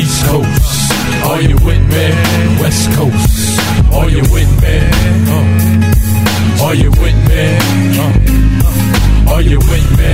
East 0.00 0.20
Coast. 0.26 0.92
Are 1.24 1.40
you 1.42 1.56
with 1.64 1.82
me? 1.92 2.06
West 2.60 2.86
Coast. 2.92 3.60
Are 3.96 4.10
you 4.10 4.22
with 4.34 4.52
me? 4.62 4.76
Uh. 5.32 6.64
Are 6.66 6.74
you 6.74 6.90
with 6.90 7.18
me? 7.28 7.44
Uh. 7.96 9.32
Are 9.32 9.42
you 9.42 9.58
with 9.58 9.88
me? 9.98 10.12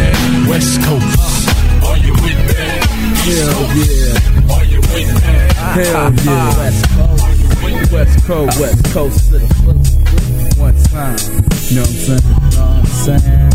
West 0.50 0.80
Coast. 0.82 1.18
Are 1.88 1.98
you 1.98 2.12
with 2.22 2.40
me? 2.48 2.62
East 3.26 3.42
Hell 3.42 3.54
Coast. 3.58 3.90
yeah. 3.90 4.54
Are 4.54 4.64
you 4.64 4.80
with 4.80 5.10
me? 5.18 5.34
Hell 5.76 6.12
yeah. 6.26 6.58
West 6.58 6.84
Coast. 6.94 7.92
West 7.92 8.26
Coast, 8.26 8.60
West 8.60 8.84
Coast 8.94 9.30
to 9.30 9.38
the 9.38 9.54
fullest. 9.54 9.91
One 10.62 10.78
time. 10.84 11.18
You 11.66 11.74
know 11.74 11.82
what 11.82 11.90
I'm 11.90 11.98
saying? 11.98 12.22
You 12.22 12.54
Know 12.54 12.62
what 12.62 12.78
I'm 12.78 12.86
saying? 12.86 13.50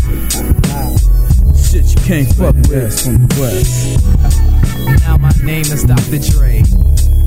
Shit 1.56 1.86
you 1.88 2.00
can't 2.04 2.28
fuck 2.36 2.54
with 2.68 2.92
from 3.00 3.16
the 3.24 3.28
West. 3.40 5.00
Now 5.08 5.16
my 5.16 5.32
name 5.42 5.64
is 5.64 5.84
Dr. 5.84 6.18
Dre. 6.18 6.60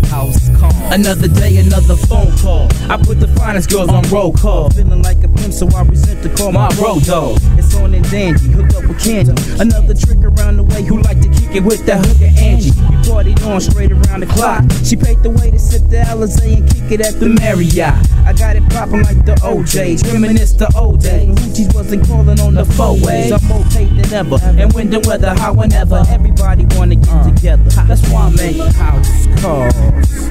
House 0.06 0.56
call. 0.60 0.72
Another 0.94 1.28
day, 1.28 1.58
another 1.58 1.96
phone 1.96 2.32
call. 2.38 2.68
I 2.92 2.98
put 3.02 3.20
the 3.20 3.28
finest 3.30 3.72
girls 3.72 3.90
on 3.90 4.04
roll 4.10 4.32
call. 4.34 4.70
Feeling 4.70 5.02
like 5.02 5.24
a 5.24 5.28
pimp, 5.28 5.52
so 5.52 5.68
I 5.76 5.82
resent 5.82 6.22
to 6.22 6.30
call 6.36 6.52
my 6.52 6.70
road 6.78 7.04
dog. 7.06 7.40
It's 7.58 7.74
on 7.74 7.96
and 7.96 8.08
dandy, 8.12 8.52
hooked 8.52 8.76
up 8.76 8.86
with 8.86 9.04
candy. 9.04 9.34
Another 9.60 9.96
trick 9.96 10.20
around 10.20 10.58
the 10.58 10.64
way 10.64 10.84
who 10.84 11.02
like 11.02 11.22
to 11.22 11.30
kick 11.30 11.56
it 11.56 11.64
with 11.64 11.84
that 11.88 12.06
hooker 12.06 12.30
Angie. 12.38 12.70
Partied 13.12 13.46
on 13.46 13.60
straight 13.60 13.92
around 13.92 14.22
the 14.22 14.26
clock. 14.26 14.64
She 14.86 14.96
paid 14.96 15.22
the 15.22 15.32
way 15.32 15.52
to 15.52 15.60
sip 15.60 15.82
the 15.90 15.98
Alizé 15.98 16.56
and 16.58 16.70
kick 16.72 16.92
it 16.92 17.02
at 17.02 17.20
the 17.20 17.28
Marriott. 17.28 17.94
I 18.26 18.32
got 18.32 18.56
it 18.56 18.64
popping 18.70 19.04
like 19.04 19.26
the 19.26 19.36
OJs, 19.44 20.14
reminisce 20.14 20.54
the 20.54 20.72
old 20.78 21.02
days. 21.02 21.36
Hoochies 21.36 21.76
wasn't 21.76 22.08
calling 22.08 22.40
on 22.40 22.54
the 22.54 22.64
four 22.64 22.98
ways. 23.04 23.34
I'm 23.34 23.44
more 23.44 23.66
paid 23.66 23.90
than 23.98 24.14
ever, 24.14 24.40
and 24.42 24.72
when 24.72 24.90
the 24.90 25.02
weather 25.02 25.36
hot 25.36 25.58
whenever, 25.58 26.02
everybody 26.08 26.66
wanna 26.78 26.96
get 26.96 27.24
together. 27.36 27.70
That's 27.86 28.02
why 28.10 28.28
I'm 28.28 28.36
making 28.38 28.72
house 28.80 29.28
calls. 29.42 29.76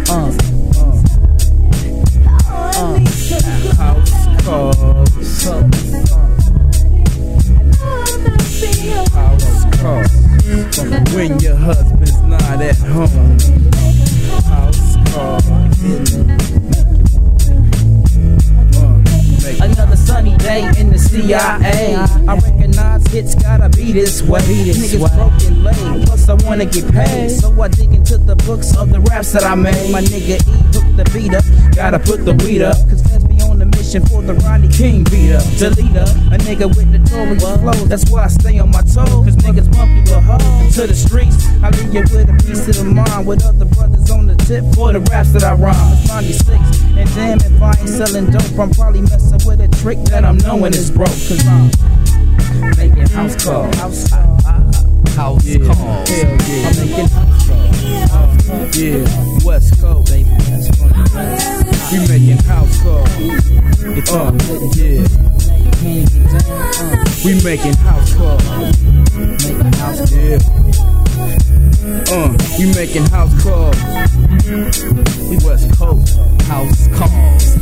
Uh, 0.09 0.33
uh, 2.49 2.73
uh, 2.81 2.99
house 3.77 4.25
calls. 4.43 5.45
House 9.13 9.83
calls. 9.83 10.20
When 10.51 11.39
your 11.39 11.55
husband's 11.55 12.21
not 12.23 12.61
at 12.61 12.77
home. 12.77 13.39
House 14.51 14.97
calls. 15.13 15.47
Another 19.61 19.97
sunny 19.97 20.37
day 20.39 20.69
in 20.77 20.91
the 20.91 20.99
CIA. 20.99 21.95
I 21.95 22.35
recognize 22.35 23.15
it's 23.15 23.37
gotta 23.37 23.69
be 23.69 23.93
this 23.93 24.23
way. 24.23 24.41
Niggas 24.41 25.15
broken 25.15 25.63
late, 25.63 26.07
plus 26.07 26.29
I 26.29 26.35
wanna 26.45 26.67
get 26.67 26.93
paid. 26.93 27.31
So 27.31 27.63
I 27.63 27.69
dig 27.69 27.93
into 27.93 28.19
the 28.19 28.35
books 28.35 28.77
of 28.77 28.91
the 28.91 28.99
raps 29.03 29.33
that 29.33 29.45
I 29.45 29.55
made. 29.55 29.93
My 29.93 30.01
nigga 30.01 30.41
E 30.49 30.63
hooked 30.75 30.97
the 30.97 31.05
beat 31.15 31.33
up, 31.33 31.45
gotta 31.77 32.01
put 32.01 32.25
the 32.25 32.35
weed 32.45 32.63
up. 32.63 32.77
Cause 32.89 33.03
be 33.91 33.99
on 33.99 34.05
the 34.05 34.07
mission 34.07 34.07
for 34.07 34.23
the 34.23 34.35
Ronnie 34.47 34.69
King 34.69 35.05
beat 35.05 35.33
up. 35.33 35.43
Delete 35.59 35.97
a 35.97 36.39
nigga 36.45 36.69
with 36.69 36.87
notorious 36.89 37.43
flow. 37.43 37.87
That's 37.87 38.11
why 38.11 38.25
I 38.25 38.29
stay 38.29 38.59
on 38.59 38.71
my 38.71 38.83
toes. 38.83 39.25
Cause 39.25 39.37
niggas 39.37 39.71
bump 39.73 39.91
you 40.09 40.15
a 40.15 40.21
hoe 40.21 40.71
to 40.73 40.87
the 40.87 40.95
streets. 40.95 41.47
I 41.63 41.71
leave 41.71 41.95
you 41.95 42.03
with 42.13 42.29
a 42.29 42.37
piece 42.45 42.69
of 42.69 42.77
the 42.77 42.85
mind 42.85 43.27
with 43.27 43.45
other 43.45 43.65
brothers 43.65 44.11
on 44.11 44.27
the 44.27 44.37
tip 44.37 44.65
for 44.75 44.93
the 44.93 45.01
raps 45.11 45.33
that 45.33 45.45
I 45.45 45.55
rhyme. 45.55 45.75
It's 45.93 46.09
96, 46.09 46.51
and 46.97 47.15
damn 47.15 47.39
if 47.41 47.63
I 47.63 47.75
ain't 47.79 47.89
selling 47.89 48.31
dope, 48.31 48.59
I'm 48.59 48.71
probably 48.71 49.03
messing 49.03 49.41
with 49.47 49.61
a 49.61 49.69
trick 49.83 49.99
that 50.11 50.25
I'm 50.25 50.39
knowing 50.39 50.75
is 50.75 50.91
broke. 50.91 51.09
Cause 51.09 51.47
I'm 51.47 51.71
making 52.77 53.09
house 53.09 53.45
calls. 53.45 53.75
House, 53.77 54.11
house 54.11 55.45
yeah. 55.45 55.67
calls. 55.67 56.09
Hell 56.09 56.39
yeah. 56.47 56.69
I'm 56.69 56.77
making 56.79 57.09
house 57.09 57.47
calls. 57.49 58.51
Uh, 58.51 58.71
yeah, 58.75 59.45
West 59.45 59.81
Coast, 59.81 60.11
baby. 60.11 60.31
That's 60.31 60.69
funny. 60.79 61.60
We 61.91 61.99
making 62.07 62.39
house 62.45 62.81
calls. 62.83 63.09
It's 63.19 64.13
Uh, 64.13 64.31
yeah. 64.77 65.03
We 67.25 67.43
making 67.43 67.75
house 67.79 68.15
calls. 68.15 68.43
Making 69.17 69.73
house 69.73 70.13
Yeah. 70.13 70.39
Uh, 72.13 72.37
we 72.59 72.73
making 72.75 73.07
house 73.07 73.43
calls. 73.43 73.77
We 75.29 75.39
West 75.45 75.77
Coast. 75.77 76.40
House 76.51 76.89
calls. 76.99 77.57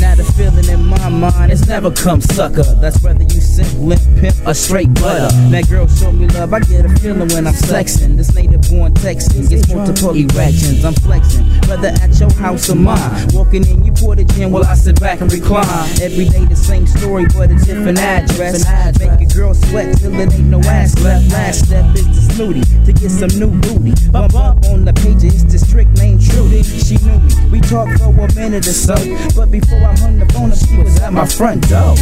Now 0.00 0.14
the 0.14 0.24
feeling 0.34 0.66
in 0.70 0.86
my 0.86 1.10
mind, 1.10 1.52
it's 1.52 1.66
never 1.66 1.90
come 1.90 2.22
sucker. 2.22 2.62
That's 2.80 3.02
whether 3.02 3.22
you 3.22 3.40
simp, 3.40 3.68
limp, 3.78 4.00
pimp, 4.18 4.34
or 4.46 4.54
straight 4.54 4.92
butter. 4.94 5.28
That 5.50 5.68
girl 5.68 5.86
show 5.86 6.10
me 6.10 6.26
love, 6.28 6.54
I 6.54 6.60
get 6.60 6.86
a 6.86 6.88
feeling 7.00 7.28
when 7.28 7.46
I'm 7.46 7.52
sexing. 7.52 8.16
This 8.16 8.34
native 8.34 8.62
born 8.70 8.94
Texan 8.94 9.44
gets 9.44 9.68
multiple 9.68 10.16
erections. 10.16 10.86
I'm 10.86 10.94
flexing, 10.94 11.44
whether 11.68 11.88
at 11.88 12.18
your 12.18 12.32
house 12.32 12.70
or 12.70 12.76
mine. 12.76 13.28
Walking 13.34 13.66
in, 13.66 13.84
you 13.84 13.92
pour 13.92 14.16
the 14.16 14.24
gin 14.24 14.50
while 14.50 14.64
I 14.64 14.72
sit 14.72 14.98
back 14.98 15.20
and 15.20 15.30
recline. 15.30 15.90
Every 16.00 16.24
day 16.24 16.46
the 16.46 16.56
same 16.56 16.86
story, 16.86 17.26
but 17.36 17.50
a 17.50 17.56
different 17.56 17.98
address. 17.98 18.64
Make 18.98 19.20
a 19.20 19.34
girl 19.36 19.52
sweat 19.52 19.98
till 19.98 20.18
it 20.18 20.32
ain't 20.32 20.48
no 20.48 20.60
ass 20.60 20.98
left. 21.04 21.30
Last 21.30 21.66
step 21.66 21.84
is 21.94 22.06
the 22.08 22.32
snooty 22.32 22.62
to 22.86 22.92
get 22.94 23.10
some 23.10 23.36
new 23.38 23.52
booty. 23.68 23.92
Bump 24.10 24.34
up 24.34 24.64
on 24.72 24.86
the 24.86 24.94
page, 24.94 25.24
it's 25.24 25.44
this 25.44 25.68
trick 25.70 25.88
named 26.00 26.24
Trudy. 26.24 26.62
She 26.62 26.96
knew 27.04 27.20
me. 27.20 27.50
We 27.52 27.60
talked 27.60 28.00
for 28.00 28.24
a 28.24 28.29
minute 28.34 28.66
or 28.66 28.72
so, 28.72 28.94
but 29.34 29.50
before 29.50 29.78
I 29.78 29.96
hung 29.98 30.18
the 30.18 30.26
phone 30.32 30.52
up, 30.52 30.58
she 30.58 30.76
was 30.78 31.00
at 31.00 31.12
my 31.12 31.26
front 31.26 31.68
door. 31.68 31.94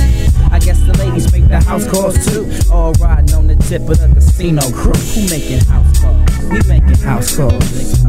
I 0.51 0.59
guess 0.59 0.81
the 0.85 0.97
ladies 0.99 1.33
make 1.33 1.49
the 1.49 1.61
house 1.61 1.87
calls 1.89 2.17
too. 2.27 2.51
All 2.73 2.93
riding 2.95 3.35
on 3.35 3.47
the 3.47 3.57
tip 3.57 3.83
of 3.83 3.99
the 3.99 4.09
casino 4.15 4.63
crew. 4.73 4.93
Who 4.93 5.29
making 5.29 5.65
house 5.67 6.01
calls? 6.01 6.39
We 6.49 6.61
making 6.69 6.99
house 7.05 7.37
calls. 7.37 8.05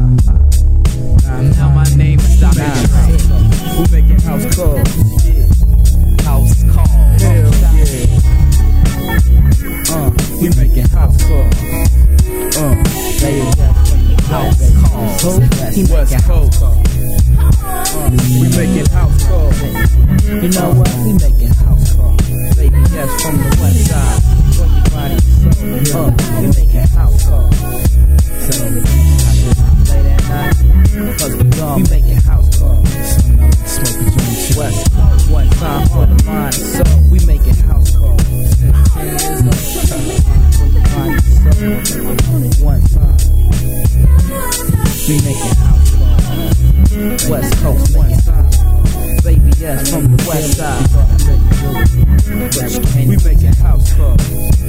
Now 1.58 1.70
my 1.70 1.86
name 1.96 2.20
is 2.20 2.40
Dr. 2.40 2.62
Who 3.76 3.84
making 3.92 4.20
house 4.22 4.56
calls? 4.56 4.90
House 6.24 6.64
calls. 6.74 7.22
Hell 7.22 7.54
yeah. 7.62 8.20
Uh, 9.92 10.12
we 10.42 10.50
making 10.56 10.88
house 10.90 11.18
calls. 11.24 11.56
Uh, 12.58 12.76
House 14.30 14.62
calls. 14.82 15.40
West 15.90 16.26
Coast. 16.26 16.99
We 17.40 18.48
making 18.56 18.90
house 18.92 19.28
calls. 19.28 19.62
You 19.62 20.50
know 20.50 20.72
what? 20.74 20.92
We 21.04 21.14
making 21.14 21.54
house 21.54 21.96
calls. 21.96 22.22
Baby, 22.56 22.82
yes, 22.92 23.10
from 23.22 23.36
the 23.38 23.50
west 23.60 23.82
side. 23.88 24.20
When 24.60 24.70
you 24.76 24.84
body 24.92 25.16
is 25.16 25.92
so 25.92 26.00
uh, 26.00 26.12
we 26.40 26.48
making 26.48 26.88
house 26.96 27.20
calls. 27.26 27.56
So, 28.46 28.54
play 29.86 30.02
that 30.04 30.22
night. 30.30 30.56
Cause 31.20 31.34
we 31.36 31.44
gone, 31.50 31.76
we 31.78 31.84
making 31.90 32.22
house 32.22 32.50
calls. 32.60 32.90
Smoking 33.66 34.10
joints. 34.12 34.58
West 34.58 35.30
one 35.30 35.50
time 35.50 35.88
for 35.88 36.06
the 36.06 36.24
mind 36.26 36.56
and 36.56 36.88
soul. 36.88 37.00
We 37.12 37.20
making 37.26 37.56
house 37.56 37.96
calls. 37.96 38.24
Ten 38.94 39.08
years 39.08 39.42
old. 39.42 39.60
When 40.60 40.72
you 40.74 40.84
body 40.90 41.16
is 41.16 42.60
so 42.60 42.66
one 42.66 42.82
time. 42.82 43.18
We 45.08 45.16
making 45.22 45.36
house 45.36 45.58
calls. 45.58 45.69
West 47.00 47.56
Coast. 47.64 47.96
Baby, 49.24 49.52
yes, 49.58 49.90
from 49.90 50.18
the 50.18 50.26
west 50.28 50.58
side. 50.58 50.84
We 53.08 53.16
making 53.24 53.54
house 53.54 53.94
calls. 53.96 54.20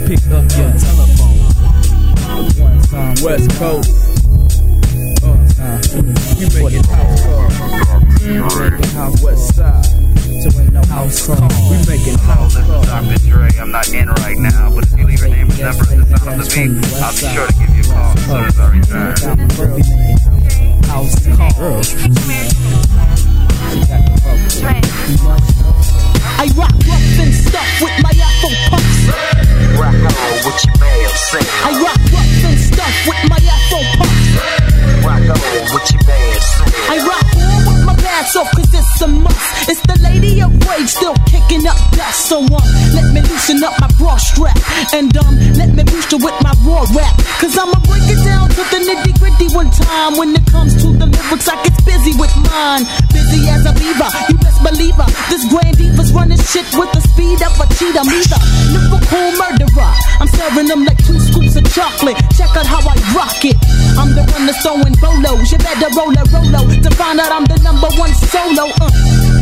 Pick 0.07 0.23
up 0.31 0.47
your 0.55 0.71
telephone. 0.79 1.43
One 2.63 2.79
time. 2.83 3.17
West 3.25 3.51
Coast. 3.59 3.91
Uh, 5.59 5.83
we 5.91 6.47
making 6.55 6.85
house 6.85 7.21
calls. 7.27 7.55
We 8.23 8.39
making 8.39 8.91
house 8.95 9.23
West 9.23 9.57
side. 9.57 9.85
So 9.85 10.61
ain't 10.61 10.73
no 10.73 10.85
house 10.85 11.27
calls. 11.27 11.53
We 11.69 11.77
making 11.91 12.19
house 12.19 12.55
calls. 12.55 12.87
Dr. 12.87 13.19
Dre, 13.27 13.51
I'm 13.59 13.73
not 13.73 13.89
in 13.93 14.09
right 14.09 14.39
now, 14.39 14.73
but 14.73 14.85
if 14.85 14.97
you 14.97 15.05
leave 15.05 15.19
your 15.19 15.31
name 15.31 15.51
and 15.51 15.59
number 15.59 15.83
at 15.83 15.99
the 15.99 16.17
sound 16.17 16.41
of 16.41 16.47
the 16.47 16.55
beat, 16.55 16.79
I'll 17.03 17.11
be 17.11 17.27
sure 17.35 17.47
to 17.49 17.55
give 17.59 17.75
you 17.75 17.83
a 17.83 17.93
call 17.93 18.15
as 18.15 18.23
soon 18.25 18.45
as 18.45 18.59
I 18.61 18.71
return. 18.71 20.40
House 20.91 21.15
calls. 21.37 21.95
I 26.35 26.51
rock 26.57 26.75
rough 26.89 27.19
and 27.21 27.33
stuff 27.33 27.81
with 27.81 27.97
my 28.03 28.11
Afro 28.11 28.51
puffs. 28.69 29.07
Rock 29.79 29.95
on 29.95 30.11
with 30.45 30.65
your 30.67 30.75
mail, 30.81 31.11
sing. 31.31 31.47
I 31.63 31.71
rock 31.81 32.01
rough 32.11 32.45
and 32.45 32.59
stuff 32.59 33.07
with 33.07 33.23
my 33.31 33.39
Afro 33.39 33.81
puffs. 33.99 34.35
Rock 35.07 35.31
on 35.31 35.39
with 35.75 35.87
your 35.93 36.03
mail, 36.11 36.41
sing. 36.41 36.75
I 36.91 36.97
rock 37.07 37.70
with 38.01 38.37
off 38.37 38.51
cause 38.57 38.73
it's 38.75 39.01
a 39.03 39.07
must. 39.07 39.69
It's 39.69 39.83
the 39.85 39.97
lady 40.03 40.41
of 40.43 40.53
rage 40.69 40.89
still 40.89 41.15
kicking 41.27 41.67
up 41.67 41.77
dust. 41.93 42.29
So 42.29 42.41
um, 42.41 42.67
let 42.95 43.07
me 43.13 43.21
loosen 43.23 43.63
up 43.63 43.75
my 43.81 43.89
bra 43.99 44.17
strap. 44.17 44.57
And 44.93 45.15
um, 45.17 45.37
let 45.55 45.71
me 45.75 45.85
boost 45.85 46.13
you 46.13 46.19
with 46.19 46.37
my 46.43 46.55
raw 46.65 46.85
rap. 46.95 47.15
Cause 47.41 47.57
I'ma 47.57 47.79
break 47.85 48.05
it 48.09 48.21
down 48.25 48.49
to 48.51 48.63
the 48.73 48.79
nitty 48.85 49.19
gritty 49.19 49.49
one 49.55 49.71
time. 49.71 50.17
When 50.17 50.35
it 50.35 50.47
comes 50.47 50.75
to 50.83 50.89
the 50.93 51.07
lyrics, 51.07 51.49
I 51.49 51.57
get 51.63 51.77
busy 51.85 52.13
with 52.17 52.35
mine. 52.49 52.85
Busy 53.13 53.49
as 53.49 53.65
a 53.67 53.73
beaver, 53.77 54.11
you 54.29 54.37
best 54.41 54.61
believe 54.63 54.97
her. 54.97 55.11
This 55.29 55.45
grand 55.49 55.77
diva's 55.77 56.13
running 56.13 56.41
shit 56.41 56.67
with 56.77 56.91
the 56.93 57.01
speed 57.01 57.41
of 57.43 57.55
a 57.61 57.67
cheetah. 57.77 58.05
Me 58.05 58.19
the 58.27 58.39
lyrical 58.75 59.27
murderer. 59.37 59.93
I'm 60.21 60.29
serving 60.29 60.67
them 60.67 60.85
like 60.85 60.99
two 61.05 61.19
scoops 61.51 61.57
of 61.57 61.75
chocolate. 61.75 62.17
Check 62.37 62.51
out 62.57 62.67
how 62.67 62.81
I 62.81 62.95
rock 63.15 63.45
it. 63.45 63.57
I'm 63.99 64.15
the 64.15 64.23
one 64.31 64.47
that's 64.47 64.63
throwing 64.63 64.95
bolos. 65.03 65.51
You 65.51 65.59
better 65.59 65.91
roll 65.97 66.15
a 66.15 66.25
rolo 66.31 66.63
to 66.71 66.91
find 66.95 67.19
out 67.21 67.33
I'm 67.33 67.45
the 67.45 67.59
number 67.63 67.89
one 67.99 68.15
solo. 68.15 68.71
Uh, 68.81 68.91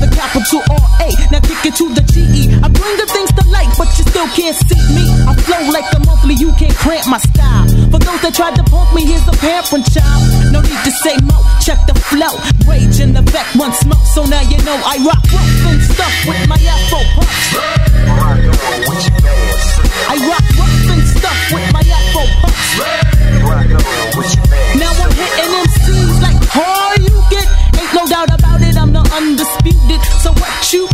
the 0.00 0.08
capital 0.12 0.62
R 0.70 0.84
A. 1.04 1.08
Now 1.30 1.40
kick 1.40 1.64
it 1.66 1.74
to 1.76 1.92
the 1.92 2.02
G 2.08 2.24
E. 2.24 2.42
I 2.62 2.68
bring 2.68 2.96
the 2.96 3.06
things 3.06 3.32
to 3.36 3.44
light, 3.48 3.70
but 3.76 3.88
you 3.98 4.04
still 4.08 4.28
can't 4.32 4.56
see 4.56 4.80
me. 4.94 5.04
I 5.28 5.34
flow 5.36 5.60
like 5.70 5.88
the 5.92 6.00
monthly. 6.06 6.34
You 6.34 6.52
can't 6.56 6.74
cramp 6.74 7.06
my 7.08 7.18
style. 7.18 7.68
For 7.92 8.00
those 8.00 8.20
that 8.24 8.32
tried 8.34 8.56
to 8.56 8.64
punk 8.64 8.94
me, 8.94 9.04
here's 9.04 9.26
a 9.28 9.36
parent 9.38 9.84
child. 9.92 10.22
No 10.52 10.60
need 10.60 10.82
to 10.84 10.92
say 11.04 11.16
mo. 11.24 11.36
Check 11.60 11.78
the 11.86 11.94
flow. 12.08 12.34
Rage 12.64 13.00
in 13.00 13.12
the 13.12 13.22
back 13.34 13.48
one 13.54 13.72
smoke. 13.72 14.02
So 14.14 14.24
now 14.24 14.42
you 14.48 14.58
know 14.64 14.76
I 14.80 14.96
rock 15.04 15.22
rough 15.28 15.66
and 15.68 15.80
stuff 15.82 16.14
with 16.24 16.40
my 16.48 16.56
Afro 16.56 17.00
punch. 17.14 17.36
Rock 18.08 18.24
on 18.28 18.80
with 18.88 19.02
your 19.04 19.20
mail, 19.20 19.56
sing. 19.58 19.90
I 20.08 20.16
rock 20.24 20.46
rough 20.56 20.77
stuff 21.18 21.38
with 21.52 21.66
my 21.74 21.82
Afro 21.82 22.24
mail, 22.78 23.08
Now 24.78 24.92
I'm 25.02 25.12
hitting 25.18 25.52
MCs 25.66 26.22
like 26.22 26.40
how 26.46 26.94
you 27.02 27.14
get. 27.30 27.46
Ain't 27.78 27.92
no 27.94 28.06
doubt 28.06 28.30
about 28.30 28.60
it, 28.62 28.76
I'm 28.76 28.92
the 28.92 29.02
undisputed. 29.14 30.00
So 30.22 30.30
what 30.38 30.54
you 30.72 30.86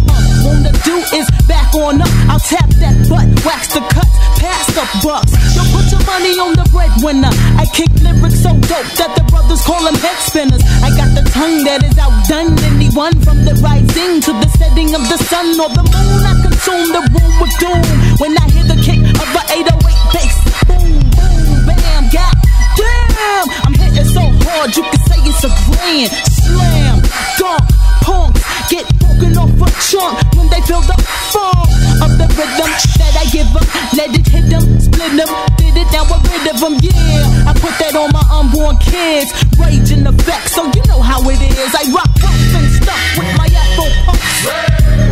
wanna 0.44 0.72
do 0.84 0.96
is 1.12 1.26
back 1.48 1.74
on 1.74 2.00
up. 2.00 2.12
I'll 2.30 2.40
tap 2.40 2.68
that 2.80 2.96
butt, 3.08 3.28
wax 3.44 3.72
the 3.74 3.80
cut, 3.92 4.08
pass 4.40 4.66
the 4.72 4.84
bucks. 5.04 5.32
Don't 5.54 5.68
put 5.72 5.86
your 5.92 6.04
money 6.08 6.32
on 6.40 6.56
the 6.56 6.66
breadwinner. 6.72 7.32
I 7.60 7.66
kick 7.72 7.92
lyrics 8.00 8.40
so 8.40 8.52
dope 8.68 8.90
that 9.00 9.12
the 9.16 9.24
brothers 9.28 9.62
call 9.64 9.82
them 9.84 9.96
head 9.96 10.18
spinners. 10.20 10.62
I 10.80 10.90
got 10.96 11.10
the 11.16 11.24
tongue 11.30 11.64
that 11.64 11.84
is 11.84 11.96
outdone 11.98 12.56
anyone 12.72 13.14
from 13.20 13.44
the 13.44 13.54
rising 13.60 14.20
to 14.24 14.32
the 14.32 14.48
setting 14.56 14.94
of 14.94 15.02
the 15.08 15.18
sun 15.28 15.58
or 15.60 15.70
the 15.72 15.84
moon. 15.84 16.20
I 16.24 16.34
consume 16.44 16.88
the 16.92 17.02
room 17.12 17.32
with 17.40 17.54
doom 17.60 17.82
when 18.20 18.32
I 18.38 18.46
hear 18.50 18.64
the 18.64 18.78
kick 18.80 18.93
of 19.24 19.32
a 19.32 19.42
808 19.56 20.12
bass. 20.12 20.36
Boom, 20.68 21.00
boom, 21.16 21.64
bam, 21.64 22.04
god 22.12 22.34
damn. 22.76 23.46
I'm 23.64 23.74
hitting 23.74 24.04
so 24.04 24.20
hard 24.44 24.76
you 24.76 24.84
can 24.84 25.00
say 25.08 25.18
it's 25.24 25.44
a 25.48 25.50
grand 25.64 26.12
slam. 26.28 27.00
Dunk, 27.40 27.64
punks 28.04 28.44
get 28.68 28.84
broken 29.00 29.32
off 29.40 29.54
a 29.64 29.68
chunk 29.80 30.20
when 30.36 30.48
they 30.52 30.60
feel 30.68 30.84
the 30.84 30.96
funk 31.32 31.68
of 32.04 32.10
the 32.20 32.28
rhythm 32.36 32.70
that 33.00 33.14
I 33.16 33.24
give 33.32 33.48
them. 33.48 33.64
Let 33.96 34.12
it 34.12 34.26
hit 34.28 34.46
them, 34.52 34.64
split 34.80 35.12
them, 35.16 35.30
did 35.56 35.76
it 35.80 35.88
now 35.88 36.04
we're 36.04 36.20
rid 36.28 36.44
of 36.52 36.60
them. 36.60 36.74
Yeah, 36.84 37.48
I 37.48 37.52
put 37.56 37.74
that 37.80 37.96
on 37.96 38.12
my 38.12 38.24
unborn 38.28 38.76
kids. 38.76 39.32
Rage 39.56 39.92
in 39.92 40.06
effect, 40.06 40.50
so 40.50 40.68
you 40.74 40.82
know 40.84 41.00
how 41.00 41.24
it 41.30 41.40
is. 41.40 41.72
I 41.72 41.88
rock 41.96 42.12
rough 42.20 42.56
and 42.60 42.68
stuff 42.76 43.00
with 43.16 43.32
my 43.40 43.48
Afro 43.48 43.88
punks. 44.04 44.44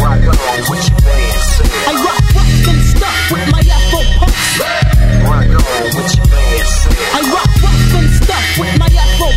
Rock 0.03 0.21
on 0.21 0.61
with 0.69 0.85
your. 0.85 1.01
I 1.89 1.93
rock 2.05 2.25
rough 2.37 2.69
and 2.69 2.83
stuff 2.83 3.17
with 3.31 3.47
my 3.53 3.62
I 7.11 7.21
rock 7.35 7.51
rough 7.63 7.95
and 7.99 8.09
stuff 8.23 8.47
with 8.59 8.79
my 8.79 8.87
Afro 8.87 9.31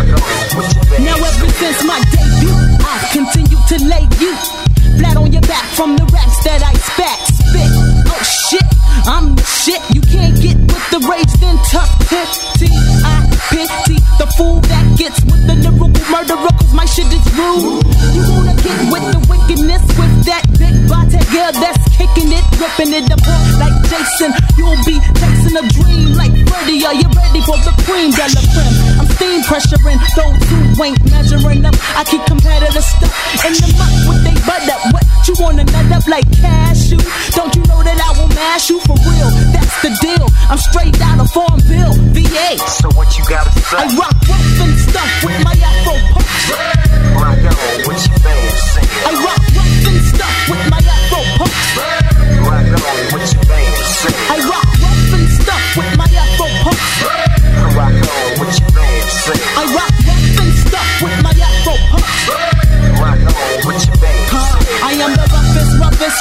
mail, 0.05 1.05
Now 1.05 1.17
ever 1.17 1.49
since 1.57 1.85
my 1.85 2.01
debut, 2.13 2.57
I've 2.85 3.07
continued 3.13 3.65
to 3.69 3.77
lay 3.85 4.05
you 4.21 4.33
flat 4.99 5.17
on 5.17 5.33
your 5.33 5.43
back 5.43 5.65
from 5.75 5.97
the 5.97 6.05
raps 6.13 6.43
that 6.45 6.63
I 6.63 6.75
spat, 6.75 7.19
spit. 7.29 7.71
Oh 8.09 8.23
shit, 8.23 8.69
I'm 9.07 9.35
the 9.35 9.45
shit. 9.45 9.83
You 9.95 10.01
can't 10.03 10.37
get 10.41 10.57
with 10.57 10.87
the 10.91 11.01
rage, 11.09 11.33
then 11.41 11.57
tough 11.71 11.91
pity. 12.09 12.73
I 13.05 13.27
pity 13.51 13.99
the 14.19 14.27
fool 14.37 14.61
that 14.73 14.87
gets 14.99 15.21
with 15.25 15.47
the 15.47 15.55
lyrical 15.55 15.89
murderer, 16.11 16.48
shit 16.99 17.15
is 17.15 17.27
rude. 17.39 17.87
You 18.15 18.23
wanna 18.27 18.55
get 18.59 18.79
with 18.91 19.07
the 19.15 19.21
wickedness 19.31 19.83
with 19.95 20.15
that 20.27 20.43
big 20.59 20.75
body 20.91 21.23
girl 21.31 21.53
that's 21.55 21.79
kicking 21.95 22.35
it, 22.35 22.45
ripping 22.59 22.91
it 22.91 23.07
apart 23.07 23.47
like 23.63 23.77
Jason. 23.87 24.35
You'll 24.59 24.79
be 24.83 24.99
chasing 25.15 25.55
a 25.55 25.65
dream 25.79 26.19
like 26.19 26.35
Freddy. 26.51 26.83
Are 26.83 26.97
you 26.99 27.07
ready 27.15 27.41
for 27.47 27.59
the 27.63 27.73
cream 27.87 28.11
de 28.11 28.27
la 28.27 28.43
creme? 28.51 28.77
I'm 28.99 29.09
steam 29.15 29.41
pressuring 29.47 29.99
those 30.19 30.39
who 30.51 30.59
ain't 30.83 30.99
measuring 31.07 31.63
up. 31.65 31.77
I 31.95 32.03
keep 32.03 32.25
competitive 32.27 32.83
stuff 32.83 33.15
in 33.47 33.55
the 33.55 33.69
muck 33.79 33.95
with 34.11 34.21
they 34.27 34.35
butt 34.43 34.67
up. 34.67 34.83
What 34.91 35.08
you 35.29 35.35
wanna 35.39 35.65
nut 35.65 35.93
up 35.93 36.07
like 36.09 36.25
cashew? 36.33 36.97
Don't 37.37 37.55
you 37.55 37.63
know 37.69 37.83
that 37.85 38.01
I 38.01 38.11
will 38.19 38.33
mash 38.33 38.71
you 38.71 38.81
for 38.81 38.97
real? 39.05 39.31
That's 39.53 39.77
the 39.85 39.93
deal. 40.01 40.27
I'm 40.49 40.59
straight 40.59 40.97
out 41.05 41.21
of 41.21 41.31
Farmville, 41.31 41.95
VA. 42.17 42.57
So 42.81 42.89
what 42.97 43.13
you 43.19 43.25
gotta 43.29 43.53
say? 43.53 43.77
I 43.77 43.85
rock 44.01 44.17
rough 44.25 44.61
and 44.65 44.75
stuff 44.81 45.11
with 45.25 45.39
my 45.45 45.53
Afro 45.53 45.95
punch. 46.17 46.49
Rock 47.21 47.45
on 47.45 47.77
with 47.85 48.01
your 48.09 48.19
mail, 48.25 48.51
sing. 48.73 48.89
I 49.05 49.13
rock 49.21 49.38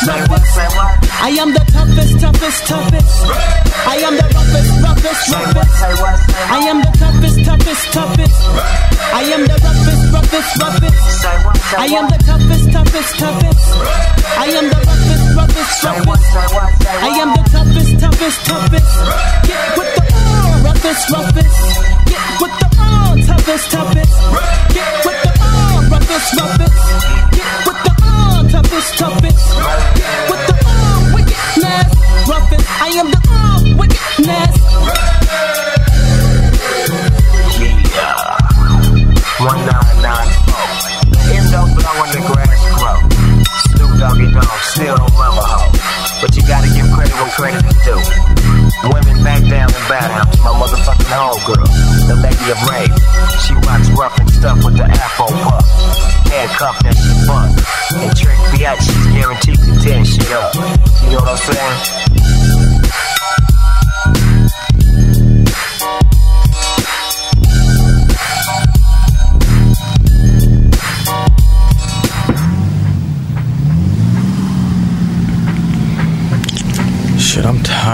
I 0.08 1.36
am 1.36 1.52
the 1.52 1.60
toughest, 1.68 2.16
toughest, 2.22 2.64
toughest. 2.64 3.28
I 3.84 4.00
am 4.08 4.16
the 4.16 4.24
roughest, 4.32 4.72
roughest, 4.80 5.28
roughest. 5.36 5.84
I 6.48 6.64
am 6.64 6.80
the 6.80 6.92
toughest, 6.96 7.44
toughest, 7.44 7.92
toughest. 7.92 8.40
I 9.12 9.24
am 9.36 9.44
the 9.44 9.58
roughest, 9.60 10.08
roughest, 10.16 10.52
roughest. 10.64 11.76
I 11.76 11.92
am 11.92 12.08
the 12.08 12.20
toughest, 12.24 12.72
toughest, 12.72 13.20
toughest. 13.20 13.68
I 14.32 14.48
am 14.48 14.66
the 14.72 14.80
roughest, 14.88 15.28
roughest, 15.36 15.84
roughest. 15.84 16.32
I 16.88 17.12
am 17.20 17.30
the 17.36 17.44
toughest, 17.52 18.00
toughest, 18.00 18.40
toughest. 18.48 18.94
Get 19.44 19.76
with 19.76 19.92
the 19.92 20.04
uh, 20.08 20.64
roughest, 20.64 21.04
roughest. 21.12 21.60
Get 22.08 22.32
with 22.40 22.56
the 22.56 22.68
uh, 22.80 23.12
toughest, 23.28 23.72
toughest. 23.76 24.16
Get 24.72 25.04
with 25.04 25.20
the 25.20 25.32
uh, 25.36 25.92
roughest, 25.92 26.32
roughest. 26.40 26.80
Get 27.36 27.60
with 27.68 27.80
the 27.84 27.98
toughest, 28.56 28.92
toughest. 28.96 29.97
when 41.98 42.10
the 42.14 42.22
grass 42.30 42.62
grow. 42.78 42.98
Snoop 43.74 43.92
Doggy 43.98 44.30
Dogg 44.30 44.62
still 44.62 44.96
don't 44.98 45.14
love 45.18 45.38
a. 45.42 45.48
But 46.22 46.36
you 46.36 46.42
gotta 46.46 46.70
give 46.70 46.86
credit 46.94 47.14
where 47.18 47.34
credit 47.34 47.66
is 47.66 47.78
due. 47.86 48.02
Women 48.90 49.24
back 49.24 49.42
down 49.50 49.70
in 49.70 49.84
Bathhouse, 49.90 50.38
my 50.46 50.54
motherfucking 50.54 51.10
homegirl, 51.10 51.66
the 52.08 52.16
lady 52.22 52.48
of 52.54 52.60
rage. 52.70 52.98
She 53.42 53.54
rocks 53.66 53.90
rough 53.98 54.18
and 54.20 54.30
stuff 54.30 54.64
with 54.64 54.78
the 54.78 54.86
afro 54.86 55.28
puff. 55.28 55.66
Handcuffed 56.30 56.86
and 56.86 56.98
she 56.98 57.14
fun. 57.26 57.50
And 57.98 58.16
Trick 58.18 58.38
Biatch, 58.54 58.82
she's 58.86 59.08
guaranteed 59.14 59.58
to 59.58 59.74
tear 59.82 60.06
shit 60.06 60.32
up. 60.32 60.54
You 61.02 61.18
know 61.18 61.26
what 61.26 61.30
I'm 61.30 61.38
saying? 61.38 62.67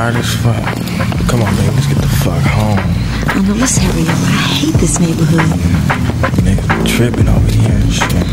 Tired 0.04 0.18
as 0.18 0.36
fuck. 0.44 0.64
Come 1.30 1.42
on, 1.44 1.56
man, 1.56 1.76
let's 1.76 1.88
get 1.88 1.98
the 1.98 2.08
fuck 2.24 2.44
home. 2.44 2.80
Oh 3.36 3.42
no, 3.48 3.54
let's 3.54 3.78
hurry 3.78 4.02
up. 4.02 4.10
I 4.10 4.36
hate 4.60 4.76
this 4.76 5.00
neighborhood. 5.00 5.48
Nigga 6.44 6.64
tripping 6.86 7.30
over 7.30 7.52
here 7.52 7.72
and 7.72 7.94
shit. 7.94 8.28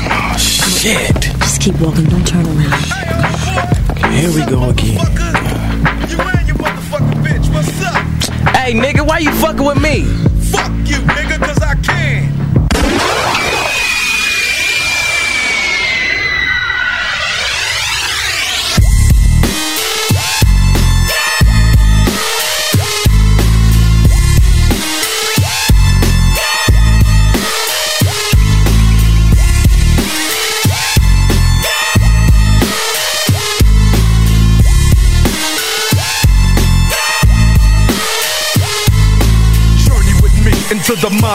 Oh, 0.00 0.36
shit. 0.38 1.12
Just 1.44 1.60
keep 1.60 1.78
walking, 1.78 2.06
don't 2.06 2.26
turn 2.26 2.46
around. 2.46 2.72
Here 4.14 4.32
we 4.32 4.40
go 4.50 4.70
again. 4.70 4.96
Hey, 8.56 8.72
nigga, 8.72 9.06
why 9.06 9.18
you 9.18 9.32
fucking 9.32 9.64
with 9.64 9.82
me? 9.82 10.04
Fuck 10.52 10.72
you, 10.88 11.00
nigga, 11.04 11.27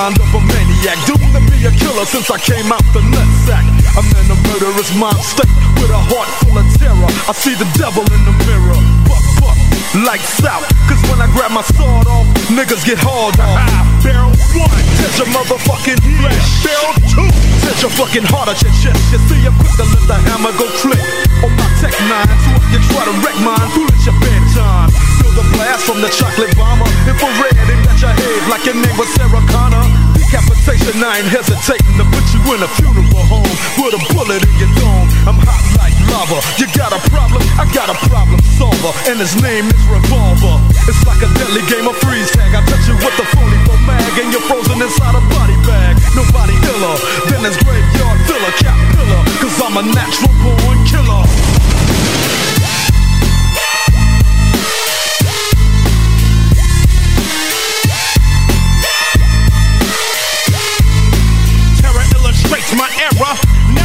mind 0.04 0.20
of 0.20 0.36
a 0.36 0.42
maniac. 0.52 1.00
Doomed 1.08 1.32
to 1.32 1.40
be 1.48 1.64
a 1.64 1.72
killer 1.72 2.04
since 2.04 2.28
I 2.28 2.36
came 2.36 2.68
out 2.76 2.84
the 2.92 3.00
nutsack. 3.00 3.64
I'm 3.96 4.04
in 4.20 4.28
a 4.28 4.38
murderous 4.52 4.92
mind 5.00 5.22
state 5.24 5.48
with 5.80 5.92
a 5.96 6.02
heart 6.12 6.28
full 6.44 6.60
of 6.60 6.68
terror. 6.76 7.12
I 7.30 7.32
see 7.32 7.56
the 7.56 7.68
devil 7.80 8.04
in 8.12 8.22
the 8.28 8.36
mirror. 8.44 8.76
Fuck, 9.08 9.24
fuck, 9.40 9.58
lights 10.04 10.44
out. 10.44 10.68
Cause 10.92 11.00
when 11.08 11.24
I 11.24 11.28
grab 11.32 11.56
my 11.56 11.64
sword 11.80 12.08
off, 12.12 12.28
niggas 12.52 12.84
get 12.84 13.00
hauled 13.00 13.40
off. 13.40 13.64
Barrel 14.04 14.36
one, 14.60 14.84
touch 15.00 15.16
your 15.24 15.30
motherfucking 15.32 16.02
flesh. 16.20 16.48
Barrel 16.68 16.96
two, 17.08 17.30
touch 17.64 17.80
your 17.80 17.94
fucking 17.96 18.28
heart 18.28 18.52
at 18.52 18.60
your 18.60 18.76
chest. 18.84 19.00
You 19.16 19.24
see, 19.32 19.40
I'm 19.48 19.56
quick 19.56 19.72
to 19.80 19.88
let 19.88 20.04
the 20.04 20.18
hammer 20.20 20.52
go 20.60 20.68
click. 20.84 21.00
On 21.48 21.52
my 21.56 21.68
tech 21.80 21.96
nine, 22.12 22.28
so 22.28 22.52
if 22.60 22.76
you 22.76 22.80
try 22.92 23.08
to 23.08 23.16
wreck 23.24 23.38
mine, 23.40 23.68
fool 23.72 23.88
it's 23.88 24.04
your 24.04 24.18
bedtime. 24.20 24.92
Feel 25.24 25.32
the 25.32 25.46
blast 25.56 25.88
from 25.88 26.04
the 26.04 26.12
chocolate 26.12 26.52
bomber. 26.60 26.92
Infrared 27.08 27.56
aimed 27.72 27.88
at 27.88 28.00
your 28.04 28.12
head 28.12 28.42
like 28.52 28.68
your 28.68 28.76
name 28.76 28.98
was 29.00 29.08
Sarah 29.16 29.44
Connor. 29.48 29.93
Decapitation, 30.34 30.98
I 30.98 31.22
ain't 31.22 31.30
hesitating 31.30 31.94
to 32.02 32.06
put 32.10 32.26
you 32.34 32.42
in 32.58 32.66
a 32.66 32.70
funeral 32.82 33.06
home 33.30 33.54
with 33.78 33.94
a 33.94 34.02
bullet 34.18 34.42
in 34.42 34.56
your 34.58 34.74
dome. 34.82 35.06
I'm 35.30 35.38
hot 35.38 35.62
like 35.78 35.94
lava. 36.10 36.42
You 36.58 36.66
got 36.74 36.90
a 36.90 36.98
problem? 37.14 37.46
I 37.62 37.70
got 37.70 37.94
a 37.94 37.98
problem 38.10 38.42
solver, 38.58 38.90
and 39.14 39.22
his 39.22 39.38
name 39.46 39.70
is 39.70 39.84
Revolver. 39.86 40.58
It's 40.90 41.06
like 41.06 41.22
a 41.22 41.30
deadly 41.38 41.62
game 41.70 41.86
of 41.86 41.94
freeze 42.02 42.34
tag. 42.34 42.50
I 42.50 42.66
touch 42.66 42.82
you 42.90 42.98
with 42.98 43.14
the 43.14 43.30
phony 43.30 43.62
for 43.70 43.78
mag, 43.86 44.10
and 44.18 44.34
you're 44.34 44.42
frozen 44.50 44.82
inside 44.82 45.14
a 45.14 45.22
body 45.30 45.54
bag. 45.70 46.02
Nobody 46.18 46.58
iller 46.66 46.98
than 47.30 47.46
this 47.46 47.54
graveyard 47.62 48.18
filler, 48.26 48.54
cap 48.58 48.74
pillar. 48.98 49.22
Cause 49.38 49.54
I'm 49.62 49.78
a 49.78 49.86
natural 49.86 50.34
born 50.42 50.82
killer. 50.90 51.30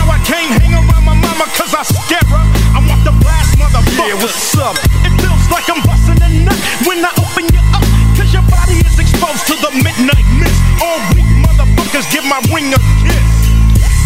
I 0.09 0.19
can't 0.25 0.51
hang 0.57 0.73
around 0.73 1.05
my 1.05 1.15
mama 1.15 1.45
cause 1.53 1.73
I 1.77 1.85
scare 1.85 2.25
her. 2.33 2.45
I 2.73 2.81
want 2.89 3.05
the 3.05 3.13
blast, 3.21 3.57
motherfucker. 3.61 4.09
Yeah, 4.09 4.17
what's 4.19 4.57
up? 4.57 4.77
It 5.05 5.13
feels 5.21 5.45
like 5.53 5.69
I'm 5.69 5.85
busting 5.85 6.21
a 6.21 6.29
nut 6.49 6.59
when 6.89 7.05
I 7.05 7.13
open 7.21 7.45
you 7.53 7.63
up. 7.77 7.85
Cause 8.17 8.33
your 8.33 8.45
body 8.49 8.81
is 8.81 8.97
exposed 8.97 9.45
to 9.53 9.55
the 9.61 9.71
midnight 9.85 10.25
mist. 10.41 10.57
All 10.81 10.99
weak 11.13 11.29
motherfuckers 11.45 12.09
give 12.09 12.25
my 12.25 12.41
ring 12.49 12.73
a 12.73 12.81
kiss. 13.05 13.29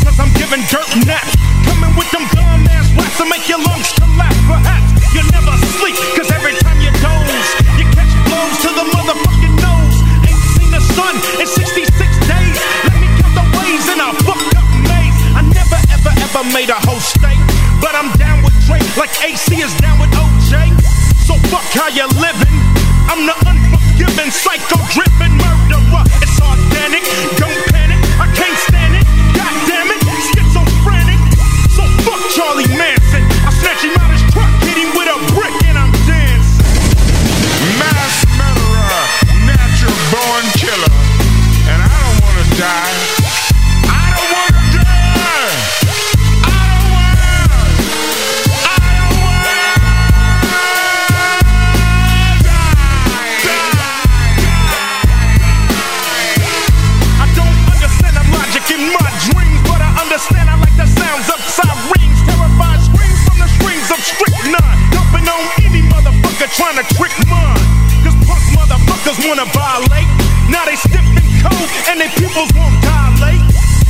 Cause 0.03 0.19
I'm 0.19 0.35
giving 0.35 0.66
dirt 0.66 0.91
naps. 1.07 1.39
Coming 1.70 1.95
with 1.95 2.11
them 2.11 2.27
dumb 2.35 2.66
ass 2.66 2.91
raps 2.99 3.16
to 3.23 3.24
make 3.31 3.47
your 3.47 3.62
lungs 3.62 3.95
collapse. 3.95 4.43
Perhaps 4.51 4.91
you 5.15 5.23
never 5.31 5.55
sleep. 5.79 5.97
Cause 6.19 6.29
every 6.35 6.59
time 6.59 6.83
you 6.83 6.91
doze, 6.99 7.49
you 7.79 7.87
catch 7.95 8.12
blows 8.27 8.57
to 8.66 8.70
the 8.74 8.85
motherfucking 8.91 9.55
nose. 9.62 9.97
Ain't 10.27 10.43
seen 10.59 10.70
the 10.74 10.83
sun 10.99 11.15
in 11.39 11.47
66 11.47 11.91
ever 16.43 16.52
made 16.52 16.70
a 16.70 16.81
whole 16.86 17.01
state. 17.01 17.39
But 17.81 17.94
I'm 17.94 18.10
down 18.19 18.43
with 18.43 18.55
Dre 18.66 18.78
like 18.98 19.12
AC 19.23 19.55
is 19.62 19.74
down 19.78 19.98
with 20.01 20.10
OJ. 20.10 20.74
So 21.27 21.35
fuck 21.51 21.66
how 21.74 21.89
you 21.89 22.06
living. 22.19 22.56
I'm 23.06 23.27
the 23.27 23.35
unforgiving, 23.47 24.31
psycho 24.31 24.78
dripping 24.90 25.35
murderer. 25.39 26.05
It's 26.23 26.32
pupils 72.23 72.55
won't 72.55 72.78
dilate. 72.86 73.43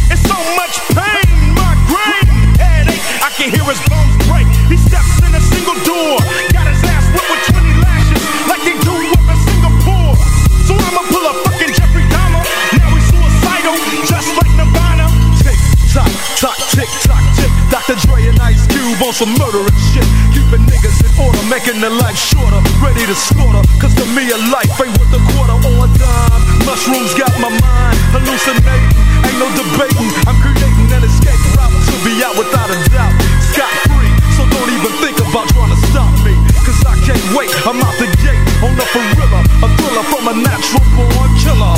It's 0.09 0.24
so 0.24 0.38
much 0.56 0.80
pain, 0.96 1.52
migraine, 1.52 2.32
headache. 2.56 3.04
I 3.20 3.28
can 3.36 3.52
hear 3.52 3.60
his 3.68 3.76
bones 3.92 4.16
break. 4.24 4.48
He 4.72 4.80
steps 4.80 5.20
in 5.20 5.36
a 5.36 5.42
single 5.52 5.76
door, 5.84 6.16
got 6.56 6.64
his 6.64 6.80
ass 6.88 7.04
whipped 7.12 7.28
with 7.28 7.44
20 7.52 7.76
lashes, 7.84 8.22
like 8.48 8.64
they 8.64 8.76
do 8.80 8.96
up 8.96 9.26
in 9.28 9.36
Singapore. 9.36 10.16
So 10.64 10.72
I'ma 10.72 11.04
pull 11.12 11.24
a 11.28 11.34
fucking 11.44 11.76
Jeffrey 11.76 12.09
Dahmer. 12.09 12.40
Now 12.80 12.88
he's 12.96 13.04
suicidal, 13.12 13.76
just 14.09 14.32
like 14.40 14.52
Nirvana. 14.56 15.12
Tick 15.44 15.60
tock, 15.92 16.09
tock, 16.40 16.56
tick 16.72 16.88
tock, 17.04 17.24
tick. 17.36 17.52
Dr. 17.68 18.00
Dre 18.09 18.32
and 18.32 18.40
Ice 18.48 18.64
Cube 18.72 18.96
on 19.04 19.12
some 19.12 19.36
murderous 19.36 19.76
shit. 19.92 20.09
Keeping 20.32 20.64
niggas 20.64 21.04
in 21.04 21.12
order, 21.20 21.42
making 21.52 21.84
their 21.84 21.92
life 21.92 22.16
shorter. 22.16 22.64
Ready 22.80 23.04
to 23.04 23.16
slaughter, 23.16 23.60
cause 23.76 23.92
to 24.00 24.09
me 24.16 24.24
a 24.32 24.40
life 24.48 24.72
ain't 24.80 24.96
worth 24.96 25.12
a 25.12 25.20
quarter 25.36 25.56
or 25.68 25.84
a 25.84 25.88
dime. 26.00 26.51
Mushrooms 26.66 27.12
got 27.18 27.32
my 27.43 27.51
mind 27.51 27.98
hallucinating. 28.14 28.94
Ain't 29.26 29.39
no 29.39 29.51
debating. 29.59 30.10
I'm 30.30 30.39
creating 30.39 30.89
an 30.94 31.02
escape 31.02 31.43
route 31.59 31.74
to 31.74 31.94
be 32.06 32.22
out 32.22 32.39
without 32.39 32.70
a 32.70 32.78
doubt. 32.94 33.14
Scot 33.51 33.72
free, 33.90 34.12
so 34.39 34.47
don't 34.47 34.70
even 34.70 34.93
think 35.02 35.18
about 35.18 35.51
trying 35.51 35.74
to 35.74 35.80
stop 35.90 36.12
me. 36.22 36.34
Cause 36.62 36.78
I 36.86 36.94
can't 37.02 37.22
wait, 37.34 37.51
I'm 37.66 37.82
out 37.82 37.97
the 37.98 38.06
gate 38.22 38.39
on 38.62 38.78
the 38.78 38.86
gorilla. 38.94 39.43
A 39.62 39.68
thriller 39.74 40.06
from 40.06 40.24
a 40.30 40.34
natural 40.39 40.86
born 40.94 41.30
killer. 41.43 41.74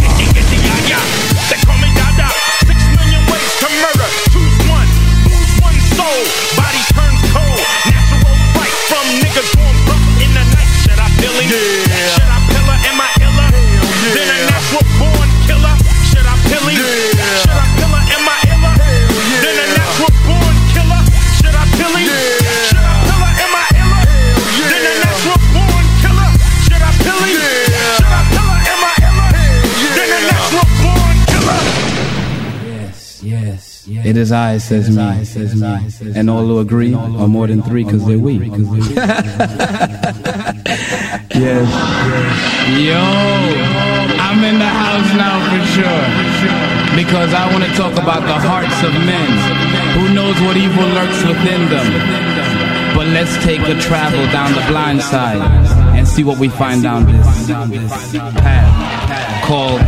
They 1.48 1.58
call 1.64 1.78
me 1.80 1.88
Dada. 1.96 2.28
Six 2.68 2.78
million 2.92 3.22
ways 3.32 3.52
to 3.64 3.68
murder. 3.80 4.08
Choose 4.32 4.58
one. 4.68 4.88
Lose 5.32 5.52
one 5.64 5.78
soul. 5.96 6.20
Body 6.60 6.82
turns 6.92 7.20
cold. 7.32 7.60
Natural 7.88 8.36
fight 8.52 8.74
from 8.92 9.06
niggas 9.20 9.48
going 9.56 9.78
rough 9.88 10.06
in 10.20 10.30
the 10.36 10.44
night. 10.44 10.70
Should 10.84 11.00
I 11.00 11.08
pill 11.16 11.36
him? 11.40 11.83
It 34.04 34.18
is 34.18 34.32
I, 34.32 34.58
says 34.58 34.94
me. 34.94 35.24
Says 35.24 35.58
me. 35.58 36.12
And 36.14 36.28
all 36.28 36.44
who 36.44 36.58
agree 36.58 36.92
are 36.92 37.26
more 37.26 37.46
than 37.46 37.62
three 37.62 37.84
because 37.84 38.04
they're 38.06 38.18
we. 38.18 38.34
yes. 38.38 38.84
Yo, 42.84 43.00
I'm 44.20 44.44
in 44.44 44.58
the 44.58 44.68
house 44.68 45.10
now 45.16 45.40
for 45.48 45.64
sure. 45.72 46.04
Because 46.94 47.32
I 47.32 47.50
want 47.50 47.64
to 47.64 47.70
talk 47.76 47.94
about 47.94 48.20
the 48.20 48.38
hearts 48.38 48.82
of 48.84 48.92
men. 49.06 49.30
Who 49.96 50.12
knows 50.12 50.38
what 50.42 50.58
evil 50.58 50.84
lurks 50.84 51.24
within 51.24 51.68
them? 51.70 52.94
But 52.94 53.08
let's 53.08 53.42
take 53.42 53.62
a 53.62 53.80
travel 53.80 54.24
down 54.30 54.52
the 54.52 54.64
blind 54.68 55.00
side 55.00 55.40
and 55.96 56.06
see 56.06 56.24
what 56.24 56.38
we 56.38 56.48
find 56.50 56.82
down 56.82 57.06
this 57.10 58.12
path 58.36 59.44
called 59.46 59.80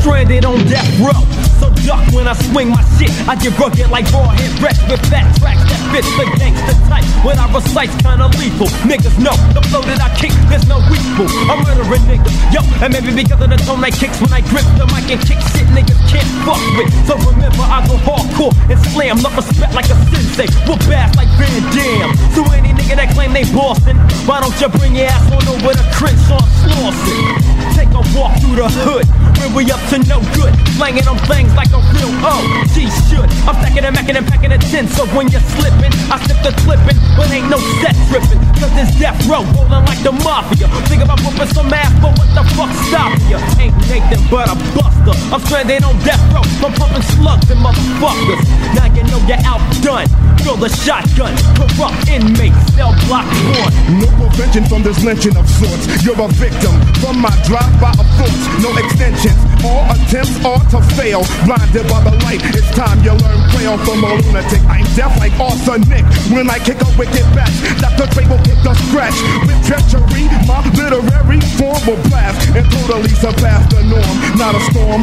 stranded 0.00 0.44
on 0.46 0.58
death 0.66 0.98
row. 1.00 1.45
So 1.60 1.72
duck 1.86 2.04
when 2.12 2.28
I 2.28 2.34
swing 2.50 2.70
my 2.70 2.82
shit. 2.98 3.10
I 3.28 3.34
get 3.36 3.56
rugged 3.58 3.88
like 3.90 4.06
raw 4.12 4.28
head 4.30 4.52
wrecked 4.60 4.84
with 4.90 5.00
fat 5.08 5.24
tracks 5.40 5.64
that 5.70 5.80
fit 5.92 6.04
the 6.16 6.26
gangster 6.36 6.76
type. 6.88 7.06
When 7.24 7.38
I 7.38 7.46
recite, 7.52 7.90
kinda 8.04 8.28
lethal. 8.36 8.68
Niggas 8.84 9.16
know 9.18 9.36
the 9.56 9.62
flow 9.68 9.82
that 9.88 10.00
I 10.00 10.10
kick, 10.20 10.34
there's 10.48 10.66
no 10.68 10.78
weakful. 10.92 11.28
I'm 11.48 11.64
murdering 11.64 12.04
niggas. 12.04 12.36
Yo, 12.52 12.60
and 12.84 12.92
maybe 12.92 13.12
because 13.14 13.40
of 13.40 13.48
the 13.48 13.58
tone 13.64 13.82
I 13.82 13.90
kicks 13.90 14.20
when 14.20 14.32
I 14.32 14.40
grip 14.52 14.66
the 14.76 14.86
mic 14.92 15.08
and 15.08 15.20
kick 15.24 15.40
shit 15.54 15.66
niggas 15.72 16.00
can't 16.12 16.28
fuck 16.44 16.60
with. 16.76 16.90
So 17.08 17.16
remember, 17.16 17.64
I 17.64 17.80
go 17.88 17.96
hardcore 18.04 18.52
and 18.68 18.78
slam, 18.92 19.22
love 19.24 19.36
respect 19.36 19.72
like 19.74 19.88
a 19.88 19.96
sensei. 20.12 20.48
Whoop 20.68 20.82
ass 20.92 21.16
like 21.16 21.30
Van 21.40 21.62
Damme. 21.72 22.12
So 22.36 22.44
any 22.52 22.76
nigga 22.76 22.96
that 23.00 23.14
claim 23.14 23.32
they 23.32 23.44
Boston, 23.56 23.96
why 24.28 24.40
don't 24.40 24.54
you 24.60 24.68
bring 24.68 24.94
your 24.96 25.06
ass 25.06 25.24
on 25.32 25.44
over 25.48 25.72
to 25.72 25.84
Crenshaw 25.96 26.42
Slauson? 26.60 27.55
Take 27.74 27.90
a 27.96 28.02
walk 28.14 28.36
through 28.38 28.60
the 28.60 28.68
hood, 28.84 29.06
where 29.40 29.50
we 29.56 29.66
up 29.72 29.80
to 29.90 29.98
no 30.06 30.20
good. 30.36 30.52
Slanging 30.76 31.08
on 31.08 31.18
things 31.26 31.50
like 31.56 31.72
a 31.72 31.80
real 31.96 32.12
OG 32.20 32.76
should. 33.08 33.28
I'm 33.48 33.56
stacking 33.58 33.84
and 33.84 33.96
macking 33.96 34.16
and 34.16 34.26
packing 34.26 34.52
a 34.52 34.58
tin, 34.58 34.86
so 34.88 35.06
when 35.16 35.28
you're 35.28 35.44
slipping, 35.56 35.92
I 36.12 36.20
slip 36.24 36.38
the 36.44 36.52
clipping, 36.62 36.98
but 37.16 37.30
ain't 37.32 37.48
no 37.48 37.58
set 37.80 37.96
tripping. 38.12 38.40
Cause 38.60 38.72
it's 38.76 38.92
death 39.00 39.18
row, 39.26 39.42
rolling 39.56 39.84
like 39.88 40.02
the 40.04 40.12
mafia. 40.12 40.68
Think 40.86 41.02
about 41.02 41.20
whooping 41.24 41.50
some 41.50 41.72
ass, 41.72 41.92
but 41.98 42.12
what 42.16 42.28
the 42.36 42.44
fuck 42.54 42.72
stop 42.86 43.12
ya? 43.26 43.40
Ain't 43.58 43.74
Nathan 43.88 44.22
but 44.30 44.52
a 44.52 44.56
buster. 44.76 45.16
I'm 45.32 45.40
stranded 45.46 45.82
on 45.82 45.96
death 46.04 46.22
row, 46.30 46.44
I'm 46.62 46.72
pumping 46.76 47.06
slugs 47.16 47.50
and 47.50 47.60
motherfuckers. 47.60 48.42
Now 48.76 48.86
you 48.92 49.02
know 49.08 49.20
you're 49.24 49.42
outdone. 49.44 50.25
Fill 50.46 50.62
the 50.62 50.70
shotgun, 50.70 51.34
corrupt 51.58 52.06
inmates, 52.06 52.54
cell 52.78 52.94
block 53.10 53.26
one. 53.58 53.74
No 53.98 54.06
prevention 54.14 54.62
from 54.70 54.86
this 54.86 55.02
lynching 55.02 55.34
of 55.34 55.42
sorts. 55.50 55.90
You're 56.06 56.14
a 56.22 56.30
victim 56.38 56.70
from 57.02 57.18
my 57.18 57.34
drive-by 57.42 57.90
of 57.98 58.06
thoughts. 58.14 58.46
No 58.62 58.70
extensions. 58.78 59.34
All 59.66 59.82
attempts 59.90 60.38
are 60.46 60.62
to 60.70 60.78
fail. 60.94 61.26
Blinded 61.50 61.90
by 61.90 61.98
the 62.06 62.14
light, 62.22 62.38
it's 62.54 62.70
time 62.78 63.02
you 63.02 63.10
learn 63.10 63.42
braille 63.50 63.74
from 63.82 64.06
a 64.06 64.14
lunatic. 64.22 64.62
I'm 64.70 64.86
deaf 64.94 65.10
like 65.18 65.34
arsenic 65.42 66.06
when 66.30 66.46
I 66.46 66.62
kick 66.62 66.78
a 66.78 66.90
wicked 66.94 67.26
back. 67.34 67.50
Dr. 67.82 68.06
Dre 68.14 68.30
will 68.30 68.38
kick 68.46 68.62
the 68.62 68.70
scratch 68.86 69.18
with 69.50 69.58
treachery. 69.66 70.30
My 70.46 70.62
literary 70.78 71.42
form 71.58 71.82
will 71.90 71.98
blast 72.06 72.54
and 72.54 72.62
totally 72.70 73.10
surpass 73.18 73.66
the 73.74 73.82
norm. 73.82 74.14
Not 74.38 74.54
a 74.54 74.62
storm, 74.70 75.02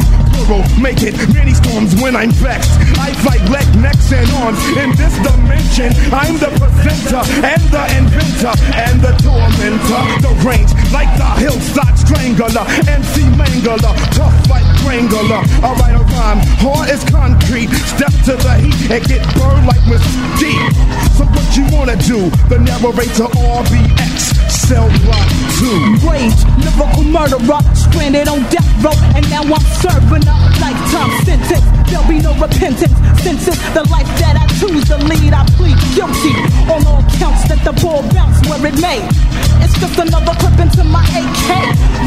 make 0.81 1.01
it 1.03 1.15
many 1.33 1.53
storms 1.53 1.95
when 2.01 2.15
I'm 2.15 2.31
vexed. 2.31 2.71
I 2.99 3.13
fight 3.23 3.43
leg, 3.49 3.67
necks, 3.79 4.11
and 4.11 4.29
arms 4.43 4.59
in 4.77 4.91
this 4.99 5.15
dimension. 5.23 5.93
I'm 6.11 6.37
the 6.37 6.51
presenter 6.59 7.23
and 7.43 7.63
the 7.71 7.83
inventor 7.97 8.53
and 8.75 9.01
the 9.01 9.13
tormentor. 9.23 10.03
The 10.21 10.33
range 10.43 10.71
like 10.91 11.11
the 11.17 11.31
hillside 11.39 11.97
strangler, 11.97 12.65
MC 12.87 13.23
Mangler, 13.39 13.79
tough 14.11 14.49
like 14.49 14.63
Strangler. 14.93 15.41
I 15.63 15.73
write 15.79 15.95
a 15.95 16.03
rhyme, 16.03 16.39
hard 16.61 16.89
as 16.89 17.03
concrete. 17.09 17.71
Step 17.95 18.13
to 18.29 18.35
the 18.37 18.53
heat 18.61 18.91
and 18.91 19.03
get 19.07 19.23
burned 19.33 19.65
like 19.65 19.81
mesquite. 19.89 20.75
So 21.17 21.25
what 21.25 21.47
you 21.57 21.65
wanna 21.73 21.97
do? 21.97 22.29
The 22.51 22.59
narrator 22.59 23.25
RBX, 23.33 24.22
cell 24.53 24.87
block 25.01 25.27
two. 25.57 25.97
Rage, 26.05 26.45
lyrical 26.61 27.03
murderer, 27.03 27.61
stranded 27.73 28.27
on 28.27 28.41
death 28.53 28.69
row, 28.83 28.93
and 29.17 29.27
now 29.29 29.41
I'm 29.41 29.65
serving 29.81 30.27
a 30.29 30.35
lifetime 30.61 31.11
sentence. 31.25 31.65
There'll 31.89 32.07
be 32.07 32.19
no 32.21 32.33
repentance 32.39 33.02
the 33.23 33.87
life 33.87 34.07
that 34.19 34.35
I 34.35 34.43
choose 34.59 34.83
to 34.91 34.99
lead. 34.99 35.31
I 35.31 35.47
plead 35.55 35.79
guilty 35.95 36.35
on 36.67 36.83
all 36.83 36.99
counts 37.15 37.47
that 37.47 37.63
the 37.63 37.71
ball 37.79 38.03
bounce 38.11 38.35
where 38.51 38.59
it 38.67 38.75
may. 38.83 38.99
It's 39.63 39.79
just 39.79 39.95
another 39.95 40.35
clip 40.43 40.59
into 40.59 40.83
my 40.83 41.07
AK. 41.15 41.49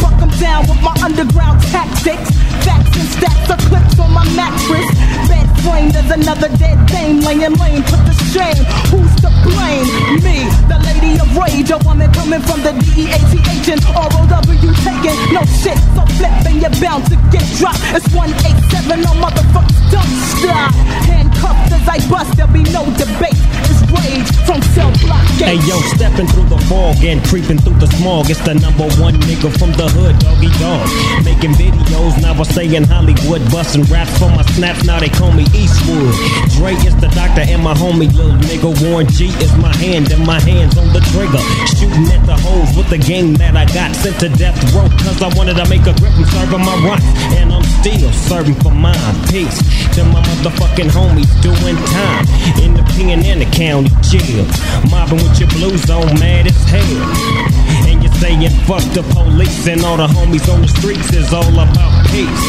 Buck 0.05 0.20
'em 0.20 0.28
down 0.36 0.68
with 0.68 0.80
my 0.84 0.93
underground 1.01 1.64
tactics. 1.72 2.28
Facts 2.68 2.93
and 3.01 3.09
stacks 3.16 3.48
of 3.48 3.59
clips 3.64 3.98
on 3.98 4.12
my 4.12 4.28
mattress. 4.36 4.88
Bed 5.24 5.48
frame, 5.64 5.88
there's 5.88 6.12
another 6.12 6.51
dead 6.60 6.78
dame 6.84 7.20
laying 7.24 7.56
lame. 7.56 7.82
Put 7.88 8.05
the 8.05 8.16
shame. 8.32 8.60
Who's 8.93 9.14
to 9.24 9.30
blame? 9.40 9.88
Me, 10.20 10.44
the 10.68 10.78
lady 10.84 11.16
of 11.16 11.32
rage, 11.32 11.70
a 11.70 11.78
woman 11.88 12.12
coming 12.12 12.43
from 12.44 12.60
the 12.60 12.72
DEATH 12.93 13.68
and 13.72 13.82
ROW 13.97 14.36
taking 14.84 15.18
no 15.32 15.43
shit. 15.64 15.78
So 15.97 16.05
flipping, 16.20 16.60
you're 16.60 16.76
bound 16.76 17.09
to 17.09 17.16
get 17.32 17.47
dropped. 17.56 17.80
It's 17.97 18.09
187 18.12 19.06
on 19.06 19.16
motherfuckers, 19.16 19.80
don't 19.90 20.12
stop. 20.36 21.05
Handcuffed 21.36 21.72
as 21.72 21.88
I 21.88 22.08
bust, 22.08 22.36
there'll 22.36 22.52
be 22.52 22.62
no 22.72 22.84
debate. 22.96 23.36
It's 23.68 23.82
rage 23.92 24.28
from 24.46 24.62
cell 24.72 24.92
block 25.02 25.24
Hey 25.36 25.58
yo, 25.66 25.80
stepping 25.92 26.26
through 26.28 26.48
the 26.48 26.58
fog 26.68 26.96
and 27.04 27.22
creeping 27.24 27.58
through 27.58 27.78
the 27.78 27.86
smog. 27.98 28.30
It's 28.30 28.40
the 28.40 28.54
number 28.54 28.88
one 29.02 29.14
nigga 29.28 29.52
from 29.58 29.72
the 29.72 29.88
hood, 29.88 30.16
Doggy 30.18 30.48
Dogg. 30.56 30.88
Making 31.24 31.52
videos, 31.58 32.20
now 32.22 32.32
I 32.32 32.42
stay 32.44 32.74
in 32.74 32.84
Hollywood. 32.84 33.42
Busting 33.50 33.84
raps 33.92 34.16
for 34.18 34.30
my 34.30 34.42
snaps, 34.56 34.84
now 34.84 34.98
they 35.00 35.08
call 35.08 35.32
me 35.32 35.44
Eastwood. 35.52 36.14
Dre 36.56 36.72
is 36.88 36.96
the 36.96 37.08
doctor 37.12 37.44
and 37.44 37.62
my 37.62 37.74
homie, 37.74 38.08
little 38.14 38.38
nigga. 38.48 38.70
Warren 38.80 39.08
G 39.08 39.28
is 39.44 39.52
my 39.58 39.74
hand 39.76 40.10
and 40.12 40.24
my 40.24 40.40
hands 40.40 40.78
on 40.78 40.88
the 40.92 41.00
trigger. 41.12 41.42
Shooting 41.76 42.08
at 42.16 42.24
the 42.24 42.36
hoes 42.36 42.72
with 42.76 42.88
the 42.88 42.98
game 42.98 43.34
that 43.36 43.56
I 43.56 43.66
got 43.76 43.94
sent 43.96 44.20
to 44.20 44.28
death 44.30 44.56
row. 44.72 44.88
Cause 45.04 45.20
I 45.20 45.28
wanted 45.36 45.60
to 45.60 45.68
make 45.68 45.84
a 45.84 45.94
grip 46.00 46.16
and 46.16 46.26
serving 46.32 46.64
my 46.64 46.76
rights. 46.80 47.04
And 47.36 47.52
I'm 47.52 47.66
still 47.84 48.10
serving 48.12 48.56
for 48.64 48.72
mine. 48.72 48.96
Peace 49.28 49.60
to 49.96 50.04
my 50.04 50.22
motherfucking 50.22 50.90
homies 50.90 51.25
doing 51.40 51.76
time 51.92 52.26
in 52.62 52.74
the 52.74 52.84
pen 52.94 53.24
and 53.24 53.40
the 53.40 53.48
county 53.56 53.90
jail. 54.02 54.44
Mobbing 54.90 55.22
with 55.22 55.38
your 55.38 55.48
blues 55.50 55.90
on, 55.90 56.18
mad 56.18 56.46
as 56.46 56.64
hell. 56.64 57.85
You're 58.06 58.14
saying 58.22 58.50
fuck 58.70 58.86
the 58.94 59.02
police 59.02 59.66
and 59.66 59.82
all 59.82 59.96
the 59.96 60.06
homies 60.06 60.46
on 60.46 60.62
the 60.62 60.68
streets 60.68 61.10
is 61.12 61.32
all 61.34 61.50
about 61.50 61.90
peace. 62.14 62.46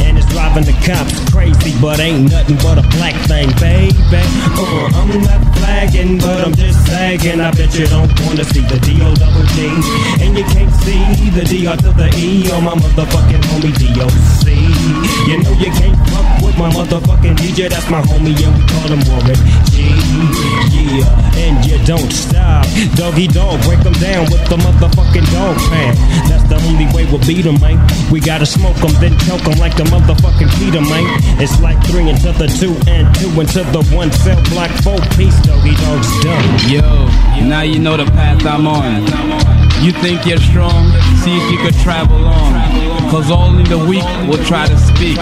And 0.00 0.16
it's 0.16 0.24
driving 0.32 0.64
the 0.64 0.72
cops 0.88 1.12
crazy, 1.28 1.76
but 1.84 2.00
ain't 2.00 2.32
nothing 2.32 2.56
but 2.64 2.80
a 2.80 2.84
black 2.96 3.12
thing, 3.28 3.52
baby. 3.60 3.92
Uh, 4.56 4.88
I'm 4.96 5.20
not 5.20 5.44
flagging, 5.60 6.16
but 6.16 6.40
I'm 6.40 6.54
just 6.54 6.80
sagging. 6.88 7.44
I 7.44 7.52
bet 7.52 7.76
you 7.76 7.84
don't 7.92 8.08
wanna 8.24 8.44
see 8.48 8.64
the 8.64 8.80
D-O 8.80 9.12
double 9.20 9.44
G. 9.52 9.68
And 10.24 10.32
you 10.32 10.44
can't 10.48 10.72
see 10.80 11.28
the 11.28 11.44
D-R 11.44 11.76
to 11.76 11.92
the 11.92 12.08
E 12.16 12.48
on 12.56 12.64
my 12.64 12.72
motherfucking 12.72 13.44
homie 13.52 13.76
D-O-C. 13.76 14.48
You 15.28 15.44
know 15.44 15.52
you 15.60 15.76
can't 15.76 15.98
fuck 16.08 16.40
with 16.40 16.56
my 16.56 16.72
motherfucking 16.72 17.36
DJ, 17.36 17.68
that's 17.68 17.90
my 17.90 18.00
homie, 18.00 18.32
and 18.32 18.52
we 18.56 18.64
call 18.72 18.88
him 18.88 19.04
Warren 19.12 19.36
G. 19.68 19.92
Yeah, 20.72 21.36
and 21.44 21.60
you 21.68 21.76
don't 21.84 22.10
stop. 22.12 22.64
Doggy 22.96 23.28
Dogg, 23.28 23.60
break 23.64 23.80
them 23.80 23.92
down 23.94 24.24
with 24.30 24.40
the 24.48 24.56
motherfucking 24.86 25.32
dog 25.32 25.56
pound. 25.70 25.96
That's 26.28 26.44
the 26.48 26.56
only 26.68 26.86
way 26.94 27.04
we'll 27.10 27.24
beat 27.26 27.42
them, 27.42 27.60
man. 27.60 27.78
We 28.10 28.20
gotta 28.20 28.46
smoke 28.46 28.76
them, 28.76 28.92
then 29.00 29.18
choke 29.20 29.42
them 29.42 29.58
like 29.58 29.76
the 29.76 29.84
motherfucking 29.84 30.50
Peter, 30.58 30.80
man. 30.80 31.04
It's 31.40 31.60
like 31.60 31.82
three 31.86 32.08
into 32.08 32.32
the 32.32 32.46
two 32.46 32.74
and 32.88 33.12
two 33.14 33.28
into 33.40 33.64
the 33.72 33.82
one 33.94 34.10
cell 34.12 34.42
block, 34.50 34.70
four 34.82 34.98
piece, 35.16 35.38
Doggy 35.42 35.74
Dogg's 35.76 36.10
done. 36.22 36.70
Yo, 36.70 37.06
now 37.46 37.62
you 37.62 37.78
know 37.78 37.96
the 37.96 38.06
path 38.06 38.44
I'm 38.46 38.66
on. 38.66 39.02
You 39.84 39.92
think 39.92 40.26
you're 40.26 40.38
strong? 40.38 40.90
See 41.22 41.36
if 41.36 41.50
you 41.50 41.58
could 41.58 41.74
travel 41.82 42.24
on. 42.24 42.85
Cause 43.10 43.30
only 43.30 43.62
the 43.64 43.78
weak 43.78 44.04
will 44.28 44.42
try 44.44 44.66
to 44.66 44.76
speak. 44.76 45.16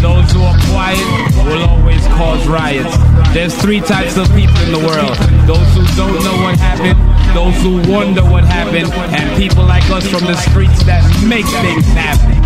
Those 0.00 0.30
who 0.30 0.42
are 0.42 0.58
quiet 0.68 1.00
will 1.46 1.62
always 1.68 2.06
cause 2.08 2.46
riots. 2.46 2.94
There's 3.32 3.54
three 3.56 3.80
types 3.80 4.16
of 4.18 4.28
people 4.36 4.56
in 4.60 4.72
the 4.72 4.78
world. 4.78 5.16
Those 5.48 5.66
who 5.74 5.82
don't 5.96 6.22
know 6.22 6.36
what 6.44 6.58
happened, 6.58 7.00
those 7.34 7.56
who 7.62 7.80
wonder 7.90 8.22
what 8.22 8.44
happened, 8.44 8.92
and 8.92 9.36
people 9.36 9.64
like 9.64 9.88
us 9.90 10.06
from 10.06 10.26
the 10.26 10.36
streets 10.36 10.84
that 10.84 11.02
make 11.26 11.46
things 11.46 11.86
happen. 11.96 12.36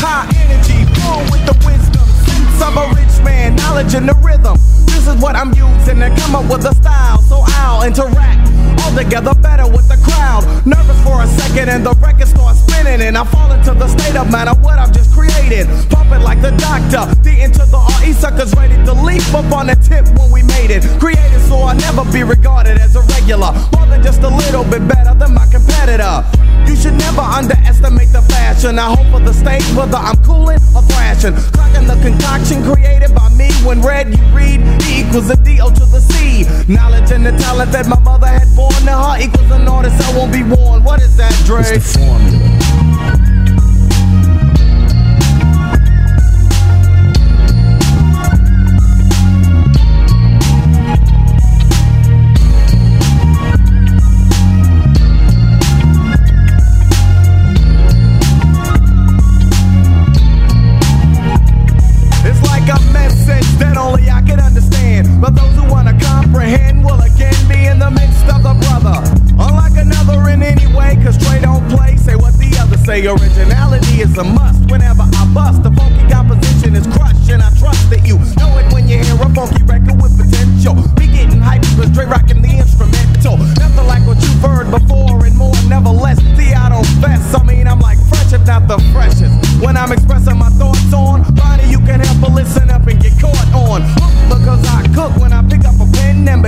High 0.00 0.26
energy, 0.48 0.88
full 0.98 1.20
with 1.30 1.44
the 1.44 1.54
wisdom. 1.68 2.08
Sense 2.24 2.62
of 2.64 2.76
a 2.76 2.88
rich 2.96 3.24
man, 3.24 3.56
knowledge 3.56 3.94
in 3.94 4.06
the 4.06 4.14
rhythm. 4.24 4.56
This 4.86 5.06
is 5.06 5.20
what 5.20 5.36
I'm 5.36 5.52
using 5.52 6.00
to 6.00 6.08
come 6.16 6.34
up 6.34 6.50
with 6.50 6.64
a 6.64 6.74
style, 6.74 7.20
so 7.22 7.44
I'll 7.46 7.82
interact 7.82 8.77
together 8.96 9.34
better 9.34 9.66
with 9.66 9.88
the 9.88 9.98
crowd. 10.04 10.44
Nervous 10.66 11.00
for 11.02 11.22
a 11.22 11.26
second, 11.26 11.68
and 11.68 11.84
the 11.84 11.94
record 12.00 12.28
starts 12.28 12.60
spinning, 12.60 13.02
and 13.02 13.16
I 13.16 13.24
fall 13.24 13.52
into 13.52 13.74
the 13.74 13.88
state 13.88 14.16
of 14.16 14.28
of 14.32 14.62
what 14.62 14.78
I've 14.78 14.92
just 14.92 15.12
created. 15.12 15.66
Pumping 15.90 16.22
like 16.22 16.40
the 16.40 16.52
doctor, 16.56 17.10
D 17.22 17.40
into 17.40 17.64
the 17.66 17.80
RE 18.00 18.12
suckers 18.12 18.54
ready 18.54 18.76
to 18.84 18.92
leap 18.92 19.24
up 19.34 19.50
on 19.52 19.66
the 19.66 19.76
tip 19.76 20.06
when 20.18 20.30
we 20.30 20.42
made 20.42 20.70
it. 20.70 20.84
Created 21.00 21.40
so 21.48 21.56
I'll 21.56 21.74
never 21.76 22.04
be 22.12 22.22
regarded 22.22 22.78
as 22.78 22.94
a 22.94 23.02
regular. 23.16 23.52
More 23.74 23.86
than 23.86 24.02
just 24.02 24.22
a 24.22 24.28
little 24.28 24.64
bit 24.64 24.86
better 24.86 25.14
than 25.14 25.34
my 25.34 25.46
competitor. 25.46 26.24
You 26.68 26.76
should 26.76 26.94
never 26.94 27.22
underestimate 27.22 28.12
the 28.12 28.22
fashion. 28.22 28.78
I 28.78 28.94
hope 28.94 29.08
for 29.10 29.20
the 29.20 29.32
stage, 29.32 29.64
whether 29.74 29.96
I'm 29.96 30.16
cooling 30.22 30.60
or 30.76 30.82
thrashing. 30.82 31.34
Cracking 31.56 31.88
the 31.88 31.96
concoction 32.04 32.62
created 32.62 33.14
by 33.14 33.28
me. 33.30 33.48
When 33.64 33.80
red 33.80 34.12
you 34.12 34.22
read, 34.36 34.60
E 34.84 35.00
equals 35.00 35.30
a 35.30 35.36
D-O 35.36 35.70
to 35.70 35.84
the 35.86 36.00
C. 36.00 36.44
Knowledge 36.72 37.10
and 37.10 37.24
the 37.24 37.32
talent 37.32 37.72
that 37.72 37.88
my 37.88 37.98
mother 38.00 38.28
had 38.28 38.48
born 38.54 38.77
to 38.84 38.92
her 38.92 39.20
equals 39.20 39.50
an 39.50 39.68
artist 39.68 40.00
I 40.02 40.16
won't 40.16 40.32
be 40.32 40.42
worn. 40.42 40.82
What 40.84 41.00
is 41.00 41.16
that, 41.16 41.32
Dre? 41.44 41.60
It's 41.60 41.92
the 41.92 41.98
formula. 41.98 42.77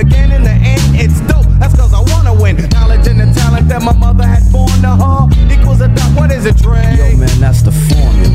Pen 0.09 0.31
and 0.31 0.31
begin 0.31 0.31
in 0.31 0.43
the 0.43 0.51
end, 0.51 0.81
it's 0.95 1.19
dope. 1.21 1.45
That's 1.59 1.75
cause 1.75 1.93
I 1.93 2.01
wanna 2.13 2.33
win. 2.33 2.57
Knowledge 2.69 3.07
and 3.07 3.19
the 3.19 3.31
talent 3.39 3.67
that 3.69 3.81
my 3.81 3.93
mother 3.93 4.25
had 4.25 4.43
born 4.51 4.69
to 4.81 4.95
her 4.95 5.27
equals 5.51 5.81
a 5.81 5.87
dot. 5.87 6.11
What 6.17 6.31
is 6.31 6.45
it, 6.45 6.57
Dre? 6.57 6.81
Yo, 6.97 7.17
man, 7.17 7.39
that's 7.39 7.61
the 7.61 7.71
formula. 7.71 8.30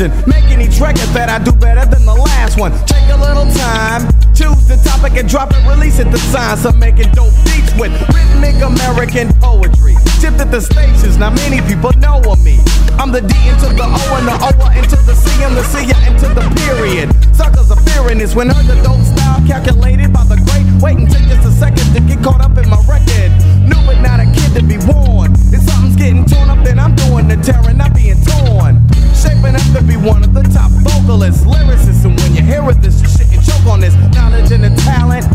Imagine. 0.00 0.30
Making 0.30 0.60
each 0.60 0.80
record 0.80 1.08
that 1.14 1.28
I 1.28 1.42
do 1.42 1.52
better 1.52 1.84
than 1.86 2.04
the 2.04 2.14
last 2.14 2.58
one. 2.58 2.72
Take 2.86 3.08
a 3.10 3.16
little 3.16 3.46
time, 3.54 4.06
choose 4.34 4.66
the 4.66 4.78
topic 4.84 5.18
and 5.18 5.28
drop 5.28 5.50
it, 5.52 5.62
release 5.66 5.98
it. 5.98 6.10
The 6.10 6.18
science 6.18 6.64
of 6.64 6.76
making 6.78 7.12
dope 7.12 7.34
beats 7.44 7.72
with 7.78 7.92
rhythmic 8.14 8.56
American 8.62 9.32
poetry. 9.40 9.96
Tipped 10.20 10.40
at 10.40 10.50
the 10.50 10.60
stations, 10.60 11.16
now 11.18 11.30
many 11.30 11.60
people 11.62 11.90
know 11.98 12.22
of 12.26 12.42
me. 12.44 12.58
I'm 12.98 13.12
the 13.12 13.22
D 13.22 13.34
into 13.48 13.70
the 13.74 13.86
O 13.86 14.02
and 14.18 14.26
the 14.26 14.36
O 14.38 14.50
into 14.74 14.98
the 15.06 15.14
C 15.14 15.42
and 15.42 15.54
the 15.56 15.64
C 15.64 15.86
into 16.06 16.28
the 16.34 16.46
period. 16.66 17.10
Suckers 17.34 17.70
are 17.70 17.80
fearing 17.94 18.18
this 18.18 18.34
when 18.34 18.48
the 18.48 18.78
dope 18.82 19.02
style 19.02 19.40
calculated 19.46 20.12
by 20.12 20.24
the 20.24 20.36
great. 20.50 20.66
Wait 20.82 20.98
and 20.98 21.10
take 21.10 21.26
just 21.28 21.46
a 21.46 21.52
second 21.52 21.86
to 21.94 22.00
get 22.00 22.22
caught 22.22 22.40
up 22.40 22.56
in 22.58 22.68
my 22.68 22.80
record. 22.86 23.30
New 23.62 23.78
but 23.86 24.00
not 24.02 24.18
a 24.18 24.26
kid 24.34 24.50
to 24.58 24.62
be 24.62 24.78
warned. 24.90 25.38
If 25.54 25.62
something's 25.62 25.96
getting 25.96 26.24
torn 26.26 26.50
up, 26.50 26.64
then 26.64 26.78
I'm 26.78 26.94
doing 26.94 27.28
the 27.28 27.36
tearing, 27.36 27.78
not 27.78 27.94
being 27.94 28.18
torn. 28.24 28.87
Shaping 29.28 29.56
up 29.56 29.60
to 29.76 29.82
be 29.82 29.96
one 29.96 30.24
of 30.24 30.32
the 30.32 30.42
top 30.42 30.70
vocalists, 30.70 31.44
lyricists, 31.44 32.02
and 32.06 32.18
when 32.18 32.34
you 32.34 32.40
hear 32.40 32.62
this 32.80 32.98
shit 33.12 33.30
and 33.30 33.44
choke 33.44 33.66
on 33.66 33.80
this 33.80 33.94
knowledge 34.14 34.50
and 34.52 34.64
the 34.64 34.70
talent 34.80 35.26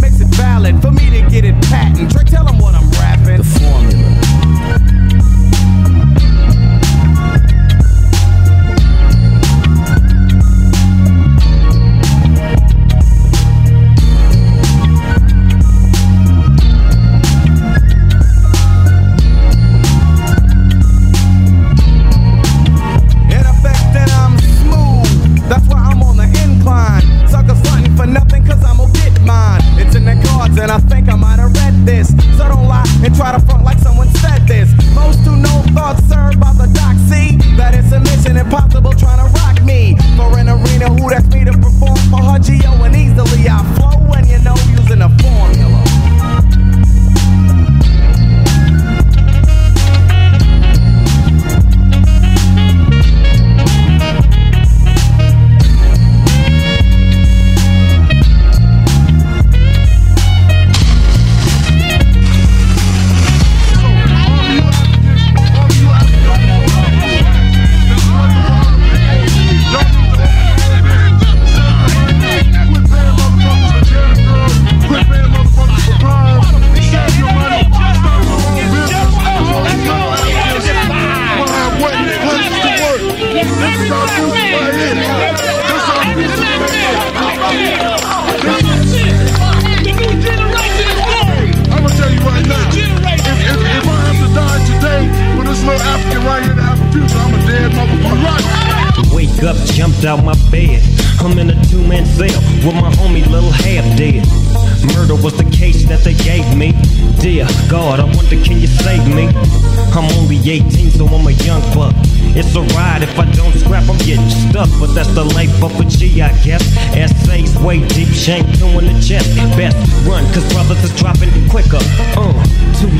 makes 0.00 0.22
it 0.22 0.28
valid 0.36 0.80
for 0.80 0.90
me 0.90 1.10
to 1.10 1.20
get 1.28 1.44
it 1.44 1.54
patent. 1.64 2.12
Tell 2.28 2.48
'em 2.48 2.58
what 2.58 2.74
I'm 2.74 2.88
rapping. 2.92 3.36
The 3.36 3.44
formula. 3.44 4.91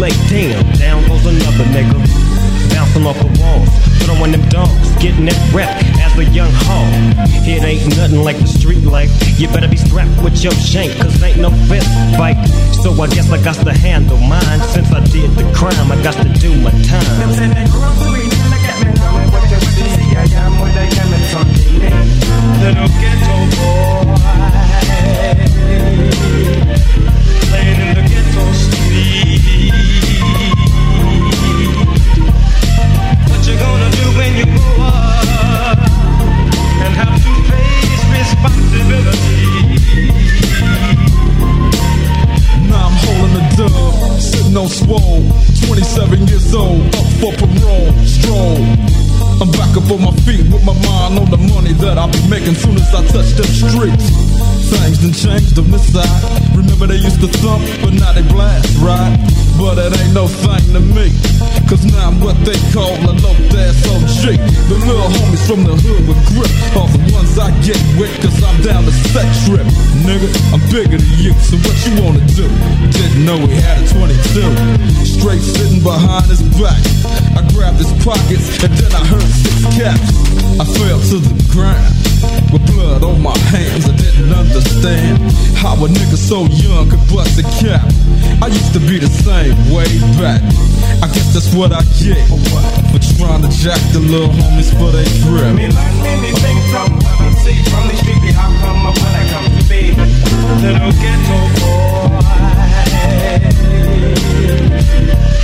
Late, 0.03 0.19
damn, 0.29 0.59
down 0.83 1.07
goes 1.07 1.25
another 1.25 1.63
nigga. 1.71 1.95
Bouncing 2.75 3.07
off 3.07 3.19
the 3.23 3.31
walls, 3.39 3.71
throwing 4.03 4.33
them 4.33 4.43
dogs, 4.49 4.91
getting 4.99 5.27
that 5.27 5.39
rep 5.55 5.71
as 6.03 6.19
a 6.19 6.25
young 6.35 6.51
hog. 6.67 6.91
It 7.47 7.63
ain't 7.63 7.87
nothing 7.97 8.23
like 8.25 8.37
the 8.39 8.49
street 8.49 8.83
life. 8.83 9.11
You 9.39 9.47
better 9.47 9.69
be 9.69 9.77
strapped 9.77 10.21
with 10.21 10.43
your 10.43 10.53
shank, 10.55 10.91
cause 10.99 11.23
ain't 11.23 11.39
no 11.39 11.51
fist 11.71 11.87
fight. 12.19 12.35
So 12.83 12.91
I 13.01 13.07
guess 13.15 13.31
I 13.31 13.39
got 13.45 13.55
to 13.63 13.73
handle 13.73 14.19
mine. 14.19 14.61
Since 14.75 14.91
I 14.91 15.05
did 15.07 15.31
the 15.39 15.47
crime, 15.55 15.93
I 15.93 16.03
got 16.03 16.19
to 16.19 16.29
do 16.41 16.51
my 16.61 16.75
time. 16.91 17.31
Little 22.63 22.89
ghetto 23.03 23.37
boy 23.57 24.15
Playing 27.51 27.81
in 27.81 27.95
the 27.95 28.03
ghetto 28.09 28.72
no 44.53 44.69
swole. 44.69 45.23
27 45.67 46.29
years 46.29 46.55
old, 46.55 46.81
up 46.95 47.07
for 47.19 47.33
parole, 47.33 47.93
stroll. 48.05 48.59
I'm 49.41 49.51
back 49.51 49.75
up 49.77 49.91
on 49.91 50.03
my 50.03 50.13
feet 50.23 50.45
with 50.53 50.65
my 50.65 50.75
mind 50.75 51.19
on 51.19 51.31
the 51.31 51.39
money 51.39 51.73
that 51.81 51.99
I'll 51.99 52.13
be 52.13 52.29
making 52.29 52.55
soon 52.55 52.77
as 52.77 52.95
I 52.95 53.05
touch 53.07 53.33
them 53.33 53.47
streets. 53.47 54.32
Things 54.71 54.99
done 54.99 55.13
changed 55.13 55.59
on 55.59 55.71
this 55.71 55.93
side. 55.93 56.23
Remember 56.57 56.87
they 56.87 56.97
used 56.99 57.21
to 57.21 57.29
thump, 57.41 57.63
but 57.83 57.93
now 57.95 58.13
they 58.13 58.23
blast, 58.29 58.69
right? 58.79 59.15
But 59.59 59.79
it 59.79 59.93
ain't 59.95 60.15
no 60.15 60.27
thing 60.27 60.73
to 60.75 60.81
me. 60.81 61.13
Cause 61.69 61.85
now 61.89 62.09
I'm 62.09 62.21
what 62.21 62.37
they 62.45 62.57
call 62.73 62.93
a 63.01 63.13
low 63.23 63.37
ass 63.57 63.81
OG. 63.89 64.37
The 64.69 64.77
little 64.85 65.09
homies 65.09 65.45
from 65.49 65.65
the 65.65 65.73
hood 65.77 66.05
with 66.09 66.21
grip 66.33 66.53
are 66.77 66.89
the 66.89 67.01
ones 67.13 67.39
I 67.39 67.49
get 67.65 67.81
with, 67.97 68.13
cause 68.21 68.37
I'm 68.45 68.61
down 68.61 68.85
the 68.85 68.93
set 69.13 69.29
trip. 69.47 69.65
Nigga, 70.05 70.29
I'm 70.53 70.61
bigger 70.69 70.99
than 70.99 71.15
you, 71.17 71.33
so 71.41 71.57
what 71.63 71.77
you 71.87 71.93
wanna 72.03 72.25
do? 72.37 72.49
Didn't 72.93 73.25
know 73.25 73.39
he 73.47 73.57
had 73.61 73.81
a 73.81 73.87
22. 73.89 74.83
Straight 75.05 75.41
sitting 75.41 75.83
behind 75.83 76.27
his 76.27 76.43
back. 76.61 76.81
I 77.37 77.41
grabbed 77.55 77.79
his 77.79 77.93
pockets 78.05 78.53
and 78.63 78.73
then 78.73 78.93
I 78.93 79.05
heard 79.07 79.31
six 79.31 79.57
caps. 79.77 80.09
I 80.61 80.65
fell 80.65 81.01
to 81.01 81.17
the 81.23 81.35
ground 81.53 81.93
with 82.51 82.65
blood 82.73 83.05
on 83.05 83.21
my 83.21 83.37
hands. 83.53 83.85
I 83.85 83.95
didn't 83.95 84.33
understand 84.33 85.21
how 85.55 85.77
a 85.77 85.89
nigga 85.89 86.17
so 86.17 86.49
young 86.49 86.89
could 86.89 87.05
bust 87.13 87.39
a 87.39 87.45
cap. 87.61 87.85
I 88.41 88.49
used 88.49 88.73
to 88.73 88.81
be 88.81 88.99
the 88.99 89.13
same 89.23 89.55
way 89.69 89.87
back. 90.17 90.41
I 91.05 91.07
guess 91.13 91.33
that's 91.37 91.55
what 91.55 91.73
I 91.73 91.85
get 92.01 92.25
for 92.91 93.01
trying 93.21 93.43
to 93.45 93.51
jack 93.53 93.81
the 93.93 94.01
little 94.01 94.33
homies 94.33 94.73
for 94.73 94.91
they 94.91 95.05
grip. 95.23 95.55
Me 95.55 95.69
learn 95.69 95.97
many 96.03 96.33
things 96.41 96.65
from 96.73 96.97
what 96.97 97.21
I 97.21 97.31
see 97.45 97.61
from 97.69 97.85
the 97.89 97.97
street. 98.01 98.33
How 98.33 98.49
come 98.65 98.89
up 98.89 98.97
when 98.97 99.13
I 99.13 99.25
come 99.29 99.47
to 99.53 99.63
be 99.69 99.93
little 100.65 100.93
ghetto 101.05 101.39
boy 101.61 102.23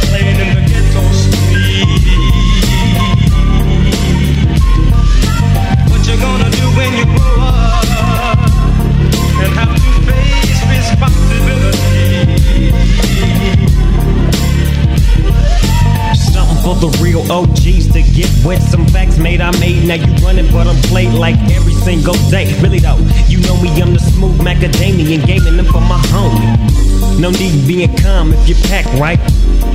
playing 0.09 0.41
in 0.41 0.58
for 16.69 16.75
the 16.77 16.93
real 17.01 17.25
OGs 17.33 17.89
to 17.97 18.03
get 18.13 18.29
wet. 18.45 18.61
Some 18.61 18.87
facts 18.89 19.17
made 19.17 19.41
I 19.41 19.51
made. 19.59 19.89
Now 19.89 19.95
you 19.95 20.13
running, 20.21 20.53
but 20.53 20.67
I'm 20.67 20.77
played 20.93 21.15
like 21.15 21.37
every 21.49 21.73
single 21.73 22.13
day. 22.29 22.45
Really 22.61 22.79
though, 22.79 23.01
you 23.27 23.41
know 23.49 23.57
me, 23.63 23.71
I'm 23.81 23.95
the 23.95 24.01
smooth 24.01 24.37
macadamian 24.41 25.25
gaming 25.25 25.57
them 25.57 25.65
for 25.65 25.81
my 25.81 25.97
homie. 26.13 27.19
No 27.19 27.31
need 27.31 27.67
being 27.67 27.89
calm 27.97 28.35
if 28.35 28.49
you 28.49 28.55
pack 28.69 28.85
right. 29.01 29.19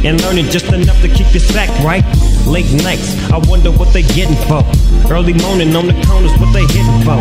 And 0.06 0.22
learning 0.22 0.46
just 0.54 0.72
enough 0.72 1.02
to 1.02 1.08
keep 1.08 1.34
your 1.34 1.42
sack 1.42 1.70
right. 1.84 2.06
Late 2.46 2.72
nights, 2.84 3.18
I 3.32 3.40
wonder 3.50 3.72
what 3.72 3.92
they 3.92 4.04
getting 4.14 4.38
for. 4.46 4.62
Early 5.10 5.34
morning 5.34 5.76
on 5.76 5.88
the 5.88 5.98
corners, 6.06 6.34
what 6.38 6.54
they 6.54 6.66
hitting 6.78 7.02
for. 7.02 7.18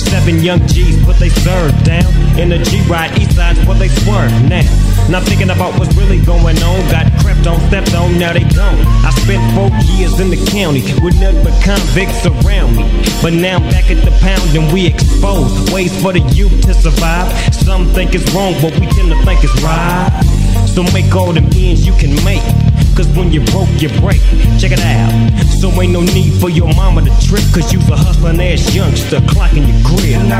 Seven 0.00 0.42
young 0.42 0.66
G's 0.66 1.02
put 1.04 1.16
they 1.16 1.28
serve 1.28 1.72
down. 1.84 2.06
In 2.38 2.48
the 2.48 2.58
G-Ride, 2.58 3.18
east 3.18 3.36
side's 3.36 3.64
what 3.66 3.78
they 3.78 3.88
swerve 3.88 4.32
now. 4.48 4.64
Not 5.08 5.24
thinking 5.24 5.50
about 5.50 5.78
what's 5.78 5.94
really 5.96 6.18
going 6.24 6.56
on. 6.62 6.78
Got 6.90 7.06
crept 7.20 7.46
on, 7.46 7.60
stepped 7.68 7.94
on, 7.94 8.18
now 8.18 8.32
they 8.32 8.44
gone. 8.54 8.78
I 9.04 9.10
spent 9.10 9.42
four 9.54 9.68
years 9.94 10.18
in 10.20 10.30
the 10.30 10.40
county 10.50 10.82
with 11.02 11.20
nothing 11.20 11.44
but 11.44 11.54
convicts 11.62 12.24
around 12.24 12.76
me. 12.76 12.84
But 13.22 13.34
now 13.34 13.56
I'm 13.58 13.68
back 13.70 13.90
at 13.90 14.04
the 14.04 14.12
pound 14.24 14.56
and 14.56 14.72
we 14.72 14.86
expose 14.86 15.52
ways 15.72 15.92
for 16.00 16.12
the 16.12 16.20
youth 16.32 16.62
to 16.66 16.74
survive. 16.74 17.30
Some 17.54 17.86
think 17.92 18.14
it's 18.14 18.32
wrong, 18.32 18.54
but 18.62 18.72
we 18.80 18.86
tend 18.86 19.10
to 19.12 19.18
think 19.24 19.44
it's 19.44 19.62
right. 19.62 20.10
So 20.66 20.82
make 20.94 21.14
all 21.14 21.32
the 21.32 21.42
ends 21.42 21.86
you 21.86 21.92
can 21.94 22.14
make. 22.24 22.42
Cause 23.00 23.16
when 23.16 23.32
you 23.32 23.40
broke, 23.46 23.80
you 23.80 23.88
break. 24.04 24.20
Check 24.60 24.72
it 24.72 24.80
out. 24.80 25.08
So 25.58 25.70
ain't 25.80 25.94
no 25.94 26.02
need 26.02 26.38
for 26.38 26.50
your 26.50 26.68
mama 26.74 27.00
to 27.00 27.26
trip. 27.26 27.40
Cause 27.50 27.72
you's 27.72 27.88
a 27.88 27.96
hustling 27.96 28.38
ass 28.42 28.74
youngster 28.74 29.20
clocking 29.20 29.66
your 29.72 29.80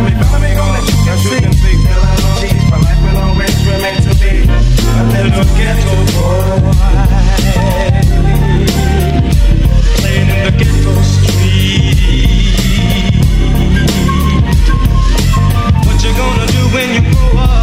me 0.05 0.11
follow 0.21 0.41
me 0.41 0.55
gonna 0.55 0.77
let 0.77 0.85
you 0.85 0.93
can 1.09 1.17
see 1.25 1.41
till. 1.41 2.53
My 2.69 2.77
life 2.77 3.01
will 3.01 3.17
always 3.17 3.57
remain 3.65 3.97
to 4.05 4.13
be 4.21 4.45
a 4.45 5.05
little 5.09 5.49
ghetto 5.57 5.97
boy. 6.13 6.61
Playing 9.97 10.29
in 10.29 10.41
the 10.45 10.53
ghetto 10.61 10.93
street. 11.01 11.97
What 15.87 15.97
you 16.05 16.13
gonna 16.13 16.47
do 16.53 16.63
when 16.77 16.89
you 16.93 17.01
grow 17.09 17.41
up 17.41 17.60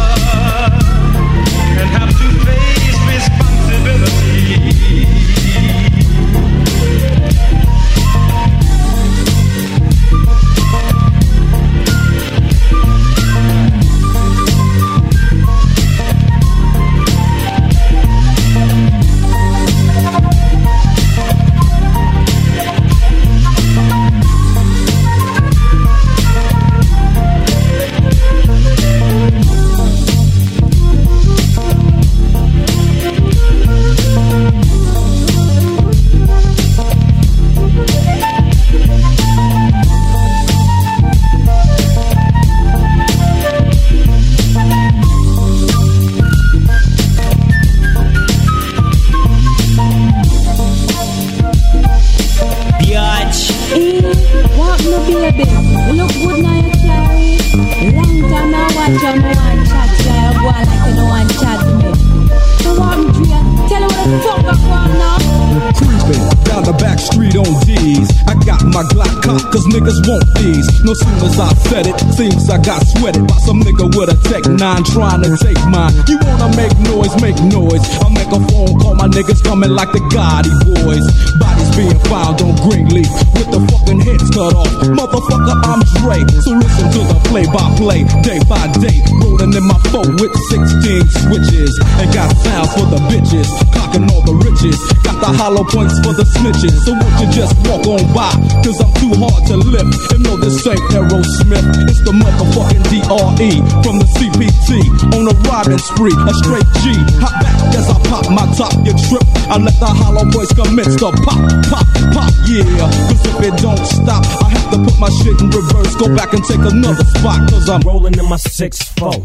want 70.08 70.24
these. 70.40 70.64
No 70.82 70.96
sooner 70.96 71.28
as 71.28 71.38
I 71.38 71.52
said 71.68 71.84
it, 71.86 71.98
seems 72.16 72.48
I 72.48 72.56
got 72.56 72.80
sweated 72.96 73.28
by 73.28 73.36
some 73.44 73.60
nigga 73.60 73.84
with 73.92 74.08
a 74.08 74.16
Tech 74.24 74.48
9 74.48 74.56
trying 74.88 75.20
to 75.22 75.36
take 75.36 75.60
mine. 75.68 75.92
You 76.08 76.16
wanna 76.24 76.48
make 76.56 76.72
noise, 76.88 77.12
make 77.20 77.36
noise. 77.44 77.84
I'll 78.00 78.10
make 78.10 78.32
a 78.32 78.40
phone 78.48 78.72
call, 78.80 78.96
my 78.96 79.06
niggas 79.06 79.44
coming 79.44 79.70
like 79.70 79.92
the 79.92 80.00
Gotti 80.08 80.50
boys. 80.64 81.04
Bodies 81.36 81.70
being 81.76 82.00
found 82.08 82.40
on 82.40 82.56
Greenleaf 82.64 83.12
with 83.36 83.52
the 83.52 83.60
fucking 83.68 84.00
heads 84.00 84.28
cut 84.32 84.56
off. 84.56 84.72
Motherfucker, 84.96 85.56
I'm 85.68 85.84
Dre. 86.00 86.24
So 86.40 86.56
listen 86.56 86.88
to 86.96 87.00
the 87.04 87.18
play 87.28 87.44
by 87.52 87.68
play, 87.76 88.08
day 88.24 88.40
by 88.48 88.64
day. 88.80 88.96
Rolling 89.20 89.52
in 89.52 89.64
my 89.68 89.78
phone 89.92 90.16
with 90.16 90.32
16 90.48 91.04
switches. 91.28 91.72
And 92.00 92.08
got 92.16 92.32
sounds 92.40 92.72
for 92.72 92.88
the 92.88 93.00
bitches, 93.12 93.48
cocking 93.76 94.08
all 94.08 94.24
the 94.24 94.34
riches. 94.40 94.97
The 95.18 95.34
hollow 95.34 95.66
points 95.66 95.98
for 96.06 96.14
the 96.14 96.22
snitches. 96.38 96.78
So 96.86 96.94
won't 96.94 97.10
you 97.18 97.26
just 97.34 97.50
walk 97.66 97.82
on 97.90 98.06
by? 98.14 98.30
Cause 98.62 98.78
I'm 98.78 98.86
too 99.02 99.10
hard 99.18 99.42
to 99.50 99.58
lift. 99.58 100.14
And 100.14 100.22
no, 100.22 100.38
this 100.38 100.62
ain't 100.62 100.78
Aerosmith. 100.94 101.66
It's 101.90 101.98
the 102.06 102.14
motherfucking 102.14 102.86
DRE 102.86 103.50
from 103.82 103.98
the 103.98 104.06
CPT. 104.14 104.78
On 105.18 105.26
a 105.26 105.34
riding 105.42 105.82
spree, 105.82 106.14
a 106.14 106.32
straight 106.38 106.70
G. 106.86 106.94
Hop 107.18 107.34
back 107.42 107.58
as 107.74 107.90
I 107.90 107.98
pop 108.06 108.30
my 108.30 108.46
top, 108.54 108.70
you 108.86 108.94
trip. 108.94 109.26
I 109.50 109.58
let 109.58 109.74
the 109.82 109.90
hollow 109.90 110.22
boys 110.30 110.54
commence 110.54 110.94
to 111.02 111.10
pop, 111.26 111.42
pop, 111.66 111.86
pop, 112.14 112.30
yeah. 112.46 112.62
Cause 113.10 113.18
if 113.18 113.42
it 113.42 113.58
don't 113.58 113.82
stop, 113.90 114.22
I 114.22 114.54
have 114.54 114.70
to 114.70 114.78
put 114.86 115.02
my 115.02 115.10
shit 115.18 115.34
in 115.42 115.50
reverse. 115.50 115.98
Go 115.98 116.14
back 116.14 116.30
and 116.30 116.46
take 116.46 116.62
another 116.62 117.02
spot. 117.18 117.42
Cause 117.50 117.66
I'm 117.68 117.82
rolling 117.82 118.14
in 118.14 118.28
my 118.30 118.38
6-4. 118.38 119.18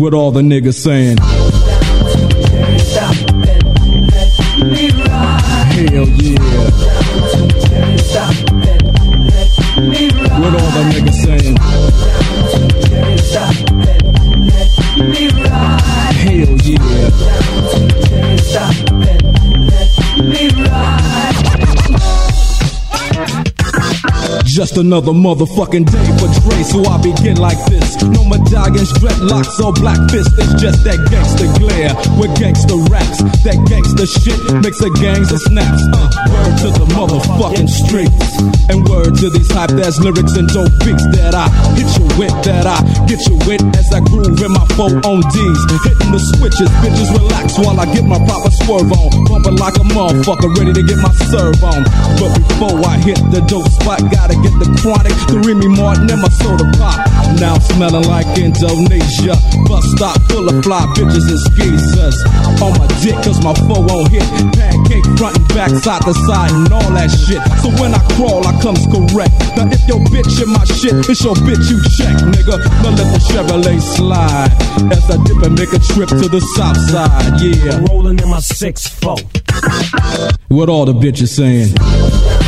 With 0.00 0.14
all 0.14 0.32
the 0.32 0.40
niggas 0.40 0.80
saying. 0.80 1.18
Just 24.74 24.86
another 24.86 25.12
motherfucking 25.12 25.86
day 25.86 26.08
for 26.18 26.26
Dre, 26.42 26.58
so 26.66 26.82
I 26.82 26.98
begin 26.98 27.38
like 27.38 27.62
this. 27.70 27.94
No 28.10 28.26
medallions, 28.26 28.90
dreadlocks, 28.98 29.62
or 29.62 29.70
black 29.70 30.02
fists. 30.10 30.34
It's 30.34 30.50
just 30.58 30.82
that 30.82 30.98
gangster 31.14 31.46
glare 31.62 31.94
with 32.18 32.34
gangster 32.34 32.82
raps. 32.90 33.22
That 33.46 33.54
gangster 33.70 34.02
shit 34.02 34.34
makes 34.66 34.82
a 34.82 34.90
gangs 34.98 35.30
of 35.30 35.38
snaps. 35.46 35.78
Uh, 35.94 36.10
word 36.26 36.54
to 36.58 36.68
the 36.74 36.86
motherfucking 36.90 37.70
streets. 37.70 38.18
And 38.66 38.82
word 38.90 39.14
to 39.22 39.30
these 39.30 39.46
hype 39.54 39.78
ass 39.78 40.02
lyrics 40.02 40.34
and 40.34 40.50
dope 40.50 40.74
beats 40.82 41.06
that 41.22 41.38
I 41.38 41.46
hit 41.78 41.86
you 41.94 42.10
with, 42.18 42.34
that 42.42 42.66
I 42.66 42.82
get 43.06 43.22
you 43.30 43.38
with 43.46 43.62
as 43.78 43.94
I 43.94 44.02
groove 44.02 44.42
in 44.42 44.50
my 44.50 44.66
four 44.74 44.90
on 45.06 45.22
D's. 45.30 45.60
Hitting 45.86 46.10
the 46.10 46.18
switches, 46.34 46.72
bitches 46.82 47.14
relax 47.14 47.54
while 47.62 47.78
I 47.78 47.86
get 47.94 48.02
my 48.02 48.18
proper 48.26 48.50
swerve 48.64 48.90
on. 48.90 49.22
Bumping 49.30 49.54
like 49.54 49.78
a 49.78 49.86
motherfucker, 49.86 50.50
ready 50.58 50.74
to 50.74 50.82
get 50.82 50.98
my 50.98 51.14
serve 51.30 51.62
on. 51.62 51.86
But 52.18 52.42
before 52.42 52.82
I 52.82 52.98
hit 52.98 53.22
the 53.30 53.38
dope 53.46 53.70
spot, 53.70 54.02
gotta 54.10 54.34
get 54.42 54.50
the 54.58 54.63
chronic, 54.80 55.14
the 55.28 55.40
Remy 55.44 55.68
Martin, 55.68 56.08
and 56.10 56.20
my 56.20 56.28
soda 56.40 56.64
pop. 56.78 56.98
Now 57.40 57.58
smelling 57.58 58.06
like 58.06 58.26
Indonesia. 58.38 59.34
Bus 59.66 59.84
stop 59.96 60.20
full 60.30 60.48
of 60.48 60.62
fly 60.64 60.86
bitches 60.94 61.26
and 61.26 61.40
skeezers. 61.50 62.16
On 62.62 62.72
my 62.78 62.86
dick, 63.02 63.16
cause 63.24 63.42
my 63.42 63.54
foe 63.66 63.82
won't 63.82 64.08
hit. 64.10 64.24
Pancake 64.54 65.06
front 65.18 65.36
and 65.36 65.48
back, 65.48 65.70
side 65.82 66.02
to 66.02 66.14
side, 66.26 66.52
and 66.52 66.72
all 66.72 66.90
that 66.94 67.10
shit. 67.10 67.42
So 67.62 67.70
when 67.80 67.94
I 67.94 68.00
crawl, 68.14 68.46
I 68.46 68.52
comes 68.62 68.84
correct. 68.88 69.34
Now 69.56 69.66
if 69.68 69.82
your 69.88 70.00
bitch 70.12 70.40
in 70.42 70.50
my 70.50 70.64
shit, 70.64 70.94
it's 71.08 71.22
your 71.24 71.34
bitch 71.42 71.70
you 71.70 71.78
check, 71.96 72.14
nigga. 72.30 72.62
Now 72.82 72.94
let 72.94 73.08
the 73.10 73.20
Chevrolet 73.28 73.80
slide. 73.80 74.52
As 74.92 75.04
I 75.10 75.16
dip 75.24 75.42
and 75.42 75.58
make 75.58 75.72
a 75.72 75.80
trip 75.80 76.08
to 76.08 76.28
the 76.28 76.40
south 76.54 76.78
side, 76.90 77.40
yeah. 77.40 77.80
Rolling 77.90 78.18
in 78.18 78.28
my 78.28 78.40
six 78.40 78.86
four. 78.86 79.16
What 80.48 80.68
all 80.68 80.84
the 80.84 80.94
bitches 80.94 81.34
saying? 81.34 82.43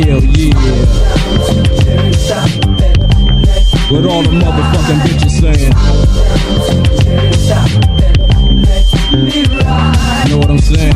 Hell 0.00 0.24
yeah. 0.24 0.54
What 3.90 4.04
all 4.06 4.22
the 4.22 4.30
motherfucking 4.30 5.00
bitches 5.04 5.34
saying? 5.40 5.74
Know 10.30 10.38
what 10.38 10.50
I'm 10.50 10.58
saying? 10.58 10.94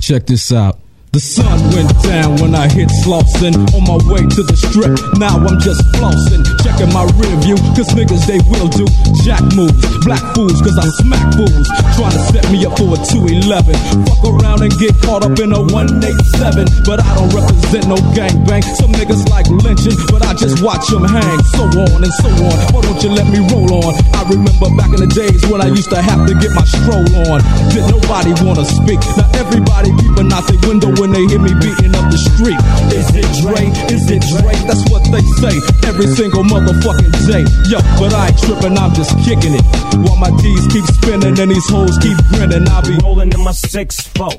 Check 0.00 0.26
this 0.26 0.52
out. 0.52 0.87
The 1.08 1.24
sun 1.24 1.56
went 1.72 1.88
down 2.04 2.36
when 2.36 2.52
I 2.52 2.68
hit 2.68 2.92
Slauson 3.00 3.56
on 3.72 3.82
my 3.88 3.96
way 4.12 4.28
to 4.28 4.42
the 4.44 4.52
strip. 4.52 4.92
Now 5.16 5.40
I'm 5.40 5.56
just 5.56 5.80
flossing, 5.96 6.44
checking 6.60 6.92
my 6.92 7.08
rear 7.16 7.32
view, 7.40 7.56
cause 7.72 7.88
niggas 7.96 8.28
they 8.28 8.36
will 8.52 8.68
do 8.68 8.84
jack 9.24 9.40
moves, 9.56 9.80
black 10.04 10.20
fools, 10.36 10.60
cause 10.60 10.76
I 10.76 10.84
smack 11.00 11.24
fools, 11.32 11.64
trying 11.96 12.12
to 12.12 12.22
set 12.28 12.44
me 12.52 12.60
up 12.68 12.76
for 12.76 12.92
a 12.92 13.00
211. 13.00 13.72
Fuck 14.04 14.20
around 14.20 14.60
and 14.60 14.72
get 14.76 14.92
caught 15.00 15.24
up 15.24 15.32
in 15.40 15.56
a 15.56 15.64
187, 15.72 16.84
but 16.84 17.00
I 17.00 17.08
don't 17.16 17.32
represent 17.32 17.88
no 17.88 17.96
gangbang. 18.12 18.60
Some 18.76 18.92
niggas 18.92 19.24
like 19.32 19.48
lynching, 19.48 19.96
but 20.12 20.20
I 20.28 20.36
just 20.36 20.60
watch 20.60 20.92
them 20.92 21.08
hang, 21.08 21.40
so 21.56 21.72
on 21.88 22.04
and 22.04 22.14
so 22.20 22.28
on. 22.28 22.56
Why 22.76 22.84
don't 22.84 23.00
you 23.00 23.16
let 23.16 23.32
me 23.32 23.40
roll 23.48 23.80
on? 23.80 23.96
I 24.12 24.28
remember 24.28 24.68
back 24.76 24.92
in 24.92 25.00
the 25.00 25.08
days 25.08 25.40
when 25.48 25.64
I 25.64 25.72
used 25.72 25.88
to 25.88 26.04
have 26.04 26.28
to 26.28 26.36
get 26.36 26.52
my 26.52 26.68
stroll 26.68 27.32
on. 27.32 27.40
Did 27.72 27.88
nobody 27.88 28.36
wanna 28.44 28.68
speak? 28.68 29.00
Now 29.16 29.24
everybody 29.40 29.88
peeping 29.96 30.28
out 30.36 30.44
the 30.44 30.60
window 30.68 30.97
when 30.98 31.12
they 31.12 31.24
hear 31.26 31.38
me 31.38 31.54
beating 31.54 31.94
up 31.94 32.10
the 32.10 32.18
street. 32.18 32.58
Is 32.90 33.08
it 33.14 33.28
Dre? 33.40 33.70
Is 33.94 34.10
it 34.10 34.22
Dre? 34.34 34.54
That's 34.66 34.82
what 34.90 35.06
they 35.10 35.22
say 35.38 35.54
every 35.86 36.06
single 36.18 36.42
motherfucking 36.42 37.14
day. 37.26 37.46
Yo, 37.70 37.78
but 37.98 38.12
I 38.12 38.28
ain't 38.28 38.38
tripping, 38.38 38.76
I'm 38.76 38.92
just 38.94 39.14
kicking 39.24 39.54
it. 39.54 39.64
While 40.02 40.16
my 40.18 40.30
D's 40.42 40.66
keep 40.68 40.84
spinning 40.84 41.38
and 41.38 41.50
these 41.50 41.68
hoes 41.70 41.96
keep 41.98 42.18
grinning, 42.34 42.68
I'll 42.68 42.82
be 42.82 42.98
rolling 43.02 43.32
in 43.32 43.42
my 43.42 43.52
six 43.52 44.00
four. 44.18 44.32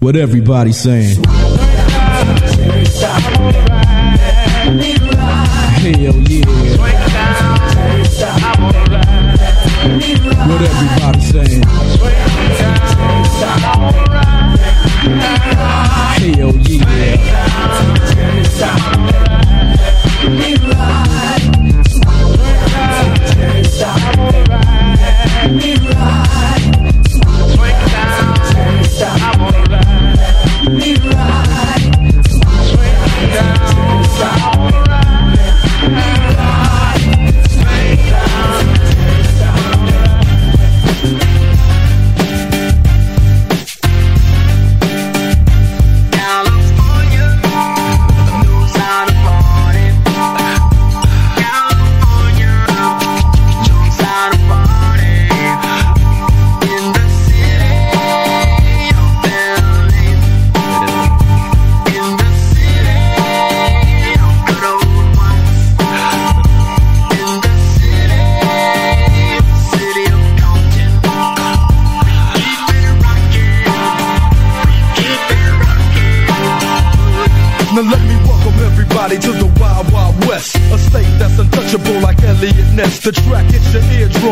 What 0.00 0.16
everybody 0.16 0.72
saying? 0.72 1.24
Hell 5.82 6.16
yeah. 6.28 6.52
What 10.46 10.60
everybody 10.62 11.20
saying? 11.20 11.62
Hell 15.02 16.54
yeah. 16.68 17.31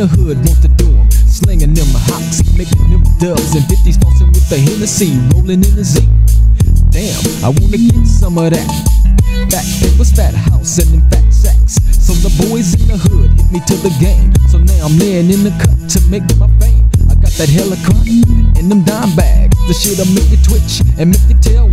The 0.00 0.06
hood 0.16 0.38
wants 0.48 0.64
to 0.64 0.68
do 0.80 0.88
them. 0.88 1.10
Slinging 1.28 1.74
them 1.76 1.92
hocks, 2.08 2.40
making 2.56 2.88
them 2.88 3.04
dubs 3.20 3.52
and 3.52 3.64
50s 3.68 4.00
tossing 4.00 4.32
with 4.32 4.48
the 4.48 4.56
Hennessy, 4.56 5.12
rolling 5.28 5.60
in 5.60 5.72
the 5.76 5.84
Z. 5.84 6.00
Damn, 6.88 7.20
I 7.44 7.52
wanna 7.52 7.76
get 7.76 8.08
some 8.08 8.40
of 8.40 8.48
that. 8.48 8.64
Fat 9.52 9.66
papers, 9.76 10.08
fat 10.16 10.32
house, 10.32 10.80
and 10.80 10.88
them 10.88 11.04
fat 11.12 11.28
sacks. 11.28 11.76
So 12.00 12.16
the 12.24 12.32
boys 12.48 12.72
in 12.80 12.88
the 12.88 12.96
hood 12.96 13.28
hit 13.36 13.52
me 13.52 13.60
to 13.60 13.76
the 13.84 13.92
game. 14.00 14.32
So 14.48 14.56
now 14.56 14.88
I'm 14.88 14.96
laying 14.96 15.28
in 15.28 15.44
the 15.44 15.52
cut 15.60 15.76
to 15.92 16.00
make 16.08 16.24
my 16.40 16.48
fame. 16.56 16.88
I 17.04 17.12
got 17.20 17.36
that 17.36 17.52
chronic 17.84 18.24
and 18.56 18.72
them 18.72 18.80
dime 18.88 19.12
bags. 19.16 19.52
The 19.68 19.76
shit'll 19.76 20.08
make 20.16 20.32
you 20.32 20.40
twitch 20.40 20.80
and 20.96 21.12
make 21.12 21.28
your 21.28 21.40
tail 21.44 21.68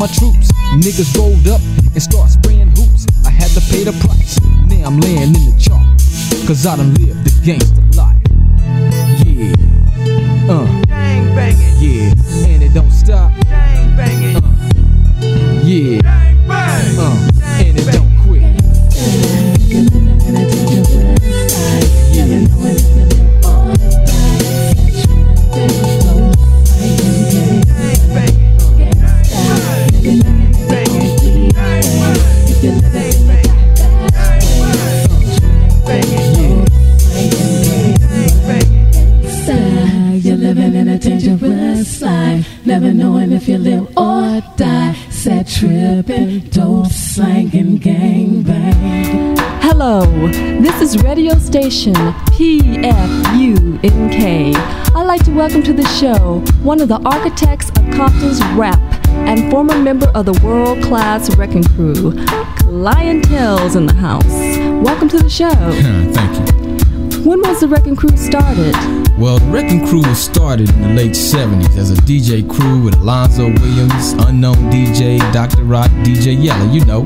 my 0.00 0.06
troops. 0.06 0.50
Niggas 0.80 1.14
rolled 1.18 1.46
up 1.46 1.60
and 1.92 2.02
start 2.02 2.30
spraying 2.30 2.70
hoops. 2.70 3.06
I 3.26 3.30
had 3.30 3.50
to 3.50 3.60
pay 3.70 3.84
the 3.84 3.92
price. 4.00 4.40
Now 4.66 4.86
I'm 4.86 4.98
laying 4.98 5.34
in 5.36 5.44
the 5.44 5.54
chalk. 5.60 5.84
Cause 6.48 6.64
I 6.64 6.76
done 6.76 6.94
lived 6.94 7.22
the 7.22 7.44
gangster 7.44 7.79
welcome 55.60 55.76
to 55.76 55.82
the 55.82 55.88
show 55.90 56.38
one 56.62 56.80
of 56.80 56.88
the 56.88 56.98
architects 57.06 57.68
of 57.68 57.90
Compton's 57.92 58.42
rap 58.54 58.80
and 59.28 59.50
former 59.50 59.76
member 59.76 60.06
of 60.14 60.24
the 60.24 60.32
world 60.42 60.82
class 60.82 61.36
Wrecking 61.36 61.64
Crew. 61.64 62.12
Cli-N-Tel's 62.60 63.76
in 63.76 63.84
the 63.84 63.92
house. 63.92 64.24
Welcome 64.24 65.10
to 65.10 65.18
the 65.18 65.28
show. 65.28 65.50
Thank 66.14 66.38
you. 66.38 67.28
When 67.28 67.42
was 67.42 67.60
the 67.60 67.68
Wrecking 67.68 67.94
Crew 67.94 68.16
started? 68.16 68.74
Well, 69.18 69.38
the 69.38 69.50
Wrecking 69.50 69.86
Crew 69.86 70.00
was 70.00 70.18
started 70.18 70.70
in 70.70 70.80
the 70.80 70.88
late 70.94 71.12
70s 71.12 71.76
as 71.76 71.90
a 71.90 71.96
DJ 71.96 72.48
crew 72.48 72.82
with 72.82 72.94
Alonzo 72.94 73.48
Williams, 73.48 74.12
Unknown 74.12 74.54
DJ, 74.70 75.18
Dr. 75.30 75.64
Rock, 75.64 75.90
DJ 76.04 76.42
Yella, 76.42 76.72
you 76.72 76.86
know. 76.86 77.02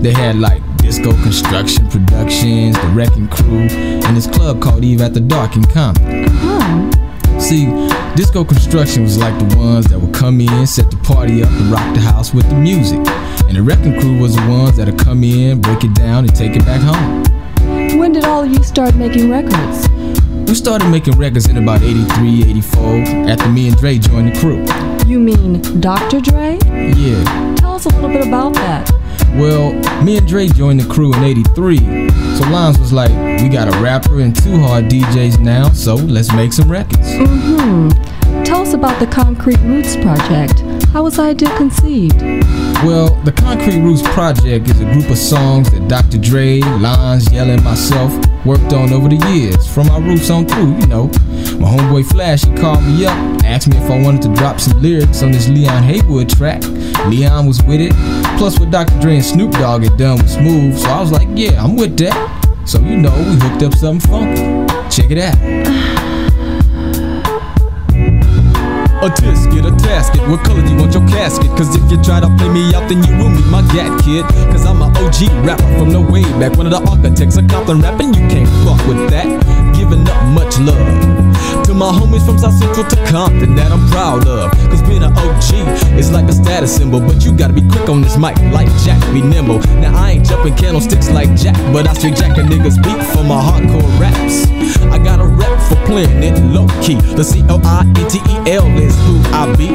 They 0.00 0.12
had 0.12 0.36
like 0.36 0.62
Disco 0.76 1.10
Construction 1.24 1.88
Productions, 1.88 2.78
the 2.80 2.88
Wrecking 2.94 3.26
Crew, 3.26 3.66
and 3.66 4.16
this 4.16 4.28
club 4.28 4.62
called 4.62 4.84
Eve 4.84 5.00
After 5.00 5.18
Dark 5.18 5.56
in 5.56 5.64
Compton. 5.64 6.26
Uh-huh. 6.26 6.97
See, 7.48 7.64
Disco 8.14 8.44
Construction 8.44 9.04
was 9.04 9.16
like 9.16 9.32
the 9.38 9.56
ones 9.56 9.86
that 9.86 9.98
would 9.98 10.12
come 10.12 10.38
in, 10.38 10.66
set 10.66 10.90
the 10.90 10.98
party 10.98 11.42
up, 11.42 11.48
and 11.48 11.70
rock 11.72 11.94
the 11.94 12.00
house 12.00 12.34
with 12.34 12.46
the 12.50 12.54
music. 12.54 12.98
And 13.48 13.56
the 13.56 13.62
Wrecking 13.62 13.98
Crew 13.98 14.20
was 14.20 14.36
the 14.36 14.46
ones 14.48 14.76
that'd 14.76 14.98
come 14.98 15.24
in, 15.24 15.62
break 15.62 15.82
it 15.82 15.94
down, 15.94 16.26
and 16.26 16.36
take 16.36 16.56
it 16.56 16.66
back 16.66 16.82
home. 16.82 17.24
When 17.98 18.12
did 18.12 18.26
all 18.26 18.42
of 18.42 18.50
you 18.50 18.62
start 18.62 18.96
making 18.96 19.30
records? 19.30 19.88
We 20.46 20.54
started 20.56 20.90
making 20.90 21.16
records 21.16 21.48
in 21.48 21.56
about 21.56 21.80
83, 21.80 22.50
84, 22.50 22.82
after 23.30 23.48
me 23.48 23.68
and 23.68 23.76
Dre 23.78 23.96
joined 23.96 24.34
the 24.34 24.38
crew. 24.38 24.66
You 25.08 25.18
mean 25.18 25.62
Dr. 25.80 26.20
Dre? 26.20 26.58
Yeah. 26.66 27.54
Tell 27.56 27.76
us 27.76 27.86
a 27.86 27.88
little 27.88 28.10
bit 28.10 28.26
about 28.26 28.52
that. 28.56 28.90
Well, 29.36 29.72
me 30.04 30.18
and 30.18 30.28
Dre 30.28 30.48
joined 30.48 30.80
the 30.80 30.88
crew 30.92 31.14
in 31.14 31.24
83, 31.24 32.07
so 32.38 32.48
Lines 32.50 32.78
was 32.78 32.92
like, 32.92 33.10
we 33.42 33.48
got 33.48 33.66
a 33.68 33.82
rapper 33.82 34.20
and 34.20 34.34
two 34.34 34.58
hard 34.58 34.84
DJs 34.84 35.40
now, 35.40 35.70
so 35.70 35.96
let's 35.96 36.32
make 36.32 36.52
some 36.52 36.70
records. 36.70 37.08
Mm-hmm. 37.08 38.44
Tell 38.44 38.62
us 38.62 38.74
about 38.74 39.00
the 39.00 39.06
Concrete 39.06 39.58
Roots 39.60 39.96
project. 39.96 40.60
How 40.92 41.02
was 41.02 41.16
the 41.16 41.22
idea 41.22 41.54
conceived? 41.56 42.22
Well, 42.84 43.10
the 43.24 43.32
Concrete 43.32 43.80
Roots 43.80 44.02
Project 44.02 44.68
is 44.68 44.80
a 44.80 44.84
group 44.84 45.10
of 45.10 45.18
songs 45.18 45.70
that 45.72 45.88
Dr. 45.88 46.18
Dre, 46.18 46.60
Lons, 46.60 47.30
Yella, 47.32 47.54
and 47.54 47.64
myself 47.64 48.12
worked 48.46 48.72
on 48.72 48.92
over 48.92 49.08
the 49.08 49.16
years, 49.32 49.66
from 49.66 49.90
our 49.90 50.00
roots 50.00 50.30
on 50.30 50.46
through, 50.46 50.78
you 50.78 50.86
know. 50.86 51.06
My 51.58 51.68
homeboy 51.68 52.06
Flash, 52.10 52.44
he 52.44 52.54
called 52.54 52.84
me 52.84 53.04
up, 53.04 53.37
asked 53.48 53.68
me 53.68 53.78
if 53.78 53.90
I 53.90 54.00
wanted 54.02 54.22
to 54.22 54.34
drop 54.34 54.60
some 54.60 54.80
lyrics 54.82 55.22
on 55.22 55.32
this 55.32 55.48
Leon 55.48 55.82
Haywood 55.82 56.28
track. 56.28 56.62
Leon 57.06 57.46
was 57.46 57.62
with 57.62 57.80
it, 57.80 57.92
plus 58.36 58.60
what 58.60 58.70
Dr. 58.70 59.00
Dre 59.00 59.16
and 59.16 59.24
Snoop 59.24 59.52
Dogg 59.52 59.82
had 59.82 59.96
done 59.96 60.20
was 60.22 60.34
Smooth, 60.34 60.78
so 60.78 60.88
I 60.88 61.00
was 61.00 61.10
like, 61.10 61.28
yeah, 61.32 61.62
I'm 61.62 61.74
with 61.74 61.96
that. 61.98 62.16
So, 62.66 62.78
you 62.80 62.98
know, 62.98 63.10
we 63.16 63.40
hooked 63.40 63.62
up 63.62 63.74
something 63.74 64.06
funky. 64.10 64.42
Check 64.94 65.10
it 65.10 65.18
out. 65.18 65.34
A 69.00 69.08
tisket, 69.10 69.64
a 69.64 69.70
tasket, 69.80 70.28
what 70.28 70.44
color 70.44 70.60
do 70.60 70.70
you 70.70 70.76
want 70.76 70.92
your 70.92 71.06
casket? 71.08 71.48
Cause 71.56 71.74
if 71.74 71.90
you 71.90 72.02
try 72.02 72.20
to 72.20 72.28
play 72.36 72.48
me 72.48 72.74
out, 72.74 72.88
then 72.88 73.02
you 73.04 73.16
will 73.16 73.30
meet 73.30 73.46
my 73.46 73.62
gat 73.72 73.88
kid. 74.04 74.24
Cause 74.52 74.66
I'm 74.66 74.82
an 74.82 74.94
OG 74.96 75.46
rapper 75.46 75.78
from 75.78 75.90
the 75.90 76.00
way 76.00 76.22
back. 76.38 76.58
One 76.58 76.66
of 76.66 76.72
the 76.72 76.90
architects 76.90 77.38
of 77.38 77.48
Compton 77.48 77.80
rapping, 77.80 78.12
you 78.12 78.28
can't 78.28 78.48
fuck 78.66 78.86
with 78.86 79.08
that. 79.10 79.57
Giving 79.88 80.06
up 80.06 80.22
much 80.34 80.58
love 80.58 81.64
to 81.64 81.72
my 81.72 81.90
homies 81.90 82.24
from 82.26 82.36
South 82.36 82.52
Central 82.52 82.84
to 82.84 82.96
Compton 83.06 83.54
that 83.54 83.72
I'm 83.72 83.88
proud 83.88 84.28
of. 84.28 84.50
Cause 84.68 84.82
being 84.82 85.02
an 85.02 85.16
OG 85.16 85.96
is 85.96 86.12
like 86.12 86.28
a 86.28 86.32
status 86.32 86.76
symbol, 86.76 87.00
but 87.00 87.24
you 87.24 87.34
gotta 87.34 87.54
be 87.54 87.62
quick 87.62 87.88
on 87.88 88.02
this 88.02 88.18
mic, 88.18 88.36
like 88.52 88.68
Jack, 88.84 89.00
be 89.14 89.22
nimble. 89.22 89.60
Now 89.80 89.96
I 89.96 90.10
ain't 90.10 90.26
jumping 90.26 90.54
candlesticks 90.56 91.08
like 91.08 91.34
Jack, 91.36 91.56
but 91.72 91.88
I 91.88 91.94
straight 91.94 92.16
jack 92.16 92.36
a 92.36 92.42
nigga's 92.42 92.76
beat 92.76 93.00
for 93.16 93.24
my 93.24 93.40
hardcore 93.40 93.88
raps. 93.98 94.44
I 94.92 94.98
got 94.98 95.20
a 95.20 95.24
rap 95.24 95.56
for 95.70 95.76
playing 95.86 96.22
it 96.22 96.38
low 96.52 96.66
key. 96.82 97.00
The 97.16 97.24
C 97.24 97.40
L 97.48 97.60
I 97.64 97.80
N 97.80 98.08
T 98.12 98.20
E 98.28 98.52
L 98.52 98.68
is 98.76 98.94
who 99.08 99.16
I 99.32 99.48
be. 99.56 99.70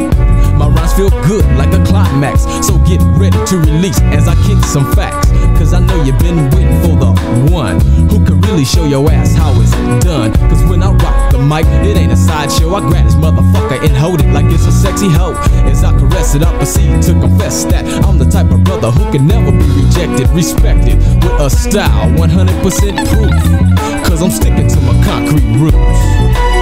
My 0.61 0.67
rhymes 0.69 0.93
feel 0.93 1.09
good 1.25 1.45
like 1.58 1.74
a 1.74 1.83
climax, 1.85 2.43
so 2.61 2.77
get 2.85 3.01
ready 3.17 3.40
to 3.50 3.58
release 3.58 4.00
as 4.14 4.27
I 4.27 4.35
kick 4.45 4.64
some 4.64 4.85
facts. 4.93 5.23
Cause 5.57 5.73
I 5.73 5.80
know 5.80 6.03
you've 6.03 6.19
been 6.19 6.49
waiting 6.51 6.80
for 6.82 6.95
the 6.98 7.11
one 7.51 7.80
who 8.09 8.23
can 8.25 8.41
really 8.41 8.65
show 8.65 8.85
your 8.85 9.09
ass 9.11 9.33
how 9.33 9.53
it's 9.61 9.72
done. 10.06 10.33
Cause 10.49 10.64
when 10.69 10.83
I 10.83 10.91
rock 10.91 11.32
the 11.32 11.40
mic, 11.40 11.65
it 11.88 11.98
ain't 11.98 12.11
a 12.11 12.17
sideshow. 12.17 12.73
I 12.75 12.82
grab 12.82 13.06
this 13.06 13.15
motherfucker 13.15 13.83
and 13.83 13.95
hold 13.95 14.22
it 14.22 14.30
like 14.32 14.45
it's 14.45 14.65
a 14.65 14.72
sexy 14.72 15.09
hoe. 15.09 15.33
As 15.65 15.83
I 15.83 15.98
caress 15.98 16.35
it, 16.35 16.43
I 16.43 16.56
proceed 16.57 17.01
to 17.03 17.14
confess 17.14 17.65
that 17.65 17.85
I'm 18.06 18.17
the 18.17 18.25
type 18.25 18.51
of 18.51 18.64
brother 18.64 18.91
who 18.91 19.11
can 19.11 19.27
never 19.27 19.51
be 19.51 19.67
rejected, 19.82 20.30
respected 20.30 20.98
with 20.98 21.40
a 21.40 21.49
style, 21.49 22.09
100% 22.17 22.61
proof. 23.09 24.07
Cause 24.07 24.22
I'm 24.22 24.32
sticking 24.32 24.67
to 24.67 24.82
my 24.82 24.93
concrete 25.06 25.57
roots. 25.57 26.52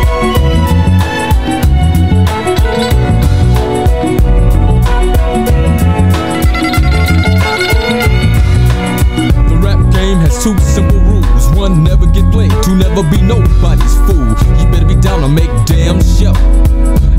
Played. 12.31 12.51
Two, 12.63 12.75
never 12.75 13.03
be 13.09 13.21
nobody's 13.21 13.95
fool. 14.07 14.29
You 14.57 14.65
better 14.71 14.85
be 14.87 14.95
down 14.95 15.21
to 15.21 15.27
make 15.27 15.51
damn 15.65 16.01
sure 16.01 16.33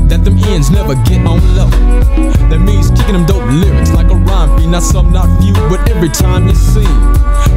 that 0.09 0.23
them 0.23 0.37
ends 0.49 0.71
never 0.71 0.95
get 1.05 1.25
on 1.25 1.39
low. 1.55 2.32
That 2.49 2.59
means 2.59 2.91
kicking 2.91 3.13
them 3.13 3.25
dope 3.25 3.45
lyrics 3.49 3.91
like 3.93 4.11
a 4.11 4.15
rhyme 4.15 4.55
beat. 4.55 4.67
Not 4.67 4.83
some, 4.83 5.11
not 5.11 5.27
few, 5.41 5.53
but 5.69 5.89
every 5.89 6.09
time 6.09 6.47
you 6.47 6.55
see. 6.55 6.87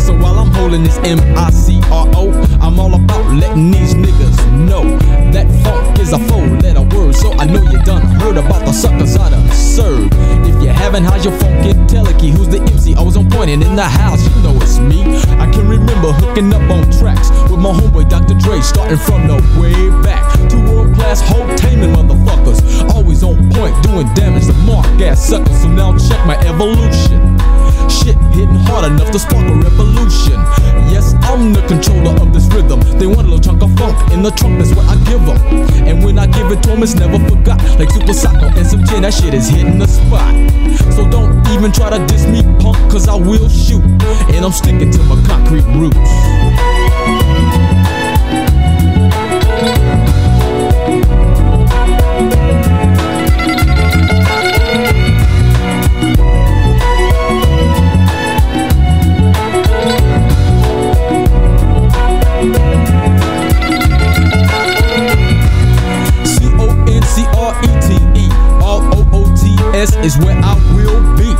So 0.01 0.15
while 0.15 0.39
I'm 0.39 0.53
holding 0.53 0.83
this 0.83 0.99
M 0.99 1.19
I 1.37 1.51
C 1.51 1.81
R 1.91 2.07
O, 2.15 2.31
I'm 2.61 2.79
all 2.79 2.95
about 2.95 3.25
letting 3.35 3.71
these 3.71 3.95
niggas 3.95 4.37
know 4.53 4.99
that 5.33 5.47
funk 5.65 5.99
is 5.99 6.13
a 6.13 6.19
four-letter 6.19 6.83
word. 6.95 7.15
So 7.15 7.33
I 7.33 7.47
know 7.47 7.63
you 7.63 7.83
done 7.83 8.03
heard 8.21 8.37
about 8.37 8.65
the 8.67 8.73
suckers 8.73 9.17
I 9.17 9.31
done 9.31 9.51
served. 9.51 10.15
If 10.47 10.63
you 10.63 10.69
haven't, 10.69 11.05
how's 11.05 11.25
your 11.25 11.35
funkin' 11.39 11.89
telekick? 11.89 12.37
Who's 12.37 12.49
the 12.49 12.61
MC? 12.61 12.95
Always 12.95 13.17
on 13.17 13.31
point 13.31 13.51
and 13.51 13.63
in 13.63 13.75
the 13.75 13.85
house, 13.85 14.23
you 14.23 14.43
know 14.43 14.55
it's 14.61 14.79
me. 14.79 15.03
I 15.41 15.51
can 15.51 15.69
remember 15.69 16.13
hooking 16.13 16.53
up 16.53 16.63
on 16.71 16.85
tracks 16.93 17.31
with 17.51 17.59
my 17.59 17.73
homeboy 17.73 18.09
Dr. 18.09 18.35
Dre, 18.35 18.61
starting 18.61 18.99
from 18.99 19.27
the 19.27 19.37
way 19.59 19.75
back. 20.03 20.23
Two 20.51 20.63
world-class 20.71 21.21
whole 21.23 21.49
taming 21.57 21.91
motherfuckers, 21.91 22.61
always 22.95 23.25
on 23.25 23.51
point, 23.51 23.75
doing 23.83 24.07
damage 24.15 24.36
to 24.99 25.09
ass 25.09 25.29
suckers. 25.29 25.63
So 25.63 25.69
now 25.69 25.97
check 25.97 26.25
my 26.27 26.37
evolution. 26.47 27.21
Shit 27.89 28.17
hitting 28.35 28.61
hard 28.67 28.91
enough 28.91 29.11
to 29.13 29.19
spark 29.19 29.47
a 29.47 29.55
revolution. 29.55 30.39
Yes, 30.91 31.15
I'm 31.23 31.53
the 31.53 31.63
controller 31.67 32.15
of 32.21 32.33
this 32.33 32.47
rhythm. 32.55 32.81
They 32.99 33.07
want 33.07 33.29
a 33.29 33.31
little 33.31 33.41
chunk 33.41 33.63
of 33.63 33.75
funk 33.77 33.97
in 34.13 34.23
the 34.23 34.31
trunk, 34.31 34.59
that's 34.59 34.75
what 34.75 34.87
I 34.87 34.97
give 35.05 35.25
them. 35.27 35.39
And 35.87 36.05
when 36.05 36.19
I 36.19 36.27
give 36.27 36.51
it 36.51 36.63
to 36.65 36.71
them, 36.71 36.83
it's 36.83 36.95
never 36.95 37.19
forgot. 37.29 37.61
Like 37.79 37.91
Super 37.91 38.15
Soccer 38.15 38.51
and 38.57 38.67
some 38.67 38.85
gin, 38.85 39.03
that 39.03 39.15
shit 39.15 39.35
is 39.35 39.49
hitting 39.49 39.79
the 39.79 39.87
spot. 39.87 40.33
So 40.95 41.09
don't 41.09 41.47
even 41.49 41.73
try 41.73 41.91
to 41.91 42.05
diss 42.07 42.27
me, 42.27 42.43
punk, 42.61 42.79
cause 42.91 43.09
I 43.09 43.17
will 43.17 43.49
shoot. 43.49 43.85
And 44.33 44.45
I'm 44.45 44.53
sticking 44.53 44.91
to 44.91 45.03
my 45.05 45.21
concrete 45.27 45.67
roots. 45.77 46.76
T 69.87 69.97
S 69.99 70.07
is 70.07 70.25
where 70.25 70.37
I 70.43 70.55
will 70.75 71.01
be. 71.17 71.31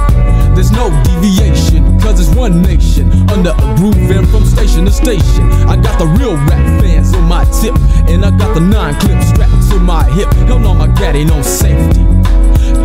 There's 0.55 0.71
no 0.71 0.89
deviation, 1.05 2.01
cause 2.01 2.21
it's 2.21 2.35
one 2.35 2.63
nation 2.63 3.11
under 3.31 3.51
a 3.51 3.75
groove 3.77 4.11
and 4.11 4.29
from 4.29 4.45
station 4.45 4.85
to 4.87 4.93
station. 4.93 5.45
I 5.69 5.77
got 5.77 5.99
the 5.99 6.07
real 6.07 6.35
rap 6.35 6.81
fans 6.81 7.15
on 7.15 7.25
my 7.25 7.45
tip, 7.61 7.75
and 8.09 8.25
I 8.25 8.31
got 8.31 8.55
the 8.55 8.61
nine 8.61 8.99
clip 9.01 9.23
strapped 9.23 9.69
to 9.71 9.79
my 9.79 10.05
hip. 10.13 10.33
Hell 10.49 10.59
no, 10.59 10.75
my 10.75 10.87
gat 10.87 11.15
ain't 11.15 11.31
no 11.31 11.43
safety. 11.43 12.05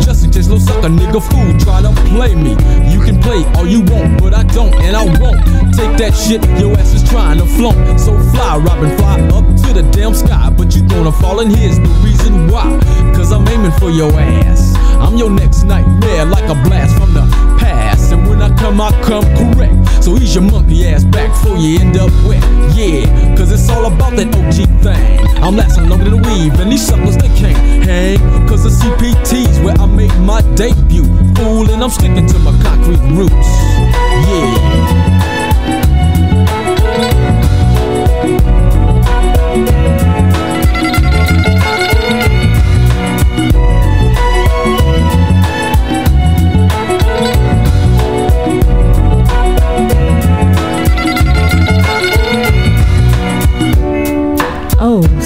Just 0.04 0.24
in 0.24 0.30
case 0.30 0.48
little 0.48 0.60
sucker 0.60 0.88
nigga 0.88 1.22
fool 1.22 1.58
try 1.60 1.80
to 1.80 1.92
play 2.10 2.34
me. 2.34 2.50
You 2.92 3.00
can 3.00 3.20
play 3.22 3.44
all 3.54 3.66
you 3.66 3.80
want, 3.82 4.20
but 4.20 4.34
I 4.34 4.42
don't 4.42 4.74
and 4.82 4.96
I 4.96 5.04
won't 5.20 5.40
take 5.74 5.96
that 5.98 6.12
shit 6.14 6.42
your 6.60 6.76
ass 6.76 6.92
is 6.92 7.08
trying 7.08 7.38
to 7.38 7.46
flaunt. 7.46 8.00
So 8.00 8.18
fly, 8.32 8.58
Robin, 8.58 8.94
fly 8.98 9.20
up 9.30 9.46
to 9.64 9.72
the 9.72 9.88
damn 9.92 10.14
sky, 10.14 10.50
but 10.50 10.74
you 10.74 10.82
gonna 10.88 11.12
fall, 11.12 11.40
and 11.40 11.54
here's 11.56 11.78
the 11.78 11.88
reason 12.04 12.48
why. 12.48 12.78
Cause 13.14 13.32
I'm 13.32 13.46
aiming 13.48 13.72
for 13.72 13.90
your 13.90 14.12
ass. 14.12 14.61
I'm 15.02 15.16
your 15.16 15.30
next 15.30 15.64
nightmare, 15.64 16.24
like 16.24 16.48
a 16.48 16.54
blast 16.54 16.96
from 16.96 17.12
the 17.12 17.22
past. 17.58 18.12
And 18.12 18.28
when 18.28 18.40
I 18.40 18.54
come, 18.56 18.80
I 18.80 18.90
come 19.02 19.24
correct. 19.36 20.04
So 20.04 20.16
ease 20.16 20.34
your 20.34 20.44
monkey 20.44 20.86
ass 20.86 21.04
back 21.04 21.28
before 21.30 21.58
you 21.58 21.80
end 21.80 21.96
up 21.96 22.10
wet. 22.26 22.42
Yeah, 22.74 23.36
cause 23.36 23.50
it's 23.52 23.68
all 23.68 23.86
about 23.86 24.16
that 24.16 24.28
OG 24.34 24.82
thing. 24.82 25.42
I'm 25.42 25.56
lasting 25.56 25.88
longer 25.88 26.04
than 26.04 26.14
a 26.14 26.28
weave, 26.28 26.58
and 26.60 26.70
these 26.70 26.86
suckers 26.86 27.16
they 27.16 27.28
can't 27.36 27.84
hang. 27.84 28.18
Cause 28.48 28.62
the 28.62 28.70
CPT's 28.70 29.58
where 29.60 29.74
I 29.74 29.86
made 29.86 30.16
my 30.20 30.40
debut. 30.54 31.04
Fool, 31.34 31.68
and 31.70 31.82
I'm 31.82 31.90
sticking 31.90 32.26
to 32.26 32.38
my 32.38 32.52
concrete 32.62 33.02
roots. 33.10 33.48
Yeah. 34.30 35.11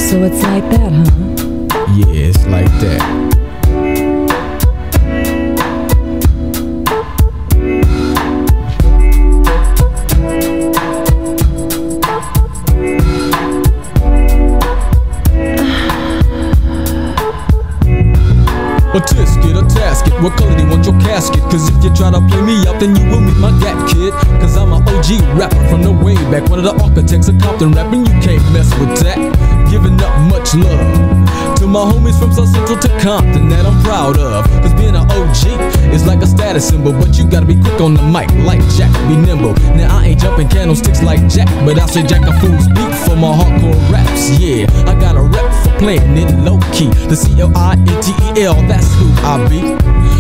So 0.07 0.23
it's 0.23 0.41
like 0.45 0.63
that, 0.71 0.93
huh? 0.93 1.85
Yeah, 1.97 2.31
it's 2.31 2.47
like 2.47 2.71
that. 2.79 3.03
A 18.95 19.01
tisket, 19.01 19.59
a 19.59 19.63
tasket, 19.67 20.23
what 20.23 20.39
color 20.39 20.57
do 20.57 20.63
you 20.63 20.71
want 20.71 20.87
your 20.87 20.95
casket? 21.01 21.43
Cause 21.51 21.69
if 21.69 21.83
you 21.83 21.93
try 21.97 22.13
to 22.13 22.21
play 22.29 22.43
me 22.43 22.65
out, 22.69 22.79
then 22.79 22.95
you 22.95 23.05
will 23.11 23.21
meet 23.21 23.37
my 23.39 23.51
gat 23.59 23.75
kid. 23.91 24.13
Cause 24.41 24.57
I'm 24.57 24.73
an 24.73 24.83
OG 24.87 25.37
rapper 25.37 25.69
from 25.69 25.83
the 25.83 25.91
way 25.91 26.15
back. 26.31 26.49
One 26.49 26.61
of 26.61 26.65
the 26.65 26.81
architects 26.81 27.27
of 27.27 27.41
Compton 27.41 27.73
rapping, 27.73 28.07
you 28.07 28.13
can't 28.23 28.53
mess 28.53 28.71
with 28.79 29.03
that. 29.03 29.56
Giving 29.71 30.01
up 30.01 30.15
much 30.31 30.55
love 30.55 31.57
to 31.59 31.67
my 31.67 31.81
homies 31.81 32.19
from 32.19 32.33
South 32.33 32.49
Central 32.49 32.79
to 32.79 32.89
Compton 33.01 33.49
that 33.49 33.67
I'm 33.67 33.83
proud 33.83 34.19
of. 34.19 34.45
Cause 34.63 34.75
being 34.75 34.95
an 34.95 35.09
OG 35.11 35.93
is 35.93 36.07
like 36.07 36.23
a 36.23 36.27
status 36.27 36.69
symbol, 36.69 36.93
but 36.93 37.17
you 37.19 37.29
gotta 37.29 37.47
be 37.47 37.57
quick 37.57 37.81
on 37.81 37.95
the 37.95 38.03
mic, 38.03 38.31
like 38.45 38.61
Jack, 38.77 38.93
be 39.09 39.17
nimble. 39.17 39.55
Now 39.75 39.99
I 39.99 40.07
ain't 40.07 40.21
jumping 40.21 40.49
candlesticks 40.49 41.03
like 41.03 41.27
Jack, 41.29 41.49
but 41.65 41.79
I 41.79 41.87
say 41.87 42.03
Jack 42.03 42.23
a 42.23 42.33
fool's 42.41 42.69
beat 42.69 42.95
for 43.07 43.17
my 43.17 43.33
hardcore 43.33 43.79
raps. 43.91 44.39
Yeah, 44.39 44.67
I 44.87 44.95
got 45.01 45.17
a 45.17 45.23
rep 45.23 45.46
playing 45.79 46.17
it 46.17 46.31
low 46.41 46.59
key. 46.73 46.91
The 47.09 47.17
C 47.17 47.41
L 47.41 47.53
I 47.57 47.75
N 47.75 47.87
T 48.03 48.13
E 48.35 48.45
L, 48.45 48.55
that's 48.67 48.93
who 48.95 49.07
I 49.23 49.47
be. 49.49 49.63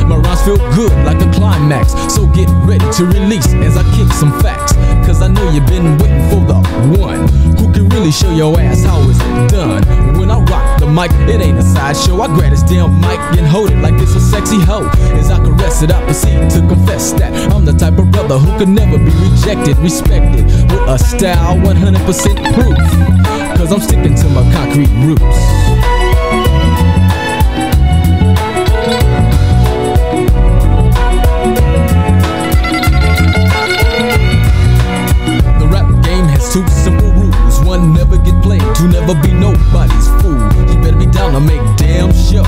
My 0.06 0.16
rhymes 0.16 0.42
feel 0.42 0.58
good 0.74 0.92
like 1.04 1.20
a 1.20 1.30
climax, 1.32 1.92
so 2.14 2.26
get 2.28 2.48
ready 2.62 2.86
to 2.98 3.04
release 3.06 3.52
as 3.66 3.76
I 3.76 3.82
kick 3.96 4.12
some 4.12 4.32
facts. 4.40 4.72
Cause 5.06 5.22
I 5.22 5.28
know 5.28 5.50
you've 5.50 5.66
been 5.66 5.98
waiting 5.98 6.22
for 6.30 6.40
the 6.46 6.58
one 6.98 7.26
who 7.58 7.72
can 7.72 7.88
really 7.88 8.12
show 8.12 8.30
your 8.30 8.58
ass 8.60 8.84
how 8.84 9.02
it's 9.08 9.18
done. 9.52 9.82
When 10.18 10.30
I 10.30 10.38
rock 10.46 10.78
the 10.78 10.86
mic, 10.86 11.10
it 11.28 11.40
ain't 11.40 11.58
a 11.58 11.62
sideshow. 11.62 12.20
I 12.20 12.28
grab 12.28 12.50
this 12.50 12.62
damn 12.62 13.00
mic 13.00 13.18
and 13.38 13.46
hold 13.46 13.70
it 13.70 13.78
like 13.78 13.94
it's 13.94 14.14
a 14.14 14.20
sexy 14.20 14.60
hoe. 14.60 14.88
As 15.18 15.30
I 15.30 15.38
caress 15.44 15.82
it, 15.82 15.90
I 15.90 16.02
proceed 16.04 16.50
to 16.50 16.60
confess 16.68 17.12
that 17.14 17.32
I'm 17.52 17.64
the 17.64 17.72
type 17.72 17.98
of 17.98 18.10
brother 18.10 18.38
who 18.38 18.58
could 18.58 18.68
never 18.68 18.98
be 18.98 19.10
rejected, 19.30 19.76
respected 19.78 20.44
with 20.44 20.88
a 20.88 20.98
style 20.98 21.56
100% 21.56 22.54
proof. 22.54 23.15
Cause 23.56 23.72
I'm 23.72 23.80
sticking 23.80 24.14
to 24.14 24.28
my 24.28 24.42
concrete 24.52 24.90
roots. 25.04 25.20
The 35.58 35.66
rap 35.72 35.88
game 36.04 36.26
has 36.28 36.52
two 36.52 36.66
simple 36.68 37.10
rules. 37.12 37.60
One, 37.64 37.92
never 37.94 38.18
get 38.18 38.40
played. 38.42 38.60
Two, 38.76 38.88
never 38.88 39.14
be 39.20 39.32
nobody's 39.32 40.08
fool. 40.20 40.36
You 40.68 40.80
better 40.82 40.98
be 40.98 41.06
down 41.06 41.32
to 41.32 41.40
make 41.40 41.60
damn 41.76 42.12
sure 42.12 42.44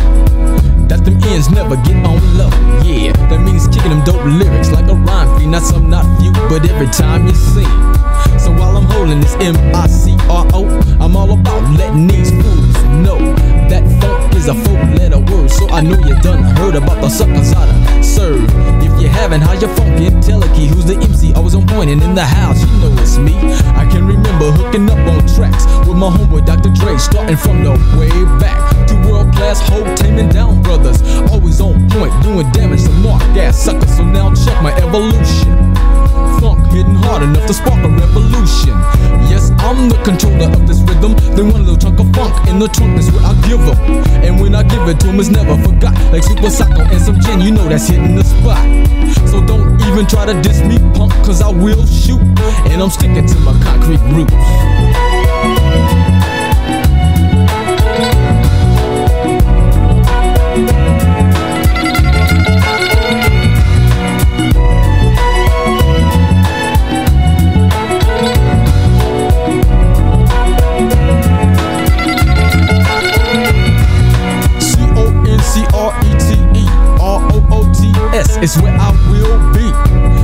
that 0.88 1.04
them 1.04 1.18
ends 1.24 1.50
never 1.50 1.76
get 1.76 1.96
on 2.04 2.20
low. 2.36 2.50
Yeah, 2.84 3.12
that 3.28 3.40
means 3.40 3.66
kicking 3.68 3.90
them 3.90 4.04
dope 4.04 4.24
lyrics 4.24 4.70
like 4.70 4.88
a 4.88 4.94
rhyme 4.94 5.38
fiend. 5.38 5.52
Not 5.52 5.62
some, 5.62 5.88
not 5.90 6.04
few, 6.20 6.32
but 6.32 6.68
every 6.70 6.86
time 6.88 7.26
you 7.26 7.34
sing. 7.34 7.97
So 8.88 8.94
while 8.94 9.02
I'm 9.02 9.08
holding 9.08 9.20
this 9.20 9.34
M 9.34 9.56
I 9.74 9.86
C 9.86 10.16
R 10.28 10.46
O, 10.54 10.64
I'm 11.00 11.16
all 11.16 11.32
about 11.32 11.62
letting 11.76 12.06
these 12.06 12.30
fools 12.30 12.74
know 13.04 13.18
that 13.68 13.82
funk 14.00 14.34
is 14.34 14.48
a 14.48 14.54
four 14.54 14.80
letter 14.96 15.18
word. 15.18 15.50
So 15.50 15.68
I 15.68 15.80
know 15.80 15.98
you 16.06 16.14
done 16.20 16.42
heard 16.56 16.74
about 16.74 17.00
the 17.00 17.08
suckers 17.08 17.52
I 17.52 17.66
done 17.66 18.02
serve. 18.02 18.44
If 18.82 19.00
you 19.00 19.08
haven't, 19.08 19.42
how 19.42 19.52
you 19.52 19.68
funkin'? 19.68 20.24
Tell 20.24 20.42
a 20.42 20.48
key 20.54 20.66
who's 20.66 20.84
the 20.84 20.94
MC. 20.94 21.34
Always 21.34 21.54
on 21.54 21.66
point 21.66 21.90
and 21.90 22.02
in 22.02 22.14
the 22.14 22.24
house, 22.24 22.60
you 22.60 22.66
know 22.80 22.94
it's 23.02 23.18
me. 23.18 23.34
I 23.76 23.86
can 23.90 24.06
remember 24.06 24.50
hooking 24.52 24.88
up 24.90 24.98
on 25.08 25.26
tracks 25.26 25.64
with 25.86 25.96
my 25.96 26.10
homeboy 26.10 26.46
Dr. 26.46 26.70
Dre, 26.70 26.96
starting 26.96 27.36
from 27.36 27.64
the 27.64 27.72
way 27.98 28.10
back 28.40 28.86
to 28.88 28.94
world 29.08 29.32
class 29.34 29.60
whole 29.68 29.84
taming 29.96 30.28
down 30.28 30.62
brothers. 30.62 31.02
Always 31.30 31.60
on 31.60 31.88
point, 31.90 32.12
doing 32.22 32.50
damage 32.52 32.84
to 32.84 32.90
mark 32.90 33.22
ass 33.36 33.62
suckers. 33.62 33.96
So 33.96 34.04
now 34.04 34.34
check 34.34 34.62
my 34.62 34.74
evolution. 34.76 35.67
Hitting 36.72 36.94
hard 36.94 37.22
enough 37.22 37.46
to 37.46 37.54
spark 37.54 37.82
a 37.84 37.88
revolution. 37.88 38.76
Yes, 39.28 39.50
I'm 39.58 39.88
the 39.88 39.98
controller 40.04 40.46
of 40.52 40.66
this 40.66 40.78
rhythm. 40.80 41.14
Then 41.34 41.50
one 41.50 41.64
little 41.64 41.76
chunk 41.76 41.98
of 41.98 42.06
funk 42.14 42.48
in 42.48 42.58
the 42.58 42.68
trunk 42.68 42.98
is 42.98 43.10
what 43.10 43.24
I 43.24 43.34
give 43.48 43.60
'em. 43.60 43.78
And 44.22 44.40
when 44.40 44.54
I 44.54 44.62
give 44.62 44.86
it 44.88 45.00
to 45.00 45.08
'em, 45.08 45.18
it's 45.18 45.28
never 45.28 45.56
forgot. 45.58 45.94
Like 46.12 46.22
Super 46.22 46.50
Psycho 46.50 46.82
and 46.82 47.00
some 47.00 47.18
gin, 47.20 47.40
you 47.40 47.50
know 47.50 47.68
that's 47.68 47.88
hitting 47.88 48.14
the 48.14 48.24
spot. 48.24 48.62
So 49.26 49.40
don't 49.40 49.80
even 49.88 50.06
try 50.06 50.26
to 50.26 50.34
diss 50.42 50.60
me, 50.60 50.78
punk, 50.94 51.12
cause 51.24 51.42
I 51.42 51.48
will 51.48 51.84
shoot. 51.86 52.20
And 52.70 52.82
I'm 52.82 52.90
sticking 52.90 53.26
to 53.26 53.38
my 53.40 53.54
concrete 53.64 54.00
roots. 54.14 55.17
T 78.38 78.44
S 78.44 78.56
is 78.56 78.62
where 78.62 78.76
I 78.78 78.90
will 79.10 79.38
be. 79.52 79.66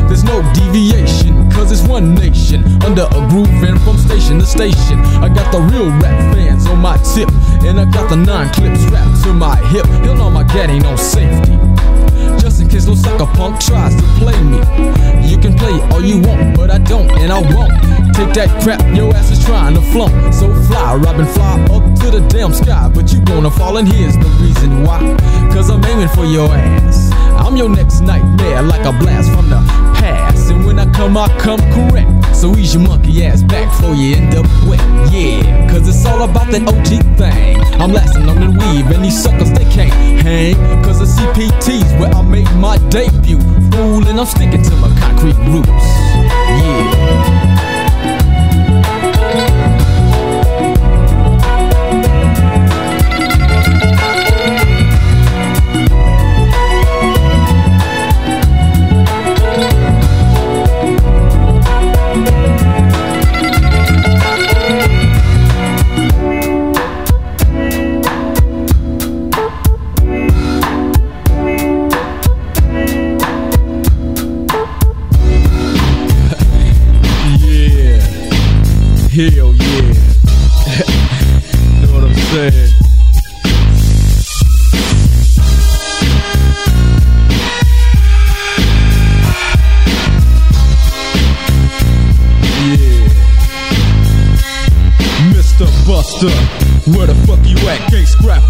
There's 0.06 0.22
no 0.22 0.40
deviation, 0.52 1.50
cause 1.50 1.72
it's 1.72 1.82
one 1.82 2.14
nation 2.14 2.62
under 2.84 3.08
a 3.10 3.28
groove 3.28 3.48
and 3.64 3.80
from 3.82 3.98
station 3.98 4.38
to 4.38 4.46
station. 4.46 5.00
I 5.18 5.28
got 5.28 5.50
the 5.50 5.60
real 5.60 5.90
rap 5.98 6.34
fans 6.34 6.66
on 6.66 6.78
my 6.78 6.96
tip, 6.98 7.28
and 7.64 7.80
I 7.80 7.84
got 7.86 8.08
the 8.10 8.16
nine 8.16 8.52
clips 8.52 8.82
strapped 8.82 9.24
to 9.24 9.32
my 9.32 9.56
hip. 9.68 9.86
You'll 10.04 10.14
know 10.14 10.30
my 10.30 10.44
gat 10.44 10.70
ain't 10.70 10.84
no 10.84 10.94
safety. 10.94 11.58
Just 12.38 12.60
in 12.60 12.68
case 12.68 12.86
no 12.86 12.94
sucker 12.94 13.26
punk 13.34 13.60
tries 13.60 13.96
to 13.96 14.02
play 14.22 14.40
me. 14.42 14.58
You 15.26 15.38
can 15.38 15.56
play 15.56 15.72
all 15.90 16.04
you 16.04 16.20
want, 16.20 16.56
but 16.56 16.70
I 16.70 16.78
don't, 16.78 17.10
and 17.18 17.32
I 17.32 17.40
won't. 17.40 17.72
Take 18.14 18.32
that 18.34 18.62
crap, 18.62 18.80
your 18.94 19.12
ass 19.12 19.32
is 19.32 19.44
trying 19.44 19.74
to 19.74 19.82
flunk. 19.90 20.32
So 20.32 20.54
fly, 20.66 20.94
Robin, 20.94 21.26
fly 21.26 21.58
up 21.74 21.82
to 22.00 22.10
the 22.12 22.24
damn 22.28 22.52
sky. 22.52 22.88
But 22.94 23.12
you 23.12 23.20
gonna 23.22 23.50
fall, 23.50 23.76
and 23.78 23.88
here's 23.88 24.16
the 24.16 24.28
reason 24.40 24.84
why. 24.84 25.00
Cause 25.52 25.68
I'm 25.68 25.84
aiming 25.84 26.08
for 26.08 26.24
your 26.24 26.48
ass. 26.50 27.03
I'm 27.54 27.58
your 27.58 27.68
next 27.68 28.00
nightmare, 28.00 28.62
like 28.62 28.84
a 28.84 28.90
blast 28.90 29.30
from 29.30 29.48
the 29.48 29.62
past. 29.94 30.50
And 30.50 30.66
when 30.66 30.76
I 30.76 30.92
come, 30.92 31.16
I 31.16 31.28
come 31.38 31.60
correct. 31.70 32.34
So 32.34 32.52
ease 32.56 32.74
your 32.74 32.82
monkey 32.82 33.24
ass 33.24 33.44
back 33.44 33.70
before 33.70 33.94
you 33.94 34.16
end 34.16 34.34
up 34.34 34.44
wet. 34.66 34.80
Yeah, 35.12 35.70
cause 35.70 35.86
it's 35.86 36.04
all 36.04 36.28
about 36.28 36.50
that 36.50 36.66
OG 36.66 37.16
thing. 37.16 37.60
I'm 37.80 37.92
lasting 37.92 38.28
on 38.28 38.40
the 38.40 38.50
weave, 38.58 38.90
and 38.90 39.04
these 39.04 39.22
suckers, 39.22 39.52
they 39.52 39.64
can't 39.70 39.92
hang. 40.20 40.56
Cause 40.82 40.98
the 40.98 41.04
CPT's 41.04 41.92
where 42.00 42.12
I 42.12 42.22
made 42.22 42.50
my 42.56 42.76
debut. 42.88 43.38
Fool, 43.70 44.04
and 44.08 44.18
I'm 44.18 44.26
sticking 44.26 44.64
to 44.64 44.74
my 44.74 44.90
concrete 44.98 45.38
roots. 45.46 45.86
Yeah. 46.58 47.43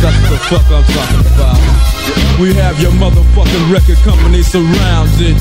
that's 0.00 0.30
the 0.30 0.38
fuck 0.46 0.66
I'm 0.70 0.84
talking 0.84 1.26
about. 1.34 1.58
We 2.40 2.54
have 2.54 2.80
your 2.80 2.92
motherfucking 2.92 3.72
record 3.72 3.98
company 3.98 4.42
surrounded. 4.42 5.36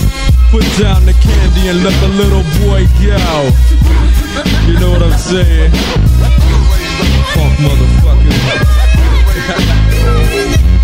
Put 0.52 0.64
down 0.80 1.06
the 1.06 1.14
candy 1.14 1.68
and 1.70 1.84
let 1.84 1.94
the 2.02 2.08
little 2.08 2.44
boy 2.66 2.88
go. 2.98 3.52
You 4.68 4.80
know 4.80 4.92
what 4.92 5.04
I'm 5.04 5.18
saying? 5.18 5.72
Funk 7.34 7.60
motherfucker. 7.60 8.34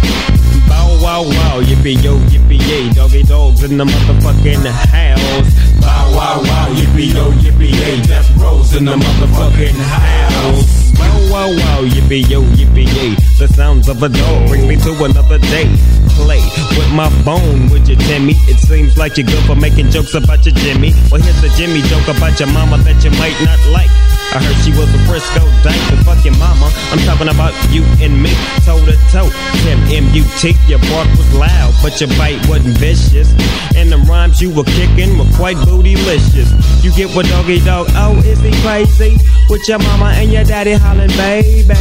Bow 1.13 1.21
wow 1.21 1.29
wow, 1.29 1.61
yippee 1.61 2.03
yo, 2.03 2.17
yippee 2.33 2.57
yay, 2.67 2.89
Doggy 2.89 3.21
Dogg's 3.21 3.61
in 3.61 3.77
the 3.77 3.85
motherfucking 3.85 4.65
house. 4.65 5.53
Bow 5.79 6.09
wow 6.17 6.41
wow, 6.41 6.73
yippee 6.73 7.13
yo, 7.13 7.29
yippee 7.33 7.69
yay, 7.69 8.01
death 8.01 8.35
rows 8.35 8.75
in 8.75 8.85
the 8.85 8.95
motherfucking 8.95 9.77
house. 9.77 10.91
Bow 10.97 11.31
wow 11.31 11.49
wow, 11.53 11.85
yippee 11.85 12.27
yo, 12.27 12.41
yippee 12.57 12.89
yay, 12.95 13.13
the 13.37 13.47
sounds 13.53 13.89
of 13.89 14.01
a 14.01 14.09
dog 14.09 14.47
bring 14.49 14.67
me 14.67 14.75
to 14.75 15.03
another 15.03 15.37
day. 15.37 15.69
Play 16.15 16.41
with 16.77 16.91
my 16.93 17.09
bone, 17.23 17.69
would 17.69 17.87
you, 17.87 17.95
Timmy? 17.95 18.33
It 18.47 18.59
seems 18.59 18.97
like 18.97 19.17
you're 19.17 19.27
good 19.27 19.43
for 19.45 19.55
making 19.55 19.89
jokes 19.89 20.13
about 20.13 20.45
your 20.45 20.55
Jimmy. 20.55 20.93
Well, 21.11 21.21
here's 21.21 21.43
a 21.43 21.49
Jimmy 21.57 21.81
joke 21.89 22.07
about 22.07 22.39
your 22.39 22.49
mama 22.49 22.77
that 22.85 23.03
you 23.03 23.11
might 23.17 23.35
not 23.41 23.59
like. 23.73 23.89
I 24.33 24.41
heard 24.41 24.57
she 24.65 24.71
was 24.73 24.89
a 24.89 24.97
Frisco 25.05 25.45
dyke, 25.61 25.77
but 25.93 25.99
fuck 26.05 26.25
your 26.25 26.33
mama. 26.37 26.69
I'm 26.89 26.97
talking 27.05 27.29
about 27.29 27.53
you 27.69 27.83
and 28.01 28.17
me, 28.17 28.33
toe 28.65 28.81
to 28.81 28.97
toe. 29.13 29.29
Tim 29.61 29.77
M-U-T, 30.09 30.57
your 30.65 30.79
bark 30.89 31.05
was 31.13 31.29
loud, 31.37 31.73
but 31.83 31.99
your 32.01 32.09
bite 32.17 32.41
wasn't 32.49 32.77
vicious. 32.77 33.29
And 33.75 33.91
the 33.91 33.97
rhymes 34.09 34.41
you 34.41 34.49
were 34.49 34.65
kicking 34.65 35.17
were 35.17 35.29
quite 35.37 35.57
bootylicious. 35.57 36.49
You 36.83 36.91
get 36.93 37.13
what 37.15 37.27
Doggy 37.27 37.59
Dogg, 37.61 37.89
oh, 37.93 38.17
is 38.25 38.39
he 38.41 38.49
crazy? 38.65 39.17
With 39.49 39.67
your 39.67 39.79
mama 39.79 40.13
and 40.17 40.31
your 40.31 40.43
daddy 40.45 40.73
hollering, 40.73 41.13
baby. 41.13 41.75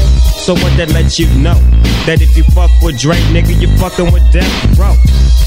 So 0.45 0.53
what 0.53 0.77
that 0.77 0.93
lets 0.93 1.19
you 1.19 1.33
know? 1.41 1.57
That 2.05 2.21
if 2.21 2.37
you 2.37 2.43
fuck 2.51 2.71
with 2.83 2.99
Dre, 2.99 3.15
nigga, 3.31 3.55
you 3.61 3.69
fucking 3.79 4.13
with 4.13 4.22
Death 4.31 4.79
Row. 4.79 4.95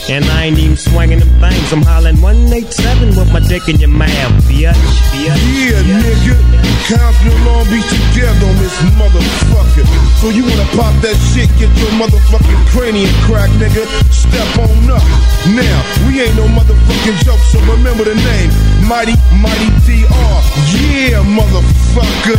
And 0.09 0.23
I 0.25 0.45
ain't 0.45 0.59
even 0.59 0.77
swinging 0.77 1.19
them 1.19 1.29
things. 1.41 1.73
I'm 1.73 1.81
hollering 1.81 2.21
187 2.21 3.17
with 3.17 3.31
my 3.33 3.39
dick 3.39 3.67
in 3.69 3.77
your 3.77 3.89
mouth, 3.89 4.11
bitch. 4.45 4.69
bitch. 4.69 5.25
Yeah, 5.25 5.81
nigga. 5.81 6.37
Compton 6.85 7.33
and 7.33 7.45
Long 7.49 7.65
Beach 7.65 7.89
together 7.89 8.45
on 8.45 8.55
this 8.61 8.77
motherfucker. 8.93 9.85
So 10.21 10.29
you 10.29 10.45
wanna 10.45 10.69
pop 10.77 10.93
that 11.01 11.17
shit, 11.33 11.49
get 11.57 11.73
your 11.81 11.89
motherfucking 11.97 12.61
cranium 12.69 13.09
crack, 13.25 13.49
nigga. 13.57 13.89
Step 14.13 14.45
on 14.61 14.93
up. 14.93 15.01
Now, 15.57 15.77
we 16.05 16.21
ain't 16.21 16.37
no 16.37 16.45
motherfucking 16.53 17.25
joke, 17.25 17.41
so 17.49 17.57
remember 17.65 18.05
the 18.05 18.13
name. 18.13 18.49
Mighty, 18.85 19.17
Mighty 19.41 19.73
DR. 19.89 20.37
Yeah, 20.77 21.25
motherfucker. 21.25 22.37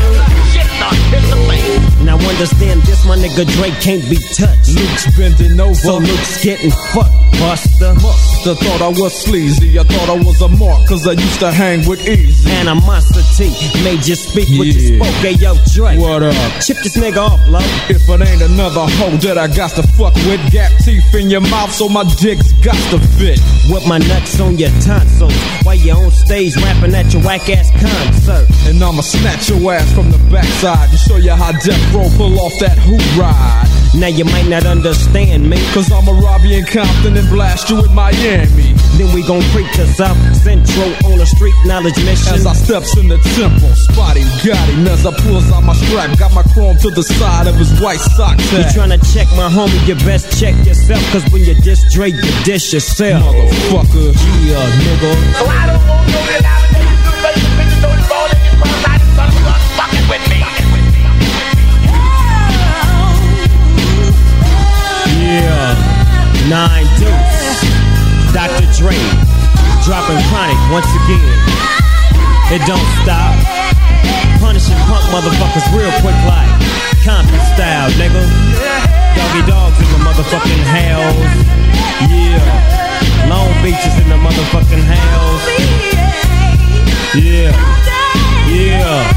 Now 2.07 2.19
understand 2.29 2.83
this, 2.83 3.05
my 3.05 3.17
nigga 3.17 3.43
Dre 3.57 3.71
can't 3.83 4.05
be 4.09 4.17
touched. 4.35 4.71
Luke's 4.77 5.07
bending 5.17 5.59
over. 5.59 5.75
So 5.75 5.99
Luke's 5.99 6.26
getting 6.43 6.71
fucked, 6.71 7.15
buster. 7.39 7.95
Musta 7.95 8.55
thought 8.55 8.83
I 8.83 8.89
was 8.89 9.13
sleazy. 9.15 9.79
I 9.79 9.85
thought 9.85 10.09
I 10.09 10.19
was 10.19 10.41
a 10.41 10.49
mark, 10.49 10.87
cause 10.89 11.07
I 11.07 11.13
used 11.13 11.41
to 11.41 11.51
hang 11.51 11.87
with 11.89 12.01
Eazy. 12.01 12.49
Animosity 12.51 13.51
made 13.85 14.07
you 14.07 14.15
speak 14.15 14.49
what 14.59 14.67
you 14.67 14.97
spoke. 14.97 15.15
Hey, 15.23 15.33
yo, 15.33 15.55
Dre. 15.75 15.99
What 15.99 16.23
up? 16.23 16.35
Chip 16.63 16.79
this 16.83 16.97
nigga 16.97 17.19
off, 17.19 17.41
low. 17.49 17.61
If 17.89 18.09
it 18.09 18.21
ain't 18.21 18.43
another 18.43 18.87
hoe 18.99 19.17
that 19.29 19.39
I 19.39 19.49
got 19.49 19.71
to 19.77 19.83
fuck 19.95 20.15
with, 20.27 20.41
gap 20.51 20.73
teeth 20.83 21.15
in 21.15 21.31
your 21.31 21.43
mouth, 21.43 21.73
so 21.73 21.89
my 21.89 22.05
dick's 22.19 22.53
got 22.65 22.79
to 22.91 22.99
fit. 23.19 23.41
With 23.69 23.87
my 23.87 23.99
nuts 23.99 24.41
on 24.41 24.59
your 24.59 24.71
tonsils. 24.81 25.35
While 25.63 25.77
you 25.77 25.93
on 25.93 26.11
stage 26.11 26.57
rapping 26.57 26.95
at 26.95 27.13
your 27.13 27.23
whack 27.23 27.49
ass 27.51 27.71
concert. 27.71 28.47
And 28.67 28.83
I'ma 28.83 29.03
snatch 29.03 29.51
your 29.51 29.73
ass 29.73 29.93
from 29.93 30.11
the 30.11 30.19
backside 30.31 30.91
and 30.91 30.99
show 30.99 31.17
you 31.17 31.33
how 31.33 31.53
Death 31.53 31.95
Row 31.95 32.09
pull 32.17 32.39
off 32.41 32.59
that 32.61 32.79
hoop 32.79 33.03
ride. 33.19 33.67
Now 33.95 34.09
you 34.09 34.25
might 34.27 34.47
not 34.47 34.67
understand 34.67 35.49
me. 35.49 35.57
Cause 35.73 35.91
I'ma 35.91 36.13
rob 36.13 36.16
you 36.21 36.57
in 36.59 36.65
Compton 36.65 37.17
and 37.17 37.29
blast 37.29 37.69
you 37.71 37.85
in 37.85 37.95
Miami. 37.95 38.73
Then 38.97 39.13
we 39.15 39.23
gon' 39.27 39.43
creep 39.53 39.71
to 39.73 39.87
South 39.95 40.17
Central 40.37 40.89
on 41.13 41.21
a 41.21 41.27
street 41.27 41.55
knowledge 41.65 41.97
mission. 42.05 42.35
As 42.35 42.47
I 42.47 42.53
steps 42.55 42.97
in 42.97 43.09
the 43.09 43.19
temple, 43.37 43.69
spotty 43.75 44.23
got 44.47 44.69
him 44.69 44.87
as 44.87 45.05
I 45.05 45.13
pulls 45.21 45.51
out 45.53 45.65
my 45.65 45.75
strap, 45.75 46.17
got 46.19 46.33
my 46.33 46.43
chrome 46.55 46.77
to 46.79 46.91
the 46.91 47.03
side 47.03 47.47
of 47.47 47.57
his 47.57 47.71
white 47.81 48.01
sock 48.17 48.39
You 48.39 48.63
tag. 48.63 48.75
tryna 48.75 49.01
check 49.13 49.27
my 49.37 49.49
homie, 49.49 49.87
you 49.87 49.95
best 50.07 50.39
check 50.41 50.55
yourself. 50.67 51.03
Cause 51.13 51.25
when 51.33 51.45
you 51.45 51.55
diss 51.63 51.81
Dre, 51.93 52.11
you 52.11 52.23
dish 52.45 52.73
yourself. 52.73 53.23
Motherfucker. 53.23 54.15
Yeah, 54.47 54.71
nigga. 54.81 55.13
So 55.39 55.45
I 55.47 55.67
don't 55.67 55.89
want 55.89 56.09
no 56.09 56.76
nine 66.49 66.87
deuce. 66.99 67.59
Dr. 68.31 68.67
Dre 68.79 68.95
dropping 69.83 70.21
chronic 70.31 70.59
once 70.71 70.87
again. 71.05 71.39
It 72.55 72.63
don't 72.67 72.87
stop. 73.03 73.35
Punishing 74.39 74.79
punk 74.87 75.03
motherfuckers 75.11 75.67
real 75.75 75.91
quick 76.03 76.19
like 76.27 76.51
Compton 77.03 77.41
style, 77.55 77.91
nigga. 77.99 78.23
Doggy 79.17 79.43
Dogg's 79.51 79.79
in 79.79 79.89
the 79.91 80.03
motherfucking 80.07 80.63
hells. 80.71 81.17
Yeah. 82.11 83.29
Long 83.29 83.51
Beach 83.63 83.83
is 83.83 83.99
in 83.99 84.09
the 84.09 84.17
motherfucking 84.17 84.85
hells. 84.87 85.43
Yeah. 87.15 87.51
Yeah. 88.47 89.13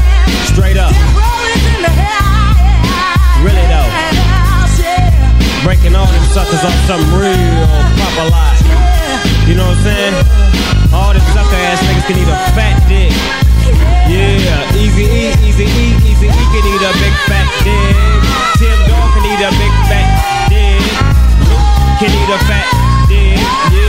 Straight 0.46 0.76
up. 0.76 0.94
Breaking 5.62 5.94
all 5.94 6.06
them 6.06 6.24
suckers 6.32 6.64
off 6.64 6.74
some 6.88 7.04
real 7.12 7.68
proper 8.00 8.26
life. 8.32 8.64
You 9.46 9.54
know 9.54 9.68
what 9.68 9.76
I'm 9.76 9.84
saying? 9.84 10.14
All 10.92 11.12
them 11.12 11.22
sucker 11.36 11.60
ass 11.68 11.80
niggas 11.84 12.06
can 12.08 12.16
eat 12.16 12.28
a 12.28 12.38
fat 12.56 12.80
dick. 12.88 13.12
Yeah, 14.08 14.72
Eazy 14.74 15.06
E, 15.06 15.30
Eazy 15.44 15.66
E, 15.68 15.86
Eazy 16.00 16.28
E 16.32 16.44
can 16.50 16.64
eat 16.64 16.82
a 16.82 16.92
big 16.96 17.14
fat 17.28 17.46
dick. 17.62 17.96
Tim 18.58 18.78
Dog 18.88 19.06
can 19.14 19.24
eat 19.28 19.42
a 19.44 19.50
big 19.54 19.74
fat 19.86 20.08
dick. 20.48 20.82
Can 22.00 22.10
eat 22.10 22.30
a 22.32 22.38
fat 22.48 22.66
dick. 23.06 23.38
Yeah, 23.70 23.79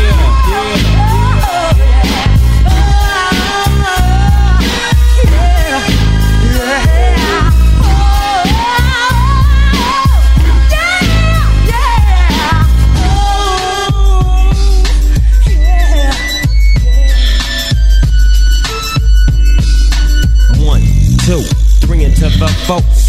three 22.41 22.49
into 22.49 22.65
the 22.65 22.81
four. 22.81 23.00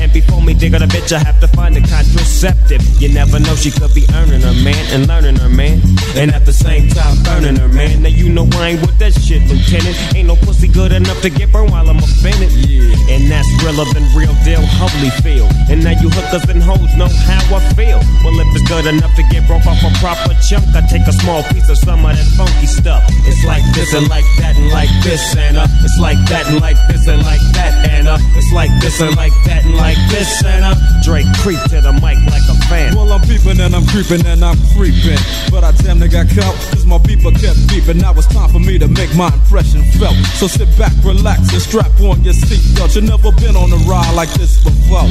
And 0.00 0.12
before 0.12 0.42
me 0.42 0.54
dig 0.54 0.74
on 0.74 0.82
a 0.82 0.86
bitch, 0.86 1.12
I 1.12 1.18
have 1.18 1.40
to 1.40 1.48
find 1.48 1.76
a 1.76 1.80
contraceptive. 1.80 2.82
You 3.00 3.12
never 3.12 3.38
know, 3.38 3.54
she 3.56 3.70
could 3.70 3.94
be 3.94 4.06
earning 4.14 4.42
her 4.42 4.54
man 4.62 4.84
and 4.92 5.08
learning 5.08 5.36
her 5.36 5.48
man. 5.48 5.80
And 6.16 6.32
at 6.32 6.46
the 6.46 6.52
same 6.52 6.88
time, 6.88 7.22
burning 7.24 7.56
her 7.60 7.68
man. 7.68 8.00
Now 8.00 8.08
you 8.08 8.32
know 8.32 8.48
I 8.56 8.72
ain't 8.72 8.80
with 8.80 8.96
that 8.98 9.12
shit, 9.12 9.44
Lieutenant. 9.52 10.16
Ain't 10.16 10.28
no 10.28 10.36
pussy 10.36 10.66
good 10.66 10.92
enough 10.92 11.20
to 11.20 11.28
get 11.28 11.52
burned 11.52 11.70
while 11.70 11.84
I'm 11.84 12.00
offended. 12.00 12.48
Yeah. 12.56 13.12
And 13.12 13.28
that's 13.28 13.44
realer 13.60 13.84
than 13.92 14.08
real 14.16 14.32
deal, 14.40 14.64
Holyfield. 14.80 15.52
And 15.68 15.84
now 15.84 15.92
you 16.00 16.08
hookers 16.08 16.48
and 16.48 16.64
hoes 16.64 16.88
know 16.96 17.12
how 17.28 17.44
I 17.52 17.60
feel. 17.76 18.00
Well, 18.24 18.32
if 18.40 18.48
it's 18.56 18.64
good 18.64 18.86
enough 18.88 19.12
to 19.20 19.22
get 19.28 19.44
broke 19.44 19.68
off 19.68 19.76
a 19.84 19.92
proper 20.00 20.32
chunk, 20.40 20.64
I 20.72 20.80
take 20.88 21.04
a 21.04 21.12
small 21.12 21.44
piece 21.52 21.68
of 21.68 21.76
some 21.76 22.00
of 22.00 22.16
that 22.16 22.28
funky 22.32 22.66
stuff. 22.66 23.04
It's 23.28 23.44
like 23.44 23.64
this 23.76 23.92
and 23.92 24.08
like 24.08 24.24
that 24.40 24.56
and 24.56 24.72
like 24.72 24.92
this 25.04 25.36
and 25.36 25.60
uh, 25.60 25.68
it's 25.84 26.00
like 26.00 26.18
that 26.32 26.48
and 26.48 26.64
like 26.64 26.80
this 26.88 27.06
and 27.06 27.20
like 27.28 27.44
that 27.52 27.76
and 27.92 28.08
uh, 28.08 28.16
it's 28.40 28.52
like 28.56 28.72
this 28.80 29.00
and 29.04 29.14
like 29.16 29.36
that 29.44 29.68
and 29.68 29.76
like 29.76 30.00
this 30.08 30.42
and 30.44 30.64
uh, 30.64 30.74
Dre 31.04 31.28
creep 31.44 31.60
to 31.68 31.84
the 31.84 31.92
mic 32.00 32.16
like 32.32 32.46
a 32.48 32.56
fan. 32.72 32.96
Well, 32.96 33.12
I'm 33.12 33.20
peeping 33.20 33.60
and 33.60 33.76
I'm 33.76 33.84
creeping 33.92 34.24
and 34.24 34.40
I'm 34.42 34.56
creeping. 34.72 35.20
But 35.52 35.60
I 35.62 35.72
damn 35.84 36.00
near 36.06 36.24
got 36.24 36.34
caught, 36.34 36.54
cause 36.70 36.86
my 36.86 36.98
people 36.98 37.30
kept 37.32 37.58
beeping. 37.68 38.00
Now 38.00 38.12
it's 38.12 38.26
time 38.26 38.50
for 38.50 38.58
me 38.58 38.78
to 38.78 38.88
make 38.88 39.14
my 39.16 39.32
impression 39.32 39.82
felt. 39.98 40.16
So 40.38 40.46
sit 40.46 40.68
back, 40.78 40.92
relax, 41.04 41.52
and 41.52 41.62
strap 41.62 41.90
on 42.00 42.22
your 42.24 42.34
seatbelt. 42.34 42.94
You've 42.94 43.04
never 43.04 43.32
been 43.32 43.56
on 43.56 43.72
a 43.72 43.80
ride 43.88 44.14
like 44.14 44.32
this 44.34 44.62
before. 44.62 45.06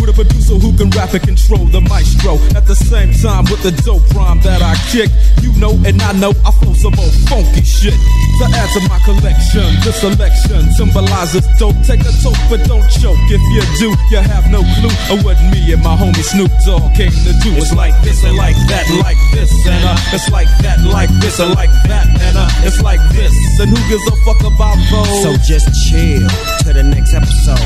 With 0.00 0.10
a 0.10 0.14
producer 0.14 0.54
who 0.54 0.76
can 0.76 0.90
rap 0.90 1.14
and 1.14 1.22
control 1.22 1.64
the 1.66 1.80
maestro. 1.80 2.38
At 2.56 2.66
the 2.66 2.76
same 2.76 3.12
time, 3.12 3.44
with 3.50 3.62
the 3.62 3.72
dope 3.82 4.08
rhyme 4.14 4.40
that 4.42 4.62
I 4.62 4.74
kick, 4.90 5.10
you 5.42 5.52
know 5.58 5.72
and 5.84 6.00
I 6.02 6.12
know 6.12 6.32
I 6.44 6.50
flow 6.52 6.74
some 6.74 6.98
old 6.98 7.14
funky 7.28 7.62
shit. 7.62 7.94
To 8.32 8.48
add 8.48 8.70
to 8.74 8.80
my 8.88 8.98
collection. 9.04 9.68
The 9.84 9.92
selection 9.92 10.72
symbolizes 10.72 11.46
don't 11.58 11.78
take 11.84 12.00
a 12.00 12.12
toke, 12.24 12.38
but 12.50 12.64
don't 12.66 12.82
choke. 12.90 13.20
If 13.30 13.42
you 13.54 13.62
do, 13.78 13.88
you 14.10 14.18
have 14.18 14.50
no 14.50 14.64
clue 14.80 14.90
of 15.14 15.24
what 15.24 15.38
me 15.52 15.72
and 15.72 15.82
my 15.82 15.94
homie 15.94 16.24
Snoop 16.24 16.50
Dogg 16.66 16.94
came 16.96 17.12
to 17.12 17.32
do. 17.44 17.52
It's 17.54 17.72
like 17.74 17.94
this 18.02 18.24
and 18.24 18.36
like 18.36 18.56
that, 18.66 18.88
like 19.04 19.20
this, 19.32 19.52
and 19.66 19.84
uh, 19.84 19.96
it's 20.12 20.28
like 20.30 20.48
that, 20.62 20.80
like 20.82 21.10
this, 21.20 21.38
and 21.38 21.54
like 21.54 21.70
that, 21.86 22.08
and 22.08 22.36
uh, 22.36 22.66
it's 22.66 22.80
like 22.82 23.00
this. 23.12 23.34
And 23.60 23.70
who 23.70 23.78
gives 23.88 24.06
a 24.08 24.16
fuck 24.24 24.40
about 24.40 24.78
those? 24.90 25.22
So 25.22 25.36
just 25.46 25.68
chill 25.86 26.26
to 26.66 26.72
the 26.72 26.82
next 26.82 27.14
episode. 27.14 27.60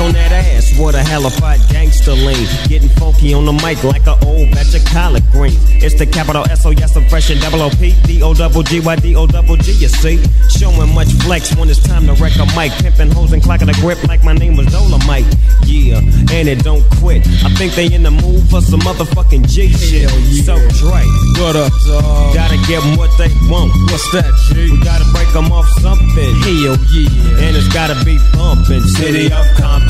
On 0.00 0.12
that 0.12 0.32
ass, 0.32 0.72
what 0.78 0.94
a 0.94 1.02
halified 1.02 1.60
gangster 1.68 2.12
lean. 2.12 2.48
Getting 2.68 2.88
funky 2.88 3.34
on 3.34 3.44
the 3.44 3.52
mic 3.52 3.84
like 3.84 4.06
an 4.06 4.16
old 4.24 4.50
batch 4.50 4.74
of 4.74 4.84
collard 4.86 5.22
greens. 5.30 5.60
It's 5.82 5.94
the 5.98 6.06
capital 6.06 6.44
S 6.50 6.64
O 6.64 6.70
yes, 6.70 6.96
I'm 6.96 7.06
fresh 7.08 7.30
and 7.30 7.40
double 7.40 7.62
O 7.62 7.70
P 7.70 7.94
D 8.04 8.22
O 8.22 8.34
double 8.34 8.62
G 8.62 8.80
Y 8.80 8.96
D 8.96 9.14
O 9.14 9.26
double 9.26 9.56
G. 9.56 9.72
You 9.72 9.88
see, 9.88 10.18
showing 10.48 10.94
much 10.94 11.12
flex 11.24 11.54
when 11.56 11.68
it's 11.68 11.82
time 11.82 12.06
to 12.06 12.14
wreck 12.14 12.34
a 12.36 12.46
mic. 12.56 12.72
Pimping 12.80 13.10
hoes 13.10 13.32
and 13.32 13.42
clocking 13.42 13.68
a 13.68 13.80
grip 13.80 14.02
like 14.04 14.24
my 14.24 14.32
name 14.32 14.56
was 14.56 14.66
Dolomite. 14.72 15.28
Yeah, 15.64 15.98
and 16.32 16.48
it 16.48 16.64
don't 16.64 16.84
quit. 16.98 17.26
I 17.44 17.50
think 17.54 17.74
they 17.74 17.92
in 17.92 18.02
the 18.02 18.10
mood 18.10 18.48
for 18.48 18.60
some 18.60 18.80
motherfucking 18.80 19.48
G 19.48 19.68
shit. 19.68 20.08
Yeah. 20.08 20.42
So 20.42 20.54
Dre, 20.80 21.04
what 21.38 21.56
up, 21.56 21.72
dog? 21.86 22.34
Gotta 22.34 22.56
give 22.66 22.82
'em 22.84 22.96
what 22.96 23.12
they 23.18 23.28
want. 23.52 23.72
What's 23.90 24.10
that, 24.12 24.32
G? 24.48 24.70
We 24.72 24.78
gotta 24.82 25.04
break 25.12 25.28
'em 25.36 25.52
off 25.52 25.68
something. 25.80 26.34
Hell 26.40 26.76
yeah. 26.88 27.44
And 27.44 27.56
it's 27.56 27.68
gotta 27.68 28.02
be 28.04 28.18
pumping. 28.32 28.80
City 28.80 29.26
of 29.26 29.46
Compton. 29.56 29.89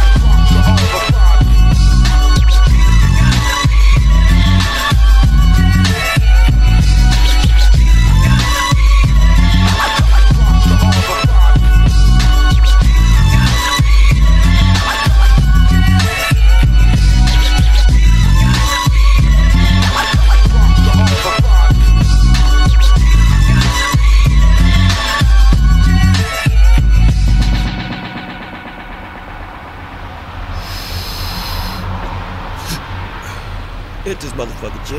Hit 34.11 34.19
this 34.19 34.33
motherfucker 34.33 34.85
G. 34.85 34.95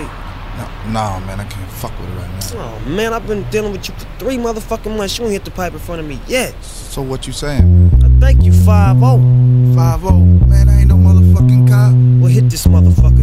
No, 0.56 0.90
nah, 0.90 1.20
man, 1.20 1.38
I 1.38 1.44
can't 1.44 1.70
fuck 1.72 1.92
with 2.00 2.08
it 2.08 2.12
right 2.14 2.54
now. 2.54 2.78
Oh 2.80 2.88
man, 2.88 3.12
I've 3.12 3.26
been 3.26 3.42
dealing 3.50 3.72
with 3.72 3.86
you 3.86 3.94
for 3.94 4.06
three 4.18 4.38
motherfucking 4.38 4.96
months. 4.96 5.18
You 5.18 5.24
ain't 5.24 5.34
hit 5.34 5.44
the 5.44 5.50
pipe 5.50 5.74
in 5.74 5.80
front 5.80 6.00
of 6.00 6.06
me 6.06 6.18
yet. 6.26 6.54
So 6.64 7.02
what 7.02 7.26
you 7.26 7.34
saying? 7.34 7.90
I 8.02 8.08
thank 8.20 8.42
you, 8.42 8.54
5 8.54 8.96
0. 9.00 9.74
5 9.74 10.00
0? 10.00 10.12
Man, 10.48 10.66
I 10.66 10.78
ain't 10.78 10.88
no 10.88 10.96
motherfucking 10.96 11.68
cop. 11.68 11.92
Well, 12.22 12.30
hit 12.30 12.48
this 12.48 12.66
motherfucker 12.66 13.21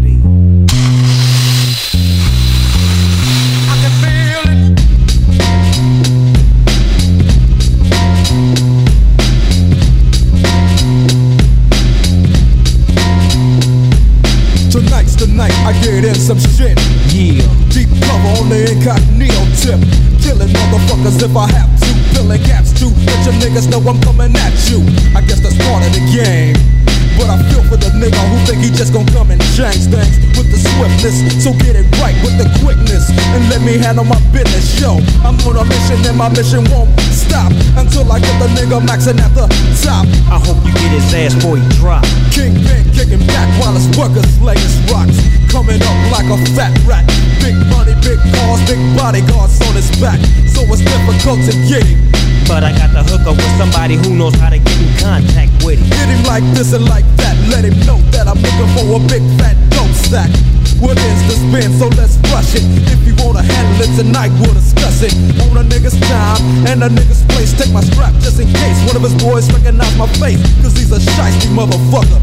night 16.01 16.09
in 16.09 16.21
some 16.21 16.39
shit. 16.39 16.77
Yeah. 17.11 17.43
Deep 17.69 17.89
cover 18.03 18.41
on 18.41 18.49
the 18.49 18.71
incognito 18.71 19.43
tip. 19.59 19.79
Killing 20.21 20.49
motherfuckers 20.49 21.21
if 21.21 21.35
I 21.35 21.47
have 21.51 21.79
to. 21.79 22.15
Filling 22.15 22.41
gaps 22.43 22.77
too. 22.77 22.89
Let 23.05 23.25
your 23.25 23.35
niggas 23.35 23.69
know 23.69 23.79
I'm 23.89 23.99
coming 24.01 24.35
at 24.35 24.69
you. 24.69 24.79
I 25.15 25.21
guess 25.21 25.39
that's 25.39 25.57
part 25.65 25.85
of 25.85 25.93
the 25.93 26.03
game. 26.11 26.88
But 27.19 27.27
I 27.27 27.37
feel 27.51 27.59
for 27.67 27.75
the 27.75 27.91
nigga 27.99 28.15
who 28.31 28.39
think 28.47 28.63
he 28.63 28.71
just 28.71 28.95
gon' 28.95 29.03
come 29.11 29.27
and 29.27 29.43
change 29.51 29.91
things 29.91 30.15
with 30.39 30.47
the 30.47 30.55
swiftness. 30.55 31.19
So 31.43 31.51
get 31.59 31.75
it 31.75 31.83
right 31.99 32.15
with 32.23 32.39
the 32.39 32.47
quickness 32.63 33.11
and 33.11 33.43
let 33.51 33.59
me 33.59 33.75
handle 33.75 34.07
my 34.07 34.15
business. 34.31 34.79
Yo, 34.79 35.03
I'm 35.27 35.35
on 35.43 35.59
a 35.59 35.65
mission 35.67 35.99
and 36.07 36.15
my 36.15 36.31
mission 36.31 36.63
won't 36.71 36.87
stop 37.11 37.51
until 37.75 38.07
I 38.07 38.23
get 38.23 38.35
the 38.39 38.47
nigga 38.55 38.79
maxing 38.87 39.19
at 39.19 39.35
the 39.35 39.51
top. 39.83 40.07
I 40.31 40.39
hope 40.39 40.63
you 40.63 40.71
get 40.79 40.95
his 40.95 41.11
ass 41.11 41.35
before 41.35 41.59
he 41.59 41.63
drop. 41.75 42.07
Kingpin 42.31 42.87
kicking 42.95 43.21
back 43.27 43.51
while 43.59 43.75
his 43.75 43.91
workers 43.99 44.31
lay 44.39 44.55
his 44.55 44.79
rocks. 44.87 45.19
Coming 45.51 45.83
up 45.83 45.97
like 46.15 46.29
a 46.31 46.39
fat 46.55 46.71
rat. 46.87 47.03
Big 47.43 47.59
money, 47.67 47.99
big 47.99 48.19
cars, 48.31 48.63
big 48.63 48.79
bodyguards 48.95 49.59
on 49.67 49.75
his 49.75 49.91
back. 49.99 50.23
So 50.59 50.65
it's 50.73 50.83
difficult 50.83 51.39
to 51.47 51.55
get 51.71 51.85
him. 51.87 52.11
But 52.43 52.65
I 52.65 52.75
got 52.75 52.91
the 52.91 52.99
hookup 52.99 53.37
with 53.37 53.57
somebody 53.57 53.95
who 53.95 54.13
knows 54.13 54.35
how 54.35 54.49
to 54.49 54.59
get 54.59 54.75
in 54.75 54.91
contact 54.99 55.63
with 55.63 55.79
him. 55.79 55.87
Hit 55.87 56.09
him 56.11 56.23
like 56.25 56.43
this 56.51 56.73
and 56.73 56.83
like 56.83 57.07
that. 57.15 57.39
Let 57.47 57.63
him 57.63 57.79
know 57.87 57.95
that 58.11 58.27
I'm 58.27 58.35
looking 58.35 58.67
for 58.75 58.99
a 58.99 58.99
big 59.07 59.23
fat 59.39 59.55
dope 59.71 59.87
sack. 59.95 60.27
What 60.79 60.97
is 60.97 61.19
the 61.27 61.35
spin? 61.35 61.75
So 61.75 61.87
let's 61.99 62.15
rush 62.31 62.55
it. 62.55 62.63
If 62.87 63.03
you 63.05 63.13
wanna 63.19 63.43
handle 63.43 63.83
it 63.83 63.91
tonight, 63.99 64.31
we'll 64.39 64.55
discuss 64.55 65.03
it. 65.03 65.13
On 65.43 65.57
a 65.59 65.63
nigga's 65.67 65.99
time 66.07 66.39
and 66.67 66.83
a 66.83 66.89
nigga's 66.89 67.23
place. 67.35 67.51
Take 67.51 67.71
my 67.71 67.81
strap 67.81 68.13
just 68.23 68.39
in 68.39 68.47
case 68.47 68.79
one 68.87 68.95
of 68.95 69.03
his 69.03 69.15
boys 69.21 69.51
recognize 69.51 69.95
my 69.97 70.07
face. 70.23 70.39
Cause 70.63 70.75
he's 70.79 70.91
a 70.91 70.99
shiesty 70.99 71.51
motherfucker. 71.51 72.19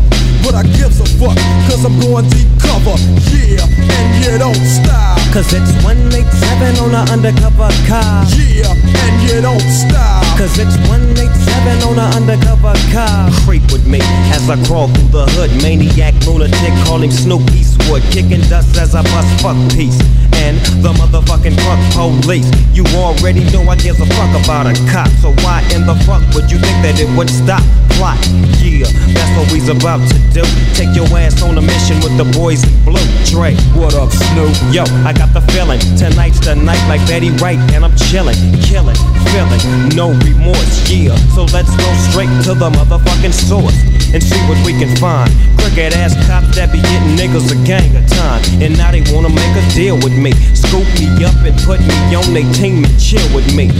But 0.47 0.55
I 0.55 0.62
gives 0.78 1.01
a 1.01 1.07
fuck, 1.18 1.36
cause 1.67 1.85
I'm 1.85 1.99
going 1.99 2.28
deep 2.31 2.47
cover. 2.62 2.94
Yeah, 3.35 3.67
and 3.67 4.09
you 4.23 4.39
don't 4.39 4.65
stop. 4.65 5.18
Cause 5.35 5.52
it's 5.52 5.75
187 5.83 6.81
on 6.81 6.94
an 6.94 7.05
undercover 7.10 7.68
car. 7.85 8.25
Yeah, 8.39 8.70
and 8.70 9.17
you 9.26 9.43
don't 9.43 9.68
stop. 9.68 10.23
Cause 10.39 10.55
it's 10.57 10.78
187 10.86 11.83
on 11.83 11.99
an 11.99 12.09
undercover 12.15 12.78
car. 12.94 13.28
Creep 13.44 13.67
with 13.73 13.86
me 13.86 13.99
as 14.31 14.49
I 14.49 14.57
crawl 14.65 14.89
through 14.89 15.10
the 15.10 15.26
hood. 15.35 15.51
Maniac 15.62 16.15
lunatic 16.25 16.73
calling 16.86 17.10
Snoop 17.10 17.43
Eastwood. 17.51 18.02
Kicking 18.15 18.45
dust 18.49 18.76
as 18.76 18.94
I 18.94 19.02
bust 19.02 19.31
fuck 19.42 19.57
peace. 19.73 19.99
And 20.44 20.58
the 20.84 20.92
motherfucking 20.92 21.57
drunk 21.57 21.81
police. 21.94 22.47
You 22.73 22.84
already 22.94 23.42
know 23.50 23.62
I 23.68 23.76
give 23.76 24.00
a 24.00 24.07
fuck 24.07 24.33
about 24.44 24.66
a 24.66 24.75
cop. 24.92 25.08
So 25.23 25.33
why 25.42 25.65
in 25.75 25.86
the 25.86 25.97
fuck 26.07 26.23
would 26.34 26.50
you 26.50 26.58
think 26.58 26.78
that 26.84 27.00
it 27.00 27.08
would 27.16 27.31
stop? 27.31 27.65
Plot. 27.97 28.20
Yeah, 28.60 28.86
that's 29.16 29.33
what 29.39 29.49
we's 29.50 29.68
about 29.68 30.05
to 30.12 30.18
do. 30.36 30.44
Take 30.76 30.92
your 30.94 31.08
ass 31.16 31.41
on 31.42 31.57
a 31.57 31.62
mission 31.62 31.97
with 32.05 32.15
the 32.20 32.28
boys 32.36 32.62
in 32.62 32.73
blue. 32.84 33.00
Dre, 33.25 33.57
what 33.73 33.94
up, 33.94 34.12
Snoop? 34.12 34.52
Yo, 34.70 34.84
I 35.08 35.16
got 35.16 35.33
the 35.33 35.41
feeling. 35.52 35.81
Tonight's 35.97 36.44
the 36.44 36.55
night 36.55 36.83
like 36.86 37.00
Betty 37.08 37.31
Wright, 37.41 37.58
and 37.73 37.84
I'm 37.84 37.97
chilling, 37.97 38.36
killing, 38.60 38.99
feeling 39.33 39.62
no 39.97 40.12
remorse. 40.23 40.76
Yeah, 40.91 41.16
so 41.33 41.49
let's 41.57 41.73
go 41.81 41.89
straight 42.12 42.31
to 42.44 42.52
the 42.52 42.68
motherfucking 42.68 43.33
source 43.33 43.76
and 44.12 44.23
see 44.23 44.41
what 44.47 44.60
we 44.66 44.76
can 44.76 44.94
find. 44.97 45.33
Crooked 45.58 45.94
ass 45.97 46.15
cops 46.28 46.55
that 46.57 46.70
be 46.70 46.81
getting 46.84 47.16
niggas 47.16 47.50
a 47.50 47.58
gang 47.65 47.91
of 47.97 48.05
time, 48.12 48.36
and 48.63 48.77
now 48.77 48.91
they 48.91 49.03
wanna 49.13 49.29
make 49.29 49.55
a 49.57 49.65
deal 49.75 49.97
with 49.97 50.17
me. 50.17 50.33
Scoop 50.55 50.87
me 50.99 51.25
up 51.25 51.37
and 51.45 51.57
put 51.63 51.81
me 51.81 52.15
on 52.15 52.33
they 52.35 52.45
team 52.53 52.85
and 52.85 53.01
chill 53.01 53.27
with 53.35 53.49
me. 53.55 53.71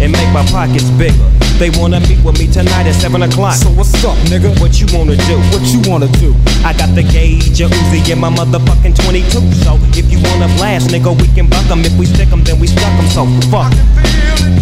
and 0.00 0.12
make 0.12 0.30
my 0.32 0.44
pockets 0.46 0.90
bigger. 0.94 1.18
They 1.58 1.70
wanna 1.70 1.98
meet 2.06 2.22
with 2.22 2.38
me 2.38 2.46
tonight 2.46 2.86
at 2.86 2.94
7 2.94 3.20
o'clock. 3.22 3.54
So 3.56 3.68
what's 3.70 3.92
up, 4.04 4.16
nigga? 4.30 4.54
What 4.60 4.78
you 4.80 4.86
wanna 4.96 5.16
do? 5.26 5.36
What 5.50 5.62
you 5.74 5.80
wanna 5.90 6.06
do? 6.22 6.34
I 6.64 6.72
got 6.72 6.94
the 6.94 7.02
gauge, 7.02 7.60
a 7.60 7.66
Uzi 7.66 8.12
and 8.12 8.20
my 8.20 8.30
motherfucking 8.30 8.94
22. 8.94 9.42
So 9.64 9.74
if 9.98 10.06
you 10.12 10.20
wanna 10.22 10.46
blast, 10.56 10.90
nigga, 10.90 11.10
we 11.20 11.26
can 11.34 11.48
buck 11.48 11.68
'em. 11.70 11.84
If 11.84 11.94
we 11.98 12.06
stick 12.06 12.30
'em, 12.30 12.44
then 12.44 12.60
we 12.60 12.68
stuck 12.68 12.92
'em. 13.00 13.08
So 13.10 13.26
fuck. 13.50 13.72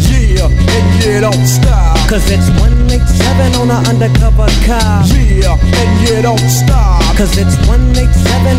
Yeah, 0.08 0.48
and 0.48 1.04
yeah, 1.04 1.20
don't 1.20 1.46
stop. 1.46 2.08
Cause 2.08 2.30
it's 2.30 2.48
187 2.86 3.58
on 3.58 3.70
an 3.70 3.82
undercover 3.90 4.46
car. 4.62 5.02
Yeah, 5.10 5.58
and 5.58 5.90
you 6.06 6.22
don't 6.22 6.38
stop. 6.38 7.02
Cause 7.16 7.36
it's 7.36 7.56
187 7.66 7.98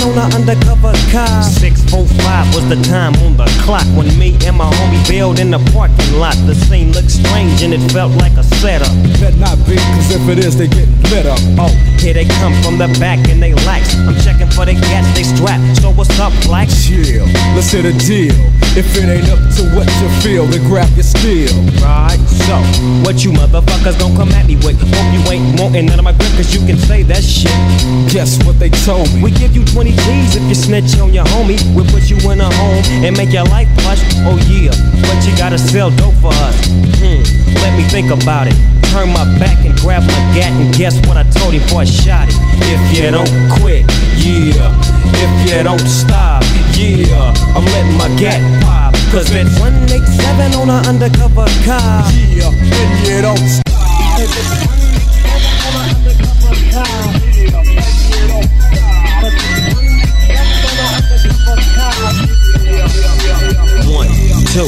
on 0.03 0.19
an 0.19 0.33
undercover 0.35 0.91
car. 1.15 1.43
645 1.43 2.55
was 2.55 2.67
the 2.67 2.75
time 2.83 3.15
on 3.23 3.37
the 3.37 3.47
clock 3.63 3.87
when 3.95 4.11
me 4.19 4.35
and 4.43 4.57
my 4.57 4.67
homie 4.67 4.99
bailed 5.07 5.39
in 5.39 5.51
the 5.51 5.59
parking 5.71 6.19
lot. 6.19 6.35
The 6.43 6.55
scene 6.55 6.91
looked 6.91 7.11
strange 7.11 7.63
and 7.63 7.73
it 7.73 7.79
felt 7.93 8.11
like 8.19 8.33
a 8.35 8.43
setup. 8.59 8.91
Bet 9.21 9.37
not 9.37 9.55
be, 9.63 9.79
cause 9.95 10.11
if 10.11 10.27
it 10.27 10.39
is, 10.43 10.57
they 10.57 10.67
get 10.67 10.89
lit 11.07 11.25
up. 11.25 11.39
Oh, 11.55 11.71
here 12.01 12.13
they 12.13 12.25
come 12.25 12.51
from 12.63 12.77
the 12.77 12.91
back 12.99 13.23
and 13.29 13.41
they 13.41 13.53
lax. 13.63 13.95
I'm 13.95 14.17
checking 14.19 14.51
for 14.51 14.65
the 14.65 14.73
gas 14.73 15.07
they 15.15 15.23
strap. 15.23 15.61
So 15.77 15.91
what's 15.91 16.19
up, 16.19 16.33
black? 16.43 16.67
Chill, 16.67 17.23
let's 17.55 17.71
hit 17.71 17.85
a 17.85 17.95
deal. 17.95 18.35
If 18.75 18.91
it 18.97 19.07
ain't 19.07 19.29
up 19.29 19.39
to 19.55 19.63
what 19.71 19.87
you 20.01 20.09
feel, 20.19 20.45
then 20.45 20.65
grab 20.67 20.89
your 20.97 21.07
steel. 21.07 21.53
Right, 21.79 22.19
so 22.45 22.57
what 23.05 23.23
you 23.23 23.31
motherfuckers 23.31 23.97
gon' 24.01 24.16
come 24.17 24.33
at 24.33 24.49
me 24.49 24.57
with? 24.65 24.81
Hope 24.81 25.09
you 25.13 25.21
ain't 25.29 25.61
wanting 25.61 25.85
none 25.85 26.01
of 26.01 26.03
my 26.03 26.11
grip, 26.11 26.33
cause 26.33 26.49
you 26.49 26.65
can 26.65 26.75
say 26.75 27.03
that 27.05 27.21
shit. 27.21 27.53
Guess 28.09 28.41
what 28.43 28.57
they 28.57 28.73
told 28.81 29.05
me? 29.13 29.21
We 29.21 29.29
give 29.31 29.55
you 29.55 29.63
20 29.63 29.93
G's 29.93 30.35
if 30.35 30.43
you 30.49 30.57
snitch 30.57 30.97
on 30.97 31.13
your 31.13 31.25
homie. 31.37 31.61
We'll 31.77 31.85
put 31.93 32.09
you 32.09 32.17
in 32.33 32.41
a 32.41 32.49
home 32.49 32.81
and 33.05 33.15
make 33.15 33.31
your 33.31 33.45
life 33.45 33.69
plush. 33.85 34.01
Oh 34.25 34.41
yeah, 34.49 34.73
but 35.05 35.21
you 35.21 35.37
gotta 35.37 35.61
sell 35.61 35.93
dope 35.93 36.17
for 36.17 36.33
us. 36.33 36.57
Hmm, 36.97 37.21
let 37.61 37.77
me 37.77 37.85
think 37.93 38.09
about 38.09 38.49
it. 38.49 38.57
Turn 38.89 39.13
my 39.13 39.23
back 39.37 39.61
and 39.63 39.77
grab 39.77 40.01
my 40.01 40.21
gat 40.33 40.49
and 40.49 40.73
guess 40.73 40.97
what 41.05 41.15
I 41.15 41.23
told 41.37 41.53
him 41.53 41.61
before 41.61 41.81
I 41.81 41.85
shot 41.85 42.27
it. 42.27 42.35
If 42.73 42.81
you 42.97 43.11
don't 43.13 43.29
quit, 43.61 43.85
yeah. 44.17 44.73
If 45.13 45.31
you 45.45 45.61
don't 45.61 45.85
stop, 45.85 46.41
yeah. 46.73 47.37
I'm 47.53 47.65
letting 47.69 47.97
my 48.01 48.09
gat 48.17 48.41
pop. 48.65 48.97
Cause 49.13 49.29
it's 49.29 49.53
187 49.61 50.57
on 50.57 50.69
an 50.69 50.85
undercover 50.89 51.45
car. 51.63 52.01
Yeah, 52.33 52.49
and 52.49 52.91
yeah, 53.05 53.21
don't 53.21 53.37
stop. 53.37 53.66
One, 63.89 64.09
two, 64.51 64.67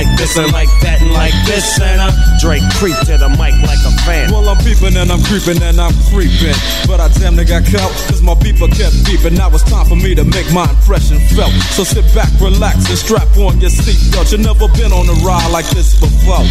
this 0.17 0.37
and 0.37 0.51
like 0.51 0.69
that 0.81 1.01
and 1.01 1.11
like 1.13 1.35
this, 1.45 1.79
and 1.79 1.99
uh, 2.01 2.11
Drake 2.39 2.63
creep 2.77 2.97
to 3.05 3.17
the 3.17 3.29
mic 3.37 3.53
like 3.65 3.81
a 3.85 3.93
fan. 4.05 4.31
Well, 4.31 4.47
I'm 4.49 4.57
peeping 4.63 4.95
and 4.97 5.11
I'm 5.11 5.21
creeping 5.27 5.61
and 5.61 5.77
I'm 5.79 5.93
creeping. 6.09 6.55
But 6.87 7.01
I 7.01 7.09
damn 7.19 7.35
near 7.35 7.45
got 7.45 7.65
caught, 7.67 7.91
cause 8.09 8.21
my 8.21 8.33
beeper 8.35 8.69
kept 8.71 8.95
beeping. 9.05 9.37
Now 9.37 9.51
it's 9.51 9.63
time 9.67 9.85
for 9.85 9.95
me 9.95 10.15
to 10.15 10.23
make 10.23 10.47
my 10.53 10.65
impression 10.69 11.19
felt. 11.35 11.53
So 11.75 11.83
sit 11.83 12.07
back, 12.15 12.29
relax, 12.41 12.89
and 12.89 12.97
strap 12.97 13.29
on 13.37 13.59
your 13.59 13.69
seatbelt. 13.69 14.31
You've 14.31 14.45
never 14.45 14.67
been 14.73 14.91
on 14.95 15.05
a 15.05 15.17
ride 15.21 15.51
like 15.51 15.67
this 15.75 15.99
before. 15.99 16.45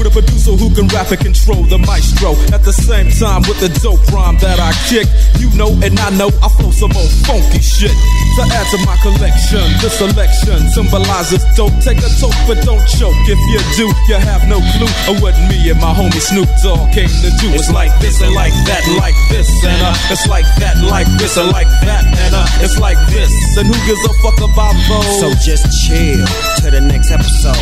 With 0.00 0.08
a 0.08 0.12
producer 0.12 0.56
who 0.56 0.72
can 0.74 0.88
rap 0.88 1.12
and 1.12 1.20
control 1.20 1.62
the 1.68 1.78
maestro. 1.78 2.34
At 2.50 2.64
the 2.64 2.72
same 2.72 3.10
time, 3.14 3.44
with 3.46 3.60
the 3.60 3.70
dope 3.84 4.02
rhyme 4.10 4.38
that 4.40 4.58
I 4.58 4.72
kick. 4.88 5.06
You 5.38 5.52
know, 5.54 5.70
and 5.84 5.94
I 6.00 6.10
know 6.16 6.32
I 6.42 6.48
flow 6.48 6.72
some 6.72 6.92
old 6.96 7.12
funky 7.28 7.60
shit. 7.60 7.92
To 7.92 8.42
add 8.42 8.66
to 8.72 8.78
my 8.86 8.96
collection, 9.02 9.66
this 9.82 9.98
selection 9.98 10.66
symbolizes 10.70 11.44
dope. 11.54 11.74
Take 11.84 11.98
a 11.98 12.10
toke, 12.18 12.34
but 12.46 12.58
don't 12.64 12.87
choke. 12.96 13.16
If 13.28 13.40
you 13.52 13.60
do, 13.76 13.86
you 14.08 14.18
have 14.18 14.48
no 14.48 14.58
clue 14.76 14.90
of 15.10 15.20
what 15.20 15.36
me 15.48 15.70
and 15.70 15.80
my 15.80 15.92
homie 15.92 16.20
Snoop 16.20 16.48
Dogg 16.62 16.92
came 16.92 17.08
to 17.08 17.30
do. 17.40 17.52
It's 17.52 17.70
like 17.70 17.92
this 18.00 18.20
and 18.20 18.34
like 18.34 18.52
that, 18.66 18.82
like 18.98 19.18
this, 19.28 19.48
and 19.64 19.80
uh, 19.82 20.12
it's 20.12 20.26
like 20.26 20.46
that, 20.58 20.76
like 20.80 21.08
this, 21.18 21.36
and 21.36 21.52
like 21.52 21.68
that, 21.84 22.04
and 22.04 22.34
uh, 22.34 22.64
it's 22.64 22.78
like 22.78 22.98
this. 23.12 23.32
And 23.58 23.66
who 23.68 23.76
gives 23.86 24.02
a 24.04 24.12
fuck 24.24 24.38
about 24.40 24.76
those? 24.88 25.20
So 25.20 25.28
just 25.44 25.68
chill 25.84 26.24
to 26.64 26.70
the 26.70 26.80
next 26.80 27.10
episode. 27.10 27.56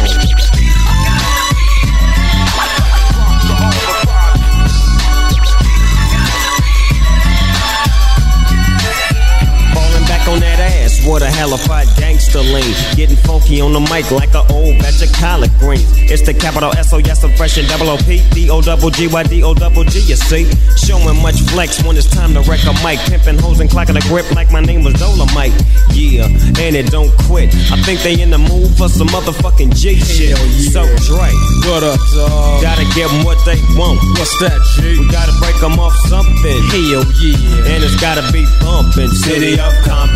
Back 10.26 10.34
on 10.34 10.40
that 10.40 10.58
ass, 10.58 11.06
what 11.06 11.22
a 11.22 11.30
hellified 11.30 11.86
gangster 11.96 12.40
lean. 12.40 12.74
Getting 12.96 13.16
funky 13.16 13.60
on 13.60 13.72
the 13.72 13.80
mic 13.80 14.10
like 14.10 14.34
an 14.34 14.44
old 14.50 14.78
batch 14.78 15.02
of 15.02 15.12
collard 15.12 15.50
greens. 15.58 15.86
It's 16.10 16.22
the 16.22 16.34
capital 16.34 16.72
S 16.76 16.92
O 16.92 16.98
yes, 16.98 17.22
I'm 17.24 17.32
fresh 17.36 17.58
and 17.58 17.68
double 17.68 17.90
O 17.90 17.96
P 17.98 18.22
D 18.30 18.50
O 18.50 18.60
double 18.60 18.90
G 18.90 19.06
Y 19.06 19.22
D 19.24 19.42
O 19.42 19.54
double 19.54 19.84
G. 19.84 20.00
You 20.00 20.16
see, 20.16 20.50
showing 20.76 21.20
much 21.22 21.40
flex 21.52 21.82
when 21.84 21.96
it's 21.96 22.08
time 22.10 22.34
to 22.34 22.40
wreck 22.42 22.64
a 22.64 22.74
mic. 22.84 22.98
Pimping 23.06 23.38
hoes 23.38 23.60
and 23.60 23.70
clocking 23.70 23.96
a 23.96 24.04
grip 24.08 24.30
like 24.32 24.50
my 24.50 24.60
name 24.60 24.82
was 24.82 24.94
Dolomite. 24.94 25.54
Yeah, 25.92 26.26
and 26.26 26.74
it 26.74 26.90
don't 26.90 27.12
quit. 27.26 27.54
I 27.70 27.76
think 27.82 28.00
they 28.02 28.20
in 28.20 28.30
the 28.30 28.38
mood 28.38 28.76
for 28.76 28.88
some 28.88 29.08
motherfucking 29.08 29.74
G 29.74 29.96
shit. 29.96 30.36
So 30.72 30.82
Dre, 31.06 31.30
what 31.66 31.82
up, 31.82 32.00
dog? 32.14 32.62
Gotta 32.62 32.84
give 32.94 33.10
them 33.10 33.24
what 33.24 33.38
they 33.44 33.58
want. 33.78 34.00
What's 34.18 34.34
that, 34.40 34.58
G? 34.76 34.98
We 34.98 35.06
gotta 35.10 35.32
break 35.38 35.58
them 35.60 35.78
off 35.78 35.94
something. 36.08 36.58
Hell 36.72 37.04
yeah. 37.22 37.74
And 37.74 37.84
it's 37.84 37.96
gotta 38.00 38.24
be 38.32 38.44
bumping. 38.60 39.10
City 39.10 39.58
of 39.60 39.72
Compton. 39.84 40.15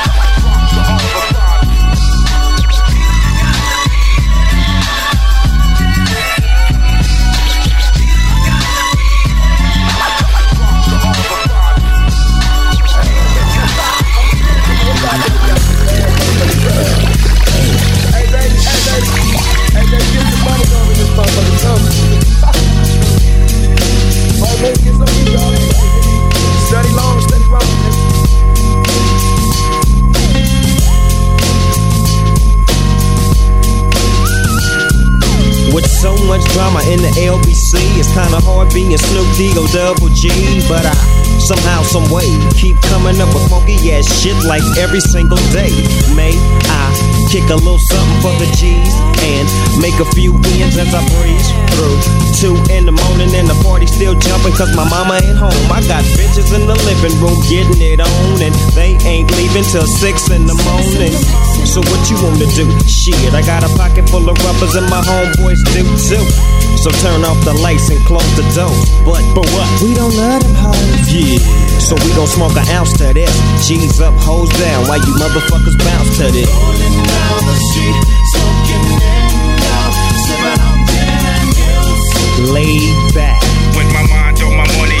With 35.73 35.87
so 35.87 36.15
much 36.27 36.43
drama 36.53 36.81
in 36.91 37.01
the 37.01 37.11
LBC, 37.15 37.79
it's 37.99 38.11
kinda 38.13 38.39
hard 38.41 38.73
being 38.73 38.97
Snoop 38.97 39.27
D-O-double-G, 39.37 40.67
but 40.67 40.85
I 40.85 41.30
somehow, 41.47 41.81
some 41.83 42.05
way 42.11 42.27
keep 42.53 42.77
coming 42.91 43.17
up 43.21 43.33
with 43.33 43.49
funky 43.49 43.77
ass 43.91 44.05
shit 44.21 44.37
like 44.45 44.63
every 44.77 45.01
single 45.01 45.39
day. 45.51 45.71
May 46.13 46.33
I 46.69 46.81
kick 47.31 47.47
a 47.49 47.55
little 47.55 47.79
something 47.87 48.19
for 48.19 48.33
the 48.37 48.47
G's 48.59 48.93
and 49.23 49.47
make 49.79 49.95
a 50.03 50.07
few 50.11 50.35
ends 50.59 50.75
as 50.75 50.91
I 50.91 51.01
breeze 51.15 51.49
through. 51.73 51.97
Two 52.37 52.55
in 52.73 52.85
the 52.85 52.91
morning 52.91 53.31
and 53.37 53.47
the 53.47 53.55
party 53.63 53.87
still 53.87 54.13
jumping 54.19 54.53
cause 54.53 54.73
my 54.75 54.83
mama 54.83 55.21
ain't 55.23 55.39
home. 55.39 55.65
I 55.71 55.79
got 55.87 56.03
bitches 56.19 56.51
in 56.51 56.67
the 56.67 56.75
living 56.83 57.15
room 57.23 57.37
getting 57.47 57.79
it 57.79 58.03
on 58.03 58.35
and 58.41 58.53
they 58.75 58.99
ain't 59.07 59.31
leaving 59.39 59.63
till 59.63 59.87
six 60.01 60.29
in 60.29 60.45
the 60.45 60.57
morning. 60.67 61.15
So 61.65 61.79
what 61.87 62.01
you 62.11 62.17
wanna 62.19 62.49
do? 62.51 62.67
Shit, 62.83 63.33
I 63.33 63.41
got 63.45 63.63
a 63.63 63.71
pocket 63.79 64.09
full 64.09 64.27
of 64.27 64.35
rubbers 64.43 64.75
and 64.75 64.87
my 64.89 64.99
homeboys 64.99 65.61
do 65.71 65.87
too. 65.95 66.25
So 66.83 66.89
turn 66.99 67.23
off 67.23 67.37
the 67.45 67.53
lights 67.61 67.89
and 67.89 68.01
close 68.09 68.27
the 68.35 68.43
door. 68.57 68.73
But 69.05 69.21
but 69.31 69.45
what? 69.53 69.69
We 69.85 69.93
don't 69.93 70.15
love 70.17 70.41
them 70.43 70.55
hoes. 70.55 71.13
Yeah. 71.13 71.30
So 71.79 71.95
we 71.95 72.09
gon' 72.15 72.27
smoke 72.27 72.55
an 72.55 72.67
ounce 72.69 72.97
to 72.97 73.13
this. 73.13 73.31
G's 73.67 73.99
up, 74.01 74.13
hoes 74.17 74.49
down. 74.49 74.87
Why 74.87 74.97
you 74.97 75.13
motherfuckers 75.15 75.77
bounce 75.79 76.17
to 76.17 76.31
this. 76.31 76.49
Laid 82.51 83.13
back. 83.13 83.41
With 83.75 83.87
my 83.93 84.05
mind 84.07 84.41
on 84.41 84.57
my 84.57 84.67
money 84.77 85.00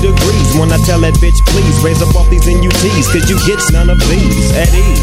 degrees 0.00 0.54
when 0.58 0.70
I 0.72 0.78
tell 0.86 1.00
that 1.02 1.14
bitch, 1.18 1.38
please 1.50 1.76
raise 1.82 2.02
up 2.02 2.14
off 2.14 2.28
these 2.30 2.46
NUTs, 2.46 3.06
cause 3.10 3.26
you 3.30 3.38
get 3.46 3.58
none 3.72 3.90
of 3.90 3.98
these 4.10 4.50
at 4.54 4.70
ease. 4.70 5.02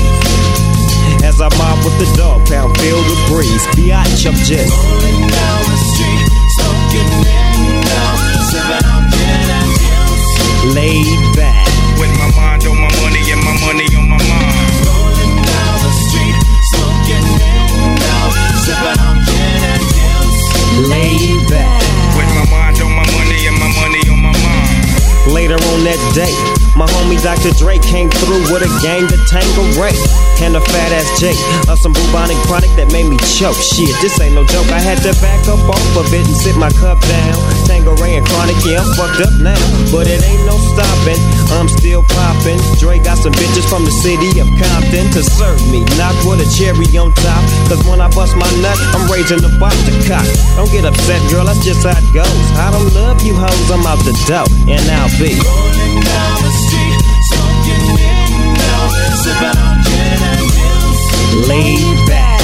As 1.23 1.41
I 1.41 1.49
mob 1.57 1.83
with 1.83 1.97
the 1.99 2.09
dog 2.15 2.45
pound 2.47 2.77
filled 2.77 3.05
with 3.09 3.21
breeze, 3.27 3.65
biatch, 3.75 4.25
I'm 4.29 4.37
just 4.45 4.71
Rolling 4.71 5.25
down 5.27 5.61
the 5.67 5.77
street, 5.89 6.23
smoking 6.59 7.09
sipping 8.51 8.85
on 8.87 9.03
gin 9.09 9.49
and 9.57 9.71
juice. 9.73 10.75
laid 10.75 11.23
back. 11.35 11.67
With 11.99 12.13
my 12.19 12.29
mind 12.37 12.63
on 12.67 12.77
my 12.77 12.91
money 13.01 13.23
and 13.31 13.41
my 13.41 13.55
money 13.65 13.87
on 13.95 14.05
my 14.05 14.19
mind. 14.21 14.53
Rolling 14.85 15.35
down 15.43 15.75
the 15.81 15.91
street, 16.05 16.37
smoking 16.71 17.25
sipping 18.63 18.99
on 19.01 19.17
gin 19.25 19.61
and 19.73 19.83
juice. 19.97 20.41
laid 20.87 21.41
back. 21.49 21.81
With 22.15 22.31
my 22.37 22.45
mind 22.53 22.77
on 22.85 22.91
my 22.93 23.05
money 23.17 23.24
Later 25.25 25.57
on 25.73 25.81
that 25.89 25.97
day, 26.13 26.33
my 26.77 26.85
homie 26.85 27.17
Dr. 27.17 27.49
Dre 27.57 27.81
came 27.81 28.13
through 28.21 28.45
with 28.53 28.61
a 28.61 28.71
gang 28.85 29.09
to 29.09 29.17
Tango 29.25 29.65
Ray 29.73 29.97
and 30.45 30.53
a 30.53 30.61
fat 30.61 30.91
ass 30.93 31.09
J 31.17 31.33
of 31.65 31.81
some 31.81 31.97
bubonic 31.97 32.37
chronic 32.45 32.69
that 32.77 32.93
made 32.93 33.09
me 33.09 33.17
choke. 33.33 33.57
Shit, 33.57 33.89
this 34.05 34.21
ain't 34.21 34.37
no 34.37 34.45
joke. 34.45 34.69
I 34.69 34.77
had 34.77 35.01
to 35.01 35.17
back 35.23 35.41
up 35.49 35.63
off 35.65 35.97
of 35.97 36.13
it 36.13 36.29
and 36.29 36.37
sit 36.37 36.53
my 36.59 36.69
cup 36.77 37.01
down. 37.09 37.35
Tango 37.65 37.97
Ray 37.97 38.21
and 38.21 38.25
chronic, 38.27 38.53
yeah, 38.61 38.85
I'm 38.85 38.89
fucked 38.93 39.23
up 39.25 39.33
now, 39.41 39.57
but 39.89 40.05
it 40.05 40.21
ain't 40.21 40.45
no 40.45 40.61
stopping. 40.61 41.17
I'm 41.57 41.71
still 41.73 42.05
popping. 42.05 42.61
Dre 42.77 43.01
got 43.01 43.17
some 43.17 43.33
bitches 43.33 43.65
from 43.65 43.81
the 43.81 43.95
city 44.05 44.29
of 44.37 44.45
Compton 44.61 45.09
to 45.17 45.25
serve 45.25 45.63
me, 45.73 45.81
not 45.97 46.13
with 46.27 46.43
a 46.43 46.47
cherry 46.53 46.85
on 47.01 47.09
top. 47.25 47.41
Cause 47.65 47.81
when 47.89 47.97
I 47.97 48.13
bust 48.13 48.37
my 48.37 48.49
nut, 48.61 48.77
I'm 48.93 49.09
raising 49.09 49.41
the 49.41 49.49
bar 49.57 49.73
to 49.73 49.93
cock. 50.05 50.27
Don't 50.53 50.69
get 50.69 50.85
upset, 50.85 51.17
girl, 51.33 51.49
that's 51.49 51.65
just 51.65 51.81
how 51.81 51.97
it 51.97 52.05
goes. 52.13 52.45
I 52.61 52.69
don't 52.69 52.93
love 52.93 53.25
you 53.25 53.33
hoes, 53.33 53.69
I'm 53.73 53.87
out 53.89 54.03
the 54.05 54.13
dough, 54.29 54.45
and 54.69 54.83
I'll 54.91 55.14
be. 55.19 55.29
Down 55.29 56.41
the 56.43 56.51
street, 56.51 57.05
laid 61.47 62.07
back. 62.07 62.34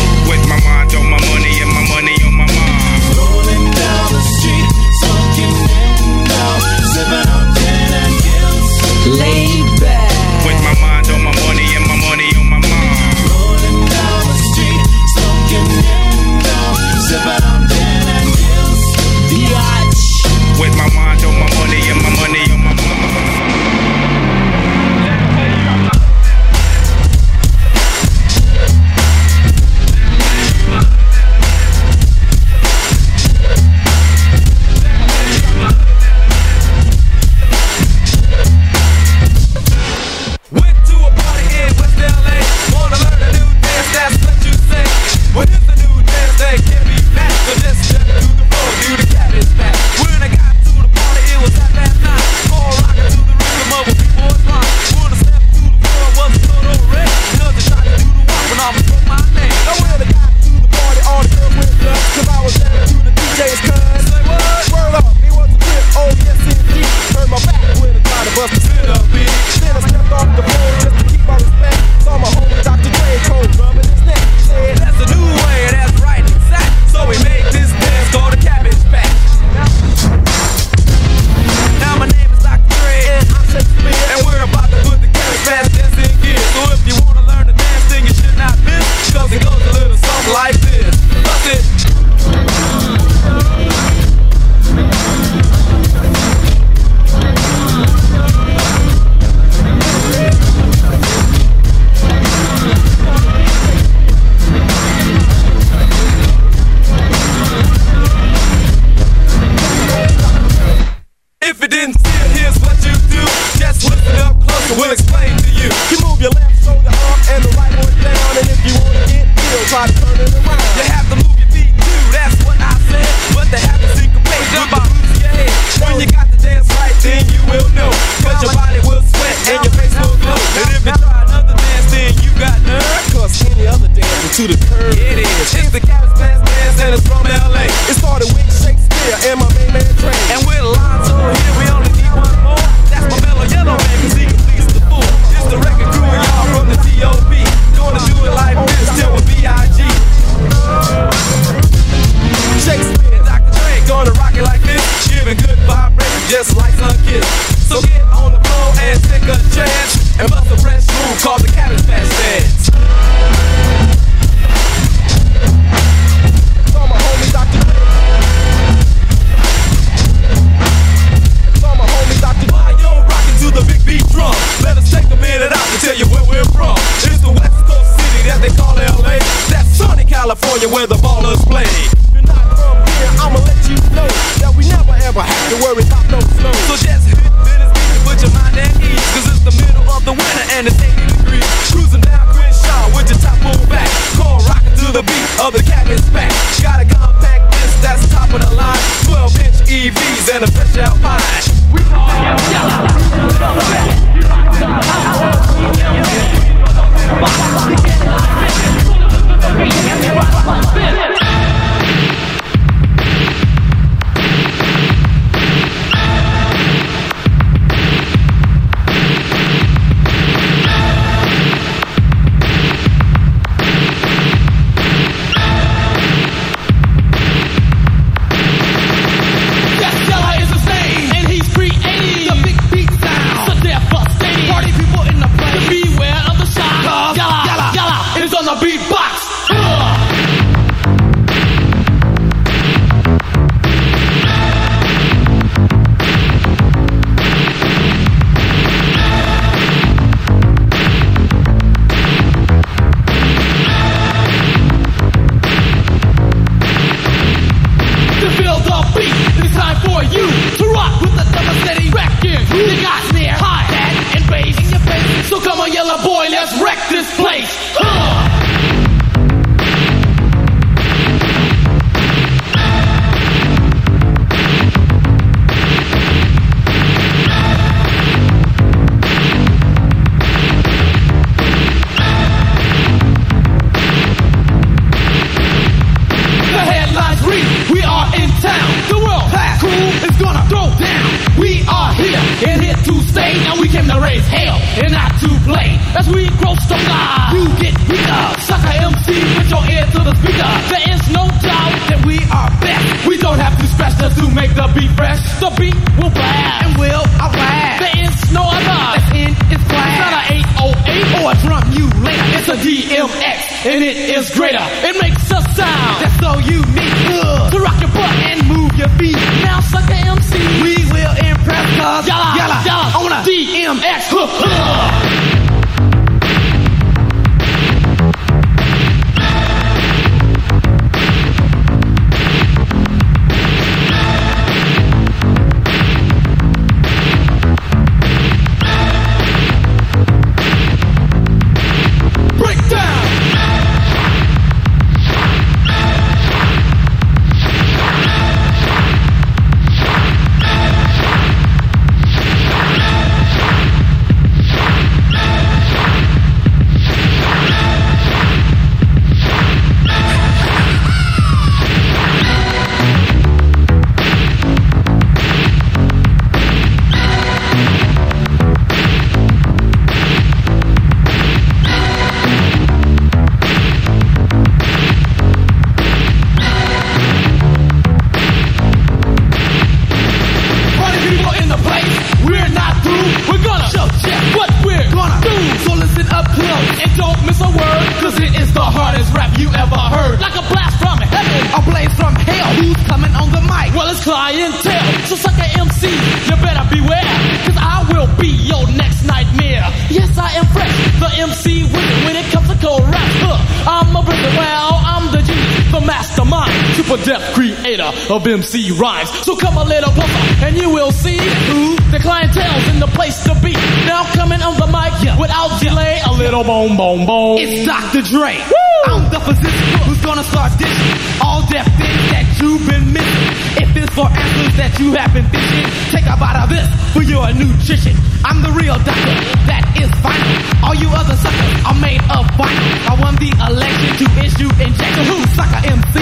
of 408.11 408.27
MC 408.27 408.71
rhymes. 408.71 409.09
So 409.23 409.35
come 409.35 409.57
a 409.57 409.63
little 409.63 409.91
closer 409.91 410.45
and 410.45 410.57
you 410.57 410.69
will 410.69 410.91
see 410.91 411.17
who 411.17 411.75
the 411.91 411.99
clientele's 411.99 412.67
in 412.69 412.79
the 412.79 412.87
place 412.87 413.23
to 413.23 413.33
be. 413.41 413.53
Now 413.87 414.03
coming 414.13 414.41
on 414.41 414.59
the 414.59 414.67
mic 414.67 414.91
yeah. 415.01 415.17
without 415.19 415.59
delay, 415.61 416.01
a 416.05 416.11
little 416.11 416.43
boom 416.43 416.75
boom 416.75 417.05
boom. 417.05 417.37
It's 417.39 417.65
Dr. 417.65 418.01
Dre. 418.03 418.35
Woo! 418.35 418.93
I'm 418.93 419.09
the 419.09 419.19
physician 419.19 419.79
who's 419.87 420.01
gonna 420.03 420.23
start 420.23 420.51
dishing 420.59 421.21
all 421.23 421.47
deaf 421.47 421.65
things 421.79 422.03
that 422.11 422.27
you've 422.41 422.67
been 422.67 422.91
missing. 422.91 423.63
If 423.63 423.75
it's 423.77 423.93
for 423.95 424.07
answers 424.11 424.55
that 424.59 424.75
you 424.79 424.91
have 424.93 425.13
been 425.13 425.27
fishing, 425.31 425.67
take 425.95 426.05
a 426.05 426.17
bite 426.19 426.35
of 426.43 426.49
this 426.49 426.67
for 426.91 427.03
your 427.03 427.31
nutrition. 427.33 428.10
I'm 428.23 428.41
the 428.41 428.51
real 428.53 428.77
doctor, 428.85 429.17
that 429.49 429.65
is 429.81 429.89
final. 429.99 430.37
All 430.61 430.75
you 430.77 430.89
other 430.93 431.17
suckers 431.17 431.53
are 431.65 431.77
made 431.81 432.01
of 432.13 432.23
vinyl. 432.37 432.69
I 432.87 432.93
won 433.01 433.15
the 433.17 433.31
election 433.49 433.91
to 434.01 434.05
issue 434.21 434.49
injection. 434.61 435.03
Who 435.09 435.17
sucker 435.33 435.61
MC? 435.65 435.95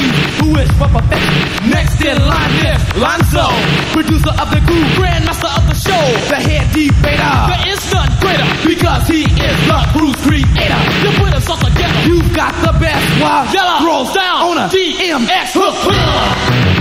Who 0.44 0.50
is 0.60 0.70
for 0.76 0.90
perfection? 0.92 1.72
Next 1.72 2.00
in 2.04 2.20
line 2.28 2.56
is 2.68 2.82
Lonzo, 3.00 3.48
producer 3.96 4.34
of 4.36 4.48
the 4.52 4.62
groove, 4.68 4.92
grandmaster 5.00 5.52
of 5.56 5.64
the 5.72 5.78
show, 5.80 6.04
the 6.28 6.40
head 6.44 6.68
debater. 6.76 7.34
the 7.56 7.60
instant 7.72 8.12
greater 8.20 8.48
because 8.68 9.08
he 9.08 9.24
is 9.24 9.58
the 9.68 9.80
Bruce 9.96 10.20
creator. 10.28 10.82
You 11.04 11.10
put 11.18 11.32
us 11.34 11.48
all 11.48 11.58
together, 11.58 12.00
you've 12.04 12.32
got 12.36 12.52
the 12.62 12.76
best. 12.80 13.04
While 13.24 13.48
yellow 13.56 13.86
rolls 13.88 14.12
down 14.14 14.54
on 14.54 14.56
a 14.60 14.68
DMX 14.68 15.56
hook. 15.56 16.79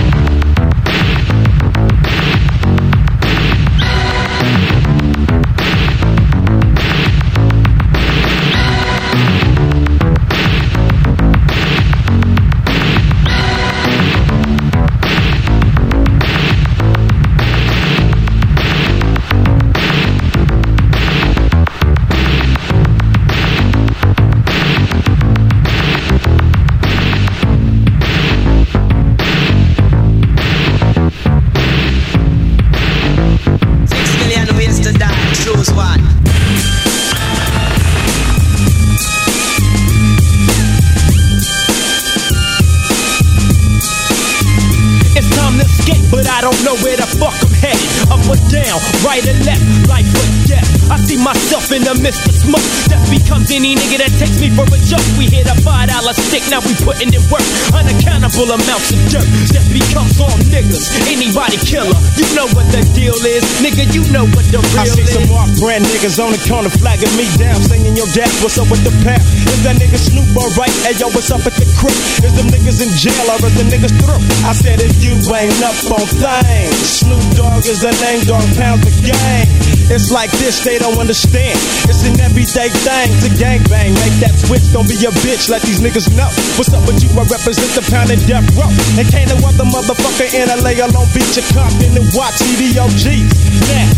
Smoke. 52.49 52.65
Death 52.89 53.05
becomes 53.13 53.53
any 53.53 53.77
nigga 53.77 54.01
that 54.01 54.13
takes 54.17 54.41
me 54.41 54.49
for 54.49 54.65
a 54.65 54.79
joke. 54.81 55.05
We 55.21 55.29
hit 55.29 55.45
a 55.45 55.55
five 55.61 55.93
dollar 55.93 56.13
stick, 56.17 56.41
now 56.49 56.61
we 56.65 56.73
putting 56.81 57.13
in 57.13 57.21
work. 57.29 57.45
Unaccountable 57.69 58.49
amounts 58.49 58.89
of 58.89 58.99
dirt. 59.13 59.27
Death 59.53 59.69
becomes 59.69 60.17
all 60.17 60.33
niggas. 60.49 60.89
Anybody 61.05 61.61
killer, 61.61 61.97
you 62.17 62.25
know 62.33 62.49
what 62.57 62.65
the 62.73 62.81
deal 62.97 63.13
is. 63.13 63.45
Nigga, 63.61 63.85
you 63.93 64.01
know 64.09 64.25
what 64.33 64.45
the 64.49 64.57
real 64.57 64.81
I 64.81 64.89
see 64.89 65.05
is. 65.05 65.13
some 65.13 65.29
off 65.37 65.49
brand 65.61 65.85
niggas 65.85 66.17
on 66.17 66.33
the 66.33 66.41
corner 66.49 66.73
flagging 66.73 67.13
me 67.13 67.29
down, 67.37 67.61
singing 67.61 67.93
your 67.93 68.09
dad, 68.17 68.31
what's 68.41 68.57
up 68.57 68.67
with 68.73 68.81
the 68.81 68.93
pap? 69.05 69.21
Is 69.53 69.61
that 69.63 69.77
nigga 69.77 69.99
Snoop 70.01 70.33
alright? 70.33 70.73
Hey 70.81 70.97
yo, 70.97 71.13
what's 71.13 71.29
up 71.29 71.45
at 71.45 71.53
the 71.53 71.67
crib? 71.77 71.93
Is 72.25 72.33
them 72.33 72.49
niggas 72.49 72.81
in 72.81 72.89
jail 72.97 73.25
or 73.29 73.37
is 73.45 73.53
the 73.53 73.65
niggas 73.69 73.93
through? 74.01 74.21
I 74.49 74.53
said 74.57 74.81
if 74.81 74.97
you 75.03 75.13
ain't 75.13 75.61
up 75.61 75.77
on 75.93 76.05
things, 76.17 77.05
Snoop 77.05 77.21
Dogg 77.37 77.65
is 77.69 77.85
the 77.85 77.93
name, 78.01 78.25
dog 78.25 78.45
pound 78.57 78.81
the 78.81 78.93
gang. 79.05 79.78
It's 79.89 80.13
like 80.13 80.29
this, 80.37 80.61
they 80.61 80.77
don't 80.77 81.01
understand. 81.01 81.57
It's 81.89 82.05
an 82.05 82.13
everyday 82.21 82.69
thing 82.69 83.09
to 83.25 83.29
gangbang. 83.41 83.97
Make 83.97 84.17
that 84.21 84.37
switch, 84.37 84.61
don't 84.69 84.85
be 84.85 84.93
a 85.01 85.09
bitch, 85.25 85.49
let 85.49 85.65
these 85.65 85.81
niggas 85.81 86.13
know. 86.13 86.29
What's 86.61 86.69
up 86.69 86.85
with 86.85 87.01
you? 87.01 87.09
I 87.17 87.25
represent 87.25 87.73
the 87.73 87.81
pound 87.89 88.13
and 88.13 88.21
death 88.29 88.45
row. 88.53 88.69
And 89.01 89.09
can't 89.09 89.33
no 89.33 89.41
other 89.41 89.65
motherfucker 89.65 90.29
in 90.29 90.45
LA 90.45 90.77
alone 90.77 91.09
beat 91.17 91.33
your 91.33 91.45
Compton 91.57 91.97
and 91.97 92.05
watch 92.13 92.37
CDOGs. 92.37 93.33
Now, 93.65 93.89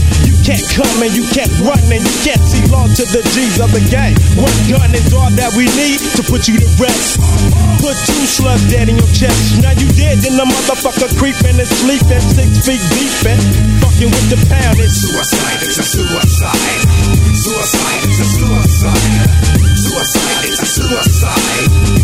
come 0.49 1.05
and 1.05 1.13
you 1.13 1.21
can't 1.29 1.51
run 1.61 1.77
and 1.93 2.01
you 2.01 2.17
can't 2.25 2.41
see 2.41 2.65
long 2.73 2.89
to 2.97 3.05
the 3.13 3.21
G's 3.29 3.61
of 3.61 3.69
the 3.69 3.83
game. 3.93 4.17
One 4.33 4.57
gun 4.65 4.89
is 4.97 5.13
all 5.13 5.29
that 5.37 5.53
we 5.53 5.69
need 5.77 6.01
to 6.17 6.21
put 6.25 6.49
you 6.49 6.57
to 6.57 6.69
rest. 6.81 7.21
Put 7.77 7.93
two 8.09 8.25
slugs 8.25 8.65
dead 8.65 8.89
in 8.89 8.97
your 8.97 9.11
chest. 9.13 9.61
Now 9.61 9.77
you 9.77 9.85
dead, 9.93 10.17
then 10.25 10.41
the 10.41 10.45
motherfucker 10.49 11.13
creeping 11.21 11.61
and 11.61 11.69
sleeping 11.69 12.25
six 12.33 12.65
feet 12.65 12.81
deep 12.97 13.13
and 13.29 13.41
fucking 13.85 14.09
with 14.09 14.27
the 14.33 14.39
pound. 14.49 14.81
It's 14.81 14.97
Suicide, 14.97 15.61
it's 15.61 15.77
a 15.77 15.85
suicide. 15.85 16.81
Suicide, 17.37 18.01
it's 18.09 18.19
a 18.21 18.27
suicide. 18.33 19.29
Suicide, 19.77 20.41
it's 20.49 20.61
a 20.61 20.65
suicide. 20.65 22.00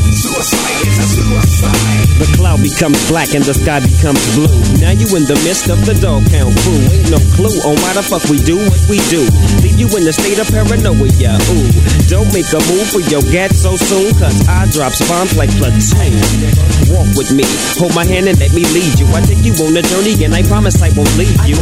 The 2.18 2.26
cloud 2.34 2.58
becomes 2.66 2.98
black 3.06 3.38
and 3.38 3.46
the 3.46 3.54
sky 3.54 3.78
becomes 3.86 4.18
blue. 4.34 4.50
Now 4.82 4.90
you 4.90 5.06
in 5.14 5.30
the 5.30 5.38
midst 5.46 5.70
of 5.70 5.78
the 5.86 5.94
dog 5.94 6.26
pound 6.34 6.58
crew. 6.66 6.82
Ain't 6.90 7.14
no 7.14 7.22
clue 7.38 7.54
on 7.62 7.78
why 7.86 7.94
the 7.94 8.02
fuck 8.02 8.26
we 8.26 8.42
do 8.42 8.58
what 8.58 8.82
we 8.90 8.98
do. 9.14 9.22
Leave 9.62 9.78
you 9.78 9.86
in 9.94 10.10
the 10.10 10.14
state 10.14 10.42
of 10.42 10.50
paranoia. 10.50 11.38
Ooh, 11.54 11.70
don't 12.10 12.34
make 12.34 12.50
a 12.50 12.58
move 12.66 12.90
for 12.90 13.06
your 13.14 13.22
gat 13.30 13.54
so 13.54 13.78
soon, 13.78 14.10
cause 14.18 14.42
I 14.50 14.66
drops 14.74 15.06
bombs 15.06 15.38
like 15.38 15.54
platoon. 15.62 16.18
Walk 16.90 17.14
with 17.14 17.30
me, 17.38 17.46
hold 17.78 17.94
my 17.94 18.02
hand 18.02 18.26
and 18.26 18.42
let 18.42 18.50
me 18.58 18.66
lead 18.74 18.98
you. 18.98 19.06
I 19.14 19.22
take 19.22 19.46
you 19.46 19.54
on 19.62 19.78
a 19.78 19.86
journey 19.86 20.18
and 20.26 20.34
I 20.34 20.42
promise 20.50 20.82
I 20.82 20.90
won't 20.98 21.14
leave 21.14 21.38
you 21.46 21.62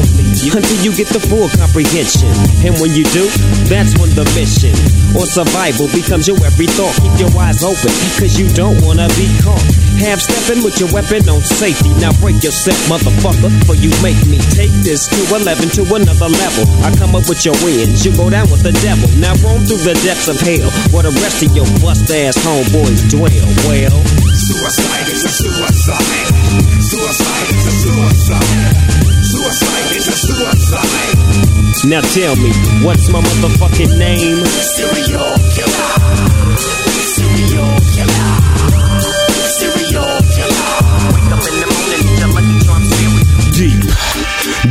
until 0.56 0.80
you 0.80 0.96
get 0.96 1.12
the 1.12 1.20
full 1.20 1.52
comprehension. 1.60 2.32
And 2.64 2.80
when 2.80 2.96
you 2.96 3.04
do, 3.12 3.28
that's 3.68 4.00
when 4.00 4.16
the 4.16 4.24
mission 4.32 4.72
or 5.12 5.28
survival 5.28 5.92
becomes 5.92 6.32
your 6.32 6.40
every 6.40 6.72
thought. 6.72 6.96
Keep 7.04 7.20
your 7.20 7.34
eyes 7.36 7.60
open, 7.68 7.92
cause 8.16 8.40
you 8.40 8.45
don't 8.54 8.78
wanna 8.86 9.08
be 9.16 9.26
caught. 9.42 9.64
Half 9.98 10.20
stepping 10.20 10.64
with 10.64 10.78
your 10.80 10.92
weapon 10.92 11.24
on 11.30 11.42
safety. 11.42 11.96
Now 12.04 12.12
break 12.20 12.44
yourself, 12.44 12.78
motherfucker, 12.92 13.50
for 13.66 13.76
you 13.76 13.90
make 14.04 14.20
me 14.28 14.38
take 14.54 14.74
this 14.84 15.08
to 15.08 15.20
11 15.40 15.70
to 15.80 15.82
another 15.96 16.30
level. 16.30 16.66
I 16.84 16.92
come 16.96 17.16
up 17.16 17.26
with 17.32 17.46
your 17.46 17.56
wins, 17.64 18.06
you 18.06 18.12
go 18.16 18.30
down 18.30 18.52
with 18.52 18.62
the 18.62 18.76
devil. 18.84 19.08
Now 19.18 19.34
roam 19.40 19.64
through 19.64 19.88
the 19.88 19.96
depths 20.04 20.28
of 20.28 20.38
hell 20.40 20.70
where 20.92 21.08
the 21.08 21.16
rest 21.24 21.42
of 21.42 21.56
your 21.56 21.66
bust 21.80 22.12
ass 22.12 22.36
homeboys 22.44 23.08
dwell. 23.10 23.48
Well, 23.66 23.96
Suicide 24.36 25.08
is 25.10 25.24
a 25.24 25.30
suicide. 25.30 26.28
Suicide 26.84 27.50
is 27.56 27.66
a 27.66 27.72
suicide. 27.72 29.06
Suicide 29.24 29.96
is 29.96 30.08
a 30.08 30.12
suicide. 30.12 31.90
now 31.90 32.02
tell 32.02 32.36
me, 32.36 32.52
what's 32.84 33.08
my 33.10 33.22
motherfucking 33.22 33.98
name? 33.98 34.44
Serial 34.46 35.34
killer. 35.56 35.88
Serial 36.60 37.80
killer. 37.80 37.85
Serial 37.85 37.85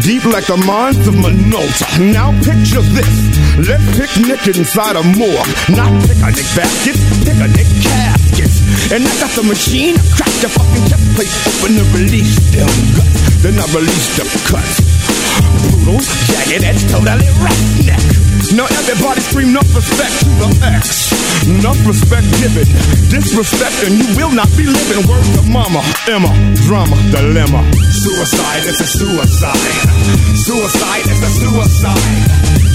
Deep 0.04 0.26
like 0.26 0.44
the 0.44 0.56
mines 0.68 1.08
of 1.08 1.14
Minota. 1.14 2.12
Now 2.12 2.30
picture 2.44 2.84
this. 2.92 3.08
Let's 3.56 3.88
picnic 3.96 4.46
inside 4.54 4.96
a 4.96 5.02
morgue. 5.02 5.48
Not 5.72 5.96
picnic 6.04 6.44
baskets, 6.52 7.00
picnic 7.24 7.64
caskets. 7.80 8.92
And 8.92 9.00
I 9.00 9.12
got 9.16 9.30
the 9.32 9.44
machine, 9.48 9.96
I 9.96 10.04
crack 10.12 10.34
the 10.44 10.48
fucking 10.52 10.84
chest 10.92 11.08
plate 11.16 11.32
open 11.48 11.78
and 11.80 11.88
release 11.96 12.36
them 12.52 12.68
guts. 12.92 13.40
Then 13.40 13.56
I 13.56 13.64
release 13.72 14.16
the 14.20 14.24
cuts. 14.44 14.93
Brutal, 15.84 16.00
jagged 16.32 16.64
edge, 16.64 16.82
totally 16.88 17.28
roughneck. 17.44 18.00
Now 18.56 18.64
everybody 18.64 19.20
scream 19.20 19.52
enough 19.52 19.68
respect 19.76 20.16
to 20.24 20.30
the 20.40 20.48
X. 20.64 21.12
Enough 21.44 21.76
respect 21.84 22.24
given. 22.40 22.64
Disrespect 23.12 23.84
and 23.84 23.92
you 24.00 24.08
will 24.16 24.32
not 24.32 24.48
be 24.56 24.64
living. 24.64 25.04
Word 25.04 25.24
to 25.36 25.42
mama, 25.44 25.84
Emma, 26.08 26.32
drama, 26.64 26.96
dilemma. 27.12 27.60
Suicide 27.92 28.64
is 28.64 28.80
a 28.80 28.88
suicide. 28.88 29.76
Suicide 30.40 31.04
is 31.04 31.20
a 31.20 31.30
suicide. 31.36 32.24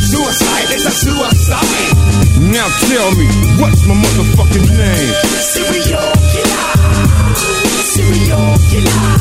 Suicide 0.06 0.70
is 0.70 0.86
a 0.86 0.94
suicide. 0.94 1.90
Now 2.54 2.70
tell 2.86 3.10
me, 3.18 3.26
what's 3.58 3.82
my 3.90 3.98
motherfucking 3.98 4.70
name? 4.70 5.14
Serial 5.42 6.14
killer. 6.30 6.78
Serial 7.90 8.58
killer. 8.70 9.19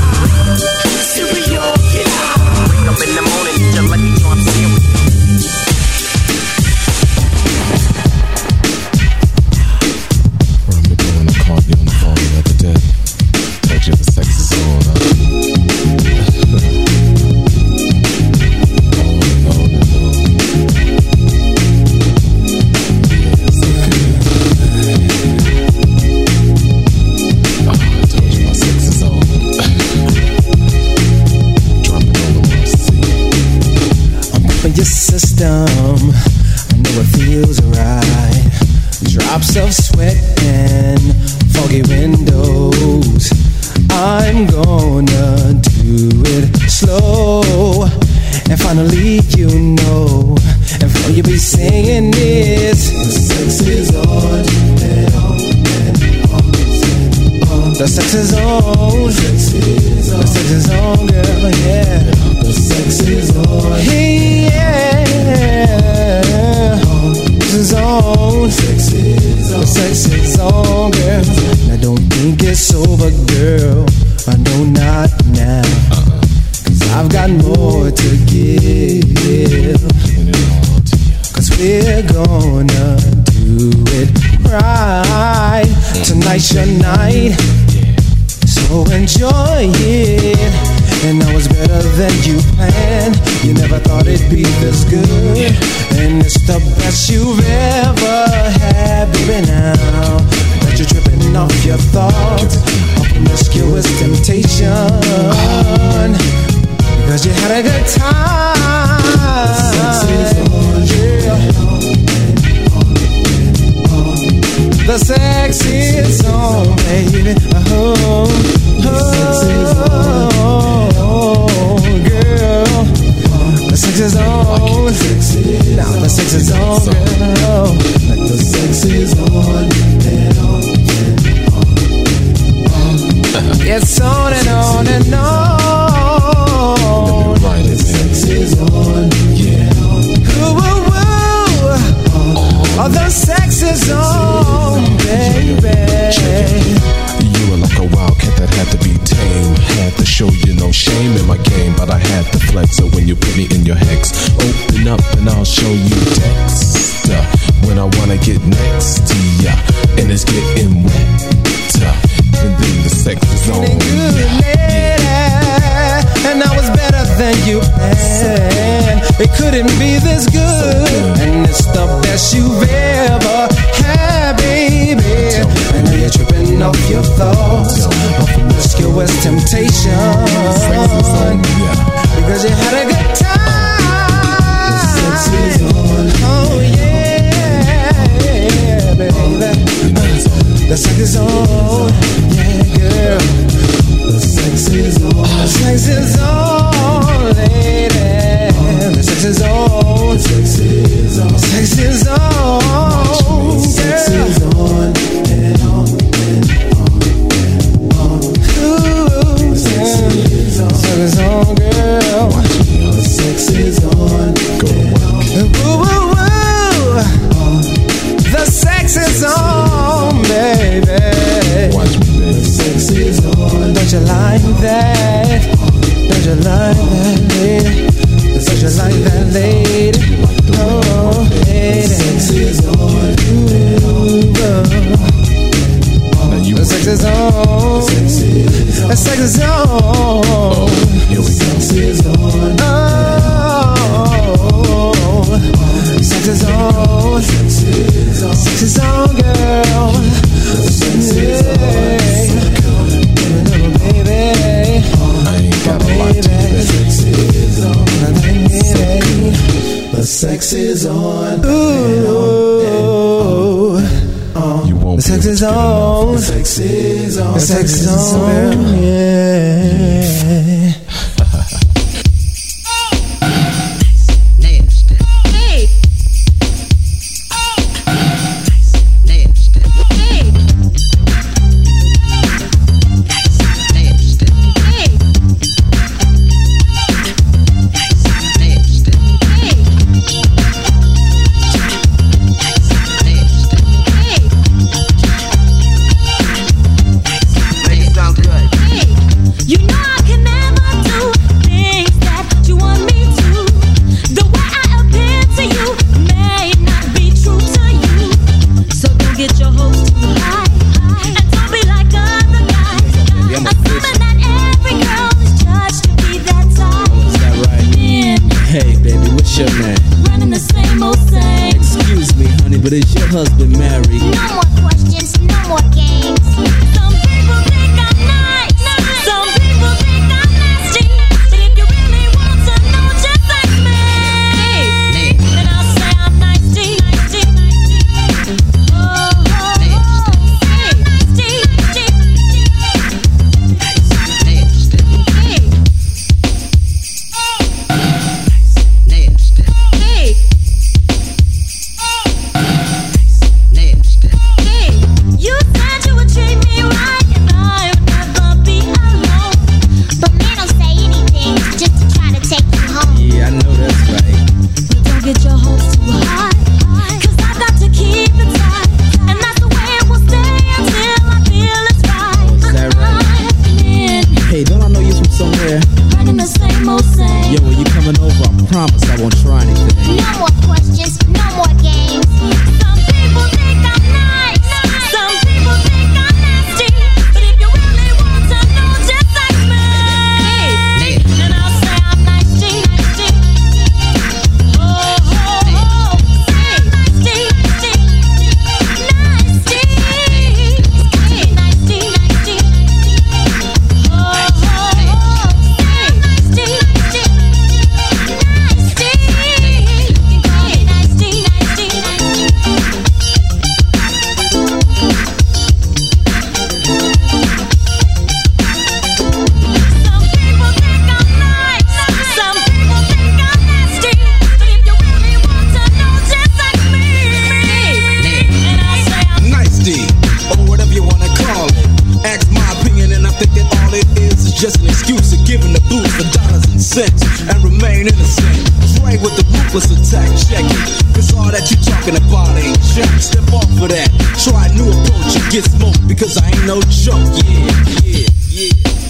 forgiving 435.18 435.52
the 435.52 435.60
blues 435.68 435.90
for 435.96 436.06
dollars 436.14 436.44
and 436.50 436.60
cents 436.60 437.02
and 437.22 437.38
remain 437.42 437.86
innocent. 437.86 438.36
Play 438.78 438.96
with 438.98 439.16
the 439.16 439.24
ruthless 439.34 439.70
attack 439.70 440.08
checking. 440.16 440.62
Cause 440.94 441.14
all 441.14 441.30
that 441.30 441.50
you 441.50 441.56
talking 441.64 441.96
about 441.96 442.36
ain't 442.38 442.58
check. 442.74 442.88
Step 443.00 443.26
off 443.32 443.44
of 443.44 443.68
that. 443.68 443.90
Try 444.22 444.46
a 444.46 444.54
new 444.54 444.70
approach 444.70 445.16
and 445.18 445.32
get 445.32 445.44
smoked 445.44 445.86
because 445.88 446.16
I 446.18 446.26
ain't 446.28 446.46
no 446.46 446.60
joke. 446.70 447.02
Yeah, 447.24 448.08
yeah, 448.30 448.50
yeah. 448.54 448.87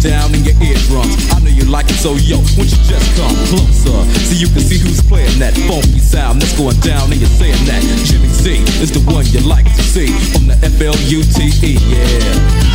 down 0.00 0.34
in 0.34 0.42
your 0.44 0.56
eardrums. 0.62 1.30
I 1.32 1.40
know 1.40 1.50
you 1.50 1.64
like 1.64 1.90
it, 1.90 1.98
so 2.00 2.14
yo, 2.14 2.38
won't 2.56 2.70
you 2.72 2.80
just 2.88 3.14
come 3.16 3.34
closer? 3.52 4.00
So 4.24 4.34
you 4.34 4.48
can 4.48 4.60
see 4.60 4.78
who's 4.78 5.02
playing 5.02 5.38
that 5.38 5.54
funky 5.68 6.00
sound 6.00 6.40
that's 6.40 6.56
going 6.56 6.80
down 6.80 7.12
and 7.12 7.20
you're 7.20 7.28
saying 7.28 7.66
that. 7.66 7.82
Jimmy 8.04 8.28
Z 8.28 8.64
is 8.82 8.90
the 8.90 9.00
one 9.12 9.26
you 9.28 9.40
like 9.40 9.66
to 9.66 9.82
see 9.82 10.08
from 10.32 10.46
the 10.48 10.56
FLUTE, 10.56 11.78
yeah. 11.88 12.70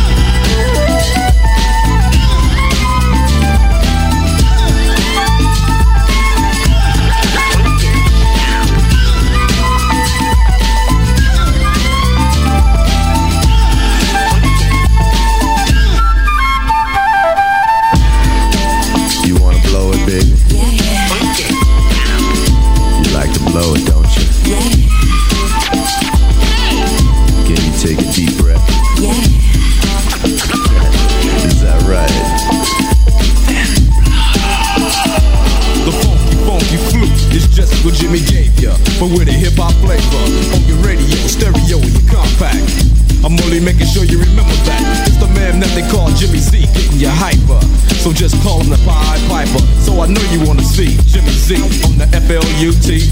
T-U-T 52.56 53.05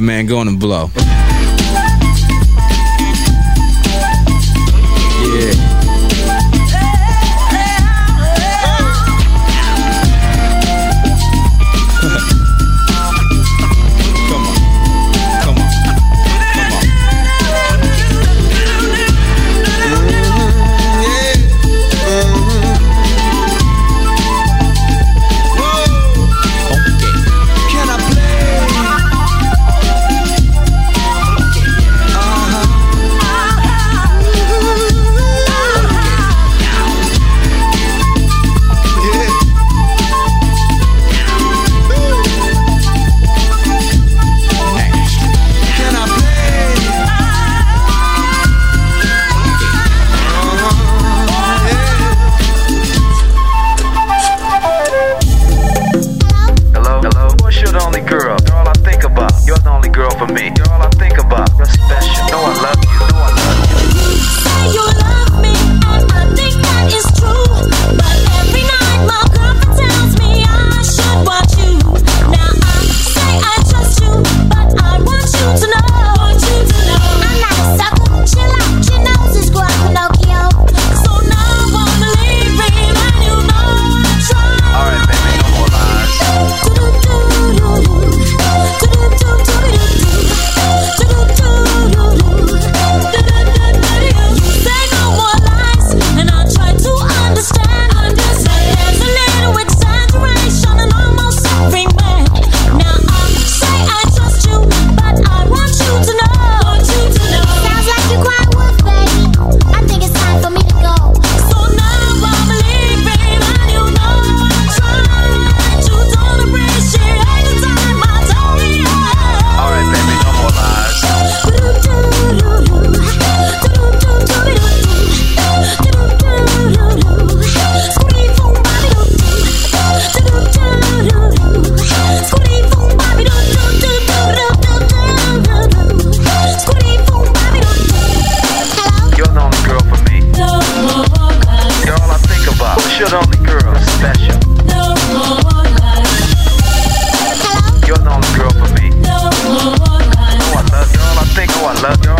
man, 0.00 0.26
go 0.26 0.40
to 0.40 0.48
and 0.48 0.58
blow. 0.58 0.90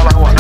bola 0.00 0.32
no. 0.32 0.39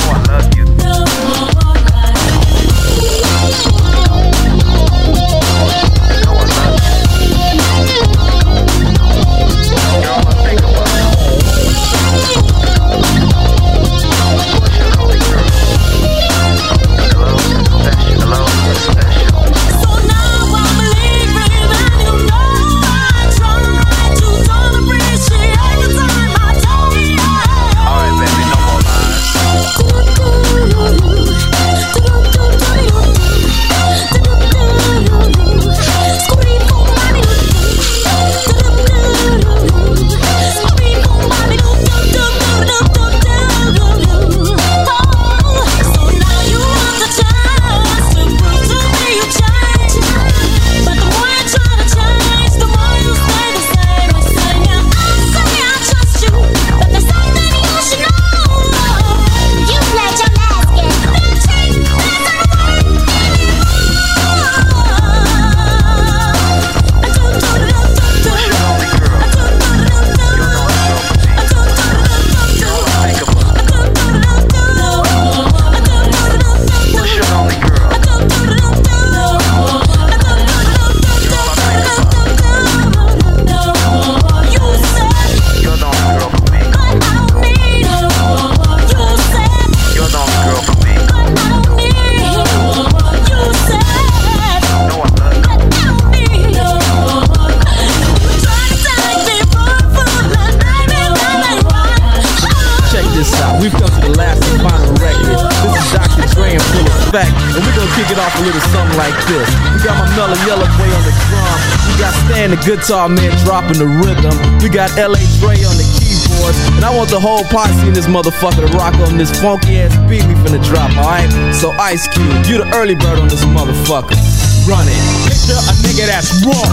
Guitar 112.80 113.08
man 113.08 113.28
dropping 113.44 113.76
the 113.76 113.84
rhythm. 114.00 114.32
We 114.64 114.72
got 114.72 114.88
LA 114.96 115.20
Dre 115.36 115.52
on 115.68 115.76
the 115.76 115.84
keyboards. 116.00 116.56
And 116.80 116.84
I 116.84 116.88
want 116.96 117.12
the 117.12 117.20
whole 117.20 117.44
posse 117.52 117.76
in 117.84 117.92
this 117.92 118.08
motherfucker 118.08 118.64
to 118.64 118.72
rock 118.72 118.96
on 119.04 119.20
this 119.20 119.28
funky 119.36 119.84
ass 119.84 119.92
beat 120.08 120.24
we 120.24 120.34
finna 120.40 120.62
drop, 120.64 120.88
alright? 120.96 121.28
So 121.52 121.76
Ice 121.76 122.08
Cube, 122.08 122.32
you 122.48 122.56
the 122.56 122.68
early 122.72 122.96
bird 122.96 123.20
on 123.20 123.28
this 123.28 123.44
motherfucker. 123.44 124.16
Run 124.64 124.88
it. 124.88 125.00
Picture 125.28 125.56
a 125.56 125.72
nigga 125.84 126.08
that's 126.08 126.30
raw. 126.40 126.64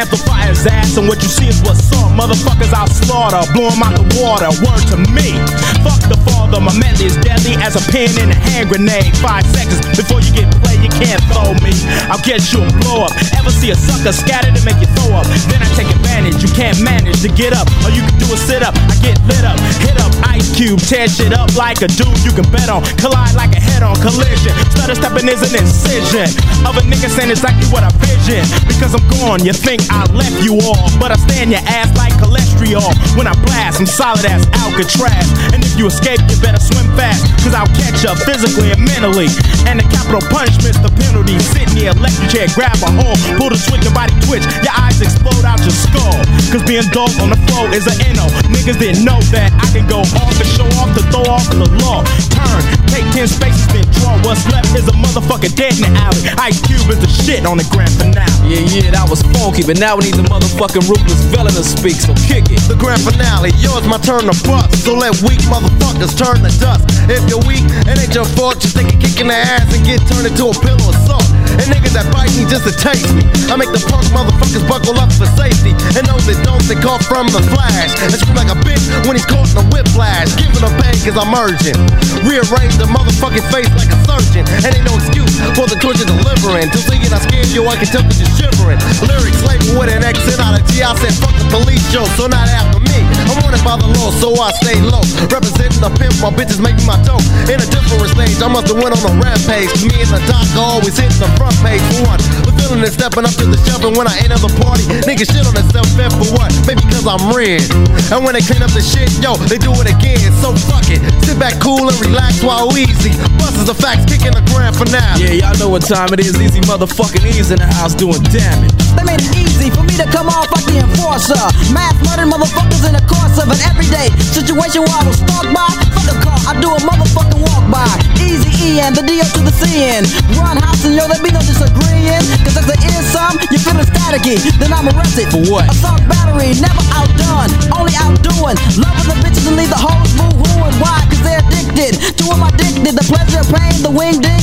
Amplify 0.00 0.48
his 0.48 0.64
ass, 0.64 0.96
and 0.96 1.08
what 1.08 1.20
you 1.20 1.28
see 1.28 1.48
is 1.48 1.60
what's 1.60 1.92
up. 1.92 2.14
Motherfuckers 2.16 2.72
I'll 2.72 2.86
slaughter, 2.88 3.42
blow 3.52 3.68
him 3.68 3.82
out 3.82 3.96
the 3.96 4.06
water. 4.16 4.48
Word 4.62 4.84
to 4.94 4.98
me. 5.12 5.34
Fuck 5.82 6.00
the 6.06 6.16
father, 6.30 6.60
my 6.60 6.72
medley 6.78 7.10
is 7.10 7.16
deadly 7.20 7.58
as 7.58 7.74
a 7.74 7.82
pin 7.90 8.12
in 8.20 8.30
a 8.30 8.38
hand 8.38 8.70
grenade. 8.70 9.12
Five 9.18 9.44
seconds 9.50 9.82
before 9.98 10.20
you 10.22 10.30
get 10.32 10.46
played, 10.62 10.69
can't 10.98 11.22
throw 11.30 11.54
me. 11.62 11.74
I'll 12.10 12.22
get 12.22 12.42
you 12.52 12.64
a 12.64 12.70
blow 12.82 13.06
up. 13.06 13.14
Ever 13.38 13.50
see 13.50 13.70
a 13.70 13.76
sucker 13.76 14.12
scattered 14.12 14.54
to 14.56 14.62
make 14.64 14.78
you 14.82 14.90
throw 14.98 15.14
up? 15.14 15.26
Then 15.50 15.62
I 15.62 15.68
take 15.78 15.90
advantage. 15.90 16.42
You 16.42 16.50
can't 16.54 16.80
manage 16.82 17.22
to 17.22 17.30
get 17.30 17.52
up. 17.52 17.68
All 17.84 17.92
you 17.92 18.02
can 18.02 18.16
do 18.18 18.26
is 18.32 18.40
sit 18.42 18.62
up. 18.62 18.74
I 18.74 18.96
get 18.98 19.16
lit 19.28 19.44
up, 19.44 19.58
hit 19.84 19.96
up 20.00 20.10
Ice 20.28 20.50
Cube, 20.56 20.80
tear 20.80 21.08
shit 21.08 21.32
up 21.32 21.54
like 21.54 21.82
a 21.82 21.88
dude 21.88 22.18
you 22.24 22.32
can 22.32 22.46
bet 22.50 22.68
on. 22.68 22.82
Collide 22.98 23.34
like 23.34 23.52
a 23.56 23.60
head 23.60 23.82
on 23.82 23.94
collision. 24.02 24.52
Stutter 24.74 24.96
stepping 24.98 25.28
is 25.28 25.42
an 25.46 25.54
incision 25.54 26.28
of 26.66 26.76
a 26.76 26.82
nigga 26.84 27.08
saying 27.08 27.30
exactly 27.30 27.66
what 27.68 27.84
I 27.84 27.90
vision. 28.02 28.42
Because 28.66 28.94
I'm 28.94 29.04
gone, 29.20 29.44
you 29.44 29.52
think 29.52 29.86
I 29.90 30.04
left 30.12 30.42
you 30.42 30.58
all. 30.60 30.90
But 30.98 31.12
I 31.12 31.16
stand 31.16 31.50
your 31.50 31.64
ass 31.64 31.92
like 31.96 32.12
cholesterol. 32.18 32.90
When 33.16 33.26
I 33.26 33.34
blast, 33.46 33.80
I'm 33.80 33.86
solid 33.86 34.24
as 34.26 34.46
Alcatraz. 34.64 35.28
And 35.52 35.62
if 35.62 35.78
you 35.78 35.86
escape, 35.86 36.20
you 36.28 36.36
better 36.40 36.60
swim 36.60 36.88
fast. 36.96 37.24
Cause 37.44 37.54
I'll 37.54 37.70
catch 37.78 38.04
up 38.04 38.18
physically 38.18 38.72
and 38.72 38.82
mentally. 38.84 39.28
And 39.68 39.80
the 39.80 39.86
capital 39.88 40.20
punishment's 40.28 40.79
the 40.82 40.92
penalty. 41.00 41.38
Sit 41.40 41.68
in 41.70 41.74
the 41.76 41.86
electric 41.92 42.28
chair, 42.30 42.46
grab 42.52 42.76
a 42.82 42.90
hold, 42.90 43.18
pull 43.38 43.50
the 43.50 43.58
switch, 43.60 43.84
your 43.84 43.94
body 43.94 44.12
twitch. 44.26 44.44
Your 44.64 44.74
eyes 44.76 45.00
explode 45.00 45.44
out 45.44 45.60
your 45.62 45.74
skull. 45.74 46.18
Cause 46.50 46.64
being 46.66 46.86
dope 46.90 47.14
on 47.22 47.30
the 47.30 47.40
floor 47.48 47.70
is 47.70 47.86
a 47.86 47.94
NO. 48.12 48.26
Niggas 48.50 48.78
didn't 48.80 49.04
know 49.04 49.20
that 49.30 49.52
I 49.56 49.66
can 49.70 49.86
go 49.86 50.02
off 50.18 50.34
and 50.34 50.50
show 50.56 50.68
off 50.80 50.90
to 50.98 51.02
throw 51.12 51.24
off 51.30 51.46
the 51.48 51.68
law. 51.84 52.02
Turn, 52.34 52.60
take 52.90 53.06
10 53.14 53.28
spaces, 53.28 53.68
then 53.70 53.86
draw. 54.00 54.18
What's 54.26 54.42
left 54.50 54.74
is 54.74 54.88
a 54.88 54.96
motherfucker 54.96 55.52
dead 55.54 55.78
in 55.78 55.86
the 55.86 55.92
alley. 56.00 56.22
Ice 56.40 56.58
Cube 56.64 56.90
is 56.90 56.98
the 56.98 57.10
shit 57.10 57.46
on 57.46 57.56
the 57.56 57.66
grand 57.70 57.92
finale. 57.94 58.26
Yeah, 58.48 58.66
yeah, 58.66 58.90
that 58.96 59.06
was 59.06 59.22
funky, 59.36 59.62
but 59.62 59.78
now 59.78 59.94
we 59.94 60.10
need 60.10 60.18
the 60.18 60.26
motherfucking 60.26 60.88
ruthless 60.90 61.22
villain 61.30 61.54
to 61.54 61.62
speak, 61.62 62.00
so 62.00 62.12
kick 62.26 62.50
it. 62.50 62.60
The 62.66 62.74
grand 62.74 63.02
finale, 63.06 63.54
yours 63.62 63.86
my 63.86 63.98
turn 64.02 64.26
to 64.26 64.34
bust. 64.42 64.74
So 64.82 64.98
let 64.98 65.14
weak 65.22 65.42
motherfuckers 65.46 66.16
turn 66.18 66.42
to 66.42 66.50
dust. 66.58 66.82
If 67.06 67.22
you're 67.30 67.42
weak, 67.46 67.62
it 67.86 67.94
ain't 67.94 68.14
your 68.14 68.26
fault. 68.34 68.62
You 68.64 68.70
think 68.70 68.92
you're 68.92 69.02
kicking 69.02 69.28
their 69.28 69.42
ass 69.42 69.70
and 69.70 69.82
get 69.86 70.02
turned 70.10 70.26
into 70.26 70.50
a 70.50 70.54
salt. 70.78 71.26
And 71.58 71.66
niggas 71.66 71.96
that 71.96 72.06
bite 72.14 72.30
me 72.38 72.46
just 72.46 72.68
to 72.68 72.74
taste 72.74 73.10
me. 73.10 73.26
I 73.50 73.56
make 73.58 73.72
the 73.74 73.82
punk 73.90 74.06
motherfuckers 74.14 74.62
buckle 74.68 74.94
up 75.00 75.10
for 75.10 75.26
safety. 75.34 75.74
And 75.98 76.06
those 76.06 76.24
that 76.30 76.38
don't, 76.46 76.62
they 76.70 76.78
call 76.78 77.02
from 77.02 77.26
the 77.32 77.42
flash. 77.50 77.90
And 78.04 78.14
scream 78.14 78.38
like 78.38 78.52
a 78.52 78.58
bitch 78.62 78.84
when 79.08 79.18
he's 79.18 79.26
caught 79.26 79.50
in 79.50 79.58
a 79.58 79.66
whiplash. 79.72 80.30
Giving 80.38 80.62
them 80.62 80.74
pain 80.78 80.96
cause 81.02 81.18
I'm 81.18 81.34
urgent. 81.34 81.78
Rearrange 82.22 82.78
the 82.78 82.86
motherfucking 82.86 83.46
face 83.50 83.70
like 83.74 83.90
a 83.90 83.98
surgeon. 84.06 84.46
And 84.62 84.70
ain't 84.70 84.86
no 84.86 84.94
excuse 84.94 85.34
for 85.58 85.66
the 85.66 85.78
torture 85.82 86.06
delivering. 86.06 86.70
Till 86.70 86.86
thinking 86.86 87.10
I 87.10 87.18
scared 87.18 87.50
you, 87.50 87.66
I 87.66 87.74
can 87.74 87.90
tell 87.90 88.04
that 88.06 88.14
you're 88.14 88.30
shivering. 88.38 88.78
Lyrics 89.02 89.42
labeled 89.42 89.74
with 89.74 89.90
an 89.90 90.06
accent 90.06 90.38
out 90.38 90.54
of 90.54 90.62
G. 90.70 90.86
I 90.86 90.94
said 91.02 91.16
fuck 91.18 91.34
the 91.34 91.48
police 91.50 91.82
show, 91.90 92.06
so 92.14 92.30
not 92.30 92.46
after 92.46 92.78
me. 92.86 93.09
I'm 93.30 93.38
wanted 93.46 93.62
by 93.62 93.78
the 93.78 93.86
law, 93.86 94.10
so 94.10 94.34
I 94.42 94.50
stay 94.58 94.74
low. 94.82 95.06
Representing 95.30 95.78
the 95.78 95.90
pimp, 95.94 96.18
my 96.18 96.34
bitches 96.34 96.58
make 96.58 96.74
my 96.82 96.98
dope. 97.06 97.22
In 97.46 97.62
a 97.62 97.68
different 97.70 98.10
stage, 98.10 98.42
I 98.42 98.50
must 98.50 98.66
have 98.66 98.82
went 98.82 98.90
on 98.90 99.02
a 99.06 99.12
rampage. 99.22 99.70
Me 99.86 99.94
and 100.02 100.10
the 100.10 100.18
doc 100.26 100.42
always 100.58 100.98
hitting 100.98 101.22
the 101.22 101.30
front 101.38 101.54
page 101.62 101.78
for 101.94 102.10
one. 102.10 102.18
The 102.42 102.50
feeling 102.58 102.82
is 102.82 102.98
stepping 102.98 103.22
up 103.22 103.34
to 103.38 103.46
the 103.46 103.54
shelf, 103.62 103.86
and 103.86 103.94
when 103.94 104.10
I 104.10 104.18
enter 104.26 104.42
the 104.42 104.50
party, 104.58 104.82
niggas 105.06 105.30
shit 105.30 105.46
on 105.46 105.54
themselves 105.54 105.94
fed 105.94 106.10
for 106.10 106.26
what? 106.34 106.50
Maybe 106.66 106.82
cause 106.90 107.06
I'm 107.06 107.22
red. 107.30 107.62
And 108.10 108.26
when 108.26 108.34
they 108.34 108.42
clean 108.42 108.66
up 108.66 108.74
the 108.74 108.82
shit, 108.82 109.06
yo, 109.22 109.38
they 109.46 109.62
do 109.62 109.70
it 109.78 109.86
again. 109.86 110.26
So 110.42 110.50
fuck 110.66 110.90
it. 110.90 110.98
Sit 111.22 111.38
back 111.38 111.54
cool 111.62 111.86
and 111.86 111.94
relax 112.02 112.42
while 112.42 112.66
Eazy. 112.74 113.14
Buses 113.38 113.70
the 113.70 113.78
facts, 113.78 114.10
kicking 114.10 114.34
the 114.34 114.42
grand 114.50 114.74
now. 114.90 115.14
Yeah, 115.16 115.32
y'all 115.32 115.58
know 115.58 115.68
what 115.68 115.86
time 115.86 116.12
it 116.14 116.20
is. 116.20 116.34
Eazy 116.34 116.60
motherfucking 116.66 117.22
ease 117.26 117.50
in 117.50 117.58
the 117.58 117.66
house 117.66 117.94
doing 117.94 118.22
damage. 118.34 118.79
They 118.96 119.04
made 119.06 119.22
it 119.22 119.32
easy 119.36 119.68
for 119.70 119.82
me 119.84 119.94
to 120.00 120.06
come 120.10 120.28
off 120.28 120.50
like 120.50 120.66
the 120.66 120.82
enforcer. 120.82 121.40
Mass 121.70 121.94
murder 122.06 122.26
motherfuckers 122.26 122.82
in 122.86 122.94
the 122.94 123.04
course 123.06 123.36
of 123.38 123.50
an 123.50 123.60
everyday 123.66 124.10
situation 124.34 124.82
where 124.82 124.96
I 124.96 125.04
was 125.06 125.18
stalked 125.20 125.52
by. 125.54 125.70
Fuck 125.94 126.08
a 126.10 126.16
car, 126.24 126.38
I 126.46 126.52
do 126.58 126.68
a 126.70 126.80
motherfucking 126.82 127.40
walk 127.44 127.64
by. 127.70 127.90
Eazy 128.18 128.50
E 128.60 128.80
and 128.80 128.94
the 128.94 129.02
D 129.02 129.20
to 129.20 129.40
the 129.42 129.54
C 129.54 129.84
N. 129.84 130.04
Run 130.36 130.56
house 130.58 130.84
and 130.84 130.94
yo, 130.94 131.06
there 131.06 131.20
be 131.22 131.30
no 131.30 131.40
disagreeing. 131.40 132.24
Cause 132.42 132.56
if 132.58 132.66
there 132.66 132.82
is 132.90 133.04
some, 133.12 133.38
you 133.52 133.58
feeling 133.58 133.86
staticky. 133.86 134.36
Then 134.58 134.72
I'm 134.72 134.88
arrested. 134.90 135.30
For 135.30 135.42
what? 135.46 135.68
Assault 135.70 136.02
battery, 136.10 136.56
never 136.58 136.84
outdone. 136.94 137.50
Only 137.74 137.94
outdoing. 137.98 138.58
Loving 138.80 139.08
the 139.08 139.16
bitches 139.22 139.46
and 139.46 139.56
leave 139.56 139.70
the 139.70 139.78
hoes 139.78 140.10
boo 140.18 140.30
hooing. 140.30 140.76
Why? 140.82 140.98
Cause 141.08 141.22
they're 141.22 141.42
addicted 141.44 142.00
to 142.18 142.24
them 142.26 142.42
addicted. 142.42 142.94
The 142.96 143.04
pleasure, 143.06 143.44
pain, 143.46 143.82
the 143.82 143.92
wing 143.92 144.18
ding 144.20 144.40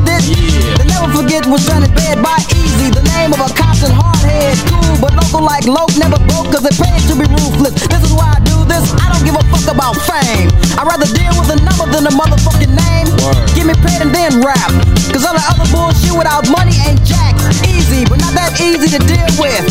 inflicted. 0.00 0.36
Yeah. 0.36 0.76
They 0.78 0.86
never 0.88 1.08
forget 1.12 1.46
was 1.46 1.66
done 1.66 1.84
in 1.84 1.92
bed 1.94 2.22
by 2.22 2.36
Eazy. 2.52 2.92
The 2.92 3.04
name 3.16 3.32
of 3.32 3.40
a 3.40 3.50
constant 3.52 3.92
hardhead. 3.92 4.56
Cool, 4.68 4.96
but 5.00 5.12
local 5.14 5.44
like 5.44 5.64
Loke 5.66 5.94
never 5.96 6.18
broke 6.28 6.52
cause 6.52 6.64
it 6.64 6.76
pays 6.76 7.04
to 7.08 7.14
be 7.16 7.26
ruthless. 7.28 7.74
This 7.88 8.02
is 8.04 8.12
why 8.12 8.36
I 8.36 8.40
do 8.44 8.64
this. 8.64 8.92
I 8.96 9.12
don't 9.12 9.24
give 9.24 9.36
a 9.36 9.44
fuck 9.52 9.66
about 9.68 9.96
fame. 10.08 10.48
I'd 10.78 10.86
rather 10.86 11.08
deal 11.12 11.32
with 11.36 11.50
a 11.52 11.58
number 11.60 11.86
than 11.92 12.06
a 12.08 12.12
motherfucking 12.14 12.72
name. 12.72 13.08
Word. 13.20 13.36
Give 13.54 13.66
me 13.66 13.74
paid 13.84 14.00
and 14.00 14.12
then 14.14 14.40
rap. 14.40 14.70
Cause 15.12 15.24
all 15.26 15.36
the 15.36 15.44
other 15.50 15.68
bullshit 15.68 16.14
without 16.16 16.48
money 16.48 16.76
ain't 16.86 17.02
jack. 17.04 17.36
Eazy, 17.66 18.08
but 18.08 18.20
not 18.20 18.32
that 18.34 18.56
easy 18.60 18.88
to 18.96 19.00
deal 19.04 19.30
with. 19.36 19.66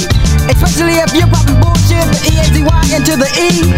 Especially 0.49 0.97
if 0.97 1.13
you're 1.13 1.29
popping 1.29 1.57
bullshit, 1.61 2.05
the 2.09 2.19
E-A-Z-Y 2.33 2.81
into 2.93 3.13
the 3.17 3.29
E. 3.37 3.73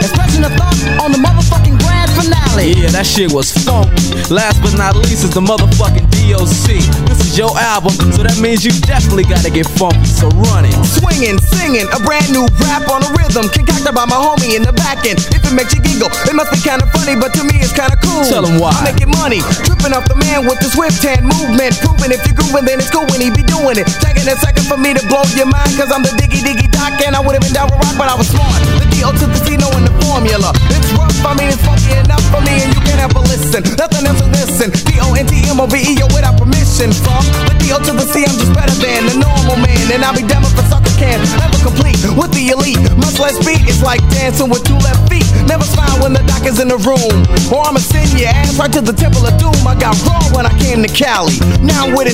Expressing 0.00 0.44
a 0.44 0.52
thought 0.56 0.76
on 1.00 1.12
the 1.12 1.20
motherfucking 1.20 1.80
grand 1.80 1.99
finale. 2.20 2.76
Yeah, 2.76 2.92
that 2.92 3.06
shit 3.06 3.32
was 3.32 3.50
funk. 3.64 3.88
Last 4.28 4.60
but 4.60 4.76
not 4.76 4.96
least 4.96 5.24
is 5.24 5.32
the 5.32 5.40
motherfucking 5.40 6.06
DOC. 6.12 6.80
This 7.08 7.20
is 7.24 7.38
your 7.38 7.52
album, 7.56 7.96
so 8.12 8.22
that 8.22 8.38
means 8.38 8.64
you 8.64 8.72
definitely 8.84 9.24
gotta 9.24 9.50
get 9.50 9.66
funky. 9.78 10.04
So 10.04 10.28
run 10.50 10.68
it. 10.68 10.76
Swinging, 10.84 11.38
singing, 11.56 11.88
a 11.90 11.98
brand 12.04 12.28
new 12.30 12.44
rap 12.60 12.86
on 12.92 13.02
a 13.02 13.10
rhythm 13.16 13.48
concocted 13.48 13.94
by 13.94 14.04
my 14.04 14.18
homie 14.18 14.56
in 14.56 14.62
the 14.62 14.74
back 14.74 15.02
end. 15.08 15.18
If 15.32 15.42
it 15.44 15.54
makes 15.56 15.72
you 15.74 15.80
giggle, 15.80 16.12
it 16.28 16.34
must 16.36 16.52
be 16.52 16.60
kinda 16.60 16.86
funny, 16.92 17.16
but 17.16 17.32
to 17.34 17.42
me 17.44 17.56
it's 17.58 17.72
kinda 17.72 17.96
cool. 18.04 18.24
Tell 18.28 18.40
Tell 18.40 18.46
'em 18.46 18.58
why. 18.60 18.72
I'm 18.72 18.84
making 18.84 19.10
money, 19.20 19.40
tripping 19.64 19.92
off 19.92 20.06
the 20.08 20.16
man 20.16 20.46
with 20.46 20.60
the 20.60 20.68
swift 20.70 21.02
hand 21.02 21.24
movement. 21.26 21.76
Proving 21.80 22.12
if 22.12 22.24
you're 22.26 22.36
grooving, 22.36 22.64
then 22.64 22.80
it's 22.80 22.90
cool 22.90 23.06
when 23.08 23.20
he 23.20 23.30
be 23.30 23.42
doing 23.42 23.76
it. 23.78 23.86
Taking 24.00 24.28
a 24.28 24.36
second 24.40 24.64
for 24.66 24.76
me 24.76 24.94
to 24.94 25.02
blow 25.08 25.24
your 25.36 25.46
mind, 25.46 25.72
cause 25.76 25.90
I'm 25.92 26.02
the 26.02 26.12
diggy 26.20 26.40
diggy 26.40 26.68
doc, 26.70 26.92
and 27.04 27.16
I 27.16 27.20
would've 27.20 27.40
been 27.40 27.52
down 27.52 27.68
with 27.70 27.80
rock, 27.84 27.96
but 27.96 28.08
I 28.08 28.14
was 28.14 28.28
smart. 28.28 28.60
The 28.80 28.89
D.O. 29.00 29.16
to 29.16 29.26
the 29.32 29.40
C, 29.48 29.56
knowing 29.56 29.88
the 29.88 29.94
formula. 30.04 30.52
It's 30.68 30.92
rough, 30.92 31.16
I 31.24 31.32
mean 31.32 31.48
it's 31.48 31.64
funky 31.64 31.96
enough 31.96 32.20
for 32.28 32.44
me, 32.44 32.52
and 32.60 32.68
you 32.68 32.84
can 32.84 33.00
have 33.00 33.16
a 33.16 33.22
listen. 33.32 33.64
Nothing 33.80 34.04
else 34.04 34.20
is 34.20 34.28
listen. 34.28 34.68
D-O-N-T-M-O-V-E, 34.76 35.92
yo, 35.96 36.04
without 36.12 36.36
permission. 36.36 36.92
From 36.92 37.24
the 37.48 37.56
D.O. 37.64 37.80
to 37.80 37.96
the 37.96 38.04
C, 38.04 38.28
I'm 38.28 38.36
just 38.36 38.52
better 38.52 38.76
than 38.76 39.08
the 39.08 39.16
normal 39.24 39.56
man, 39.56 39.88
and 39.88 40.04
I'll 40.04 40.12
be 40.12 40.20
damned 40.20 40.44
if 40.44 40.60
a 40.60 40.64
sucker 40.68 40.92
can 41.00 41.16
never 41.40 41.56
complete 41.64 41.96
with 42.12 42.28
the 42.36 42.52
elite. 42.52 42.76
Much 43.00 43.16
less 43.16 43.40
beat, 43.40 43.64
it's 43.64 43.80
like 43.80 44.04
dancing 44.12 44.52
with 44.52 44.68
two 44.68 44.76
left 44.84 45.00
feet. 45.08 45.24
Never 45.48 45.64
smile 45.64 45.96
when 46.04 46.12
the 46.12 46.20
doc 46.28 46.44
is 46.44 46.60
in 46.60 46.68
the 46.68 46.76
room, 46.84 47.24
or 47.48 47.64
I'ma 47.64 47.80
send 47.80 48.12
your 48.20 48.28
ass 48.28 48.60
right 48.60 48.68
to 48.76 48.84
the 48.84 48.92
temple 48.92 49.24
of 49.24 49.32
doom. 49.40 49.56
I 49.64 49.80
got 49.80 49.96
raw 50.04 50.20
when 50.36 50.44
I 50.44 50.52
came 50.60 50.84
to 50.84 50.92
Cali. 50.92 51.40
Now 51.64 51.88
I'm 51.88 51.96
with 51.96 52.12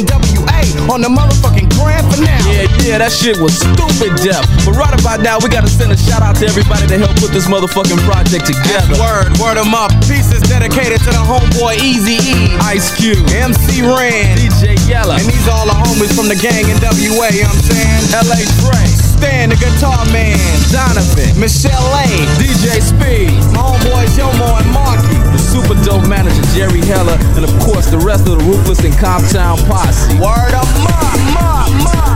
On 0.88 1.02
the 1.04 1.10
motherfucking 1.12 1.68
grand 1.76 2.04
finale. 2.08 2.40
Yeah, 2.48 2.64
yeah, 2.80 2.96
that 3.02 3.12
shit 3.12 3.36
was 3.36 3.52
stupid 3.58 4.16
deaf. 4.24 4.40
But 4.64 4.78
right 4.80 4.94
about 4.96 5.20
now, 5.20 5.36
we 5.42 5.52
gotta 5.52 5.68
send 5.68 5.92
a 5.92 5.98
shout 5.98 6.22
out 6.22 6.36
to 6.40 6.46
everybody 6.48 6.86
that 6.88 6.96
helped 7.02 7.20
put 7.20 7.34
this 7.36 7.44
motherfucking 7.50 8.00
project 8.08 8.46
together. 8.48 8.96
Word, 8.96 9.36
word 9.36 9.58
em 9.60 9.74
up. 9.76 9.92
Pieces 10.08 10.40
dedicated 10.48 11.02
to 11.04 11.10
the 11.12 11.20
homeboy 11.20 11.76
Eazy 11.82 12.16
E. 12.24 12.56
Ice 12.64 12.88
Cube, 12.96 13.20
MC 13.36 13.82
Ren. 13.84 14.38
DJ 14.38 14.78
Yella, 14.88 15.20
And 15.20 15.28
these 15.28 15.44
all 15.50 15.66
the 15.68 15.76
homies 15.76 16.14
from 16.16 16.32
the 16.32 16.38
gang 16.38 16.64
in 16.72 16.78
WA, 16.80 17.28
you 17.34 17.44
know 17.44 17.52
what 17.52 17.60
I'm 17.60 17.68
saying? 17.68 18.02
LA 18.16 18.40
Dre, 18.64 18.80
Stan, 18.88 19.50
the 19.52 19.58
guitar 19.60 20.00
man. 20.14 20.38
Donovan, 20.72 21.36
Michelle 21.36 21.84
A. 22.00 22.06
DJ 22.40 22.80
Speed, 22.80 23.34
My 23.52 23.60
homeboys 23.60 24.14
Yomo 24.16 24.56
and 24.56 24.70
Maulkie. 24.72 25.15
The 25.36 25.42
super 25.42 25.74
dope 25.84 26.08
manager 26.08 26.42
Jerry 26.55 26.81
Heller, 26.81 27.16
and 27.36 27.44
of 27.44 27.52
course 27.60 27.86
the 27.90 27.98
rest 27.98 28.26
of 28.28 28.39
the 28.39 28.44
Ruthless 28.44 28.84
and 28.84 28.94
Comptown 28.94 29.58
posse. 29.68 30.15
Word 30.18 30.55
up, 30.55 30.66
ma, 30.84 31.68
ma. 31.84 32.15